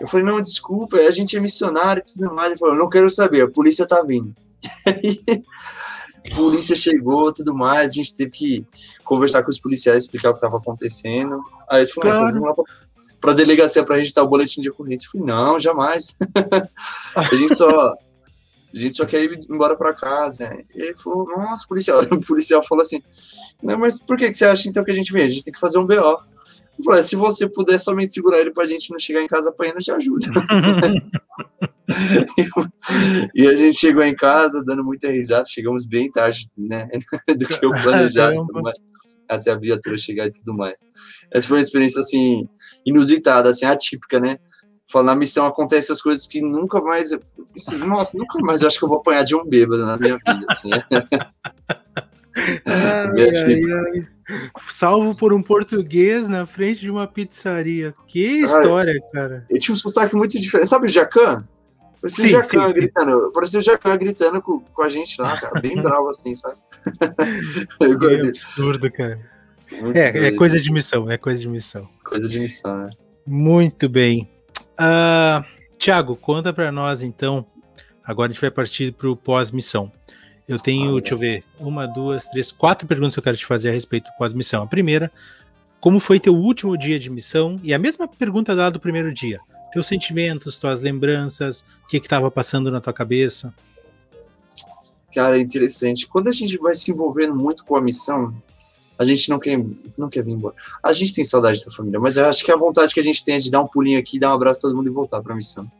eu 0.00 0.06
falei, 0.06 0.26
não, 0.26 0.40
desculpa, 0.40 0.96
a 0.96 1.10
gente 1.10 1.36
é 1.36 1.40
missionário 1.40 2.02
e 2.06 2.12
tudo 2.12 2.34
mais. 2.34 2.50
Ele 2.50 2.58
falou, 2.58 2.74
não 2.74 2.88
quero 2.88 3.10
saber, 3.10 3.42
a 3.42 3.50
polícia 3.50 3.86
tá 3.86 4.02
vindo. 4.02 4.34
a 4.86 6.34
polícia 6.36 6.76
chegou 6.76 7.32
tudo 7.32 7.54
mais, 7.54 7.92
a 7.92 7.94
gente 7.94 8.14
teve 8.14 8.30
que 8.30 8.66
conversar 9.04 9.42
com 9.42 9.50
os 9.50 9.60
policiais, 9.60 10.04
explicar 10.04 10.30
o 10.30 10.32
que 10.32 10.38
estava 10.38 10.58
acontecendo. 10.58 11.40
Aí 11.68 11.82
ele 11.82 11.90
falou, 11.90 12.10
ah, 12.10 12.14
então 12.14 12.20
claro. 12.20 12.40
vamos 12.40 12.48
lá 12.48 12.54
pra 12.54 12.64
para 13.20 13.32
a 13.32 13.34
delegacia 13.34 13.84
para 13.84 13.96
registrar 13.96 14.22
o 14.22 14.28
boletim 14.28 14.60
de 14.60 14.70
ocorrência. 14.70 15.06
Eu 15.06 15.10
falei, 15.12 15.26
não, 15.26 15.58
jamais. 15.58 16.14
a 17.16 17.34
gente 17.34 17.56
só 17.56 17.94
a 18.76 18.78
gente 18.78 18.96
só 18.96 19.06
quer 19.06 19.24
ir 19.24 19.46
embora 19.48 19.76
para 19.76 19.94
casa. 19.94 20.52
E 20.74 20.82
ele 20.82 20.96
falou, 20.96 21.26
nossa, 21.26 21.66
policial. 21.66 22.02
O 22.12 22.20
policial 22.20 22.62
falou 22.62 22.82
assim, 22.82 23.02
não, 23.62 23.78
mas 23.78 24.02
por 24.02 24.18
que, 24.18 24.30
que 24.30 24.36
você 24.36 24.44
acha 24.44 24.68
então 24.68 24.84
que 24.84 24.90
a 24.90 24.94
gente 24.94 25.12
vem? 25.12 25.22
A 25.22 25.28
gente 25.28 25.44
tem 25.44 25.52
que 25.52 25.60
fazer 25.60 25.78
um 25.78 25.86
BO. 25.86 25.94
Eu 25.94 26.84
falei, 26.84 27.02
se 27.02 27.16
você 27.16 27.48
puder 27.48 27.80
somente 27.80 28.12
segurar 28.12 28.38
ele 28.38 28.52
pra 28.52 28.66
gente 28.66 28.90
não 28.90 28.98
chegar 28.98 29.22
em 29.22 29.26
casa 29.26 29.48
apanhando, 29.48 29.78
te 29.78 29.90
ajuda. 29.90 30.26
e 33.34 33.46
a 33.46 33.54
gente 33.54 33.78
chegou 33.78 34.02
em 34.02 34.14
casa 34.14 34.62
dando 34.62 34.84
muita 34.84 35.08
risada, 35.08 35.46
chegamos 35.46 35.86
bem 35.86 36.10
tarde, 36.10 36.50
né? 36.56 36.86
Do 37.34 37.46
que 37.46 37.64
eu 37.64 37.70
planejado 37.70 38.46
até 39.28 39.52
a 39.52 39.56
viatura 39.56 39.96
chegar 39.96 40.26
e 40.26 40.32
tudo 40.32 40.54
mais. 40.54 40.86
Essa 41.32 41.48
foi 41.48 41.56
uma 41.56 41.62
experiência, 41.62 42.00
assim, 42.00 42.46
inusitada, 42.84 43.50
assim, 43.50 43.64
atípica, 43.64 44.20
né? 44.20 44.38
Falando, 44.88 45.08
na 45.08 45.16
missão 45.16 45.46
acontecem 45.46 45.92
as 45.92 46.00
coisas 46.00 46.26
que 46.26 46.40
nunca 46.40 46.80
mais. 46.80 47.10
Assim, 47.56 47.76
nossa, 47.78 48.16
nunca 48.16 48.38
mais 48.40 48.62
eu 48.62 48.68
acho 48.68 48.78
que 48.78 48.84
eu 48.84 48.88
vou 48.88 48.98
apanhar 48.98 49.24
de 49.24 49.34
um 49.34 49.44
bêbado 49.48 49.84
na 49.84 49.96
minha 49.96 50.16
vida, 50.16 50.46
assim. 50.48 50.70
ai, 52.64 53.12
ai, 53.44 53.96
ai. 53.96 54.08
Salvo 54.70 55.16
por 55.16 55.32
um 55.32 55.42
português 55.42 56.28
na 56.28 56.46
frente 56.46 56.80
de 56.80 56.90
uma 56.90 57.06
pizzaria. 57.06 57.94
Que 58.06 58.40
história, 58.40 59.00
cara. 59.12 59.46
Ele 59.48 59.58
tinha 59.58 59.74
um 59.74 59.78
sotaque 59.78 60.14
muito 60.14 60.38
diferente. 60.38 60.68
Sabe 60.68 60.86
o 60.86 60.88
Jacan? 60.88 61.44
Parecia 62.00 62.24
sim, 62.24 62.34
o 62.34 62.38
Jacan 62.38 62.72
gritando. 62.72 63.32
Parecia 63.32 63.60
o 63.60 63.62
Jacan 63.62 63.96
gritando 63.96 64.42
com, 64.42 64.60
com 64.60 64.82
a 64.82 64.88
gente 64.88 65.20
lá, 65.20 65.36
cara. 65.36 65.60
Bem 65.60 65.76
bravo 65.82 66.08
assim, 66.08 66.34
sabe? 66.34 66.54
é 67.80 68.28
absurdo, 68.28 68.90
cara. 68.90 69.20
é, 69.94 70.26
é 70.26 70.32
coisa 70.32 70.60
de 70.60 70.70
missão, 70.70 71.10
é 71.10 71.16
coisa 71.16 71.38
de 71.38 71.48
missão. 71.48 71.88
Coisa 72.04 72.28
de 72.28 72.38
missão, 72.38 72.78
né? 72.78 72.90
Muito 73.26 73.88
bem. 73.88 74.28
Uh, 74.78 75.44
Tiago, 75.78 76.16
conta 76.16 76.52
para 76.52 76.70
nós 76.70 77.02
então. 77.02 77.46
Agora 78.04 78.30
a 78.30 78.32
gente 78.32 78.40
vai 78.40 78.50
partir 78.50 78.92
para 78.92 79.10
o 79.10 79.16
pós-missão. 79.16 79.90
Eu 80.46 80.58
tenho, 80.58 80.96
ah, 80.96 81.00
deixa 81.00 81.14
eu 81.14 81.18
ver, 81.18 81.44
uma, 81.58 81.86
duas, 81.86 82.28
três, 82.28 82.52
quatro 82.52 82.86
perguntas 82.86 83.14
que 83.14 83.18
eu 83.18 83.24
quero 83.24 83.36
te 83.36 83.44
fazer 83.44 83.70
a 83.70 83.72
respeito 83.72 84.04
do 84.04 84.16
pós-missão. 84.16 84.62
A 84.62 84.66
primeira, 84.66 85.10
como 85.80 85.98
foi 85.98 86.20
teu 86.20 86.34
último 86.36 86.78
dia 86.78 87.00
de 87.00 87.10
missão? 87.10 87.58
E 87.64 87.74
a 87.74 87.78
mesma 87.78 88.06
pergunta 88.06 88.54
dada 88.54 88.72
do 88.72 88.80
primeiro 88.80 89.12
dia 89.12 89.40
teus 89.76 89.86
sentimentos, 89.86 90.58
tuas 90.58 90.80
lembranças, 90.80 91.62
o 91.84 91.88
que 91.88 91.98
estava 91.98 92.30
passando 92.30 92.70
na 92.70 92.80
tua 92.80 92.94
cabeça? 92.94 93.54
Cara, 95.14 95.36
é 95.36 95.40
interessante. 95.40 96.06
Quando 96.06 96.28
a 96.28 96.32
gente 96.32 96.56
vai 96.56 96.74
se 96.74 96.90
envolvendo 96.90 97.34
muito 97.34 97.62
com 97.62 97.76
a 97.76 97.80
missão, 97.80 98.34
a 98.98 99.04
gente 99.04 99.28
não 99.28 99.38
quer, 99.38 99.62
não 99.98 100.08
quer 100.08 100.22
vir 100.22 100.32
embora. 100.32 100.54
A 100.82 100.92
gente 100.92 101.14
tem 101.14 101.24
saudade 101.24 101.64
da 101.64 101.70
família, 101.70 102.00
mas 102.00 102.16
eu 102.16 102.26
acho 102.26 102.44
que 102.44 102.50
a 102.50 102.56
vontade 102.56 102.94
que 102.94 103.00
a 103.00 103.02
gente 103.02 103.24
tem 103.24 103.36
é 103.36 103.38
de 103.38 103.50
dar 103.50 103.60
um 103.60 103.66
pulinho 103.66 103.98
aqui, 103.98 104.18
dar 104.18 104.30
um 104.30 104.34
abraço 104.34 104.58
a 104.58 104.62
todo 104.62 104.76
mundo 104.76 104.88
e 104.88 104.92
voltar 104.92 105.22
para 105.22 105.32
a 105.32 105.36
missão. 105.36 105.70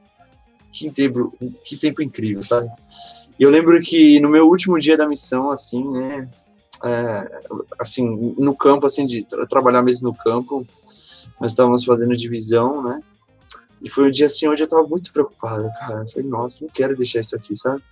Que 0.73 0.91
tempo, 0.91 1.33
que 1.65 1.77
tempo 1.77 2.03
incrível, 2.03 2.43
sabe? 2.43 2.69
E 3.39 3.43
eu 3.43 3.51
lembro 3.51 3.81
que 3.81 4.21
no 4.21 4.29
meu 4.29 4.47
último 4.47 4.79
dia 4.79 4.97
da 4.97 5.09
missão, 5.09 5.51
assim, 5.51 5.89
né, 5.91 6.29
é, 6.85 7.41
assim, 7.79 8.35
no 8.39 8.55
campo, 8.55 8.87
assim, 8.87 9.07
de 9.07 9.25
tra 9.25 9.47
trabalhar 9.47 9.83
mesmo 9.83 10.09
no 10.09 10.15
campo, 10.15 10.67
nós 11.41 11.53
estávamos 11.53 11.85
fazendo 11.85 12.17
divisão, 12.17 12.83
né, 12.83 13.01
e 13.83 13.91
foi 13.91 14.09
um 14.09 14.11
dia 14.11 14.27
assim 14.27 14.49
onde 14.49 14.63
eu 14.63 14.69
tava 14.69 14.87
muito 14.87 15.13
preocupado, 15.13 15.71
cara. 15.79 16.03
Eu 16.03 16.09
falei, 16.09 16.29
nossa, 16.29 16.65
não 16.65 16.71
quero 16.71 16.97
deixar 16.97 17.21
isso 17.21 17.37
aqui, 17.37 17.55
sabe? 17.55 17.83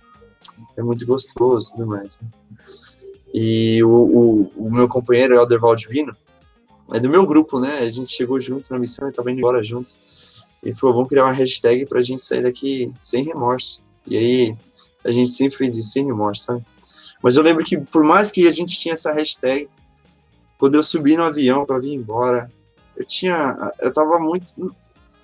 É 0.75 0.83
muito 0.83 1.05
gostoso 1.05 1.69
e 1.69 1.71
tudo 1.71 1.87
mais. 1.87 2.19
Né? 2.19 2.27
E 3.37 3.83
o, 3.83 3.89
o, 3.89 4.51
o, 4.55 4.73
meu 4.73 4.87
companheiro, 4.87 5.35
Helder 5.35 5.59
Valdivino, 5.59 6.15
é 6.93 7.01
do 7.01 7.09
meu 7.09 7.27
grupo, 7.27 7.59
né? 7.59 7.79
A 7.79 7.89
gente 7.89 8.09
chegou 8.09 8.39
junto 8.39 8.71
na 8.71 8.79
missão 8.79 9.09
e 9.09 9.11
tava 9.11 9.29
indo 9.29 9.39
embora 9.39 9.61
junto. 9.61 9.93
Ele 10.63 10.73
falou, 10.73 10.95
vamos 10.95 11.09
criar 11.09 11.25
uma 11.25 11.33
hashtag 11.33 11.85
pra 11.85 12.01
gente 12.01 12.23
sair 12.23 12.43
daqui 12.43 12.93
sem 12.97 13.25
remorso. 13.25 13.83
E 14.07 14.17
aí, 14.17 14.55
a 15.03 15.11
gente 15.11 15.31
sempre 15.31 15.57
fez 15.57 15.75
isso, 15.75 15.89
sem 15.89 16.05
remorso, 16.05 16.43
sabe? 16.43 16.65
Mas 17.21 17.35
eu 17.35 17.43
lembro 17.43 17.65
que, 17.65 17.77
por 17.77 18.05
mais 18.05 18.31
que 18.31 18.47
a 18.47 18.51
gente 18.51 18.79
tinha 18.79 18.93
essa 18.93 19.11
hashtag, 19.11 19.67
quando 20.57 20.75
eu 20.75 20.83
subi 20.83 21.17
no 21.17 21.23
avião 21.23 21.65
para 21.65 21.79
vir 21.79 21.93
embora, 21.93 22.49
eu 22.95 23.03
tinha. 23.03 23.73
Eu 23.81 23.91
tava 23.91 24.17
muito 24.17 24.73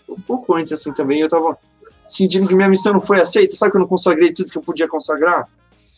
um 0.09 0.19
pouco 0.19 0.53
antes, 0.53 0.73
assim, 0.73 0.91
também, 0.91 1.21
eu 1.21 1.29
tava 1.29 1.57
sentindo 2.05 2.45
que 2.45 2.55
minha 2.55 2.67
missão 2.67 2.91
não 2.91 2.99
foi 2.99 3.21
aceita, 3.21 3.55
sabe 3.55 3.71
que 3.71 3.77
eu 3.77 3.81
não 3.81 3.87
consagrei 3.87 4.33
tudo 4.33 4.51
que 4.51 4.57
eu 4.57 4.61
podia 4.61 4.85
consagrar? 4.85 5.47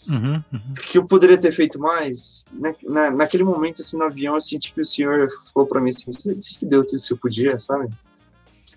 Uhum, 0.07 0.43
uhum. 0.51 0.73
Que 0.85 0.97
eu 0.97 1.05
poderia 1.05 1.37
ter 1.37 1.51
feito 1.51 1.79
mais. 1.79 2.45
Na, 2.51 2.73
na, 2.83 3.11
naquele 3.11 3.43
momento, 3.43 3.81
assim, 3.81 3.97
no 3.97 4.03
avião, 4.03 4.35
eu 4.35 4.41
senti 4.41 4.73
que 4.73 4.81
o 4.81 4.85
senhor 4.85 5.27
falou 5.53 5.67
para 5.67 5.81
mim 5.81 5.89
assim: 5.89 6.11
você 6.11 6.35
disse 6.35 6.59
que 6.59 6.65
deu 6.65 6.83
tudo 6.83 6.99
que 6.99 7.05
você 7.05 7.15
podia, 7.15 7.57
sabe? 7.59 7.89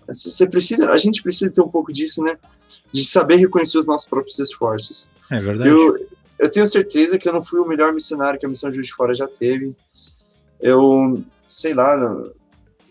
Você 0.07 0.47
precisa, 0.47 0.89
a 0.89 0.97
gente 0.97 1.21
precisa 1.21 1.51
ter 1.51 1.61
um 1.61 1.67
pouco 1.67 1.91
disso, 1.91 2.23
né? 2.23 2.37
De 2.91 3.03
saber 3.03 3.35
reconhecer 3.35 3.77
os 3.77 3.85
nossos 3.85 4.07
próprios 4.07 4.39
esforços. 4.39 5.09
É 5.29 5.39
verdade. 5.39 5.69
Eu, 5.69 6.07
eu 6.39 6.49
tenho 6.49 6.65
certeza 6.65 7.17
que 7.17 7.27
eu 7.27 7.33
não 7.33 7.43
fui 7.43 7.59
o 7.59 7.67
melhor 7.67 7.93
missionário 7.93 8.39
que 8.39 8.45
a 8.45 8.49
Missão 8.49 8.71
Juiz 8.71 8.87
de 8.87 8.93
Fora 8.93 9.13
já 9.13 9.27
teve. 9.27 9.75
Eu, 10.61 11.21
sei 11.47 11.73
lá, 11.73 11.97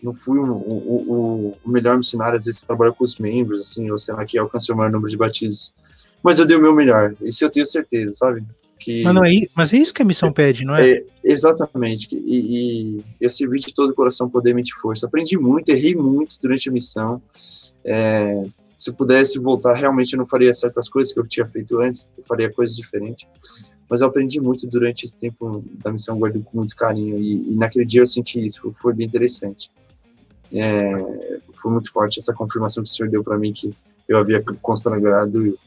não 0.01 0.13
fui 0.13 0.37
o, 0.37 0.53
o, 0.53 1.57
o, 1.63 1.69
melhor 1.69 1.97
missionário, 1.97 2.37
às 2.37 2.45
vezes 2.45 2.59
que 2.59 2.67
trabalha 2.67 2.91
com 2.91 3.03
os 3.03 3.17
membros, 3.17 3.61
assim, 3.61 3.89
ou 3.89 3.97
sei 3.97 4.13
lá, 4.13 4.23
que 4.25 4.37
alcancei 4.37 4.73
o 4.73 4.77
maior 4.77 4.91
número 4.91 5.09
de 5.09 5.17
batismos. 5.17 5.73
Mas 6.27 6.39
eu 6.39 6.45
dei 6.45 6.57
o 6.57 6.61
meu 6.61 6.75
melhor, 6.75 7.15
isso 7.21 7.43
eu 7.43 7.49
tenho 7.49 7.65
certeza, 7.65 8.13
sabe? 8.13 8.43
Que, 8.79 9.01
mas, 9.01 9.15
não 9.15 9.25
é, 9.25 9.31
mas 9.55 9.73
é 9.73 9.77
isso 9.77 9.93
que 9.93 10.01
a 10.01 10.05
missão 10.05 10.31
pede, 10.31 10.63
não 10.63 10.75
é? 10.75 10.91
é 10.91 11.05
exatamente, 11.23 12.07
e, 12.13 12.97
e 12.97 13.03
eu 13.19 13.29
servi 13.29 13.59
de 13.59 13.73
todo 13.73 13.89
o 13.91 13.93
coração, 13.93 14.29
poder, 14.29 14.53
mente 14.53 14.69
e 14.69 14.79
força. 14.79 15.07
Aprendi 15.07 15.37
muito, 15.37 15.69
errei 15.69 15.95
muito 15.95 16.37
durante 16.41 16.69
a 16.69 16.71
missão. 16.71 17.21
É, 17.83 18.43
se 18.77 18.93
pudesse 18.93 19.39
voltar, 19.39 19.73
realmente 19.73 20.13
eu 20.13 20.17
não 20.17 20.25
faria 20.25 20.53
certas 20.53 20.87
coisas 20.87 21.11
que 21.11 21.19
eu 21.19 21.25
tinha 21.25 21.45
feito 21.45 21.79
antes, 21.79 22.11
faria 22.27 22.51
coisas 22.51 22.75
diferentes. 22.75 23.27
Mas 23.89 24.01
eu 24.01 24.07
aprendi 24.07 24.39
muito 24.39 24.67
durante 24.67 25.05
esse 25.05 25.17
tempo 25.17 25.63
da 25.81 25.91
missão, 25.91 26.19
guardei 26.19 26.43
com 26.43 26.57
muito 26.57 26.75
carinho. 26.75 27.17
E, 27.17 27.51
e 27.51 27.55
naquele 27.55 27.85
dia 27.85 28.01
eu 28.01 28.05
senti 28.05 28.43
isso, 28.43 28.61
foi, 28.61 28.73
foi 28.73 28.93
bem 28.93 29.07
interessante 29.07 29.71
é, 30.53 31.39
foi 31.51 31.71
muito 31.71 31.91
forte 31.91 32.19
essa 32.19 32.33
confirmação 32.33 32.83
que 32.83 32.89
o 32.89 32.93
Senhor 32.93 33.09
deu 33.09 33.23
para 33.23 33.37
mim 33.37 33.53
que 33.53 33.73
eu 34.07 34.17
havia 34.17 34.41
consagrado 34.61 35.57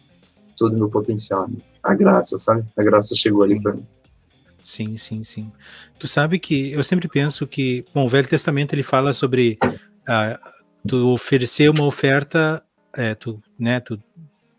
todo 0.61 0.75
o 0.75 0.79
meu 0.79 0.91
potencial. 0.91 1.49
Né? 1.49 1.57
A 1.83 1.95
graça, 1.95 2.37
sabe? 2.37 2.63
A 2.77 2.83
graça 2.83 3.15
chegou 3.17 3.43
ali 3.43 3.61
para 3.61 3.73
mim. 3.73 3.87
Sim, 4.63 4.95
sim, 4.95 5.23
sim. 5.23 5.51
Tu 5.99 6.07
sabe 6.07 6.39
que 6.39 6.71
eu 6.73 6.85
sempre 6.85 7.09
penso 7.09 7.47
que, 7.47 7.83
bom, 7.95 8.05
o 8.05 8.09
Velho 8.09 8.29
Testamento 8.29 8.75
ele 8.75 8.83
fala 8.83 9.15
sobre 9.15 9.59
uh, 9.63 10.39
tu 10.87 11.09
oferecer 11.15 11.71
uma 11.71 11.87
oferta, 11.87 12.63
é, 12.95 13.15
tu, 13.15 13.43
né, 13.59 13.81
tu 13.81 13.99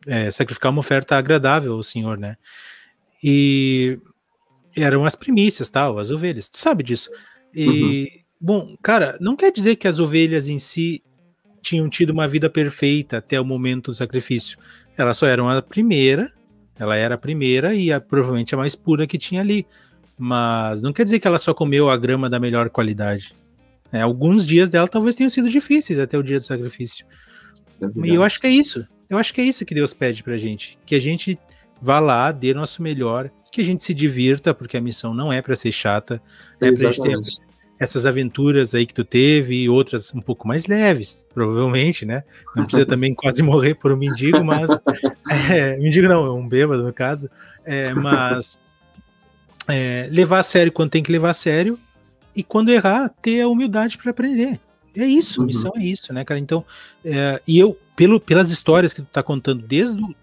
é, 0.08 0.32
sacrificar 0.32 0.72
uma 0.72 0.80
oferta 0.80 1.16
agradável 1.16 1.74
ao 1.74 1.84
Senhor, 1.84 2.18
né? 2.18 2.36
E 3.24 4.00
eram 4.76 5.06
as 5.06 5.14
primícias, 5.14 5.70
tal, 5.70 6.00
as 6.00 6.10
ovelhas. 6.10 6.50
Tu 6.50 6.58
sabe 6.58 6.84
disso. 6.84 7.12
E, 7.54 7.68
uhum. 7.70 8.08
bom, 8.42 8.78
cara, 8.82 9.20
não 9.22 9.36
quer 9.36 9.52
dizer 9.52 9.76
que 9.76 9.88
as 9.88 10.00
ovelhas 10.00 10.48
em 10.48 10.58
si 10.58 11.04
tinham 11.62 11.88
tido 11.88 12.10
uma 12.10 12.28
vida 12.28 12.50
perfeita 12.50 13.18
até 13.18 13.40
o 13.40 13.46
momento 13.46 13.92
do 13.92 13.96
sacrifício. 13.96 14.58
Elas 14.98 15.18
só 15.18 15.26
eram 15.26 15.50
a 15.50 15.62
primeira, 15.62 16.32
ela 16.78 16.96
era 16.96 17.16
a 17.16 17.18
primeira 17.18 17.74
e 17.74 17.92
a, 17.92 18.00
provavelmente 18.00 18.54
a 18.54 18.58
mais 18.58 18.76
pura 18.76 19.08
que 19.08 19.18
tinha 19.18 19.42
ali. 19.42 19.66
Mas 20.18 20.82
não 20.82 20.94
quer 20.94 21.04
dizer 21.04 21.20
que 21.20 21.28
ela 21.28 21.40
só 21.40 21.54
comeu 21.54 21.90
a 21.90 21.98
grama 21.98 22.30
da 22.30 22.40
melhor 22.40 22.70
qualidade. 22.70 23.34
É, 23.92 24.02
alguns 24.02 24.46
dias 24.46 24.70
dela 24.70 24.88
talvez 24.88 25.16
tenham 25.16 25.30
sido 25.30 25.50
difíceis 25.50 26.00
até 26.00 26.18
o 26.18 26.24
dia 26.24 26.38
do 26.38 26.44
sacrifício. 26.44 27.06
É 27.82 28.08
e 28.08 28.16
eu 28.16 28.24
acho 28.24 28.40
que 28.40 28.48
é 28.48 28.52
isso. 28.52 28.88
Eu 29.10 29.18
acho 29.18 29.34
que 29.34 29.42
é 29.42 29.44
isso 29.44 29.66
que 29.66 29.74
Deus 29.74 29.94
pede 29.94 30.24
pra 30.24 30.38
gente. 30.38 30.78
Que 30.86 30.96
a 30.96 31.00
gente 31.00 31.38
vá 31.82 32.00
lá, 32.00 32.32
dê 32.32 32.54
nosso 32.54 32.82
melhor, 32.82 33.30
que 33.52 33.62
a 33.62 33.66
gente 33.66 33.84
se 33.84 33.94
divirta, 33.94 34.54
porque 34.54 34.78
a 34.78 34.82
missão 34.82 35.14
não 35.14 35.34
é 35.34 35.42
para 35.42 35.56
ser 35.56 35.72
chata, 35.72 36.22
é 36.62 36.72
pra 36.72 36.76
gente 36.76 37.02
ter 37.02 37.18
essas 37.82 38.06
aventuras 38.06 38.76
aí 38.76 38.86
que 38.86 38.94
tu 38.94 39.04
teve 39.04 39.64
e 39.64 39.68
outras 39.68 40.14
um 40.14 40.22
pouco 40.22 40.48
mais 40.48 40.68
leves, 40.68 41.26
provavelmente, 41.34 42.06
né? 42.06 42.24
Não 42.56 42.64
precisa 42.64 42.86
também 42.86 43.16
quase 43.16 43.42
morrer 43.42 43.74
por 43.74 43.92
um 43.92 43.98
mendigo, 43.98 44.44
mas. 44.44 44.70
É, 45.50 45.78
mendigo 45.78 46.08
não, 46.08 46.38
um 46.38 46.48
bêbado 46.48 46.84
no 46.84 46.94
caso. 46.94 47.30
É, 47.66 47.94
mas. 47.94 48.60
É, 49.68 50.08
levar 50.12 50.40
a 50.40 50.44
sério 50.44 50.72
quando 50.72 50.92
tem 50.92 51.02
que 51.02 51.12
levar 51.12 51.32
a 51.32 51.34
sério 51.34 51.80
e 52.36 52.44
quando 52.44 52.70
errar, 52.70 53.10
ter 53.22 53.42
a 53.42 53.48
humildade 53.48 53.98
para 53.98 54.12
aprender. 54.12 54.60
É 54.96 55.06
isso, 55.06 55.40
uhum. 55.40 55.48
missão 55.48 55.72
é 55.76 55.84
isso, 55.84 56.14
né, 56.14 56.24
cara? 56.24 56.40
Então, 56.40 56.64
é, 57.04 57.42
e 57.48 57.58
eu, 57.58 57.78
pelo, 57.96 58.20
pelas 58.20 58.52
histórias 58.52 58.94
que 58.94 59.02
tu 59.02 59.08
tá 59.08 59.24
contando 59.24 59.66
desde 59.66 60.00
o 60.00 60.14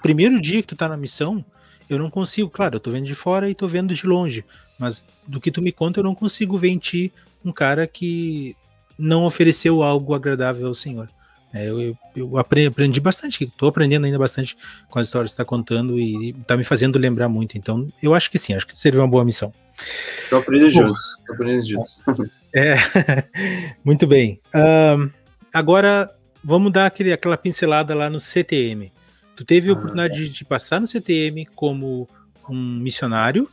primeiro 0.00 0.40
dia 0.40 0.62
que 0.62 0.68
tu 0.68 0.76
tá 0.76 0.88
na 0.88 0.96
missão, 0.96 1.44
eu 1.90 1.98
não 1.98 2.08
consigo, 2.08 2.48
claro, 2.48 2.76
eu 2.76 2.80
tô 2.80 2.90
vendo 2.90 3.06
de 3.06 3.14
fora 3.14 3.50
e 3.50 3.54
tô 3.54 3.66
vendo 3.68 3.92
de 3.92 4.06
longe, 4.06 4.44
mas 4.78 5.04
do 5.26 5.40
que 5.40 5.50
tu 5.50 5.62
me 5.62 5.72
conta, 5.72 6.00
eu 6.00 6.04
não 6.04 6.14
consigo 6.14 6.58
ver 6.58 6.68
em 6.68 6.78
ti 6.78 7.12
um 7.44 7.52
cara 7.52 7.86
que 7.86 8.56
não 8.98 9.24
ofereceu 9.24 9.82
algo 9.82 10.14
agradável 10.14 10.66
ao 10.66 10.74
Senhor. 10.74 11.08
É, 11.52 11.68
eu, 11.68 11.96
eu, 12.16 12.36
aprendi, 12.36 13.00
bastante, 13.00 13.44
estou 13.44 13.68
aprendendo 13.68 14.04
ainda 14.06 14.18
bastante 14.18 14.56
com 14.90 14.98
as 14.98 15.06
histórias 15.06 15.30
que 15.30 15.34
está 15.34 15.44
contando 15.44 16.00
e 16.00 16.30
está 16.30 16.56
me 16.56 16.64
fazendo 16.64 16.98
lembrar 16.98 17.28
muito. 17.28 17.56
Então, 17.56 17.86
eu 18.02 18.12
acho 18.12 18.28
que 18.28 18.38
sim, 18.38 18.54
acho 18.54 18.66
que 18.66 18.76
seria 18.76 19.00
uma 19.00 19.06
boa 19.06 19.24
missão. 19.24 19.52
Estou 20.24 20.40
aprendendo 20.40 20.68
estou 20.68 21.34
aprendendo 21.34 21.64
juntos. 21.64 22.02
É, 22.56 22.76
muito 23.84 24.06
bem. 24.06 24.40
Um, 24.54 25.10
agora, 25.52 26.08
vamos 26.42 26.70
dar 26.70 26.86
aquele, 26.86 27.12
aquela 27.12 27.36
pincelada 27.36 27.96
lá 27.96 28.08
no 28.08 28.20
CTM. 28.20 28.92
Tu 29.34 29.44
teve 29.44 29.68
a 29.68 29.72
ah, 29.72 29.74
oportunidade 29.74 30.24
é. 30.24 30.28
de 30.28 30.44
passar 30.44 30.80
no 30.80 30.86
CTM 30.86 31.46
como 31.46 32.08
um 32.48 32.78
missionário, 32.78 33.50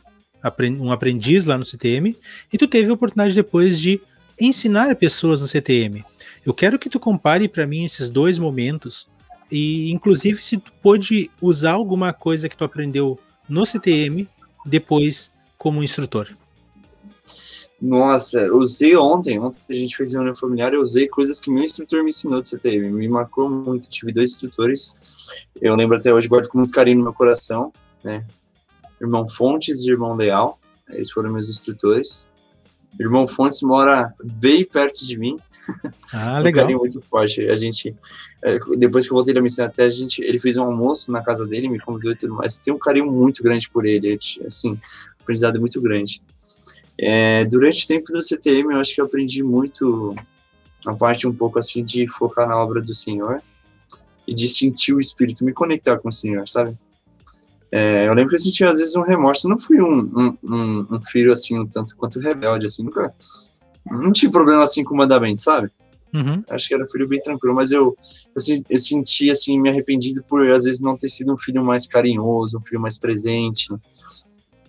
um 0.80 0.92
aprendiz 0.92 1.44
lá 1.44 1.56
no 1.56 1.64
CTM, 1.64 2.16
e 2.52 2.58
tu 2.58 2.66
teve 2.66 2.90
a 2.90 2.94
oportunidade 2.94 3.34
depois 3.34 3.78
de 3.80 4.00
ensinar 4.40 4.94
pessoas 4.96 5.40
no 5.40 5.46
CTM. 5.46 6.04
Eu 6.44 6.52
quero 6.52 6.78
que 6.78 6.88
tu 6.88 6.98
compare 6.98 7.48
para 7.48 7.66
mim 7.66 7.84
esses 7.84 8.10
dois 8.10 8.38
momentos 8.38 9.08
e, 9.50 9.92
inclusive, 9.92 10.42
se 10.42 10.58
tu 10.58 10.72
pôde 10.82 11.30
usar 11.40 11.72
alguma 11.72 12.12
coisa 12.12 12.48
que 12.48 12.56
tu 12.56 12.64
aprendeu 12.64 13.18
no 13.48 13.64
CTM 13.64 14.28
depois 14.64 15.30
como 15.58 15.82
instrutor. 15.82 16.28
Nossa, 17.80 18.46
usei 18.52 18.96
ontem, 18.96 19.40
ontem 19.40 19.58
a 19.68 19.74
gente 19.74 19.96
fez 19.96 20.12
reunião 20.12 20.36
familiar, 20.36 20.72
eu 20.72 20.80
usei 20.80 21.08
coisas 21.08 21.40
que 21.40 21.50
meu 21.50 21.64
instrutor 21.64 22.04
me 22.04 22.10
ensinou 22.10 22.40
de 22.40 22.48
CTM, 22.48 22.92
me 22.92 23.08
marcou 23.08 23.50
muito, 23.50 23.90
tive 23.90 24.12
dois 24.12 24.30
instrutores, 24.30 25.26
eu 25.60 25.74
lembro 25.74 25.96
até 25.96 26.14
hoje, 26.14 26.28
guardo 26.28 26.46
com 26.46 26.58
muito 26.58 26.72
carinho 26.72 26.98
no 26.98 27.02
meu 27.02 27.12
coração, 27.12 27.72
né, 28.04 28.24
irmão 29.02 29.28
Fontes 29.28 29.80
e 29.80 29.90
irmão 29.90 30.14
Leal, 30.14 30.58
eles 30.88 31.10
foram 31.10 31.32
meus 31.32 31.48
instrutores, 31.48 32.28
irmão 32.98 33.26
Fontes 33.26 33.60
mora 33.62 34.14
bem 34.22 34.64
perto 34.64 35.04
de 35.04 35.18
mim, 35.18 35.36
ah, 36.12 36.38
legal. 36.40 36.62
um 36.62 36.66
carinho 36.66 36.78
muito 36.78 37.00
forte, 37.02 37.48
a 37.48 37.56
gente, 37.56 37.94
é, 38.42 38.58
depois 38.76 39.06
que 39.06 39.12
eu 39.12 39.16
voltei 39.16 39.34
da 39.34 39.42
missão 39.42 39.64
até, 39.64 39.84
a 39.84 39.90
gente, 39.90 40.22
ele 40.22 40.38
fez 40.38 40.56
um 40.56 40.62
almoço 40.62 41.10
na 41.10 41.22
casa 41.22 41.46
dele, 41.46 41.68
me 41.68 41.80
convidou 41.80 42.12
e 42.12 42.16
tudo 42.16 42.34
mais, 42.34 42.58
tem 42.58 42.72
um 42.72 42.78
carinho 42.78 43.10
muito 43.10 43.42
grande 43.42 43.68
por 43.68 43.84
ele, 43.84 44.18
assim, 44.46 44.80
aprendizado 45.20 45.58
muito 45.58 45.80
grande. 45.80 46.22
É, 46.98 47.44
durante 47.46 47.84
o 47.84 47.88
tempo 47.88 48.12
do 48.12 48.22
CTM, 48.22 48.74
eu 48.74 48.80
acho 48.80 48.94
que 48.94 49.00
eu 49.00 49.06
aprendi 49.06 49.42
muito 49.42 50.14
a 50.86 50.94
parte 50.94 51.26
um 51.26 51.34
pouco 51.34 51.58
assim 51.58 51.84
de 51.84 52.08
focar 52.08 52.46
na 52.46 52.56
obra 52.56 52.80
do 52.80 52.94
Senhor 52.94 53.42
e 54.26 54.34
de 54.34 54.48
sentir 54.48 54.92
o 54.92 55.00
Espírito, 55.00 55.44
me 55.44 55.52
conectar 55.52 55.98
com 55.98 56.08
o 56.08 56.12
Senhor, 56.12 56.46
sabe? 56.48 56.76
É, 57.74 58.06
eu 58.06 58.12
lembro 58.12 58.28
que 58.28 58.34
eu 58.34 58.38
sentia 58.38 58.70
às 58.70 58.78
vezes 58.78 58.94
um 58.94 59.02
remorso. 59.02 59.46
Eu 59.46 59.50
não 59.50 59.58
fui 59.58 59.80
um, 59.80 60.00
um, 60.14 60.38
um, 60.42 60.86
um, 60.90 61.02
filho 61.02 61.32
assim, 61.32 61.58
um 61.58 61.66
tanto 61.66 61.96
quanto 61.96 62.20
rebelde, 62.20 62.66
assim, 62.66 62.84
nunca. 62.84 63.14
Não 63.90 64.12
tive 64.12 64.30
problema 64.30 64.62
assim 64.62 64.84
com 64.84 64.94
o 64.94 64.96
mandamento, 64.98 65.40
sabe? 65.40 65.70
Uhum. 66.14 66.44
Acho 66.50 66.68
que 66.68 66.74
era 66.74 66.84
um 66.84 66.86
filho 66.86 67.08
bem 67.08 67.20
tranquilo, 67.22 67.54
mas 67.54 67.72
eu, 67.72 67.96
eu, 68.36 68.64
eu 68.68 68.76
senti 68.76 69.30
assim, 69.30 69.58
me 69.58 69.70
arrependido 69.70 70.22
por 70.22 70.46
às 70.50 70.64
vezes 70.64 70.80
não 70.82 70.94
ter 70.94 71.08
sido 71.08 71.32
um 71.32 71.38
filho 71.38 71.64
mais 71.64 71.86
carinhoso, 71.86 72.58
um 72.58 72.60
filho 72.60 72.80
mais 72.80 72.98
presente. 72.98 73.68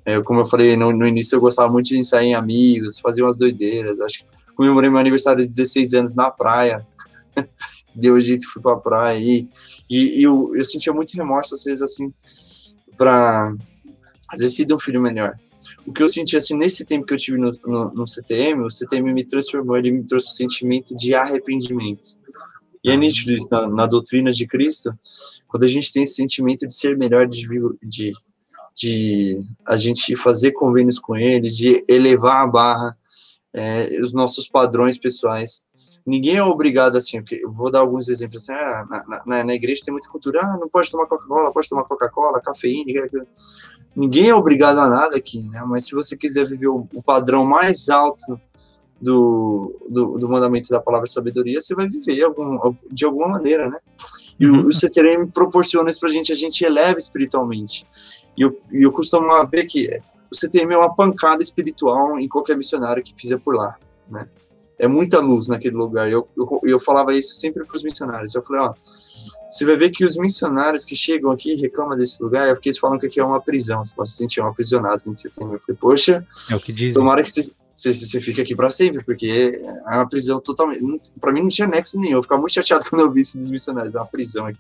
É, 0.06 0.22
como 0.22 0.40
eu 0.40 0.46
falei 0.46 0.78
no, 0.78 0.94
no, 0.94 1.06
início, 1.06 1.36
eu 1.36 1.42
gostava 1.42 1.70
muito 1.70 1.88
de 1.88 1.98
ensaiar 1.98 2.24
em 2.24 2.34
amigos, 2.34 3.00
fazer 3.00 3.22
umas 3.22 3.38
doideiras. 3.38 4.00
Acho 4.00 4.20
que 4.20 4.26
comemorei 4.56 4.90
meu 4.90 5.00
aniversário 5.00 5.44
de 5.44 5.52
16 5.52 5.94
anos 5.94 6.16
na 6.16 6.32
praia. 6.32 6.88
Deu 7.94 8.20
jeito, 8.22 8.50
fui 8.50 8.62
pra 8.62 8.78
praia. 8.78 9.20
E, 9.20 9.48
e, 9.90 10.20
e 10.20 10.24
eu, 10.24 10.56
eu 10.56 10.64
sentia 10.64 10.94
muito 10.94 11.16
remorso, 11.16 11.54
às 11.56 11.66
vezes, 11.66 11.82
assim, 11.82 12.14
às 14.30 14.40
vezes 14.40 14.56
ser 14.56 14.74
um 14.74 14.80
filho 14.80 15.02
melhor. 15.02 15.38
O 15.86 15.92
que 15.92 16.02
eu 16.02 16.08
senti, 16.08 16.38
assim, 16.38 16.58
nesse 16.58 16.86
tempo 16.86 17.06
que 17.06 17.14
eu 17.14 17.18
tive 17.18 17.38
no, 17.38 17.52
no, 17.66 17.94
no 17.94 18.08
CTM, 18.08 18.64
o 18.64 18.72
CTM 18.72 19.14
me 19.14 19.26
transformou, 19.26 19.78
ele 19.78 19.92
me 19.92 20.04
trouxe 20.04 20.30
um 20.30 20.34
sentimento 20.34 20.96
de 20.96 21.14
arrependimento. 21.14 22.18
E 22.84 22.92
é 22.92 22.98
nítido 22.98 23.32
isso 23.32 23.48
na, 23.50 23.68
na 23.68 23.86
doutrina 23.86 24.32
de 24.32 24.46
Cristo, 24.46 24.94
quando 25.48 25.64
a 25.64 25.68
gente 25.68 25.92
tem 25.92 26.04
esse 26.04 26.16
sentimento 26.16 26.68
de 26.68 26.74
ser 26.74 26.98
melhor, 26.98 27.28
de, 27.28 27.48
de 27.82 28.14
de 28.76 29.42
a 29.66 29.78
gente 29.78 30.16
fazer 30.16 30.52
convênios 30.52 30.98
com 30.98 31.16
ele, 31.16 31.50
de 31.50 31.84
elevar 31.88 32.44
a 32.44 32.48
barra, 32.48 32.98
é, 33.54 34.00
os 34.02 34.12
nossos 34.12 34.48
padrões 34.48 34.98
pessoais. 34.98 35.64
Ninguém 36.06 36.38
é 36.38 36.44
obrigado 36.44 36.98
assim, 36.98 37.22
porque 37.22 37.42
vou 37.46 37.72
dar 37.72 37.80
alguns 37.80 38.10
exemplos 38.10 38.50
assim, 38.50 38.60
ah, 38.60 38.86
na, 38.90 39.24
na, 39.26 39.44
na, 39.44 39.54
igreja 39.54 39.84
tem 39.86 39.92
muita 39.92 40.10
cultura, 40.10 40.42
ah, 40.42 40.58
não 40.58 40.68
pode 40.68 40.90
tomar 40.90 41.06
Coca-Cola, 41.06 41.54
pode 41.54 41.70
tomar 41.70 41.84
Coca-Cola, 41.84 42.42
cafeína, 42.42 43.08
ninguém 43.96 44.30
é 44.30 44.36
obrigado 44.36 44.80
a 44.80 44.90
nada 44.90 45.16
aqui, 45.16 45.40
né? 45.44 45.64
Mas 45.68 45.86
se 45.86 45.94
você 45.94 46.18
quiser 46.18 46.48
viver 46.48 46.68
o, 46.68 46.88
o 46.94 47.04
padrão 47.04 47.46
mais 47.46 47.90
alto 47.90 48.40
do, 49.00 49.80
do, 49.88 50.18
do, 50.18 50.30
mandamento 50.30 50.70
da 50.70 50.80
palavra 50.80 51.08
sabedoria, 51.08 51.62
você 51.62 51.76
vai 51.76 51.88
viver 51.88 52.24
algum, 52.24 52.74
de 52.92 53.06
alguma 53.06 53.28
maneira, 53.28 53.70
né? 53.70 53.78
E 54.40 54.48
uhum. 54.48 54.62
o, 54.62 54.68
o 54.70 54.72
CTRM 54.74 55.28
proporciona 55.32 55.90
isso 55.90 56.00
pra 56.00 56.10
gente, 56.10 56.32
a 56.32 56.36
gente 56.36 56.64
eleva 56.66 56.98
espiritualmente. 56.98 57.86
E 58.36 58.42
eu, 58.42 58.60
eu 58.72 58.92
costumo 58.92 59.28
ver 59.46 59.66
que 59.66 60.02
você 60.34 60.50
tem 60.50 60.66
uma 60.66 60.96
pancada 60.96 61.44
espiritual 61.44 62.20
em 62.20 62.28
qualquer 62.28 62.58
missionário 62.58 63.04
que 63.04 63.14
pisa 63.14 63.38
por 63.38 63.56
lá, 63.56 63.78
né? 64.10 64.28
É 64.78 64.88
muita 64.88 65.20
luz 65.20 65.48
naquele 65.48 65.76
lugar. 65.76 66.12
Eu, 66.12 66.28
eu, 66.36 66.60
eu 66.64 66.80
falava 66.80 67.14
isso 67.14 67.36
sempre 67.36 67.64
para 67.64 67.78
os 67.78 67.84
missionários. 67.84 68.34
Eu 68.34 68.44
falei, 68.44 68.64
ó, 68.64 68.74
você 69.50 69.66
vai 69.66 69.76
ver 69.76 69.92
que 69.92 70.04
os 70.04 70.18
missionários 70.18 70.84
que 70.84 70.96
chegam 70.96 71.32
aqui 71.32 71.54
e 71.54 71.56
reclamam 71.56 71.96
desse 71.96 72.22
lugar 72.22 72.50
é 72.50 72.54
porque 72.54 72.70
eles 72.70 72.80
falam 72.80 72.98
que 72.98 73.06
aqui 73.06 73.20
é 73.20 73.24
uma 73.24 73.40
prisão. 73.40 73.84
Você 73.96 74.12
se 74.12 74.18
sentiam 74.18 74.48
aprisionados 74.48 75.04
dentro 75.04 75.14
de 75.14 75.22
setembro. 75.22 75.56
Eu 75.56 75.60
falei, 75.62 75.78
poxa, 75.80 76.28
é 76.50 76.56
o 76.56 76.60
que 76.60 76.74
dizem. 76.74 76.94
tomara 76.94 77.22
que 77.22 77.30
você, 77.30 77.52
você, 77.76 77.94
você 77.94 78.20
fique 78.20 78.42
aqui 78.42 78.56
para 78.56 78.70
sempre, 78.70 79.04
porque 79.06 79.62
é 79.64 79.96
uma 79.96 80.10
prisão 80.10 80.40
totalmente. 80.42 80.84
Para 81.22 81.32
mim 81.32 81.42
não 81.42 81.50
tinha 81.50 81.68
nexo 81.68 82.00
nenhum. 82.00 82.18
Eu 82.18 82.24
ficava 82.24 82.42
muito 82.42 82.54
chateado 82.54 82.84
quando 82.90 83.04
eu 83.04 83.12
vi 83.12 83.22
isso 83.22 83.38
dos 83.38 83.52
missionários. 83.52 83.94
É 83.94 84.00
uma 84.00 84.08
prisão 84.08 84.48
aqui. 84.48 84.60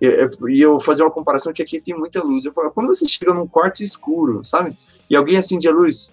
E 0.00 0.60
eu 0.60 0.80
fazia 0.80 1.04
uma 1.04 1.10
comparação 1.10 1.52
que 1.52 1.62
aqui 1.62 1.80
tem 1.80 1.96
muita 1.96 2.22
luz. 2.22 2.44
Eu 2.44 2.52
falo, 2.52 2.70
quando 2.70 2.88
você 2.88 3.06
chega 3.06 3.32
num 3.34 3.46
quarto 3.46 3.82
escuro, 3.82 4.44
sabe? 4.44 4.76
E 5.08 5.16
alguém 5.16 5.36
acende 5.36 5.68
a 5.68 5.72
luz, 5.72 6.12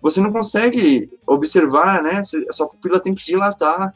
você 0.00 0.20
não 0.20 0.32
consegue 0.32 1.10
observar, 1.26 2.02
né? 2.02 2.20
A 2.48 2.52
sua 2.52 2.68
pupila 2.68 3.00
tem 3.00 3.14
que 3.14 3.24
dilatar 3.24 3.94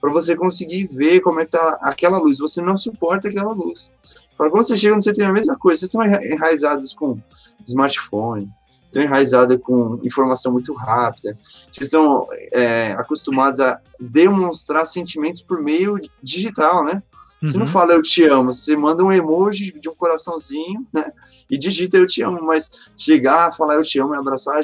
para 0.00 0.10
você 0.10 0.36
conseguir 0.36 0.86
ver 0.86 1.20
como 1.20 1.40
é 1.40 1.44
que 1.44 1.52
tá 1.52 1.78
aquela 1.82 2.18
luz. 2.18 2.38
Você 2.38 2.60
não 2.60 2.76
suporta 2.76 3.28
aquela 3.28 3.52
luz. 3.52 3.92
Quando 4.36 4.52
você 4.52 4.76
chega, 4.76 4.94
você 4.94 5.12
tem 5.12 5.24
a 5.24 5.32
mesma 5.32 5.56
coisa. 5.56 5.80
Vocês 5.80 5.88
estão 5.88 6.04
enraizados 6.04 6.92
com 6.92 7.18
smartphone, 7.64 8.50
estão 8.84 9.02
enraizados 9.02 9.56
com 9.62 9.98
informação 10.02 10.52
muito 10.52 10.72
rápida. 10.74 11.36
Vocês 11.70 11.86
estão 11.86 12.26
é, 12.52 12.92
acostumados 12.92 13.60
a 13.60 13.80
demonstrar 13.98 14.86
sentimentos 14.86 15.40
por 15.40 15.62
meio 15.62 15.98
digital, 16.22 16.84
né? 16.84 17.02
Você 17.42 17.54
uhum. 17.54 17.60
não 17.60 17.66
fala 17.66 17.92
eu 17.92 18.00
te 18.00 18.24
amo, 18.24 18.52
você 18.52 18.74
manda 18.74 19.04
um 19.04 19.12
emoji 19.12 19.78
de 19.78 19.88
um 19.88 19.94
coraçãozinho, 19.94 20.86
né? 20.92 21.12
E 21.50 21.58
digita 21.58 21.98
eu 21.98 22.06
te 22.06 22.22
amo, 22.22 22.42
mas 22.42 22.86
chegar, 22.96 23.54
falar 23.54 23.74
eu 23.74 23.82
te 23.82 23.98
amo 24.00 24.14
e 24.14 24.18
abraçar, 24.18 24.58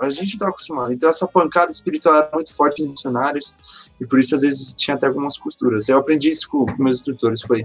a 0.00 0.10
gente 0.10 0.38
tá 0.38 0.48
acostumado. 0.48 0.92
Então 0.92 1.08
essa 1.08 1.26
pancada 1.26 1.72
espiritual 1.72 2.14
era 2.16 2.30
muito 2.32 2.54
forte 2.54 2.82
nos 2.82 2.92
missionários 2.92 3.54
e 4.00 4.06
por 4.06 4.20
isso 4.20 4.34
às 4.34 4.42
vezes 4.42 4.74
tinha 4.74 4.94
até 4.94 5.06
algumas 5.06 5.36
costuras. 5.36 5.88
Eu 5.88 5.98
aprendi 5.98 6.28
isso 6.28 6.48
com, 6.48 6.64
com 6.64 6.82
meus 6.82 6.98
instrutores, 6.98 7.42
foi 7.42 7.64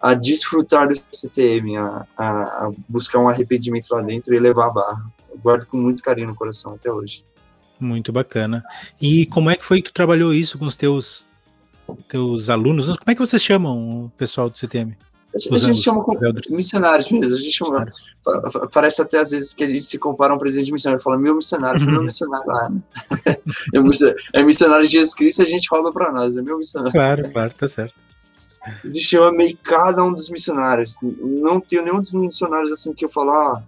a 0.00 0.14
desfrutar 0.14 0.88
do 0.88 0.98
CTM, 1.12 1.76
a, 1.76 2.06
a, 2.16 2.28
a, 2.28 2.72
buscar 2.88 3.18
um 3.18 3.28
arrependimento 3.28 3.90
lá 3.90 4.00
dentro 4.00 4.32
e 4.34 4.38
levar 4.38 4.68
a 4.68 4.70
barra. 4.70 5.12
Eu 5.30 5.38
guardo 5.38 5.66
com 5.66 5.76
muito 5.76 6.02
carinho 6.02 6.28
no 6.28 6.34
coração 6.34 6.72
até 6.72 6.90
hoje. 6.90 7.24
Muito 7.78 8.10
bacana. 8.10 8.64
E 9.00 9.26
como 9.26 9.50
é 9.50 9.56
que 9.56 9.64
foi 9.64 9.82
que 9.82 9.90
tu 9.90 9.94
trabalhou 9.94 10.32
isso 10.32 10.58
com 10.58 10.66
os 10.66 10.76
teus, 10.76 11.26
teus 12.08 12.50
alunos? 12.50 12.86
Como 12.86 12.98
é 13.06 13.14
que 13.14 13.20
vocês 13.20 13.42
chamam 13.42 14.06
o 14.06 14.12
pessoal 14.16 14.50
do 14.50 14.58
CTM? 14.58 14.96
A 15.32 15.58
gente 15.58 15.80
chama 15.80 16.02
como 16.02 16.18
missionários 16.50 17.08
mesmo, 17.08 17.36
a 17.36 17.40
gente 17.40 17.52
chama, 17.52 17.86
parece 18.72 19.00
até 19.00 19.18
às 19.18 19.30
vezes 19.30 19.52
que 19.52 19.62
a 19.62 19.68
gente 19.68 19.86
se 19.86 19.96
compara 19.96 20.32
a 20.32 20.36
um 20.36 20.38
presidente 20.38 20.66
de 20.66 20.72
missionário, 20.72 21.02
fala 21.02 21.18
meu 21.18 21.36
missionário, 21.36 21.86
meu 21.86 22.02
missionário 22.02 22.46
lá, 22.48 22.68
né? 22.68 22.80
é 24.34 24.42
missionário 24.42 24.86
de 24.86 24.92
Jesus 24.92 25.14
Cristo, 25.14 25.42
a 25.42 25.44
gente 25.44 25.68
rouba 25.70 25.92
para 25.92 26.10
nós, 26.10 26.36
é 26.36 26.42
meu 26.42 26.58
missionário. 26.58 26.92
Claro, 26.92 27.30
claro, 27.30 27.54
tá 27.56 27.68
certo. 27.68 27.94
A 28.64 28.86
gente 28.88 29.00
chama 29.00 29.32
meio 29.32 29.56
cada 29.62 30.02
um 30.02 30.12
dos 30.12 30.28
missionários, 30.28 30.96
não 31.00 31.60
tenho 31.60 31.84
nenhum 31.84 32.00
dos 32.00 32.12
missionários 32.12 32.72
assim 32.72 32.92
que 32.92 33.04
eu 33.04 33.08
falo, 33.08 33.30
ah, 33.30 33.62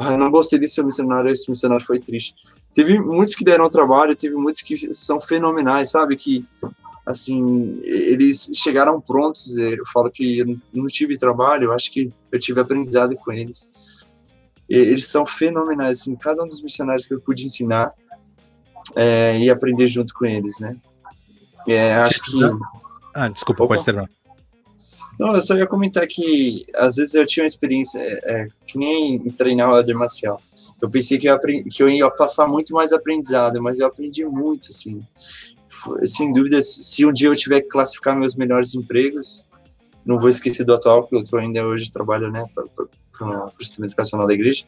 ah 0.00 0.16
não 0.16 0.30
gostei 0.30 0.58
desse 0.58 0.82
missionário, 0.82 1.30
esse 1.30 1.50
missionário 1.50 1.84
foi 1.84 2.00
triste. 2.00 2.34
Teve 2.72 2.98
muitos 2.98 3.34
que 3.34 3.44
deram 3.44 3.68
trabalho, 3.68 4.16
teve 4.16 4.34
muitos 4.34 4.62
que 4.62 4.92
são 4.92 5.20
fenomenais, 5.20 5.90
sabe, 5.90 6.16
que 6.16 6.44
assim, 7.04 7.80
eles 7.82 8.50
chegaram 8.54 9.00
prontos. 9.00 9.56
Eu 9.56 9.84
falo 9.92 10.10
que 10.10 10.38
eu 10.38 10.56
não 10.72 10.86
tive 10.86 11.18
trabalho, 11.18 11.64
eu 11.64 11.72
acho 11.72 11.92
que 11.92 12.10
eu 12.32 12.38
tive 12.38 12.60
aprendizado 12.60 13.14
com 13.16 13.32
eles. 13.32 13.70
Eles 14.68 15.08
são 15.08 15.26
fenomenais, 15.26 16.00
assim, 16.00 16.16
cada 16.16 16.42
um 16.42 16.48
dos 16.48 16.62
missionários 16.62 17.06
que 17.06 17.12
eu 17.12 17.20
pude 17.20 17.44
ensinar 17.44 17.92
é, 18.96 19.38
e 19.38 19.50
aprender 19.50 19.88
junto 19.88 20.14
com 20.14 20.24
eles, 20.24 20.58
né? 20.58 20.76
É, 21.68 21.94
acho 21.94 22.22
que. 22.24 22.38
Ah, 23.14 23.28
desculpa, 23.28 23.64
Opa. 23.64 23.74
pode 23.74 23.84
terminar. 23.84 24.08
Não, 25.18 25.34
eu 25.34 25.40
só 25.40 25.54
ia 25.54 25.66
comentar 25.66 26.04
que 26.08 26.66
às 26.74 26.96
vezes 26.96 27.14
eu 27.14 27.24
tinha 27.24 27.44
uma 27.44 27.48
experiência 27.48 28.00
é, 28.00 28.42
é 28.42 28.46
que 28.66 28.76
nem 28.78 29.20
treinar 29.30 29.70
o 29.70 29.78
Elder 29.78 29.96
Marcial. 29.96 30.40
Eu 30.82 30.90
pensei 30.90 31.18
que 31.18 31.28
eu, 31.28 31.34
aprendi, 31.34 31.70
que 31.70 31.82
eu 31.82 31.88
ia 31.88 32.10
passar 32.10 32.48
muito 32.48 32.74
mais 32.74 32.92
aprendizado, 32.92 33.62
mas 33.62 33.78
eu 33.78 33.86
aprendi 33.86 34.24
muito, 34.24 34.68
assim 34.70 35.00
sem 36.04 36.32
dúvida, 36.32 36.60
se 36.62 37.04
um 37.04 37.12
dia 37.12 37.28
eu 37.28 37.36
tiver 37.36 37.60
que 37.62 37.68
classificar 37.68 38.16
meus 38.16 38.36
melhores 38.36 38.74
empregos, 38.74 39.46
não 40.04 40.18
vou 40.18 40.28
esquecer 40.28 40.64
do 40.64 40.74
atual, 40.74 41.06
que 41.06 41.14
eu 41.14 41.22
estou 41.22 41.38
ainda 41.38 41.66
hoje 41.66 41.90
trabalho, 41.90 42.30
né, 42.30 42.44
para 42.54 43.26
o 43.26 43.50
sistema 43.58 43.86
educacional 43.86 44.26
da 44.26 44.34
igreja, 44.34 44.64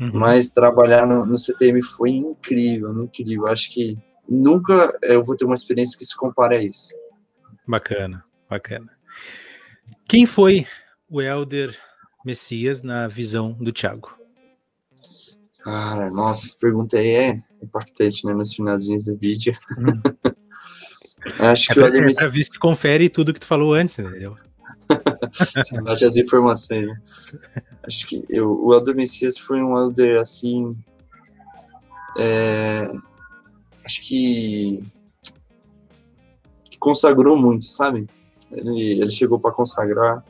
uhum. 0.00 0.10
mas 0.14 0.48
trabalhar 0.48 1.06
no, 1.06 1.26
no, 1.26 1.38
CTM 1.38 1.82
foi 1.82 2.10
incrível, 2.10 3.04
incrível. 3.04 3.48
Acho 3.48 3.70
que 3.72 3.98
nunca 4.28 4.96
eu 5.02 5.22
vou 5.22 5.36
ter 5.36 5.44
uma 5.44 5.54
experiência 5.54 5.98
que 5.98 6.04
se 6.04 6.16
compare 6.16 6.56
a 6.56 6.62
isso. 6.62 6.94
Bacana, 7.66 8.24
bacana. 8.48 8.90
Quem 10.08 10.24
foi 10.24 10.66
o 11.08 11.20
Elder 11.20 11.76
Messias 12.24 12.82
na 12.82 13.06
visão 13.08 13.52
do 13.52 13.72
Tiago? 13.72 14.18
Cara, 15.62 16.10
nossa, 16.10 16.56
pergunta 16.58 16.96
aí 16.96 17.08
é 17.08 17.42
impactante, 17.62 18.26
né? 18.26 18.32
Nos 18.32 18.54
finalzinhos 18.54 19.04
do 19.04 19.16
vídeo. 19.16 19.52
Hum. 19.78 20.30
Acho 21.38 21.72
é 21.72 21.74
que 21.74 21.80
o 21.80 21.84
Ademir... 21.84 22.14
é 22.18 22.28
ver 22.28 22.44
se 22.44 22.58
confere 22.58 23.08
tudo 23.08 23.32
que 23.32 23.40
tu 23.40 23.46
falou 23.46 23.74
antes, 23.74 23.98
entendeu? 23.98 24.36
Você 25.54 25.80
bate 25.80 26.04
as 26.04 26.16
informações, 26.16 26.88
né? 26.88 27.00
Acho 27.82 28.06
que 28.06 28.24
eu, 28.28 28.64
o 28.64 28.74
Elder 28.74 28.94
Messias 28.94 29.38
foi 29.38 29.62
um 29.62 29.78
Elder, 29.78 30.20
assim... 30.20 30.76
É, 32.18 32.90
acho 33.84 34.02
que, 34.02 34.82
que 36.64 36.78
consagrou 36.78 37.36
muito, 37.36 37.66
sabe? 37.66 38.06
Ele, 38.50 39.00
ele 39.00 39.10
chegou 39.10 39.38
para 39.38 39.52
consagrar, 39.52 40.24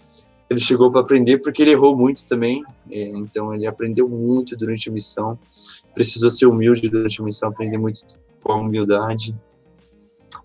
ele 0.49 0.61
chegou 0.61 0.91
para 0.91 1.01
aprender 1.01 1.38
porque 1.38 1.62
ele 1.62 1.70
errou 1.70 1.97
muito 1.97 2.26
também, 2.26 2.62
é, 2.91 3.05
então 3.09 3.55
ele 3.55 3.66
aprendeu 3.66 4.09
muito 4.09 4.57
durante 4.57 4.88
a 4.91 4.93
missão, 4.93 5.38
precisou 5.95 6.30
ser 6.30 6.47
humilde 6.47 6.88
durante 6.88 7.20
a 7.20 7.24
missão, 7.24 7.49
aprender 7.49 7.78
muito 7.78 8.05
com 8.43 8.53
a 8.53 8.57
humildade, 8.57 9.34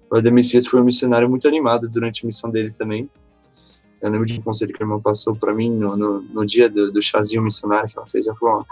o 0.10 0.32
Messias 0.32 0.68
foi 0.68 0.82
um 0.82 0.84
missionário 0.84 1.30
muito 1.30 1.47
animado 1.47 1.89
durante 1.89 2.24
a 2.24 2.28
missão 2.28 2.49
dele 2.49 2.72
também. 2.72 3.10
Eu 4.01 4.12
lembro 4.12 4.26
de 4.26 4.39
um 4.39 4.43
conselho 4.43 4.72
que 4.74 4.84
a 4.84 4.86
irmã 4.86 4.99
passou 4.99 5.36
para 5.36 5.53
mim 5.53 5.70
no, 5.72 5.95
no, 5.95 6.22
no, 6.22 6.45
dia 6.45 6.70
do, 6.70 6.91
do 6.91 7.01
chazinho 7.01 7.41
missionário 7.41 7.89
que 7.89 7.97
ela 7.97 8.08
fez. 8.08 8.28
Ela 8.28 8.36
falou: 8.38 8.66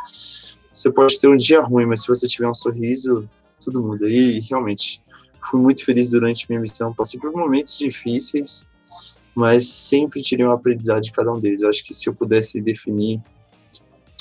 Você 0.72 0.92
pode 0.92 1.20
ter 1.20 1.28
um 1.28 1.36
dia 1.36 1.62
ruim, 1.62 1.86
mas 1.86 2.02
se 2.04 2.08
você 2.08 2.28
tiver 2.28 2.48
um 2.48 2.54
sorriso, 2.54 3.28
tudo 3.60 3.82
muda. 3.82 4.08
E 4.08 4.40
realmente, 4.42 5.02
fui 5.50 5.60
muito 5.60 5.84
feliz 5.84 6.10
durante 6.10 6.46
minha 6.48 6.62
missão. 6.62 6.94
Passei 6.94 7.20
por 7.20 7.32
momentos 7.32 7.78
difíceis, 7.78 8.70
mas 9.34 9.68
sempre 9.68 10.22
tirei 10.22 10.46
um 10.46 10.52
aprendizado 10.52 11.02
de 11.02 11.12
cada 11.12 11.32
um 11.32 11.40
deles. 11.40 11.62
Eu 11.62 11.70
acho 11.70 11.84
que 11.84 11.94
se 11.94 12.08
eu 12.08 12.14
pudesse 12.14 12.62
definir 12.62 13.22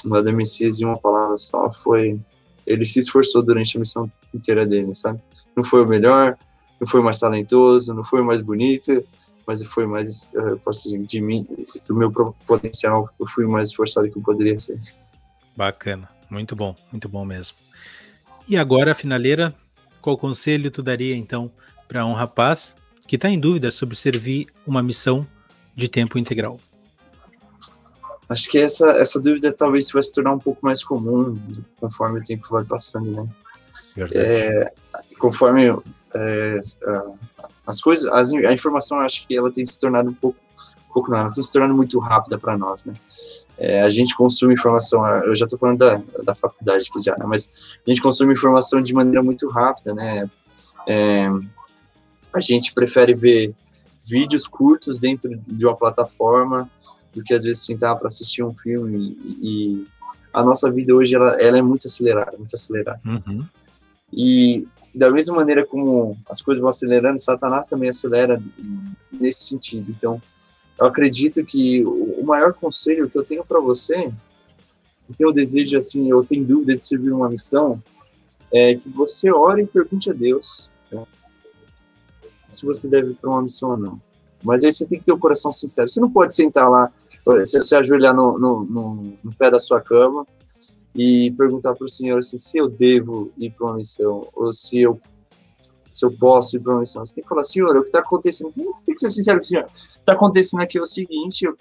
o 0.05 0.33
Messias 0.33 0.81
em 0.81 0.85
uma 0.85 0.99
palavra 0.99 1.37
só, 1.37 1.71
foi. 1.71 2.19
Ele 2.67 2.85
se 2.85 3.01
esforçou 3.01 3.43
durante 3.43 3.77
a 3.77 3.81
missão 3.81 4.11
inteira 4.33 4.65
dele, 4.65 4.95
sabe? 4.95 5.21
Não 5.57 5.65
foi 5.65 5.83
o 5.83 5.87
melhor, 5.87 6.39
não 6.83 6.89
foi 6.89 7.01
mais 7.01 7.20
talentoso, 7.20 7.95
não 7.95 8.03
foi 8.03 8.22
mais 8.22 8.41
bonito, 8.41 9.05
mas 9.47 9.62
foi 9.62 9.87
mais, 9.87 10.28
eu 10.35 10.59
posso 10.59 10.83
dizer, 10.83 10.99
de 10.99 11.20
mim, 11.20 11.47
do 11.87 11.95
meu 11.95 12.11
próprio 12.11 12.45
potencial, 12.45 13.09
eu 13.20 13.26
fui 13.28 13.47
mais 13.47 13.68
esforçado 13.68 14.11
que 14.11 14.18
eu 14.18 14.22
poderia 14.22 14.59
ser. 14.59 14.74
Bacana, 15.57 16.09
muito 16.28 16.57
bom, 16.57 16.74
muito 16.91 17.09
bom 17.09 17.24
mesmo. 17.24 17.57
E 18.49 18.57
agora, 18.57 18.97
finaleira, 18.97 19.55
qual 20.01 20.18
conselho 20.18 20.72
tu 20.72 20.83
daria 20.83 21.14
então 21.14 21.53
para 21.87 22.05
um 22.05 22.14
rapaz 22.14 22.74
que 23.07 23.14
está 23.14 23.30
em 23.30 23.39
dúvida 23.39 23.70
sobre 23.70 23.95
servir 23.95 24.49
uma 24.66 24.83
missão 24.83 25.24
de 25.76 25.87
tempo 25.87 26.18
integral? 26.18 26.59
Acho 28.28 28.51
que 28.51 28.59
essa, 28.59 28.91
essa 28.93 29.20
dúvida 29.20 29.53
talvez 29.53 29.89
vai 29.93 30.03
se 30.03 30.12
tornar 30.12 30.33
um 30.33 30.39
pouco 30.39 30.59
mais 30.64 30.83
comum 30.83 31.39
conforme 31.78 32.18
o 32.18 32.24
tempo 32.24 32.49
vai 32.51 32.64
passando, 32.64 33.09
né? 33.12 33.28
É, 34.12 34.72
conforme 35.18 35.70
é, 36.15 36.61
as 37.67 37.81
coisas, 37.81 38.11
as, 38.13 38.33
a 38.33 38.53
informação, 38.53 38.99
acho 39.01 39.27
que 39.27 39.37
ela 39.37 39.51
tem 39.51 39.65
se 39.65 39.79
tornado 39.79 40.11
um 40.11 40.15
pouco, 40.15 40.39
um 40.91 40.93
pouco 40.93 41.11
não, 41.11 41.19
ela 41.19 41.33
tem 41.33 41.43
se 41.43 41.53
tornado 41.53 41.75
muito 41.75 41.99
rápida 41.99 42.39
para 42.39 42.57
nós, 42.57 42.85
né? 42.85 42.95
É, 43.59 43.83
a 43.83 43.89
gente 43.89 44.17
consome 44.17 44.55
informação, 44.55 45.07
eu 45.07 45.37
já 45.37 45.45
estou 45.45 45.59
falando 45.59 45.79
da, 45.79 46.01
da 46.25 46.35
faculdade 46.35 46.87
aqui 46.91 47.01
já, 47.03 47.17
né? 47.17 47.25
mas 47.27 47.79
a 47.87 47.91
gente 47.91 48.03
consome 48.03 48.33
informação 48.33 48.83
de 48.83 48.93
maneira 48.95 49.23
muito 49.23 49.49
rápida, 49.49 49.95
né? 49.95 50.29
É, 50.87 51.29
a 52.33 52.41
gente 52.41 52.73
prefere 52.73 53.15
ver 53.15 53.55
vídeos 54.03 54.49
curtos 54.49 54.99
dentro 54.99 55.31
de 55.47 55.65
uma 55.65 55.77
plataforma 55.77 56.69
do 57.15 57.23
que 57.23 57.35
às 57.35 57.45
vezes 57.45 57.65
sentar 57.65 57.97
para 57.97 58.09
assistir 58.09 58.43
um 58.43 58.55
filme 58.55 59.17
e, 59.23 59.39
e, 59.43 59.87
a 60.33 60.43
nossa 60.43 60.71
vida 60.71 60.95
hoje 60.95 61.15
ela, 61.15 61.37
ela 61.41 61.59
é 61.59 61.63
muito 61.63 61.87
acelerada, 61.87 62.39
muito 62.39 62.55
acelerada. 62.55 62.99
Uhum. 63.05 63.45
E 64.11 64.67
da 64.95 65.11
mesma 65.11 65.36
maneira 65.36 65.64
como 65.64 66.16
as 66.28 66.43
coisas 66.43 66.61
vão 66.61 66.70
acelerando, 66.70 67.20
Satanás 67.20 67.66
também 67.66 67.88
acelera 67.88 68.43
nesse 69.11 69.45
sentido. 69.45 69.90
Então, 69.90 70.20
eu 70.78 70.86
acredito 70.86 71.45
que 71.45 71.84
o 71.84 72.22
maior 72.24 72.53
conselho 72.53 73.09
que 73.09 73.16
eu 73.16 73.24
tenho 73.24 73.45
para 73.45 73.61
você, 73.61 74.12
que 75.07 75.14
tem 75.16 75.26
o 75.26 75.32
desejo 75.32 75.78
assim, 75.78 76.11
eu 76.11 76.24
tenho 76.24 76.45
dúvida 76.45 76.74
de 76.74 76.84
servir 76.84 77.12
uma 77.12 77.28
missão, 77.28 77.82
é 78.53 78.74
que 78.74 78.88
você 78.88 79.30
ore 79.30 79.62
e 79.62 79.66
pergunte 79.66 80.11
a 80.11 80.12
Deus 80.12 80.70
né, 80.90 81.05
se 82.49 82.66
você 82.66 82.86
deve 82.86 83.12
ir 83.12 83.14
para 83.14 83.30
uma 83.30 83.43
missão 83.43 83.70
ou 83.70 83.76
não. 83.76 84.01
Mas 84.45 84.62
aí 84.62 84.72
você 84.72 84.84
tem 84.84 84.99
que 84.99 85.07
ter 85.07 85.12
o 85.12 85.16
um 85.16 85.20
coração 85.20 85.53
sincero. 85.53 85.88
Você 85.88 86.01
não 86.01 86.11
pode 86.11 86.34
sentar 86.34 86.68
lá, 86.68 86.93
se, 87.45 87.61
se 87.61 87.74
ajoelhar 87.76 88.14
no, 88.14 88.38
no, 88.38 88.64
no, 88.64 89.18
no 89.22 89.34
pé 89.34 89.51
da 89.51 89.61
sua 89.61 89.80
cama 89.80 90.26
e 90.95 91.30
perguntar 91.32 91.74
para 91.74 91.84
o 91.84 91.90
Senhor 91.90 92.18
assim, 92.18 92.38
se 92.38 92.59
eu 92.59 92.68
devo 92.68 93.32
ir 93.38 93.51
para 93.51 93.66
uma 93.66 93.76
missão 93.76 94.28
ou 94.34 94.53
se 94.53 94.80
eu 94.80 95.01
se 95.93 96.07
eu 96.07 96.11
posso 96.11 96.57
ir 96.57 96.61
para 96.61 96.72
uma 96.72 96.80
missão. 96.80 97.05
Você 97.05 97.16
tem 97.16 97.22
que 97.22 97.28
falar, 97.28 97.45
Senhor, 97.45 97.76
o 97.76 97.82
que 97.82 97.88
está 97.88 97.99
acontecendo? 97.99 98.51
Você 98.51 98.86
tem 98.86 98.95
que 98.95 99.01
ser 99.01 99.11
sincero 99.11 99.38
com 99.38 99.45
o 99.45 99.47
Senhor. 99.47 99.66
Está 99.99 100.14
acontecendo 100.14 100.61
aqui 100.61 100.78
é 100.78 100.80
o 100.80 100.86
seguinte, 100.86 101.45
eu, 101.45 101.55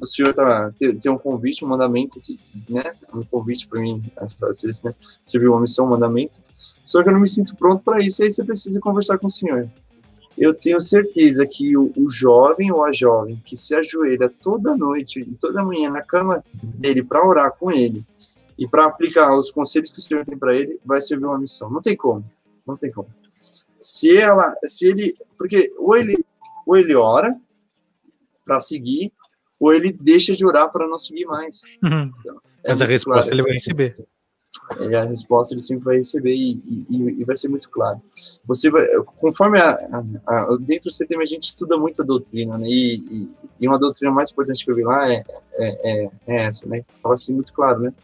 o 0.00 0.06
Senhor 0.06 0.34
tá, 0.34 0.72
tem, 0.76 0.96
tem, 0.98 1.12
um 1.12 1.16
convite, 1.16 1.64
um 1.64 1.68
mandamento, 1.68 2.18
aqui, 2.18 2.38
né? 2.68 2.92
Um 3.14 3.22
convite 3.22 3.68
para 3.68 3.80
mim, 3.80 4.02
às 4.16 4.62
vezes, 4.62 4.82
né? 4.82 4.92
Servir 5.24 5.48
uma 5.48 5.60
missão, 5.60 5.86
um 5.86 5.90
mandamento. 5.90 6.40
Só 6.84 7.02
que 7.02 7.08
eu 7.08 7.12
não 7.12 7.20
me 7.20 7.28
sinto 7.28 7.54
pronto 7.56 7.82
para 7.82 8.00
isso, 8.00 8.22
aí 8.22 8.30
você 8.30 8.44
precisa 8.44 8.80
conversar 8.80 9.18
com 9.18 9.28
o 9.28 9.30
Senhor. 9.30 9.68
Eu 10.36 10.52
tenho 10.52 10.80
certeza 10.80 11.46
que 11.46 11.76
o, 11.76 11.92
o 11.96 12.10
jovem 12.10 12.70
ou 12.70 12.84
a 12.84 12.92
jovem 12.92 13.40
que 13.44 13.56
se 13.56 13.74
ajoelha 13.74 14.28
toda 14.28 14.76
noite 14.76 15.20
e 15.20 15.34
toda 15.34 15.64
manhã 15.64 15.88
na 15.88 16.02
cama 16.02 16.44
dele 16.62 17.02
para 17.02 17.26
orar 17.26 17.52
com 17.58 17.72
ele, 17.72 18.04
e 18.58 18.66
para 18.66 18.86
aplicar 18.86 19.36
os 19.36 19.50
conselhos 19.50 19.90
que 19.90 19.98
o 19.98 20.02
Senhor 20.02 20.24
tem 20.24 20.38
para 20.38 20.54
ele, 20.54 20.80
vai 20.84 21.00
servir 21.00 21.26
uma 21.26 21.38
missão. 21.38 21.70
Não 21.70 21.82
tem 21.82 21.96
como. 21.96 22.24
Não 22.66 22.76
tem 22.76 22.90
como. 22.90 23.08
Se 23.78 24.16
ela, 24.16 24.56
se 24.64 24.86
ele, 24.86 25.16
porque 25.36 25.72
ou 25.78 25.96
ele, 25.96 26.24
ou 26.66 26.76
ele 26.76 26.94
ora 26.94 27.38
para 28.44 28.60
seguir, 28.60 29.12
ou 29.58 29.72
ele 29.72 29.92
deixa 29.92 30.34
de 30.34 30.44
orar 30.44 30.70
para 30.70 30.88
não 30.88 30.98
seguir 30.98 31.26
mais. 31.26 31.60
Uhum. 31.82 32.12
Então, 32.20 32.40
é 32.64 32.70
Mas 32.70 32.82
a 32.82 32.86
resposta 32.86 33.22
claro. 33.22 33.34
ele 33.34 33.42
vai 33.42 33.52
receber. 33.52 33.96
E 34.80 34.94
a 34.94 35.04
resposta 35.04 35.54
ele 35.54 35.60
sempre 35.60 35.84
vai 35.84 35.96
receber 35.98 36.34
e, 36.34 36.86
e, 36.90 37.20
e 37.20 37.24
vai 37.24 37.36
ser 37.36 37.48
muito 37.48 37.68
claro. 37.70 37.98
Você 38.46 38.70
vai, 38.70 38.86
conforme 39.16 39.60
a, 39.60 39.70
a, 39.70 40.02
a, 40.26 40.56
dentro 40.58 40.90
do 40.90 40.92
CTM 40.92 41.22
a 41.22 41.26
gente 41.26 41.50
estuda 41.50 41.76
muito 41.76 42.02
a 42.02 42.04
doutrina, 42.04 42.58
né? 42.58 42.66
E, 42.68 43.30
e, 43.60 43.68
uma 43.68 43.78
doutrina 43.78 44.12
mais 44.12 44.30
importante 44.30 44.64
que 44.64 44.70
eu 44.70 44.74
vi 44.74 44.82
lá 44.82 45.12
é, 45.12 45.24
é, 45.52 46.04
é, 46.04 46.10
é 46.26 46.36
essa, 46.46 46.66
né? 46.66 46.84
Fala 47.00 47.14
assim 47.14 47.34
muito 47.34 47.52
claro, 47.52 47.80
né? 47.80 47.94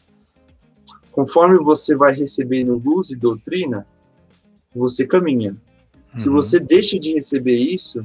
Conforme 1.12 1.58
você 1.58 1.94
vai 1.94 2.12
recebendo 2.14 2.80
luz 2.82 3.10
e 3.10 3.16
doutrina, 3.16 3.86
você 4.74 5.06
caminha. 5.06 5.50
Uhum. 5.52 6.18
Se 6.18 6.28
você 6.28 6.58
deixa 6.58 6.98
de 6.98 7.12
receber 7.12 7.54
isso, 7.54 8.04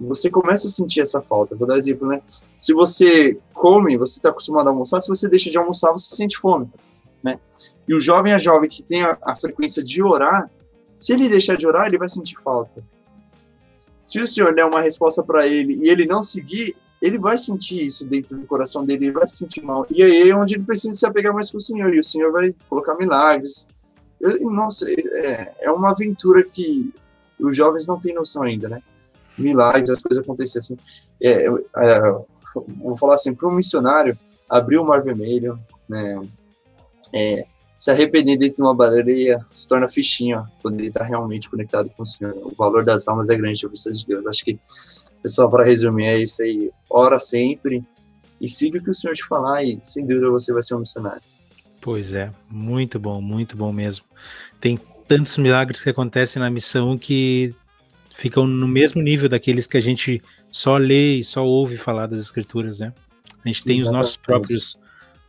você 0.00 0.30
começa 0.30 0.66
a 0.66 0.70
sentir 0.70 1.00
essa 1.00 1.20
falta. 1.20 1.54
Vou 1.54 1.68
dar 1.68 1.74
um 1.74 1.76
exemplo, 1.78 2.08
né? 2.08 2.22
Se 2.56 2.72
você 2.72 3.38
come, 3.52 3.98
você 3.98 4.18
está 4.18 4.30
acostumado 4.30 4.68
a 4.68 4.70
almoçar, 4.70 5.00
se 5.00 5.08
você 5.08 5.28
deixa 5.28 5.50
de 5.50 5.58
almoçar, 5.58 5.92
você 5.92 6.16
sente 6.16 6.38
fome, 6.38 6.70
né? 7.22 7.38
E 7.86 7.94
o 7.94 8.00
jovem 8.00 8.32
a 8.32 8.38
jovem 8.38 8.68
que 8.68 8.82
tem 8.82 9.02
a, 9.02 9.18
a 9.20 9.36
frequência 9.36 9.82
de 9.82 10.02
orar, 10.02 10.50
se 10.96 11.12
ele 11.12 11.28
deixar 11.28 11.56
de 11.56 11.66
orar, 11.66 11.86
ele 11.86 11.98
vai 11.98 12.08
sentir 12.08 12.36
falta. 12.42 12.82
Se 14.06 14.18
o 14.18 14.26
senhor 14.26 14.54
der 14.54 14.64
uma 14.64 14.80
resposta 14.80 15.22
para 15.22 15.46
ele 15.46 15.74
e 15.82 15.90
ele 15.90 16.06
não 16.06 16.22
seguir, 16.22 16.74
ele 17.00 17.18
vai 17.18 17.38
sentir 17.38 17.82
isso 17.82 18.06
dentro 18.06 18.36
do 18.36 18.46
coração 18.46 18.84
dele, 18.84 19.06
ele 19.06 19.12
vai 19.12 19.26
se 19.26 19.36
sentir 19.36 19.62
mal. 19.62 19.86
E 19.90 20.02
aí 20.02 20.30
é 20.30 20.36
onde 20.36 20.54
ele 20.54 20.64
precisa 20.64 20.94
se 20.94 21.06
apegar 21.06 21.32
mais 21.32 21.50
com 21.50 21.58
o 21.58 21.60
Senhor, 21.60 21.94
e 21.94 22.00
o 22.00 22.04
Senhor 22.04 22.30
vai 22.30 22.54
colocar 22.68 22.94
milagres. 22.94 23.68
Eu, 24.20 24.50
nossa, 24.50 24.86
é, 24.90 25.54
é 25.60 25.70
uma 25.70 25.92
aventura 25.92 26.42
que 26.44 26.92
os 27.38 27.56
jovens 27.56 27.86
não 27.86 27.98
têm 27.98 28.14
noção 28.14 28.42
ainda, 28.42 28.68
né? 28.68 28.82
milagres, 29.40 29.90
as 29.90 30.02
coisas 30.02 30.22
acontecerem 30.22 30.58
assim. 30.58 30.76
É, 31.22 31.46
é, 31.46 32.00
vou 32.78 32.96
falar 32.96 33.14
assim, 33.14 33.34
para 33.34 33.48
um 33.48 33.54
missionário 33.54 34.18
abrir 34.48 34.78
o 34.78 34.84
Mar 34.84 35.02
Vermelho, 35.02 35.58
né, 35.88 36.20
é, 37.12 37.46
se 37.80 37.90
arrepender 37.90 38.36
dentro 38.36 38.56
de 38.56 38.62
uma 38.62 38.74
baleia 38.74 39.40
se 39.50 39.66
torna 39.66 39.88
fichinha 39.88 40.44
quando 40.60 40.78
ele 40.78 40.88
está 40.88 41.02
realmente 41.02 41.48
conectado 41.48 41.88
com 41.96 42.02
o 42.02 42.06
Senhor. 42.06 42.36
O 42.44 42.54
valor 42.54 42.84
das 42.84 43.08
almas 43.08 43.30
é 43.30 43.36
grande, 43.36 43.64
a 43.64 43.70
vista 43.70 43.90
de 43.90 44.04
Deus. 44.04 44.26
Acho 44.26 44.44
que, 44.44 44.60
pessoal, 45.22 45.50
para 45.50 45.64
resumir, 45.64 46.04
é 46.04 46.18
isso 46.18 46.42
aí. 46.42 46.70
Ora 46.90 47.18
sempre 47.18 47.82
e 48.38 48.46
siga 48.46 48.78
o 48.78 48.84
que 48.84 48.90
o 48.90 48.94
Senhor 48.94 49.14
te 49.14 49.24
falar 49.24 49.64
e, 49.64 49.78
sem 49.82 50.06
dúvida, 50.06 50.28
você 50.28 50.52
vai 50.52 50.62
ser 50.62 50.74
um 50.74 50.80
missionário. 50.80 51.22
Pois 51.80 52.12
é, 52.12 52.30
muito 52.50 52.98
bom, 52.98 53.18
muito 53.22 53.56
bom 53.56 53.72
mesmo. 53.72 54.04
Tem 54.60 54.78
tantos 55.08 55.38
milagres 55.38 55.82
que 55.82 55.88
acontecem 55.88 56.38
na 56.38 56.50
missão 56.50 56.98
que 56.98 57.54
ficam 58.14 58.46
no 58.46 58.68
mesmo 58.68 59.00
nível 59.00 59.26
daqueles 59.26 59.66
que 59.66 59.78
a 59.78 59.80
gente 59.80 60.22
só 60.52 60.76
lê 60.76 61.14
e 61.14 61.24
só 61.24 61.46
ouve 61.46 61.78
falar 61.78 62.08
das 62.08 62.20
escrituras, 62.20 62.80
né? 62.80 62.92
A 63.42 63.48
gente 63.48 63.64
tem 63.64 63.76
Exatamente. 63.76 63.84
os 63.84 63.90
nossos 63.90 64.16
próprios 64.18 64.78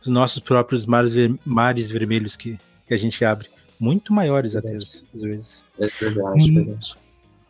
os 0.02 0.08
nossos 0.08 0.40
próprios 0.40 0.84
mares, 0.84 1.14
mares 1.44 1.90
vermelhos 1.90 2.36
que, 2.36 2.58
que 2.86 2.94
a 2.94 2.98
gente 2.98 3.24
abre, 3.24 3.48
muito 3.78 4.12
maiores 4.12 4.54
até 4.54 4.76
às, 4.76 5.02
vezes. 5.14 5.64
É 5.78 5.86
verdade, 5.86 6.50
hum, 6.50 6.54
verdade. 6.54 6.94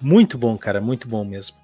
Muito 0.00 0.38
bom, 0.38 0.56
cara, 0.56 0.80
muito 0.80 1.06
bom 1.06 1.24
mesmo. 1.24 1.56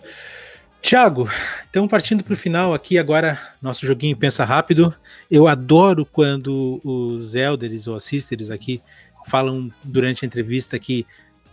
Tiago, 0.81 1.29
então 1.69 1.89
partindo 1.89 2.23
para 2.23 2.35
o 2.35 2.37
final 2.37 2.73
aqui 2.73 2.99
agora, 2.99 3.39
nosso 3.61 3.85
joguinho 3.85 4.17
Pensa 4.17 4.45
Rápido. 4.45 4.95
Eu 5.31 5.49
adoro 5.49 6.07
quando 6.07 6.81
os 6.85 7.35
elders 7.35 7.87
ou 7.87 7.97
assisters 7.97 8.51
aqui 8.51 8.81
falam 9.27 9.71
durante 9.83 10.25
a 10.25 10.27
entrevista 10.27 10.79
que, 10.79 11.07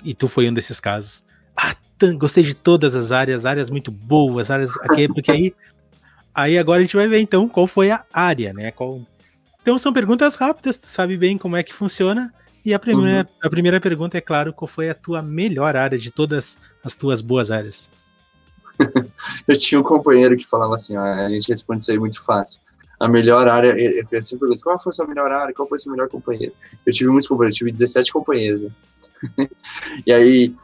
e 0.03 0.13
tu 0.13 0.27
foi 0.27 0.47
um 0.49 0.53
desses 0.53 0.79
casos, 0.79 1.23
ah, 1.57 1.75
gostei 2.17 2.43
de 2.43 2.53
todas 2.53 2.95
as 2.95 3.11
áreas, 3.11 3.45
áreas 3.45 3.69
muito 3.69 3.91
boas, 3.91 4.51
áreas 4.51 4.75
aqui, 4.81 5.07
porque 5.07 5.31
aí, 5.31 5.55
aí 6.33 6.57
agora 6.57 6.79
a 6.79 6.83
gente 6.83 6.95
vai 6.95 7.07
ver 7.07 7.19
então 7.19 7.47
qual 7.49 7.65
foi 7.65 7.91
a 7.91 8.03
área, 8.13 8.53
né? 8.53 8.71
Qual... 8.71 9.01
Então 9.66 9.80
são 9.80 9.91
perguntas 9.91 10.36
rápidas, 10.36 10.78
tu 10.78 10.86
sabe 10.86 11.18
bem 11.18 11.39
como 11.39 11.55
é 11.55 11.63
que 11.63 11.74
funciona. 11.74 12.32
E 12.63 12.72
a 12.72 12.78
primeira, 12.78 13.28
uhum. 13.28 13.36
a 13.41 13.49
primeira 13.49 13.82
pergunta 13.82 14.16
é 14.16 14.22
claro, 14.22 14.53
qual 14.53 14.68
foi 14.68 14.91
a 14.91 14.93
tua 14.93 15.24
melhor 15.24 15.76
área 15.76 15.97
de 15.97 16.11
todas 16.11 16.55
as 16.84 16.95
tuas 16.95 17.20
boas 17.20 17.49
áreas? 17.49 17.89
eu 19.47 19.55
tinha 19.57 19.82
um 19.82 19.84
companheiro 19.84 20.38
que 20.38 20.45
falava 20.47 20.76
assim, 20.76 20.95
ó, 20.95 21.01
a 21.01 21.28
gente 21.30 21.47
responde 21.47 21.82
isso 21.82 21.91
aí 21.91 21.97
muito 21.97 22.22
fácil. 22.22 22.61
A 22.99 23.07
melhor 23.07 23.47
área, 23.47 23.76
eu 23.76 24.22
sempre 24.22 24.41
pergunto, 24.41 24.61
qual 24.61 24.80
foi 24.80 24.91
a 24.91 24.93
sua 24.93 25.07
melhor 25.07 25.32
área, 25.32 25.51
qual 25.51 25.68
foi 25.68 25.78
o 25.78 25.82
seu 25.82 25.91
melhor 25.91 26.09
companheiro? 26.09 26.53
Eu 26.86 26.93
tive 26.93 27.09
muitos 27.09 27.28
companheiros, 27.28 27.55
eu 27.55 27.66
tive 27.66 27.72
17 27.72 28.13
companheiros. 28.13 28.63
Né? 28.66 28.72
e 30.05 30.13
aí, 30.13 30.55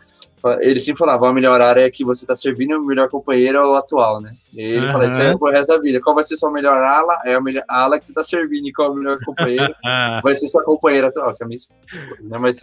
ele 0.61 0.79
sempre 0.79 0.99
falava, 0.99 1.29
a 1.29 1.33
melhor 1.33 1.61
área 1.61 1.85
é 1.85 1.89
que 1.89 2.03
você 2.03 2.23
está 2.23 2.35
servindo, 2.35 2.77
o 2.77 2.85
melhor 2.85 3.09
companheiro 3.09 3.57
é 3.57 3.65
o 3.65 3.75
atual, 3.75 4.19
né? 4.19 4.35
E 4.53 4.61
ele 4.61 4.85
uhum. 4.85 4.91
fala, 4.91 5.07
isso 5.07 5.21
é 5.21 5.37
pro 5.37 5.51
resto 5.51 5.67
da 5.67 5.79
vida. 5.79 6.01
Qual 6.01 6.15
vai 6.15 6.23
ser 6.23 6.35
sua 6.35 6.51
melhor 6.51 6.77
ala? 6.77 7.19
É 7.25 7.35
a, 7.35 7.41
melhor, 7.41 7.63
a 7.67 7.83
ala 7.83 7.99
que 7.99 8.05
você 8.05 8.11
está 8.11 8.23
servindo, 8.23 8.67
e 8.67 8.73
qual 8.73 8.89
é 8.89 8.91
o 8.91 8.95
melhor 8.95 9.19
companheiro? 9.23 9.73
vai 10.23 10.35
ser 10.35 10.47
sua 10.47 10.63
companheira 10.63 11.07
atual, 11.07 11.33
que 11.35 11.43
é 11.43 11.45
a 11.45 11.47
minha 11.47 11.55
esposa, 11.55 11.81
né? 12.23 12.37
Mas, 12.39 12.59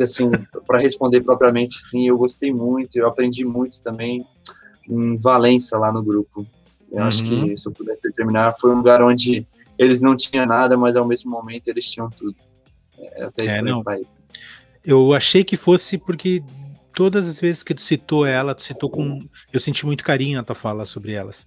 assim, 0.00 0.30
para 0.66 0.80
responder 0.80 1.20
propriamente, 1.20 1.78
sim, 1.78 2.08
eu 2.08 2.18
gostei 2.18 2.52
muito, 2.52 2.96
eu 2.96 3.06
aprendi 3.06 3.44
muito 3.44 3.80
também 3.80 4.26
em 4.88 5.16
Valença, 5.16 5.78
lá 5.78 5.92
no 5.92 6.02
grupo. 6.02 6.44
Eu 6.90 7.00
uhum. 7.00 7.06
acho 7.06 7.22
que, 7.22 7.34
uhum. 7.34 7.56
se 7.56 7.68
eu 7.68 7.72
pudesse 7.72 8.12
terminar, 8.12 8.54
foi 8.54 8.72
um 8.72 8.76
lugar 8.76 9.02
onde 9.02 9.46
eles 9.78 10.00
não 10.00 10.16
tinham 10.16 10.46
nada, 10.46 10.76
mas 10.76 10.96
ao 10.96 11.06
mesmo 11.06 11.30
momento 11.30 11.68
eles 11.68 11.90
tinham 11.90 12.10
tudo. 12.10 12.36
É 12.98 13.24
até 13.24 13.44
é, 13.44 13.46
estranho 13.46 13.80
é, 13.80 13.82
país. 13.82 14.16
Eu 14.84 15.12
achei 15.12 15.44
que 15.44 15.56
fosse 15.56 15.98
porque 15.98 16.42
todas 16.96 17.28
as 17.28 17.38
vezes 17.38 17.62
que 17.62 17.74
tu 17.74 17.82
citou 17.82 18.24
ela, 18.24 18.54
tu 18.54 18.62
citou 18.62 18.88
com. 18.88 19.20
Eu 19.52 19.60
senti 19.60 19.84
muito 19.84 20.02
carinho 20.02 20.38
na 20.38 20.42
tua 20.42 20.56
fala 20.56 20.86
sobre 20.86 21.12
elas, 21.12 21.46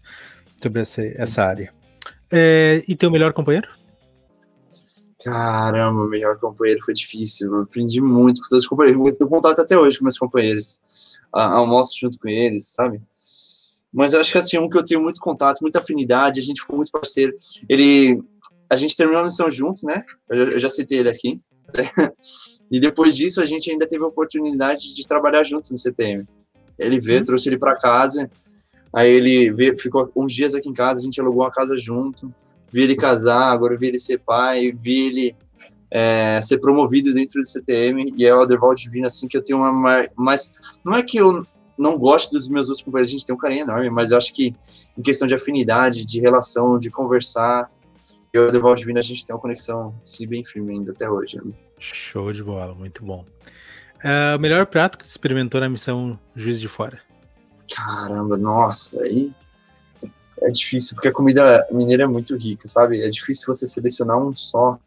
sobre 0.62 0.82
essa, 0.82 1.02
essa 1.02 1.44
área. 1.44 1.74
É, 2.32 2.84
e 2.88 2.96
teu 2.96 3.10
melhor 3.10 3.34
companheiro? 3.34 3.68
Caramba, 5.22 6.08
melhor 6.08 6.38
companheiro 6.38 6.82
foi 6.86 6.94
difícil. 6.94 7.52
Eu 7.52 7.64
aprendi 7.64 8.00
muito 8.00 8.42
com 8.42 8.50
todos 8.50 8.64
os 8.64 8.70
companheiros. 8.70 9.04
Eu 9.04 9.16
tenho 9.16 9.30
contato 9.30 9.60
até 9.60 9.76
hoje 9.76 9.98
com 9.98 10.06
meus 10.06 10.20
companheiros. 10.20 10.80
Almoço 11.34 11.98
junto 12.00 12.20
com 12.20 12.30
eles, 12.30 12.68
sabe? 12.68 13.02
Mas 13.92 14.14
eu 14.14 14.20
acho 14.20 14.32
que 14.32 14.38
assim, 14.38 14.60
um 14.60 14.70
que 14.70 14.78
eu 14.78 14.86
tenho 14.86 15.02
muito 15.02 15.20
contato, 15.20 15.62
muita 15.62 15.80
afinidade, 15.80 16.40
a 16.40 16.44
gente 16.44 16.62
ficou 16.62 16.78
muito 16.78 16.92
parceiro. 16.92 17.36
Ele. 17.68 18.22
A 18.70 18.76
gente 18.76 18.96
terminou 18.96 19.22
a 19.22 19.26
missão 19.26 19.50
junto, 19.50 19.84
né? 19.84 20.06
Eu, 20.30 20.52
eu 20.52 20.60
já 20.60 20.70
citei 20.70 21.00
ele 21.00 21.10
aqui. 21.10 21.42
E 22.72 22.80
depois 22.80 23.16
disso, 23.18 23.42
a 23.42 23.46
gente 23.46 23.72
ainda 23.72 23.88
teve 23.88 24.04
a 24.04 24.08
oportunidade 24.08 24.94
de 24.94 25.08
trabalhar 25.08 25.44
junto 25.44 25.72
no 25.72 25.78
CTM. 25.78 26.28
Ele 26.78 27.00
veio, 27.00 27.20
uhum. 27.20 27.26
trouxe 27.26 27.50
ele 27.50 27.58
para 27.58 27.76
casa, 27.76 28.30
aí 28.94 29.12
ele 29.12 29.52
veio, 29.52 29.78
ficou 29.78 30.10
uns 30.16 30.34
dias 30.34 30.54
aqui 30.54 30.70
em 30.70 30.74
casa, 30.74 31.00
a 31.00 31.04
gente 31.04 31.20
alugou 31.20 31.44
uma 31.44 31.52
casa 31.52 31.78
junto, 31.78 32.34
vi 32.72 32.84
ele 32.84 32.96
casar, 32.96 33.52
agora 33.52 33.78
vi 33.78 33.88
ele 33.88 34.00
ser 34.00 34.20
pai, 34.20 34.72
vi 34.72 35.08
ele 35.08 35.36
é, 35.92 36.40
ser 36.42 36.60
promovido 36.60 37.14
dentro 37.14 37.42
do 37.42 37.48
CTM, 37.48 38.14
e 38.16 38.26
é 38.26 38.34
o 38.34 38.42
Aderval 38.42 38.76
Divino, 38.76 39.08
assim, 39.08 39.28
que 39.28 39.36
eu 39.36 39.44
tenho 39.44 39.60
uma... 39.60 40.08
Mas 40.16 40.52
não 40.86 40.94
é 40.94 41.02
que 41.02 41.18
eu 41.18 41.46
não 41.78 41.98
gosto 41.98 42.32
dos 42.32 42.48
meus 42.48 42.68
outros 42.68 42.84
companheiros, 42.84 43.10
a 43.10 43.14
gente 43.14 43.26
tem 43.26 43.34
um 43.34 43.40
carinho 43.40 43.64
enorme, 43.64 43.90
mas 43.90 44.12
eu 44.12 44.18
acho 44.18 44.34
que 44.34 44.54
em 44.98 45.02
questão 45.02 45.28
de 45.28 45.34
afinidade, 45.34 46.06
de 46.06 46.20
relação, 46.20 46.78
de 46.78 46.92
conversar, 46.92 47.72
eu 48.32 48.44
e 48.44 48.46
o 48.46 48.50
Aderval 48.50 48.76
Divino, 48.76 49.00
a 49.00 49.04
gente 49.04 49.26
tem 49.26 49.36
uma 49.36 49.42
conexão, 49.42 49.96
assim, 50.04 50.28
bem 50.28 50.44
firme 50.44 50.74
ainda 50.74 50.92
até 50.92 51.10
hoje. 51.10 51.38
Né? 51.38 51.52
Show 51.80 52.32
de 52.32 52.44
bola, 52.44 52.76
muito 52.76 53.04
bom. 53.04 53.26
Uh, 53.98 54.38
o 54.38 54.40
melhor 54.40 54.66
prato 54.68 54.98
que 54.98 55.06
você 55.06 55.12
experimentou 55.12 55.60
na 55.60 55.68
missão 55.68 56.18
Juiz 56.36 56.60
de 56.60 56.68
Fora? 56.68 57.02
Caramba, 57.74 58.38
nossa, 58.38 59.02
aí 59.02 59.32
é 60.42 60.50
difícil, 60.50 60.96
porque 60.96 61.10
a 61.10 61.14
comida 61.14 61.68
mineira 61.72 62.04
é 62.04 62.08
muito 62.08 62.36
rica, 62.36 62.68
sabe? 62.68 63.02
É 63.02 63.10
difícil 63.10 63.54
você 63.54 63.68
selecionar 63.68 64.18
um 64.18 64.34
só. 64.34 64.80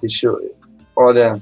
Deixa 0.00 0.26
eu. 0.26 0.54
Olha, 0.94 1.40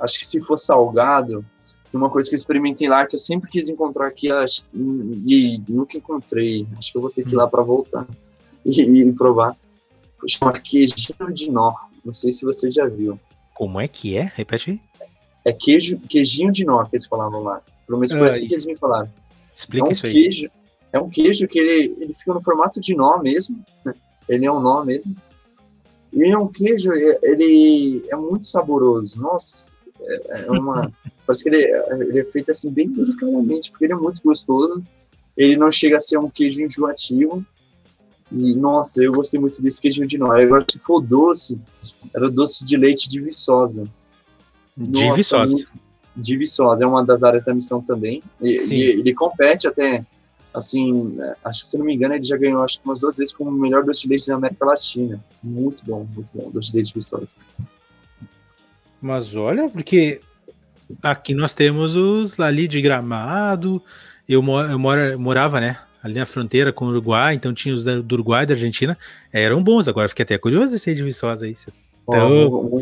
acho 0.00 0.18
que 0.18 0.26
se 0.26 0.40
for 0.40 0.56
salgado, 0.56 1.44
uma 1.92 2.10
coisa 2.10 2.28
que 2.28 2.34
eu 2.34 2.38
experimentei 2.38 2.88
lá 2.88 3.06
que 3.06 3.14
eu 3.14 3.20
sempre 3.20 3.48
quis 3.48 3.68
encontrar 3.68 4.08
aqui 4.08 4.32
acho, 4.32 4.64
e 4.74 5.62
nunca 5.68 5.96
encontrei. 5.96 6.66
Acho 6.76 6.90
que 6.90 6.98
eu 6.98 7.02
vou 7.02 7.10
ter 7.10 7.24
que 7.24 7.34
ir 7.34 7.36
lá 7.36 7.46
para 7.46 7.62
voltar 7.62 8.06
e, 8.76 9.00
e 9.00 9.12
provar. 9.12 9.56
Chama 10.26 10.52
queijinho 10.52 11.32
de 11.32 11.50
nó. 11.50 11.74
Não 12.04 12.12
sei 12.12 12.32
se 12.32 12.44
você 12.44 12.70
já 12.70 12.86
viu. 12.86 13.18
Como 13.54 13.80
é 13.80 13.88
que 13.88 14.16
é? 14.16 14.30
Repete 14.34 14.70
aí. 14.70 14.80
É 15.44 15.52
queijo, 15.52 15.98
queijinho 16.00 16.52
de 16.52 16.64
nó 16.64 16.84
que 16.84 16.96
eles 16.96 17.06
falavam 17.06 17.42
lá. 17.42 17.62
Pelo 17.86 17.98
menos 17.98 18.12
foi 18.12 18.26
ah, 18.26 18.30
assim 18.30 18.40
isso. 18.40 18.48
que 18.48 18.54
eles 18.54 18.66
me 18.66 18.76
falaram. 18.76 19.10
Explica 19.54 19.86
é 19.86 19.88
um 19.88 19.92
isso 19.92 20.06
aí. 20.06 20.12
Queijo, 20.12 20.50
é 20.92 20.98
um 20.98 21.08
queijo 21.08 21.48
que 21.48 21.58
ele, 21.58 21.96
ele 22.00 22.14
fica 22.14 22.34
no 22.34 22.42
formato 22.42 22.80
de 22.80 22.94
nó 22.94 23.18
mesmo. 23.18 23.64
Né? 23.84 23.94
Ele 24.28 24.46
é 24.46 24.52
um 24.52 24.60
nó 24.60 24.84
mesmo. 24.84 25.16
E 26.12 26.24
é 26.24 26.38
um 26.38 26.48
queijo, 26.48 26.90
ele 27.22 28.04
é 28.08 28.16
muito 28.16 28.46
saboroso. 28.46 29.20
Nossa, 29.20 29.72
é, 30.00 30.46
é 30.46 30.50
uma. 30.50 30.92
parece 31.26 31.42
que 31.42 31.50
ele, 31.50 31.64
ele 32.04 32.20
é 32.20 32.24
feito 32.24 32.50
assim 32.50 32.70
bem 32.70 32.90
delicadamente, 32.90 33.70
porque 33.70 33.84
ele 33.84 33.92
é 33.92 33.96
muito 33.96 34.22
gostoso. 34.22 34.82
Ele 35.36 35.56
não 35.56 35.70
chega 35.70 35.98
a 35.98 36.00
ser 36.00 36.18
um 36.18 36.28
queijo 36.28 36.62
enjoativo 36.62 37.44
e, 38.30 38.54
nossa, 38.54 39.02
eu 39.02 39.10
gostei 39.12 39.40
muito 39.40 39.62
desse 39.62 39.80
queijinho 39.80 40.06
de 40.06 40.18
nó. 40.18 40.32
Agora, 40.32 40.64
se 40.70 40.78
for 40.78 41.00
doce, 41.00 41.58
era 42.14 42.30
doce 42.30 42.64
de 42.64 42.76
leite 42.76 43.08
de 43.08 43.20
Viçosa. 43.20 43.84
De 44.76 45.02
nossa, 45.02 45.16
Viçosa. 45.16 45.52
Muito, 45.52 45.72
de 46.14 46.36
Viçosa, 46.36 46.84
é 46.84 46.86
uma 46.86 47.04
das 47.04 47.22
áreas 47.22 47.44
da 47.44 47.54
missão 47.54 47.80
também. 47.80 48.22
E, 48.40 48.58
e, 48.72 48.82
ele 48.82 49.14
compete 49.14 49.66
até 49.66 50.04
assim, 50.52 51.16
acho 51.44 51.62
que 51.62 51.68
se 51.68 51.78
não 51.78 51.84
me 51.84 51.94
engano, 51.94 52.14
ele 52.14 52.24
já 52.24 52.36
ganhou 52.36 52.62
acho 52.62 52.80
que 52.80 52.84
umas 52.86 53.00
duas 53.00 53.16
vezes 53.16 53.32
como 53.32 53.50
o 53.50 53.52
melhor 53.52 53.84
doce 53.84 54.02
de 54.02 54.08
leite 54.08 54.26
da 54.26 54.34
América 54.34 54.66
Latina. 54.66 55.24
Muito 55.42 55.84
bom, 55.84 56.06
muito 56.14 56.28
bom, 56.34 56.50
doce 56.50 56.70
de 56.70 56.76
leite 56.76 56.94
Vistosa. 56.94 57.36
Mas 59.00 59.34
olha, 59.34 59.70
porque 59.70 60.20
aqui 61.02 61.34
nós 61.34 61.54
temos 61.54 61.96
os 61.96 62.38
ali 62.38 62.68
de 62.68 62.82
Gramado. 62.82 63.82
Eu, 64.28 64.44
eu 64.68 64.78
mora, 64.78 65.16
morava, 65.16 65.60
né? 65.60 65.78
Ali 66.02 66.14
na 66.14 66.26
fronteira 66.26 66.72
com 66.72 66.84
o 66.84 66.88
Uruguai, 66.88 67.34
então 67.34 67.52
tinha 67.52 67.74
os 67.74 67.84
do 67.84 68.14
Uruguai 68.14 68.44
e 68.44 68.46
da 68.46 68.54
Argentina. 68.54 68.96
Eram 69.32 69.62
bons, 69.62 69.88
agora 69.88 70.08
fiquei 70.08 70.22
até 70.22 70.38
curioso 70.38 70.74
esse 70.74 70.90
aí 70.90 70.96
de 70.96 71.02
Viçosa 71.02 71.46
aí. 71.46 71.56
Então, 72.08 72.30
oh, 72.30 72.50
vou, 72.50 72.68
vou, 72.68 72.80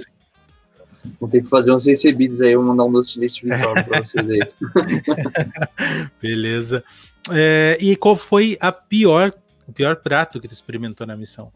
vou, 1.20 1.28
ter 1.28 1.42
que 1.42 1.48
fazer 1.48 1.72
uns 1.72 1.86
recebidos 1.86 2.42
aí, 2.42 2.52
eu 2.52 2.60
vou 2.60 2.68
mandar 2.68 2.84
um 2.84 2.92
doce 2.92 3.14
de 3.14 3.20
leite 3.20 3.42
Viçosa 3.42 3.82
pra 3.82 3.98
vocês 4.04 4.28
aí. 4.28 4.40
Beleza. 6.20 6.84
É, 7.30 7.78
e 7.80 7.96
qual 7.96 8.14
foi 8.14 8.58
a 8.60 8.70
pior, 8.70 9.32
o 9.66 9.72
pior 9.72 9.96
prato 9.96 10.38
que 10.40 10.46
tu 10.46 10.52
experimentou 10.52 11.06
na 11.06 11.16
missão? 11.16 11.50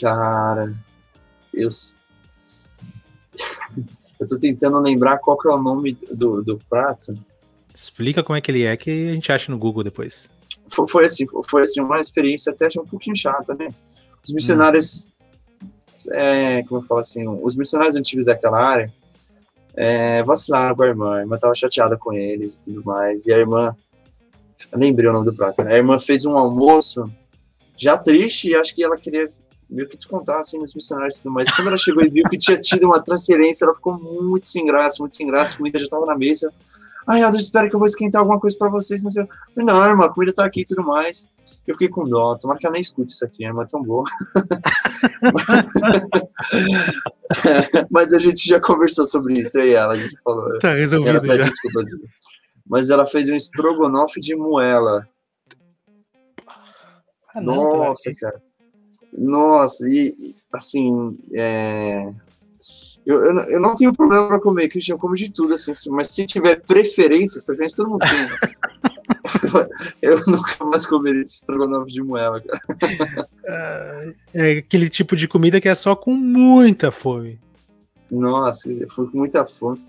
Cara, 0.00 0.74
eu 1.52 1.70
eu 4.20 4.26
tô 4.26 4.38
tentando 4.38 4.78
lembrar 4.80 5.18
qual 5.18 5.38
que 5.38 5.48
é 5.48 5.52
o 5.52 5.62
nome 5.62 5.96
do, 6.12 6.42
do 6.42 6.58
prato. 6.68 7.16
Explica 7.74 8.22
como 8.22 8.36
é 8.36 8.40
que 8.40 8.50
ele 8.50 8.62
é, 8.62 8.76
que 8.76 9.08
a 9.10 9.14
gente 9.14 9.32
acha 9.32 9.50
no 9.50 9.58
Google 9.58 9.82
depois. 9.82 10.30
Foi, 10.68 10.86
foi 10.88 11.04
assim, 11.06 11.26
foi 11.48 11.62
assim, 11.62 11.80
uma 11.80 11.98
experiência 11.98 12.52
até 12.52 12.68
um 12.78 12.86
pouquinho 12.86 13.16
chata, 13.16 13.54
né? 13.54 13.68
Os 14.24 14.32
missionários, 14.32 15.12
hum. 15.62 15.68
é, 16.12 16.62
como 16.62 16.80
eu 16.80 16.86
falo 16.86 17.00
assim, 17.00 17.26
os 17.26 17.56
missionários 17.56 17.96
antigos 17.96 18.26
daquela 18.26 18.62
área 18.62 18.92
é, 19.76 20.22
vacilaram 20.22 20.74
com 20.76 20.82
a 20.82 20.86
irmã, 20.86 21.16
a 21.16 21.20
irmã 21.20 21.36
tava 21.36 21.54
chateada 21.54 21.96
com 21.96 22.12
eles 22.12 22.56
e 22.56 22.60
tudo 22.62 22.84
mais, 22.84 23.26
e 23.26 23.32
a 23.32 23.38
irmã, 23.38 23.74
lembrei 24.72 25.10
o 25.10 25.12
nome 25.12 25.26
do 25.26 25.34
prato, 25.34 25.62
né? 25.62 25.74
A 25.74 25.76
irmã 25.76 25.98
fez 25.98 26.24
um 26.24 26.38
almoço 26.38 27.10
já 27.76 27.98
triste 27.98 28.50
e 28.50 28.54
acho 28.54 28.74
que 28.74 28.84
ela 28.84 28.96
queria 28.96 29.26
meio 29.68 29.88
que 29.88 29.96
descontar 29.96 30.38
assim 30.38 30.58
nos 30.58 30.74
missionários 30.74 31.16
e 31.16 31.22
tudo 31.22 31.32
mais. 31.32 31.50
Quando 31.50 31.68
ela 31.68 31.78
chegou 31.78 32.04
e 32.04 32.08
viu 32.08 32.24
que 32.28 32.38
tinha 32.38 32.58
tido 32.60 32.84
uma 32.84 33.02
transferência, 33.02 33.64
ela 33.64 33.74
ficou 33.74 33.98
muito 33.98 34.46
sem 34.46 34.64
graça, 34.64 34.98
muito 35.00 35.16
sem 35.16 35.26
graça, 35.26 35.54
a 35.54 35.56
comida 35.56 35.78
já 35.78 35.86
estava 35.86 36.06
na 36.06 36.16
mesa. 36.16 36.52
Ai, 37.06 37.22
Aldo, 37.22 37.38
espera 37.38 37.68
que 37.68 37.74
eu 37.74 37.78
vou 37.78 37.86
esquentar 37.86 38.20
alguma 38.20 38.40
coisa 38.40 38.56
para 38.56 38.70
vocês. 38.70 39.02
Não, 39.02 39.10
sei. 39.10 39.26
não, 39.56 39.84
irmã, 39.84 40.06
a 40.06 40.12
comida 40.12 40.32
tá 40.32 40.44
aqui 40.44 40.62
e 40.62 40.64
tudo 40.64 40.84
mais. 40.84 41.30
Eu 41.66 41.74
fiquei 41.74 41.88
com 41.88 42.04
dó. 42.04 42.36
Tomara 42.36 42.58
que 42.58 42.66
ela 42.66 42.74
nem 42.74 42.82
escute 42.82 43.12
isso 43.12 43.24
aqui, 43.24 43.44
a 43.44 43.48
irmã 43.48 43.62
é 43.62 43.66
tão 43.66 43.82
boa. 43.82 44.04
Mas 47.90 48.12
a 48.12 48.18
gente 48.18 48.46
já 48.46 48.60
conversou 48.60 49.06
sobre 49.06 49.40
isso 49.40 49.58
aí, 49.58 49.72
ela. 49.72 49.94
A 49.94 49.96
gente 49.96 50.16
falou. 50.22 50.58
Tá 50.58 50.72
resolvido 50.72 51.16
ela, 51.16 51.36
já. 51.36 51.44
Desculpa, 51.44 51.80
Mas 52.66 52.90
ela 52.90 53.06
fez 53.06 53.30
um 53.30 53.34
estrogonofe 53.34 54.20
de 54.20 54.36
moela. 54.36 55.08
Ah, 57.34 57.40
não, 57.40 57.78
Nossa, 57.78 58.14
cara. 58.14 58.42
Nossa, 59.16 59.88
e 59.88 60.14
assim, 60.52 61.16
é... 61.32 62.12
eu, 63.06 63.16
eu, 63.16 63.38
eu, 63.50 63.60
não 63.60 63.74
tenho 63.74 63.92
problema 63.92 64.28
para 64.28 64.40
comer, 64.40 64.68
Cristian, 64.68 64.94
eu 64.94 64.98
como 64.98 65.14
de 65.14 65.30
tudo, 65.30 65.54
assim, 65.54 65.72
mas 65.90 66.10
se 66.10 66.24
tiver 66.24 66.60
preferências, 66.62 67.44
preferências 67.44 67.76
todo 67.76 67.90
mundo 67.90 68.00
tem. 68.00 68.28
eu 70.00 70.22
nunca 70.26 70.64
mais 70.64 70.86
comeria 70.86 71.22
esse 71.22 71.34
estrogonofe 71.34 71.92
de 71.92 72.02
moela, 72.02 72.40
cara. 72.40 74.14
É 74.32 74.58
aquele 74.58 74.88
tipo 74.88 75.14
de 75.16 75.28
comida 75.28 75.60
que 75.60 75.68
é 75.68 75.74
só 75.74 75.94
com 75.94 76.14
muita 76.14 76.90
fome. 76.90 77.38
Nossa, 78.10 78.70
foi 78.88 79.06
com 79.08 79.18
muita 79.18 79.44
fome. 79.44 79.84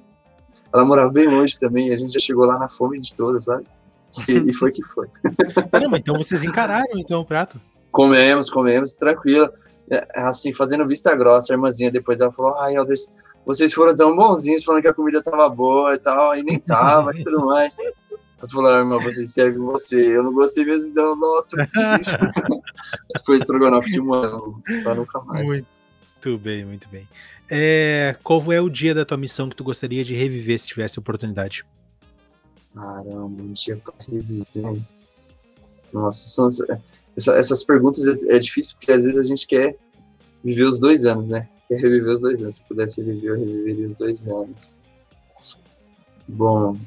Ela 0.74 0.84
morava 0.84 1.10
bem 1.10 1.28
longe 1.28 1.58
também, 1.58 1.94
a 1.94 1.98
gente 1.98 2.14
já 2.14 2.20
chegou 2.20 2.46
lá 2.46 2.60
na 2.60 2.68
fome 2.68 3.00
de 3.00 3.14
todas, 3.14 3.46
sabe? 3.46 3.66
E, 4.28 4.50
e 4.50 4.54
foi 4.54 4.72
que 4.72 4.84
foi. 4.84 5.08
Caramba, 5.72 5.98
então 5.98 6.18
vocês 6.18 6.44
encararam 6.44 6.98
então 6.98 7.22
o 7.22 7.26
prato? 7.26 7.60
Comemos, 7.92 8.50
comemos, 8.50 8.96
tranquilo. 8.96 9.50
É, 9.90 10.22
assim, 10.22 10.52
fazendo 10.52 10.88
vista 10.88 11.16
grossa, 11.16 11.54
a 11.54 11.56
irmãzinha 11.56 11.92
depois 11.92 12.20
ela 12.20 12.32
falou, 12.32 12.56
ai, 12.56 12.76
Elders, 12.76 13.08
vocês 13.46 13.74
foram 13.74 13.96
tão 13.96 14.16
bonzinhos 14.16 14.64
falando 14.64 14.82
que 14.82 14.88
a 14.88 14.94
comida 14.94 15.22
tava 15.22 15.48
boa 15.50 15.94
e 15.94 15.98
tal, 15.98 16.36
e 16.36 16.44
nem 16.44 16.60
tava 16.60 17.12
e 17.16 17.24
tudo 17.24 17.46
mais. 17.46 17.78
Eu 18.42 18.50
falei, 18.50 18.74
ah, 18.74 18.80
irmão, 18.80 19.00
vocês 19.00 19.32
servem 19.32 19.62
você. 19.62 20.18
Eu 20.18 20.24
não 20.24 20.34
gostei 20.34 20.66
mesmo, 20.66 20.92
então, 20.92 21.16
nossa, 21.16 21.56
que 21.68 23.24
Foi 23.26 23.38
estrogonofe 23.38 23.92
de 23.92 24.02
mano, 24.02 24.62
pra 24.84 24.96
nunca 24.96 25.20
mais. 25.22 25.48
Muito 25.48 26.38
bem, 26.40 26.66
muito 26.66 26.90
bem. 26.90 27.08
É, 27.50 28.16
qual 28.24 28.52
é 28.52 28.60
o 28.60 28.70
dia 28.70 28.96
da 28.96 29.06
tua 29.06 29.18
missão 29.18 29.48
que 29.48 29.56
tu 29.56 29.64
gostaria 29.64 30.04
de 30.04 30.16
reviver 30.16 30.60
se 30.60 30.68
tivesse 30.68 30.98
oportunidade? 31.00 31.64
Caramba, 32.74 33.42
um 33.42 33.54
dia 33.54 33.78
pra 33.78 33.94
reviver. 34.08 34.82
Nossa, 35.94 36.28
são, 36.28 36.48
essa, 37.18 37.34
essas 37.34 37.64
perguntas 37.64 38.06
é, 38.08 38.36
é, 38.36 38.40
difícil 38.40 38.76
porque 38.76 38.92
às 38.92 39.04
vezes 39.04 39.18
a 39.18 39.24
gente 39.24 39.48
quer 39.48 39.78
viver 40.44 40.64
os 40.64 40.80
dois 40.80 41.06
anos, 41.06 41.30
né? 41.30 41.48
Quer 41.68 41.80
reviver 41.80 42.14
os 42.14 42.22
dois 42.22 42.42
anos. 42.42 42.56
Se 42.56 42.62
pudesse 42.62 43.02
reviver, 43.02 43.32
eu 43.32 43.40
reviveria 43.40 43.90
os 43.90 43.98
dois 43.98 44.28
anos. 44.28 44.76
Bom. 46.28 46.78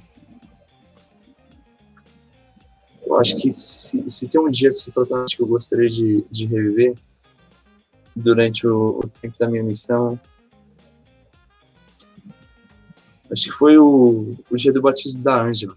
Eu 3.07 3.17
acho 3.17 3.37
que 3.37 3.51
se, 3.51 4.09
se 4.09 4.29
tem 4.29 4.41
um 4.41 4.51
dia 4.51 4.69
assim, 4.69 4.93
que 4.93 5.43
eu 5.43 5.47
gostaria 5.47 5.89
de, 5.89 6.25
de 6.31 6.47
reviver 6.47 6.95
durante 8.15 8.67
o, 8.67 9.01
o 9.03 9.09
tempo 9.09 9.35
da 9.39 9.49
minha 9.49 9.63
missão, 9.63 10.21
acho 13.31 13.45
que 13.45 13.53
foi 13.53 13.79
o, 13.79 14.37
o 14.51 14.57
dia 14.57 14.73
do 14.73 14.83
batismo 14.83 15.23
da 15.23 15.43
Ângela 15.43 15.77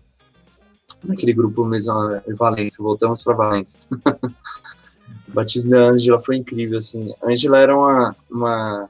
naquele 1.03 1.34
grupo 1.34 1.64
mesmo 1.65 1.91
em 2.28 2.34
Valência, 2.34 2.84
voltamos 2.84 3.23
para 3.23 3.34
Valência. 3.34 3.80
o 5.28 5.34
batismo 5.34 5.69
da 5.69 5.90
Ângela 5.90 6.19
foi 6.19 6.38
incrível, 6.38 6.80
assim. 6.80 7.14
A 7.22 7.32
Ângela 7.32 7.57
era 7.57 7.76
uma, 7.76 8.15
uma 8.30 8.90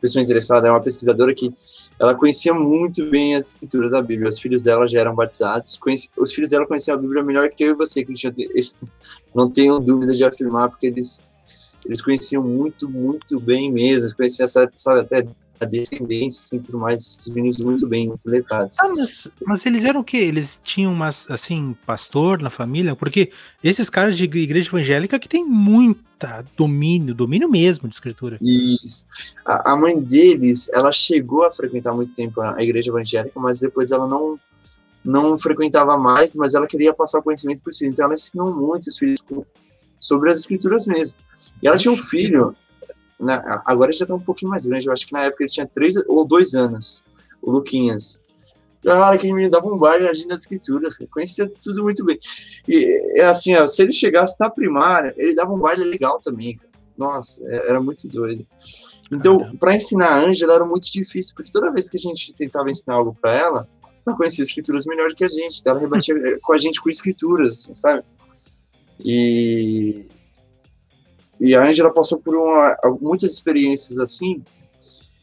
pessoa 0.00 0.22
interessada, 0.22 0.68
é 0.68 0.70
uma 0.70 0.80
pesquisadora 0.80 1.34
que 1.34 1.52
ela 1.98 2.14
conhecia 2.14 2.54
muito 2.54 3.08
bem 3.10 3.34
as 3.34 3.52
escrituras 3.52 3.90
da 3.90 4.00
Bíblia. 4.00 4.30
Os 4.30 4.40
filhos 4.40 4.62
dela 4.62 4.88
já 4.88 5.00
eram 5.00 5.14
batizados. 5.14 5.76
Conheci, 5.76 6.08
os 6.16 6.32
filhos 6.32 6.50
dela 6.50 6.66
conheciam 6.66 6.96
a 6.96 7.00
Bíblia 7.00 7.22
melhor 7.22 7.48
que 7.50 7.64
eu 7.64 7.72
e 7.72 7.74
você, 7.74 8.04
Cristian. 8.04 8.32
Não 9.34 9.50
tenho 9.50 9.78
dúvida 9.78 10.14
de 10.14 10.24
afirmar, 10.24 10.70
porque 10.70 10.86
eles, 10.86 11.26
eles 11.84 12.00
conheciam 12.00 12.42
muito, 12.42 12.88
muito 12.88 13.38
bem 13.38 13.70
mesmo. 13.70 14.04
Eles 14.04 14.12
conheciam, 14.12 14.48
sabe, 14.48 15.00
até 15.00 15.26
a 15.60 15.66
descendência, 15.66 16.42
assim, 16.44 16.58
tudo 16.58 16.78
mais, 16.78 17.18
os 17.26 17.32
meninos 17.32 17.58
muito 17.58 17.86
bem, 17.86 18.08
muito 18.08 18.28
letrados. 18.28 18.78
Ah, 18.80 18.88
mas, 18.88 19.30
mas 19.46 19.66
eles 19.66 19.84
eram 19.84 20.00
o 20.00 20.04
quê? 20.04 20.16
Eles 20.16 20.60
tinham, 20.64 20.92
umas, 20.92 21.30
assim, 21.30 21.76
pastor 21.84 22.40
na 22.40 22.48
família? 22.48 22.96
Porque 22.96 23.30
esses 23.62 23.90
caras 23.90 24.16
de 24.16 24.24
igreja 24.24 24.68
evangélica 24.68 25.18
que 25.18 25.28
tem 25.28 25.44
muita 25.44 26.44
domínio, 26.56 27.14
domínio 27.14 27.48
mesmo 27.48 27.88
de 27.88 27.94
escritura. 27.94 28.38
Isso. 28.40 29.04
A, 29.44 29.72
a 29.72 29.76
mãe 29.76 30.00
deles, 30.00 30.70
ela 30.72 30.90
chegou 30.90 31.44
a 31.44 31.52
frequentar 31.52 31.92
muito 31.92 32.14
tempo 32.14 32.40
a 32.40 32.62
igreja 32.62 32.90
evangélica, 32.90 33.38
mas 33.38 33.60
depois 33.60 33.90
ela 33.90 34.08
não 34.08 34.38
não 35.02 35.38
frequentava 35.38 35.96
mais, 35.96 36.34
mas 36.34 36.52
ela 36.52 36.66
queria 36.66 36.92
passar 36.92 37.20
o 37.20 37.22
conhecimento 37.22 37.62
para 37.62 37.70
os 37.70 37.78
filhos. 37.78 37.92
Então 37.94 38.04
ela 38.04 38.14
ensinou 38.14 38.54
muito 38.54 38.86
os 38.88 38.98
filhos 38.98 39.18
sobre 39.98 40.30
as 40.30 40.40
escrituras 40.40 40.86
mesmo. 40.86 41.18
E 41.62 41.66
ela 41.66 41.78
tinha 41.78 41.92
um 41.92 41.96
filho 41.96 42.54
né, 43.20 43.42
agora 43.66 43.92
já 43.92 44.04
está 44.04 44.14
um 44.14 44.20
pouquinho 44.20 44.50
mais 44.50 44.66
grande, 44.66 44.86
eu 44.86 44.92
acho 44.92 45.06
que 45.06 45.12
na 45.12 45.24
época 45.24 45.44
ele 45.44 45.50
tinha 45.50 45.66
três 45.66 45.94
ou 46.08 46.24
dois 46.24 46.54
anos, 46.54 47.04
o 47.42 47.50
Luquinhas. 47.50 48.20
Cara, 48.82 49.18
que 49.18 49.30
me 49.30 49.48
dava 49.50 49.66
um 49.66 49.76
baile 49.76 50.06
nas 50.26 50.40
escrituras, 50.40 50.96
conhecia 51.10 51.50
tudo 51.62 51.82
muito 51.82 52.02
bem. 52.02 52.18
E 52.66 53.20
é 53.20 53.26
assim, 53.26 53.54
ó, 53.54 53.66
se 53.66 53.82
ele 53.82 53.92
chegasse 53.92 54.36
na 54.40 54.48
primária, 54.48 55.14
ele 55.18 55.34
dava 55.34 55.52
um 55.52 55.58
baile 55.58 55.84
legal 55.84 56.18
também, 56.22 56.56
cara. 56.56 56.70
Nossa, 56.96 57.44
é, 57.46 57.68
era 57.68 57.80
muito 57.80 58.08
doido. 58.08 58.46
Então, 59.12 59.56
para 59.56 59.74
ensinar 59.74 60.12
a 60.12 60.24
Ângela 60.24 60.54
era 60.54 60.64
muito 60.64 60.90
difícil, 60.90 61.34
porque 61.34 61.50
toda 61.50 61.72
vez 61.72 61.88
que 61.88 61.96
a 61.96 62.00
gente 62.00 62.32
tentava 62.32 62.70
ensinar 62.70 62.94
algo 62.94 63.16
para 63.20 63.32
ela, 63.32 63.68
ela 64.06 64.16
conhecia 64.16 64.44
escrituras 64.44 64.86
melhor 64.86 65.12
que 65.14 65.24
a 65.24 65.28
gente, 65.28 65.62
ela 65.64 65.78
rebatia 65.78 66.14
com 66.40 66.52
a 66.52 66.58
gente 66.58 66.80
com 66.80 66.88
escrituras, 66.88 67.52
assim, 67.52 67.74
sabe? 67.74 68.04
E 69.04 70.06
e 71.40 71.54
a 71.54 71.66
Angela 71.66 71.92
passou 71.92 72.18
por 72.18 72.36
uma, 72.36 72.76
muitas 73.00 73.32
experiências 73.32 73.98
assim, 73.98 74.44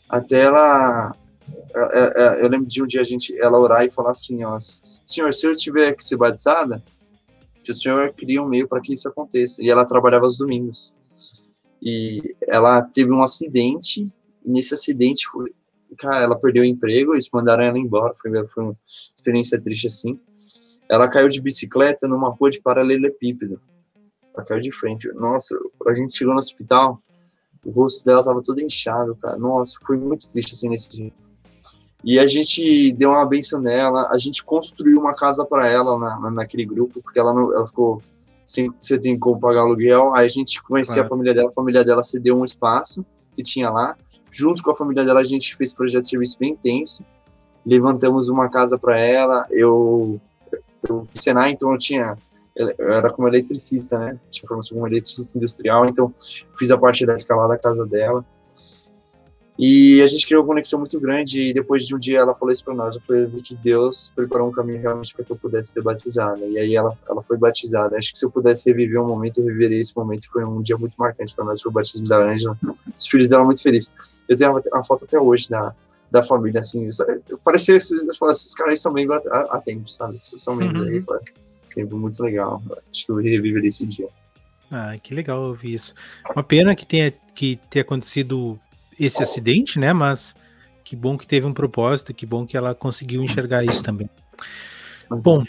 até 0.09 0.41
ela, 0.41 1.15
Eu 2.41 2.49
lembro 2.49 2.65
de 2.65 2.81
um 2.81 2.87
dia 2.87 3.01
a 3.01 3.03
gente, 3.03 3.37
ela 3.39 3.59
orar 3.59 3.85
e 3.85 3.89
falar 3.91 4.11
assim: 4.11 4.43
ó, 4.43 4.57
Senhor, 4.59 5.31
se 5.33 5.45
eu 5.45 5.55
tiver 5.55 5.93
que 5.93 6.03
ser 6.03 6.17
batizada, 6.17 6.81
que 7.63 7.71
o 7.71 7.75
Senhor 7.75 8.11
cria 8.13 8.41
um 8.41 8.49
meio 8.49 8.67
para 8.67 8.81
que 8.81 8.93
isso 8.93 9.07
aconteça. 9.07 9.61
E 9.61 9.69
ela 9.69 9.85
trabalhava 9.85 10.25
aos 10.25 10.37
domingos. 10.37 10.93
E 11.79 12.35
ela 12.47 12.81
teve 12.81 13.11
um 13.11 13.21
acidente, 13.21 14.09
e 14.43 14.49
nesse 14.49 14.73
acidente 14.73 15.27
foi, 15.27 15.53
cara, 15.99 16.23
ela 16.23 16.39
perdeu 16.39 16.63
o 16.63 16.65
emprego, 16.65 17.13
eles 17.13 17.29
mandaram 17.31 17.63
ela 17.63 17.77
embora, 17.77 18.13
foi, 18.15 18.31
foi 18.47 18.63
uma 18.63 18.77
experiência 18.85 19.61
triste 19.61 19.85
assim. 19.85 20.19
Ela 20.89 21.07
caiu 21.07 21.29
de 21.29 21.39
bicicleta 21.39 22.07
numa 22.07 22.29
rua 22.29 22.49
de 22.49 22.59
paralelepípedo 22.59 23.61
ela 24.37 24.45
caiu 24.45 24.61
de 24.61 24.71
frente. 24.71 25.11
Nossa, 25.13 25.57
a 25.87 25.93
gente 25.93 26.15
chegou 26.15 26.33
no 26.33 26.39
hospital, 26.39 27.01
o 27.65 27.71
rosto 27.71 28.05
dela 28.05 28.23
tava 28.23 28.41
todo 28.41 28.61
inchado, 28.61 29.15
cara. 29.15 29.37
Nossa, 29.37 29.75
foi 29.85 29.97
muito 29.97 30.29
triste 30.31 30.53
assim 30.53 30.69
nesse 30.69 30.89
dia. 30.89 31.11
E 32.03 32.19
a 32.19 32.27
gente 32.27 32.91
deu 32.93 33.09
uma 33.09 33.27
benção 33.27 33.59
nela, 33.59 34.07
a 34.11 34.17
gente 34.17 34.43
construiu 34.43 34.99
uma 34.99 35.13
casa 35.13 35.43
para 35.43 35.67
ela 35.67 35.97
na, 35.97 36.31
naquele 36.31 36.65
grupo, 36.65 37.01
porque 37.01 37.19
ela, 37.19 37.33
não, 37.33 37.53
ela 37.53 37.65
ficou 37.65 38.01
sem 38.45 38.71
você 38.79 38.97
tem 38.97 39.17
como 39.17 39.39
pagar 39.39 39.61
aluguel. 39.61 40.15
Aí 40.15 40.25
a 40.25 40.29
gente 40.29 40.61
conhecia 40.61 40.95
claro. 40.95 41.07
a 41.07 41.09
família 41.09 41.33
dela, 41.33 41.49
a 41.49 41.51
família 41.51 41.83
dela 41.83 42.03
cedeu 42.03 42.37
um 42.37 42.45
espaço 42.45 43.05
que 43.33 43.41
tinha 43.41 43.69
lá. 43.69 43.97
Junto 44.31 44.61
com 44.61 44.71
a 44.71 44.75
família 44.75 45.03
dela, 45.03 45.19
a 45.19 45.25
gente 45.25 45.55
fez 45.55 45.73
projeto 45.73 46.03
de 46.03 46.09
serviço 46.09 46.37
bem 46.39 46.51
intenso. 46.51 47.03
Levantamos 47.65 48.29
uma 48.29 48.47
casa 48.47 48.77
para 48.77 48.97
ela. 48.97 49.45
Eu, 49.49 50.21
eu 50.87 51.05
Senai, 51.13 51.51
então 51.51 51.71
eu 51.71 51.77
tinha 51.77 52.17
eu 52.57 52.91
era 52.91 53.09
como 53.11 53.27
eletricista, 53.27 53.97
né? 53.99 54.19
Tinha 54.29 54.47
formação 54.47 54.75
como 54.75 54.87
eletricista 54.87 55.37
industrial, 55.37 55.85
então 55.85 56.13
fiz 56.57 56.71
a 56.71 56.77
parte 56.77 57.03
elétrica 57.03 57.35
lá 57.35 57.47
da 57.47 57.57
casa 57.57 57.85
dela. 57.85 58.25
E 59.59 60.03
a 60.03 60.07
gente 60.07 60.27
criou 60.27 60.43
uma 60.43 60.49
conexão 60.49 60.77
muito 60.77 60.99
grande. 60.99 61.49
E 61.49 61.53
depois 61.53 61.85
de 61.85 61.95
um 61.95 61.99
dia 61.99 62.19
ela 62.19 62.35
falou 62.35 62.53
isso 62.53 62.63
para 62.63 62.75
nós. 62.75 62.95
Eu 62.95 63.01
falei, 63.01 63.25
vi 63.25 63.41
que 63.41 63.55
Deus 63.55 64.11
preparou 64.15 64.49
um 64.49 64.51
caminho 64.51 64.79
realmente 64.79 65.15
para 65.15 65.25
que 65.25 65.31
eu 65.31 65.35
pudesse 65.35 65.71
ser 65.71 65.81
batizada. 65.81 66.45
E 66.45 66.59
aí 66.59 66.75
ela, 66.75 66.95
ela 67.09 67.23
foi 67.23 67.37
batizada. 67.37 67.97
Acho 67.97 68.13
que 68.13 68.19
se 68.19 68.25
eu 68.25 68.29
pudesse 68.29 68.69
reviver 68.69 69.01
um 69.01 69.07
momento, 69.07 69.39
eu 69.39 69.45
reviveria 69.45 69.81
esse 69.81 69.95
momento. 69.95 70.29
Foi 70.29 70.43
um 70.43 70.61
dia 70.61 70.77
muito 70.77 70.93
marcante 70.95 71.33
para 71.35 71.45
nós. 71.45 71.59
Foi 71.59 71.71
o 71.71 71.73
batismo 71.73 72.07
da 72.07 72.17
Ângela. 72.17 72.57
Os 72.97 73.07
filhos 73.07 73.29
dela 73.29 73.43
muito 73.43 73.63
felizes. 73.63 73.91
Eu 74.29 74.35
tenho 74.35 74.51
uma, 74.51 74.61
uma 74.73 74.83
foto 74.83 75.05
até 75.05 75.19
hoje 75.19 75.49
da, 75.49 75.73
da 76.11 76.21
família, 76.21 76.59
assim. 76.59 76.87
Parecia 77.43 77.75
esses, 77.75 78.07
esses 78.07 78.53
caras 78.53 78.79
são 78.79 78.93
membros 78.93 79.25
há, 79.27 79.57
há 79.57 79.61
tempo, 79.61 79.89
sabe? 79.89 80.19
São 80.21 80.55
membros 80.55 80.83
uhum. 80.83 80.89
aí. 80.89 81.23
Tempo 81.77 81.95
muito 81.95 82.23
legal. 82.23 82.59
Acho 82.91 83.05
que 83.05 83.11
eu 83.11 83.17
reviveria 83.17 83.69
esse 83.69 83.85
dia. 83.85 84.07
Ah, 84.71 84.97
que 84.97 85.13
legal 85.13 85.43
ouvir 85.43 85.75
isso. 85.75 85.93
Uma 86.35 86.41
pena 86.43 86.75
que 86.75 86.87
tenha, 86.87 87.11
que 87.35 87.59
tenha 87.69 87.83
acontecido 87.83 88.59
esse 88.99 89.21
acidente, 89.21 89.77
né? 89.77 89.93
Mas 89.93 90.35
que 90.83 90.95
bom 90.95 91.15
que 91.15 91.27
teve 91.27 91.45
um 91.45 91.53
propósito, 91.53 92.15
que 92.15 92.25
bom 92.25 92.47
que 92.47 92.57
ela 92.57 92.73
conseguiu 92.73 93.21
enxergar 93.21 93.63
isso 93.63 93.83
também. 93.83 94.09
Bom, 95.07 95.43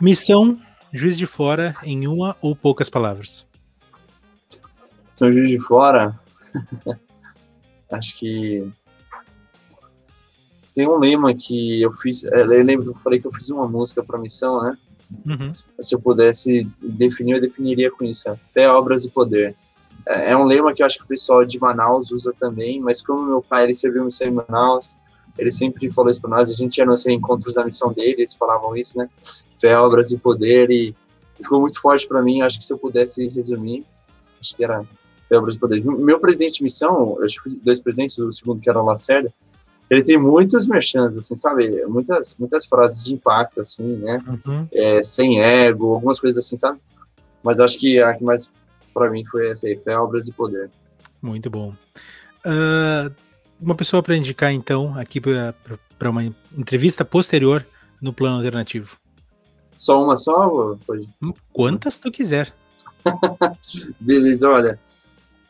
missão 0.00 0.58
Juiz 0.90 1.18
de 1.18 1.26
Fora 1.26 1.76
em 1.82 2.08
uma 2.08 2.34
ou 2.40 2.56
poucas 2.56 2.88
palavras. 2.88 3.44
Missão 5.10 5.30
Juiz 5.30 5.50
de 5.50 5.60
Fora, 5.60 6.18
acho 7.92 8.16
que 8.16 8.66
tem 10.74 10.88
um 10.88 10.96
lema 10.96 11.34
que 11.34 11.82
eu 11.82 11.92
fiz. 11.92 12.24
É, 12.24 12.40
eu 12.40 12.46
lembro 12.46 12.84
que 12.84 12.90
eu 12.90 13.02
falei 13.02 13.20
que 13.20 13.26
eu 13.26 13.32
fiz 13.34 13.50
uma 13.50 13.68
música 13.68 14.02
para 14.02 14.18
missão, 14.18 14.62
né? 14.62 14.78
Uhum. 15.26 15.52
Se 15.80 15.94
eu 15.94 16.00
pudesse 16.00 16.68
definir, 16.82 17.36
eu 17.36 17.40
definiria 17.40 17.90
com 17.90 18.04
isso: 18.04 18.28
é 18.28 18.36
fé, 18.52 18.68
obras 18.68 19.04
e 19.04 19.10
poder. 19.10 19.54
É, 20.06 20.32
é 20.32 20.36
um 20.36 20.44
lema 20.44 20.74
que 20.74 20.82
eu 20.82 20.86
acho 20.86 20.98
que 20.98 21.04
o 21.04 21.08
pessoal 21.08 21.44
de 21.44 21.58
Manaus 21.58 22.10
usa 22.10 22.32
também, 22.38 22.80
mas 22.80 23.02
como 23.02 23.24
meu 23.24 23.42
pai 23.42 23.64
ele 23.64 23.74
serviu 23.74 24.04
missão 24.04 24.26
em 24.26 24.32
Manaus, 24.32 24.96
ele 25.38 25.50
sempre 25.50 25.90
falou 25.90 26.10
isso 26.10 26.20
para 26.20 26.30
nós. 26.30 26.50
A 26.50 26.54
gente 26.54 26.78
ia 26.78 26.86
nos 26.86 27.06
encontros 27.06 27.54
da 27.54 27.64
missão 27.64 27.92
dele, 27.92 28.16
eles 28.18 28.34
falavam 28.34 28.76
isso, 28.76 28.98
né? 28.98 29.08
Fé, 29.58 29.78
obras 29.78 30.10
e 30.12 30.18
poder, 30.18 30.70
e 30.70 30.94
ficou 31.36 31.60
muito 31.60 31.80
forte 31.80 32.06
para 32.06 32.22
mim. 32.22 32.42
Acho 32.42 32.58
que 32.58 32.64
se 32.64 32.72
eu 32.72 32.78
pudesse 32.78 33.26
resumir, 33.28 33.84
acho 34.40 34.54
que 34.56 34.64
era 34.64 34.84
fé, 35.28 35.38
obras 35.38 35.54
e 35.54 35.58
poder. 35.58 35.84
Meu 35.84 36.18
presidente 36.20 36.58
de 36.58 36.62
missão, 36.62 37.18
acho 37.22 37.42
que 37.42 37.56
dois 37.56 37.80
presidentes, 37.80 38.18
o 38.18 38.32
segundo 38.32 38.60
que 38.60 38.68
era 38.68 38.80
o 38.80 38.84
Lacerda, 38.84 39.32
ele 39.90 40.02
tem 40.02 40.18
muitos 40.18 40.66
merchants, 40.66 41.16
assim, 41.16 41.34
sabe? 41.34 41.84
Muitas, 41.86 42.36
muitas 42.38 42.66
frases 42.66 43.04
de 43.04 43.14
impacto, 43.14 43.60
assim, 43.60 43.96
né? 43.96 44.22
Uhum. 44.26 44.68
É, 44.72 45.02
sem 45.02 45.40
ego, 45.40 45.94
algumas 45.94 46.20
coisas 46.20 46.44
assim, 46.44 46.56
sabe? 46.56 46.78
Mas 47.42 47.60
acho 47.60 47.78
que 47.78 48.00
a 48.00 48.14
que 48.14 48.22
mais 48.22 48.50
para 48.92 49.10
mim 49.10 49.24
foi 49.24 49.50
essa 49.50 49.66
aí, 49.66 49.78
Fé, 49.78 49.96
Obras 49.96 50.28
e 50.28 50.32
Poder. 50.32 50.68
Muito 51.22 51.48
bom. 51.48 51.74
Uh, 52.44 53.14
uma 53.60 53.74
pessoa 53.74 54.02
para 54.02 54.16
indicar, 54.16 54.52
então, 54.52 54.98
aqui 54.98 55.20
para 55.20 56.10
uma 56.10 56.24
entrevista 56.56 57.04
posterior 57.04 57.64
no 58.00 58.12
plano 58.12 58.36
alternativo. 58.36 58.98
Só 59.78 60.02
uma 60.02 60.16
só? 60.16 60.76
Pode? 60.86 61.06
Hum, 61.22 61.32
quantas 61.52 61.98
tu 61.98 62.10
quiser. 62.10 62.52
Beleza, 64.00 64.48
olha. 64.48 64.78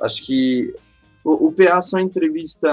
Acho 0.00 0.24
que 0.24 0.74
o, 1.24 1.48
o 1.48 1.52
PA 1.52 1.80
só 1.80 1.98
entrevista. 1.98 2.68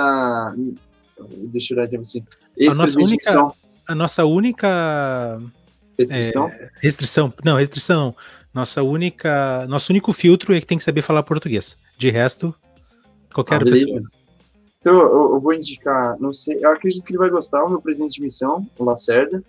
Deixa 1.29 1.73
eu 1.73 1.85
dizer 1.85 1.99
assim. 1.99 2.23
A 2.69 2.75
nossa 2.75 2.99
única. 2.99 3.53
A 3.87 3.95
nossa 3.95 4.25
única. 4.25 5.41
Restrição? 5.97 6.47
É, 6.47 6.69
restrição. 6.81 7.33
Não, 7.43 7.55
restrição. 7.57 8.15
Nossa 8.53 8.81
única, 8.81 9.67
nosso 9.67 9.91
único 9.91 10.13
filtro 10.13 10.53
é 10.55 10.61
que 10.61 10.65
tem 10.65 10.77
que 10.77 10.83
saber 10.83 11.01
falar 11.01 11.23
português. 11.23 11.77
De 11.97 12.09
resto, 12.09 12.55
qualquer 13.33 13.61
ah, 13.61 13.65
pessoa. 13.65 14.01
Então 14.79 14.97
eu, 14.97 15.33
eu, 15.33 15.39
vou 15.39 15.53
indicar, 15.53 16.17
não 16.19 16.31
sei, 16.31 16.59
eu 16.61 16.69
acredito 16.69 17.03
que 17.03 17.11
ele 17.11 17.17
vai 17.17 17.29
gostar, 17.29 17.65
o 17.65 17.69
meu 17.69 17.81
presidente 17.81 18.15
de 18.15 18.21
missão, 18.21 18.65
o 18.77 18.85
Lacerda. 18.85 19.43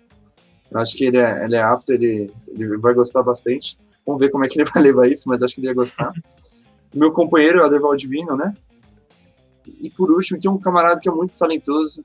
Eu 0.69 0.79
acho 0.79 0.97
que 0.97 1.05
ele 1.05 1.17
é, 1.17 1.45
ele 1.45 1.55
é 1.55 1.61
apto, 1.61 1.93
ele, 1.93 2.29
ele 2.47 2.77
vai 2.77 2.93
gostar 2.93 3.23
bastante. 3.23 3.77
Vamos 4.05 4.19
ver 4.19 4.29
como 4.29 4.43
é 4.43 4.49
que 4.49 4.59
ele 4.59 4.67
vai 4.73 4.83
levar 4.83 5.07
isso, 5.07 5.29
mas 5.29 5.41
acho 5.41 5.55
que 5.55 5.61
ele 5.61 5.67
vai 5.67 5.75
gostar. 5.75 6.11
meu 6.93 7.11
companheiro 7.11 7.59
é 7.59 7.61
o 7.61 7.65
Aderval 7.65 7.95
Divino, 7.95 8.35
né? 8.35 8.53
E 9.79 9.89
por 9.89 10.11
último, 10.11 10.39
tem 10.39 10.49
um 10.49 10.57
camarada 10.57 10.99
que 10.99 11.09
é 11.09 11.11
muito 11.11 11.35
talentoso, 11.35 12.03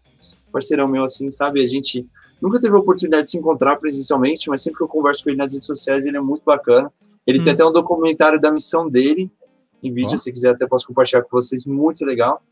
parceirão 0.51 0.89
meu, 0.89 1.05
assim, 1.05 1.31
sabe? 1.31 1.63
A 1.63 1.67
gente 1.67 2.07
Nunca 2.43 2.59
teve 2.59 2.75
a 2.75 2.81
oportunidade 2.81 3.27
de 3.27 3.31
se 3.31 3.39
encontrar 3.39 3.77
presencialmente, 3.77 4.51
mas 4.51 4.61
sempre 4.61 4.79
que 4.79 4.83
eu 4.83 4.89
converso 4.89 5.23
com 5.23 5.31
ele 5.31 5.39
nas 5.39 5.53
redes 5.53 5.65
sociais, 5.65 6.05
ele 6.05 6.17
é 6.17 6.21
muito 6.21 6.43
bacana. 6.45 6.93
Ele 7.25 7.39
hum. 7.39 7.45
tem 7.45 7.53
até 7.53 7.65
um 7.65 7.71
documentário 7.71 8.41
da 8.41 8.51
missão 8.51 8.91
dele, 8.91 9.31
em 9.81 9.95
vídeo, 9.95 10.15
oh. 10.15 10.19
se 10.19 10.33
quiser 10.33 10.51
até 10.51 10.67
posso 10.67 10.85
compartilhar 10.85 11.23
com 11.23 11.29
vocês, 11.31 11.65
muito 11.65 12.05
legal. 12.05 12.43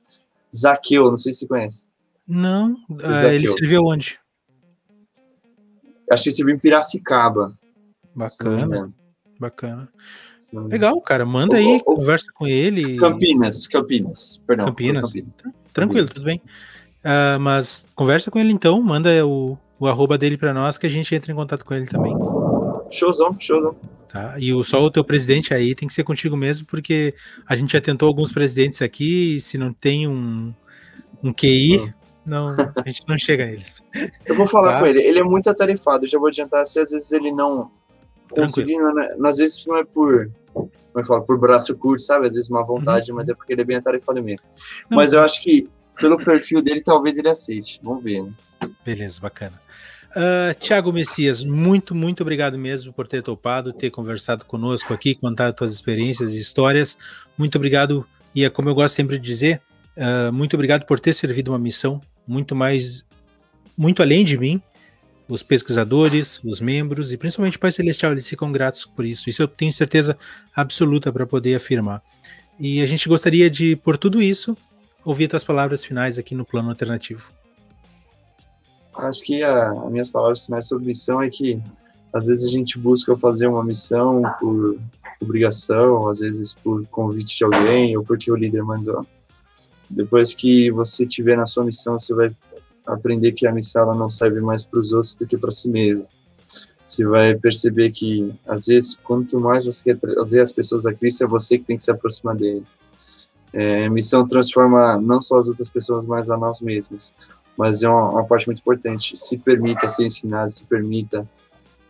Zaqueu, 0.55 1.11
não 1.11 1.19
sei 1.19 1.33
se 1.33 1.41
você 1.41 1.47
conhece. 1.49 1.87
Não, 2.25 2.75
uh, 2.89 3.27
ele 3.33 3.47
escreveu 3.47 3.83
onde? 3.85 4.21
Acho 6.09 6.23
que 6.23 6.29
escreveu 6.29 6.55
em 6.55 6.59
Piracicaba. 6.59 7.53
Bacana, 8.15 8.93
bacana. 9.41 9.89
Legal, 10.53 11.01
cara, 11.01 11.25
manda 11.25 11.57
aí, 11.57 11.81
conversa 11.85 12.27
com 12.35 12.47
ele. 12.47 12.97
Campinas, 12.97 13.67
Campinas, 13.67 14.41
perdão. 14.47 14.67
Campinas. 14.67 15.05
Campinas. 15.05 15.33
Tranquilo, 15.73 16.09
Campinas. 16.09 16.15
tudo 16.15 16.25
bem. 16.25 16.43
Uh, 17.05 17.41
mas 17.41 17.87
conversa 17.95 18.31
com 18.31 18.39
ele 18.39 18.53
então, 18.53 18.83
manda 18.83 19.27
o, 19.27 19.57
o 19.79 19.87
arroba 19.87 20.19
dele 20.19 20.37
para 20.37 20.53
nós 20.53 20.77
que 20.77 20.87
a 20.87 20.91
gente 20.91 21.15
entra 21.15 21.33
em 21.33 21.35
contato 21.35 21.65
com 21.65 21.73
ele 21.73 21.87
também. 21.87 22.13
Showzão, 22.91 23.37
showzão. 23.39 23.77
Tá? 24.09 24.35
E 24.39 24.53
o, 24.53 24.65
só 24.65 24.83
o 24.83 24.91
teu 24.91 25.05
presidente 25.05 25.55
aí 25.55 25.75
tem 25.75 25.87
que 25.87 25.95
ser 25.95 26.03
contigo 26.03 26.37
mesmo, 26.37 26.67
porque 26.67 27.15
a 27.47 27.55
gente 27.55 27.73
já 27.73 27.81
tentou 27.81 28.09
alguns 28.09 28.33
presidentes 28.33 28.83
aqui 28.83 29.37
e 29.37 29.41
se 29.41 29.57
não 29.57 29.73
tem 29.73 30.09
um, 30.09 30.53
um 31.23 31.33
QI, 31.33 31.93
não, 32.27 32.49
a 32.49 32.83
gente 32.87 33.05
não 33.07 33.17
chega 33.17 33.47
neles. 33.47 33.81
Eu 34.27 34.35
vou 34.35 34.49
falar 34.49 34.75
tá? 34.75 34.81
com 34.81 34.87
ele, 34.87 35.01
ele 35.01 35.21
é 35.21 35.23
muito 35.23 35.49
atarefado, 35.49 36.09
já 36.09 36.19
vou 36.19 36.27
adiantar, 36.27 36.67
se 36.67 36.81
às 36.81 36.91
vezes 36.91 37.13
ele 37.13 37.31
não 37.31 37.71
conseguir, 38.35 38.77
né? 38.77 39.09
às 39.25 39.37
vezes 39.37 39.65
não 39.67 39.77
é 39.77 39.85
por, 39.85 40.31
como 40.53 40.71
é 40.97 41.03
que 41.03 41.09
fala, 41.09 41.23
por 41.23 41.39
braço 41.39 41.77
curto, 41.77 42.03
sabe? 42.03 42.27
Às 42.27 42.35
vezes 42.35 42.51
uma 42.51 42.65
vontade, 42.65 43.11
uhum. 43.11 43.17
mas 43.17 43.29
é 43.29 43.35
porque 43.35 43.53
ele 43.53 43.63
é 43.63 43.65
bem 43.65 43.77
atarefado 43.77 44.23
mesmo. 44.23 44.51
Não. 44.89 44.97
Mas 44.97 45.13
eu 45.13 45.21
acho 45.21 45.43
que 45.43 45.69
pelo 46.01 46.17
perfil 46.17 46.63
dele, 46.63 46.81
talvez 46.83 47.19
ele 47.19 47.29
aceite. 47.29 47.79
Vamos 47.83 48.03
ver, 48.03 48.23
né? 48.23 48.33
Beleza, 48.85 49.21
bacana. 49.21 49.57
Uh, 50.11 50.53
Tiago 50.59 50.93
Messias, 50.93 51.45
muito, 51.45 51.95
muito 51.95 52.23
obrigado 52.23 52.59
mesmo 52.59 52.93
por 52.93 53.07
ter 53.07 53.23
topado, 53.23 53.73
ter 53.73 53.91
conversado 53.91 54.45
conosco 54.45 54.93
aqui, 54.93 55.15
contado 55.15 55.57
suas 55.57 55.73
experiências 55.73 56.33
e 56.33 56.39
histórias. 56.39 56.99
Muito 57.39 57.57
obrigado, 57.57 58.05
e 58.35 58.45
é 58.45 58.51
como 58.51 58.69
eu 58.69 58.75
gosto 58.75 58.95
sempre 58.95 59.19
de 59.19 59.25
dizer, 59.25 59.61
uh, 59.97 60.33
muito 60.33 60.55
obrigado 60.55 60.85
por 60.85 60.99
ter 60.99 61.13
servido 61.13 61.53
uma 61.53 61.59
missão 61.59 62.01
muito 62.27 62.57
mais, 62.57 63.05
muito 63.79 64.03
além 64.03 64.25
de 64.25 64.37
mim. 64.37 64.61
Os 65.31 65.45
pesquisadores, 65.45 66.41
os 66.45 66.61
membros 66.61 67.13
e 67.13 67.17
principalmente 67.17 67.57
o 67.57 67.61
Pai 67.61 67.71
Celestial, 67.71 68.11
eles 68.11 68.29
ficam 68.29 68.51
gratos 68.51 68.85
por 68.85 69.05
isso. 69.05 69.31
Isso 69.31 69.41
eu 69.41 69.47
tenho 69.47 69.73
certeza 69.73 70.19
absoluta 70.55 71.13
para 71.13 71.25
poder 71.25 71.55
afirmar. 71.55 72.03
E 72.59 72.83
a 72.83 72.87
gente 72.87 73.09
gostaria 73.09 73.49
de, 73.49 73.77
por 73.77 73.97
tudo 73.97 74.21
isso, 74.21 74.57
ouvir 75.05 75.29
tuas 75.29 75.45
palavras 75.45 75.85
finais 75.85 76.19
aqui 76.19 76.35
no 76.35 76.45
plano 76.45 76.69
alternativo. 76.69 77.31
Acho 78.95 79.23
que 79.23 79.43
as 79.43 79.91
minhas 79.91 80.11
palavras 80.11 80.45
finais 80.45 80.67
sobre 80.67 80.87
missão 80.87 81.23
é 81.23 81.31
que 81.31 81.63
às 82.13 82.27
vezes 82.27 82.45
a 82.45 82.51
gente 82.51 82.77
busca 82.77 83.17
fazer 83.17 83.47
uma 83.47 83.63
missão 83.63 84.23
por 84.41 84.79
obrigação, 85.21 86.09
às 86.09 86.19
vezes 86.19 86.55
por 86.55 86.85
convite 86.89 87.39
de 87.39 87.45
alguém 87.45 87.97
ou 87.97 88.03
porque 88.03 88.33
o 88.33 88.37
líder 88.37 88.65
mandou. 88.65 89.07
Depois 89.89 90.35
que 90.35 90.71
você 90.71 91.07
tiver 91.07 91.37
na 91.37 91.47
sua 91.47 91.65
missão, 91.65 91.97
você 91.97 92.13
vai 92.15 92.31
aprender 92.87 93.33
que 93.33 93.47
a 93.47 93.53
missão 93.53 93.83
ela 93.83 93.95
não 93.95 94.09
serve 94.09 94.41
mais 94.41 94.65
para 94.65 94.81
os 94.81 94.93
outros 94.93 95.15
do 95.15 95.27
que 95.27 95.37
para 95.37 95.51
si 95.51 95.69
mesma. 95.69 96.07
Você 96.83 97.05
vai 97.05 97.35
perceber 97.37 97.93
que 97.93 98.35
às 98.47 98.67
vezes 98.67 98.99
quanto 99.05 99.39
mais 99.39 99.67
você 99.67 99.85
quer 99.85 99.99
trazer 99.99 100.41
as 100.41 100.53
pessoas 100.53 100.87
a 100.87 100.93
Cristo, 100.93 101.25
é 101.25 101.27
você 101.27 101.59
que 101.59 101.65
tem 101.65 101.77
que 101.77 101.83
se 101.83 101.91
aproximar 101.91 102.37
dele. 102.37 102.65
É, 103.53 103.89
missão 103.89 104.27
transforma 104.27 105.01
não 105.01 105.21
só 105.21 105.39
as 105.39 105.49
outras 105.49 105.69
pessoas, 105.69 106.07
mas 106.07 106.31
a 106.31 106.37
nós 106.37 106.61
mesmos. 106.61 107.13
Mas 107.57 107.83
é 107.83 107.89
uma, 107.89 108.11
uma 108.11 108.25
parte 108.25 108.47
muito 108.47 108.61
importante. 108.61 109.19
Se 109.19 109.37
permita 109.39 109.89
ser 109.89 110.05
ensinado, 110.05 110.51
se 110.51 110.65
permita 110.65 111.29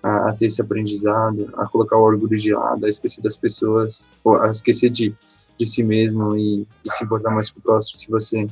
a, 0.03 0.31
a, 0.31 0.33
ter 0.33 0.47
esse 0.47 0.61
aprendizado, 0.61 1.51
a 1.57 1.67
colocar 1.67 1.97
o 1.97 2.03
orgulho 2.03 2.39
de 2.39 2.53
lado, 2.53 2.85
a 2.85 2.89
esquecer 2.89 3.23
das 3.23 3.37
pessoas, 3.37 4.11
ou 4.25 4.41
a 4.41 4.49
esquecer 4.51 4.91
de, 4.91 5.15
de 5.59 5.67
si 5.67 5.83
mesmo 5.83 6.37
e, 6.37 6.67
e 6.85 6.91
se 6.91 7.05
importar 7.05 7.31
mais 7.31 7.51
com 7.51 7.59
o 7.61 7.63
próximo 7.63 8.01
que 8.01 8.11
você. 8.11 8.47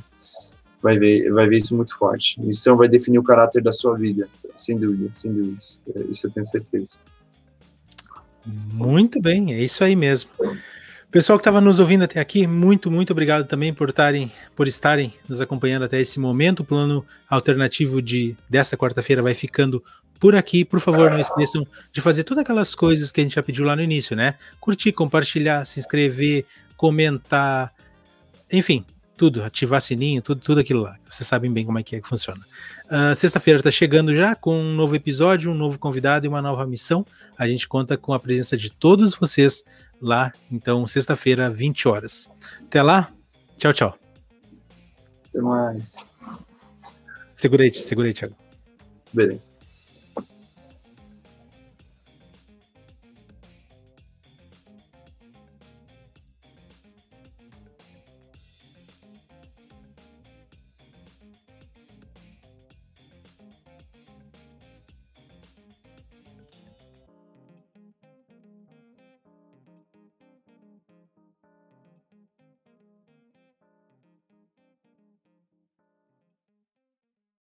Vai 0.81 0.97
ver, 0.97 1.31
vai 1.31 1.47
ver 1.47 1.57
isso 1.57 1.75
muito 1.75 1.97
forte. 1.97 2.39
Missão 2.41 2.77
vai 2.77 2.87
definir 2.87 3.19
o 3.19 3.23
caráter 3.23 3.61
da 3.61 3.71
sua 3.71 3.97
vida, 3.97 4.27
sem 4.55 4.77
dúvida, 4.77 5.11
sem 5.11 5.31
dúvida. 5.33 5.59
Isso 6.09 6.27
eu 6.27 6.31
tenho 6.31 6.45
certeza. 6.45 6.97
Muito 8.45 9.21
bem, 9.21 9.53
é 9.53 9.61
isso 9.61 9.83
aí 9.83 9.95
mesmo. 9.95 10.29
Pessoal 11.11 11.39
que 11.39 11.41
estava 11.41 11.59
nos 11.59 11.79
ouvindo 11.79 12.03
até 12.03 12.19
aqui, 12.19 12.45
muito, 12.45 12.91
muito 12.91 13.11
obrigado 13.11 13.47
também 13.47 13.73
por, 13.73 13.91
tarem, 13.91 14.31
por 14.55 14.67
estarem 14.67 15.11
nos 15.27 15.41
acompanhando 15.41 15.83
até 15.83 15.99
esse 15.99 16.19
momento. 16.19 16.59
O 16.59 16.63
plano 16.63 17.03
alternativo 17.27 17.99
de 17.99 18.37
dessa 18.47 18.77
quarta-feira 18.77 19.21
vai 19.21 19.33
ficando 19.33 19.83
por 20.19 20.35
aqui. 20.35 20.63
Por 20.63 20.79
favor, 20.79 21.09
não 21.09 21.19
esqueçam 21.19 21.65
de 21.91 21.99
fazer 21.99 22.23
todas 22.23 22.43
aquelas 22.43 22.75
coisas 22.75 23.11
que 23.11 23.19
a 23.19 23.23
gente 23.23 23.35
já 23.35 23.41
pediu 23.41 23.65
lá 23.65 23.75
no 23.75 23.81
início, 23.81 24.15
né? 24.15 24.35
Curtir, 24.59 24.91
compartilhar, 24.91 25.65
se 25.65 25.79
inscrever, 25.79 26.45
comentar, 26.77 27.73
enfim, 28.51 28.85
tudo, 29.19 29.43
ativar 29.43 29.81
sininho, 29.81 30.21
tudo, 30.21 30.39
tudo 30.39 30.61
aquilo 30.61 30.81
lá. 30.81 30.97
Vocês 31.09 31.27
sabem 31.27 31.51
bem 31.51 31.65
como 31.65 31.77
é 31.77 31.83
que 31.83 31.97
é 31.97 31.99
que 31.99 32.07
funciona. 32.07 32.39
Uh, 32.85 33.13
Sexta-feira 33.13 33.59
está 33.59 33.69
chegando 33.69 34.15
já 34.15 34.33
com 34.33 34.57
um 34.57 34.73
novo 34.73 34.95
episódio, 34.95 35.51
um 35.51 35.53
novo 35.53 35.77
convidado 35.77 36.25
e 36.25 36.29
uma 36.29 36.41
nova 36.41 36.65
missão. 36.65 37.05
A 37.37 37.45
gente 37.45 37.67
conta 37.67 37.97
com 37.97 38.13
a 38.13 38.19
presença 38.19 38.55
de 38.55 38.71
todos 38.71 39.15
vocês 39.15 39.61
lá. 40.01 40.31
Então, 40.49 40.87
sexta-feira, 40.87 41.49
20 41.49 41.89
horas. 41.89 42.29
Até 42.63 42.81
lá. 42.81 43.11
Tchau, 43.57 43.73
tchau. 43.73 43.99
Até 45.27 45.41
mais. 45.41 46.15
Segurei, 47.33 47.73
segurei, 47.73 48.13
Thiago. 48.13 48.35
Beleza. 49.11 49.51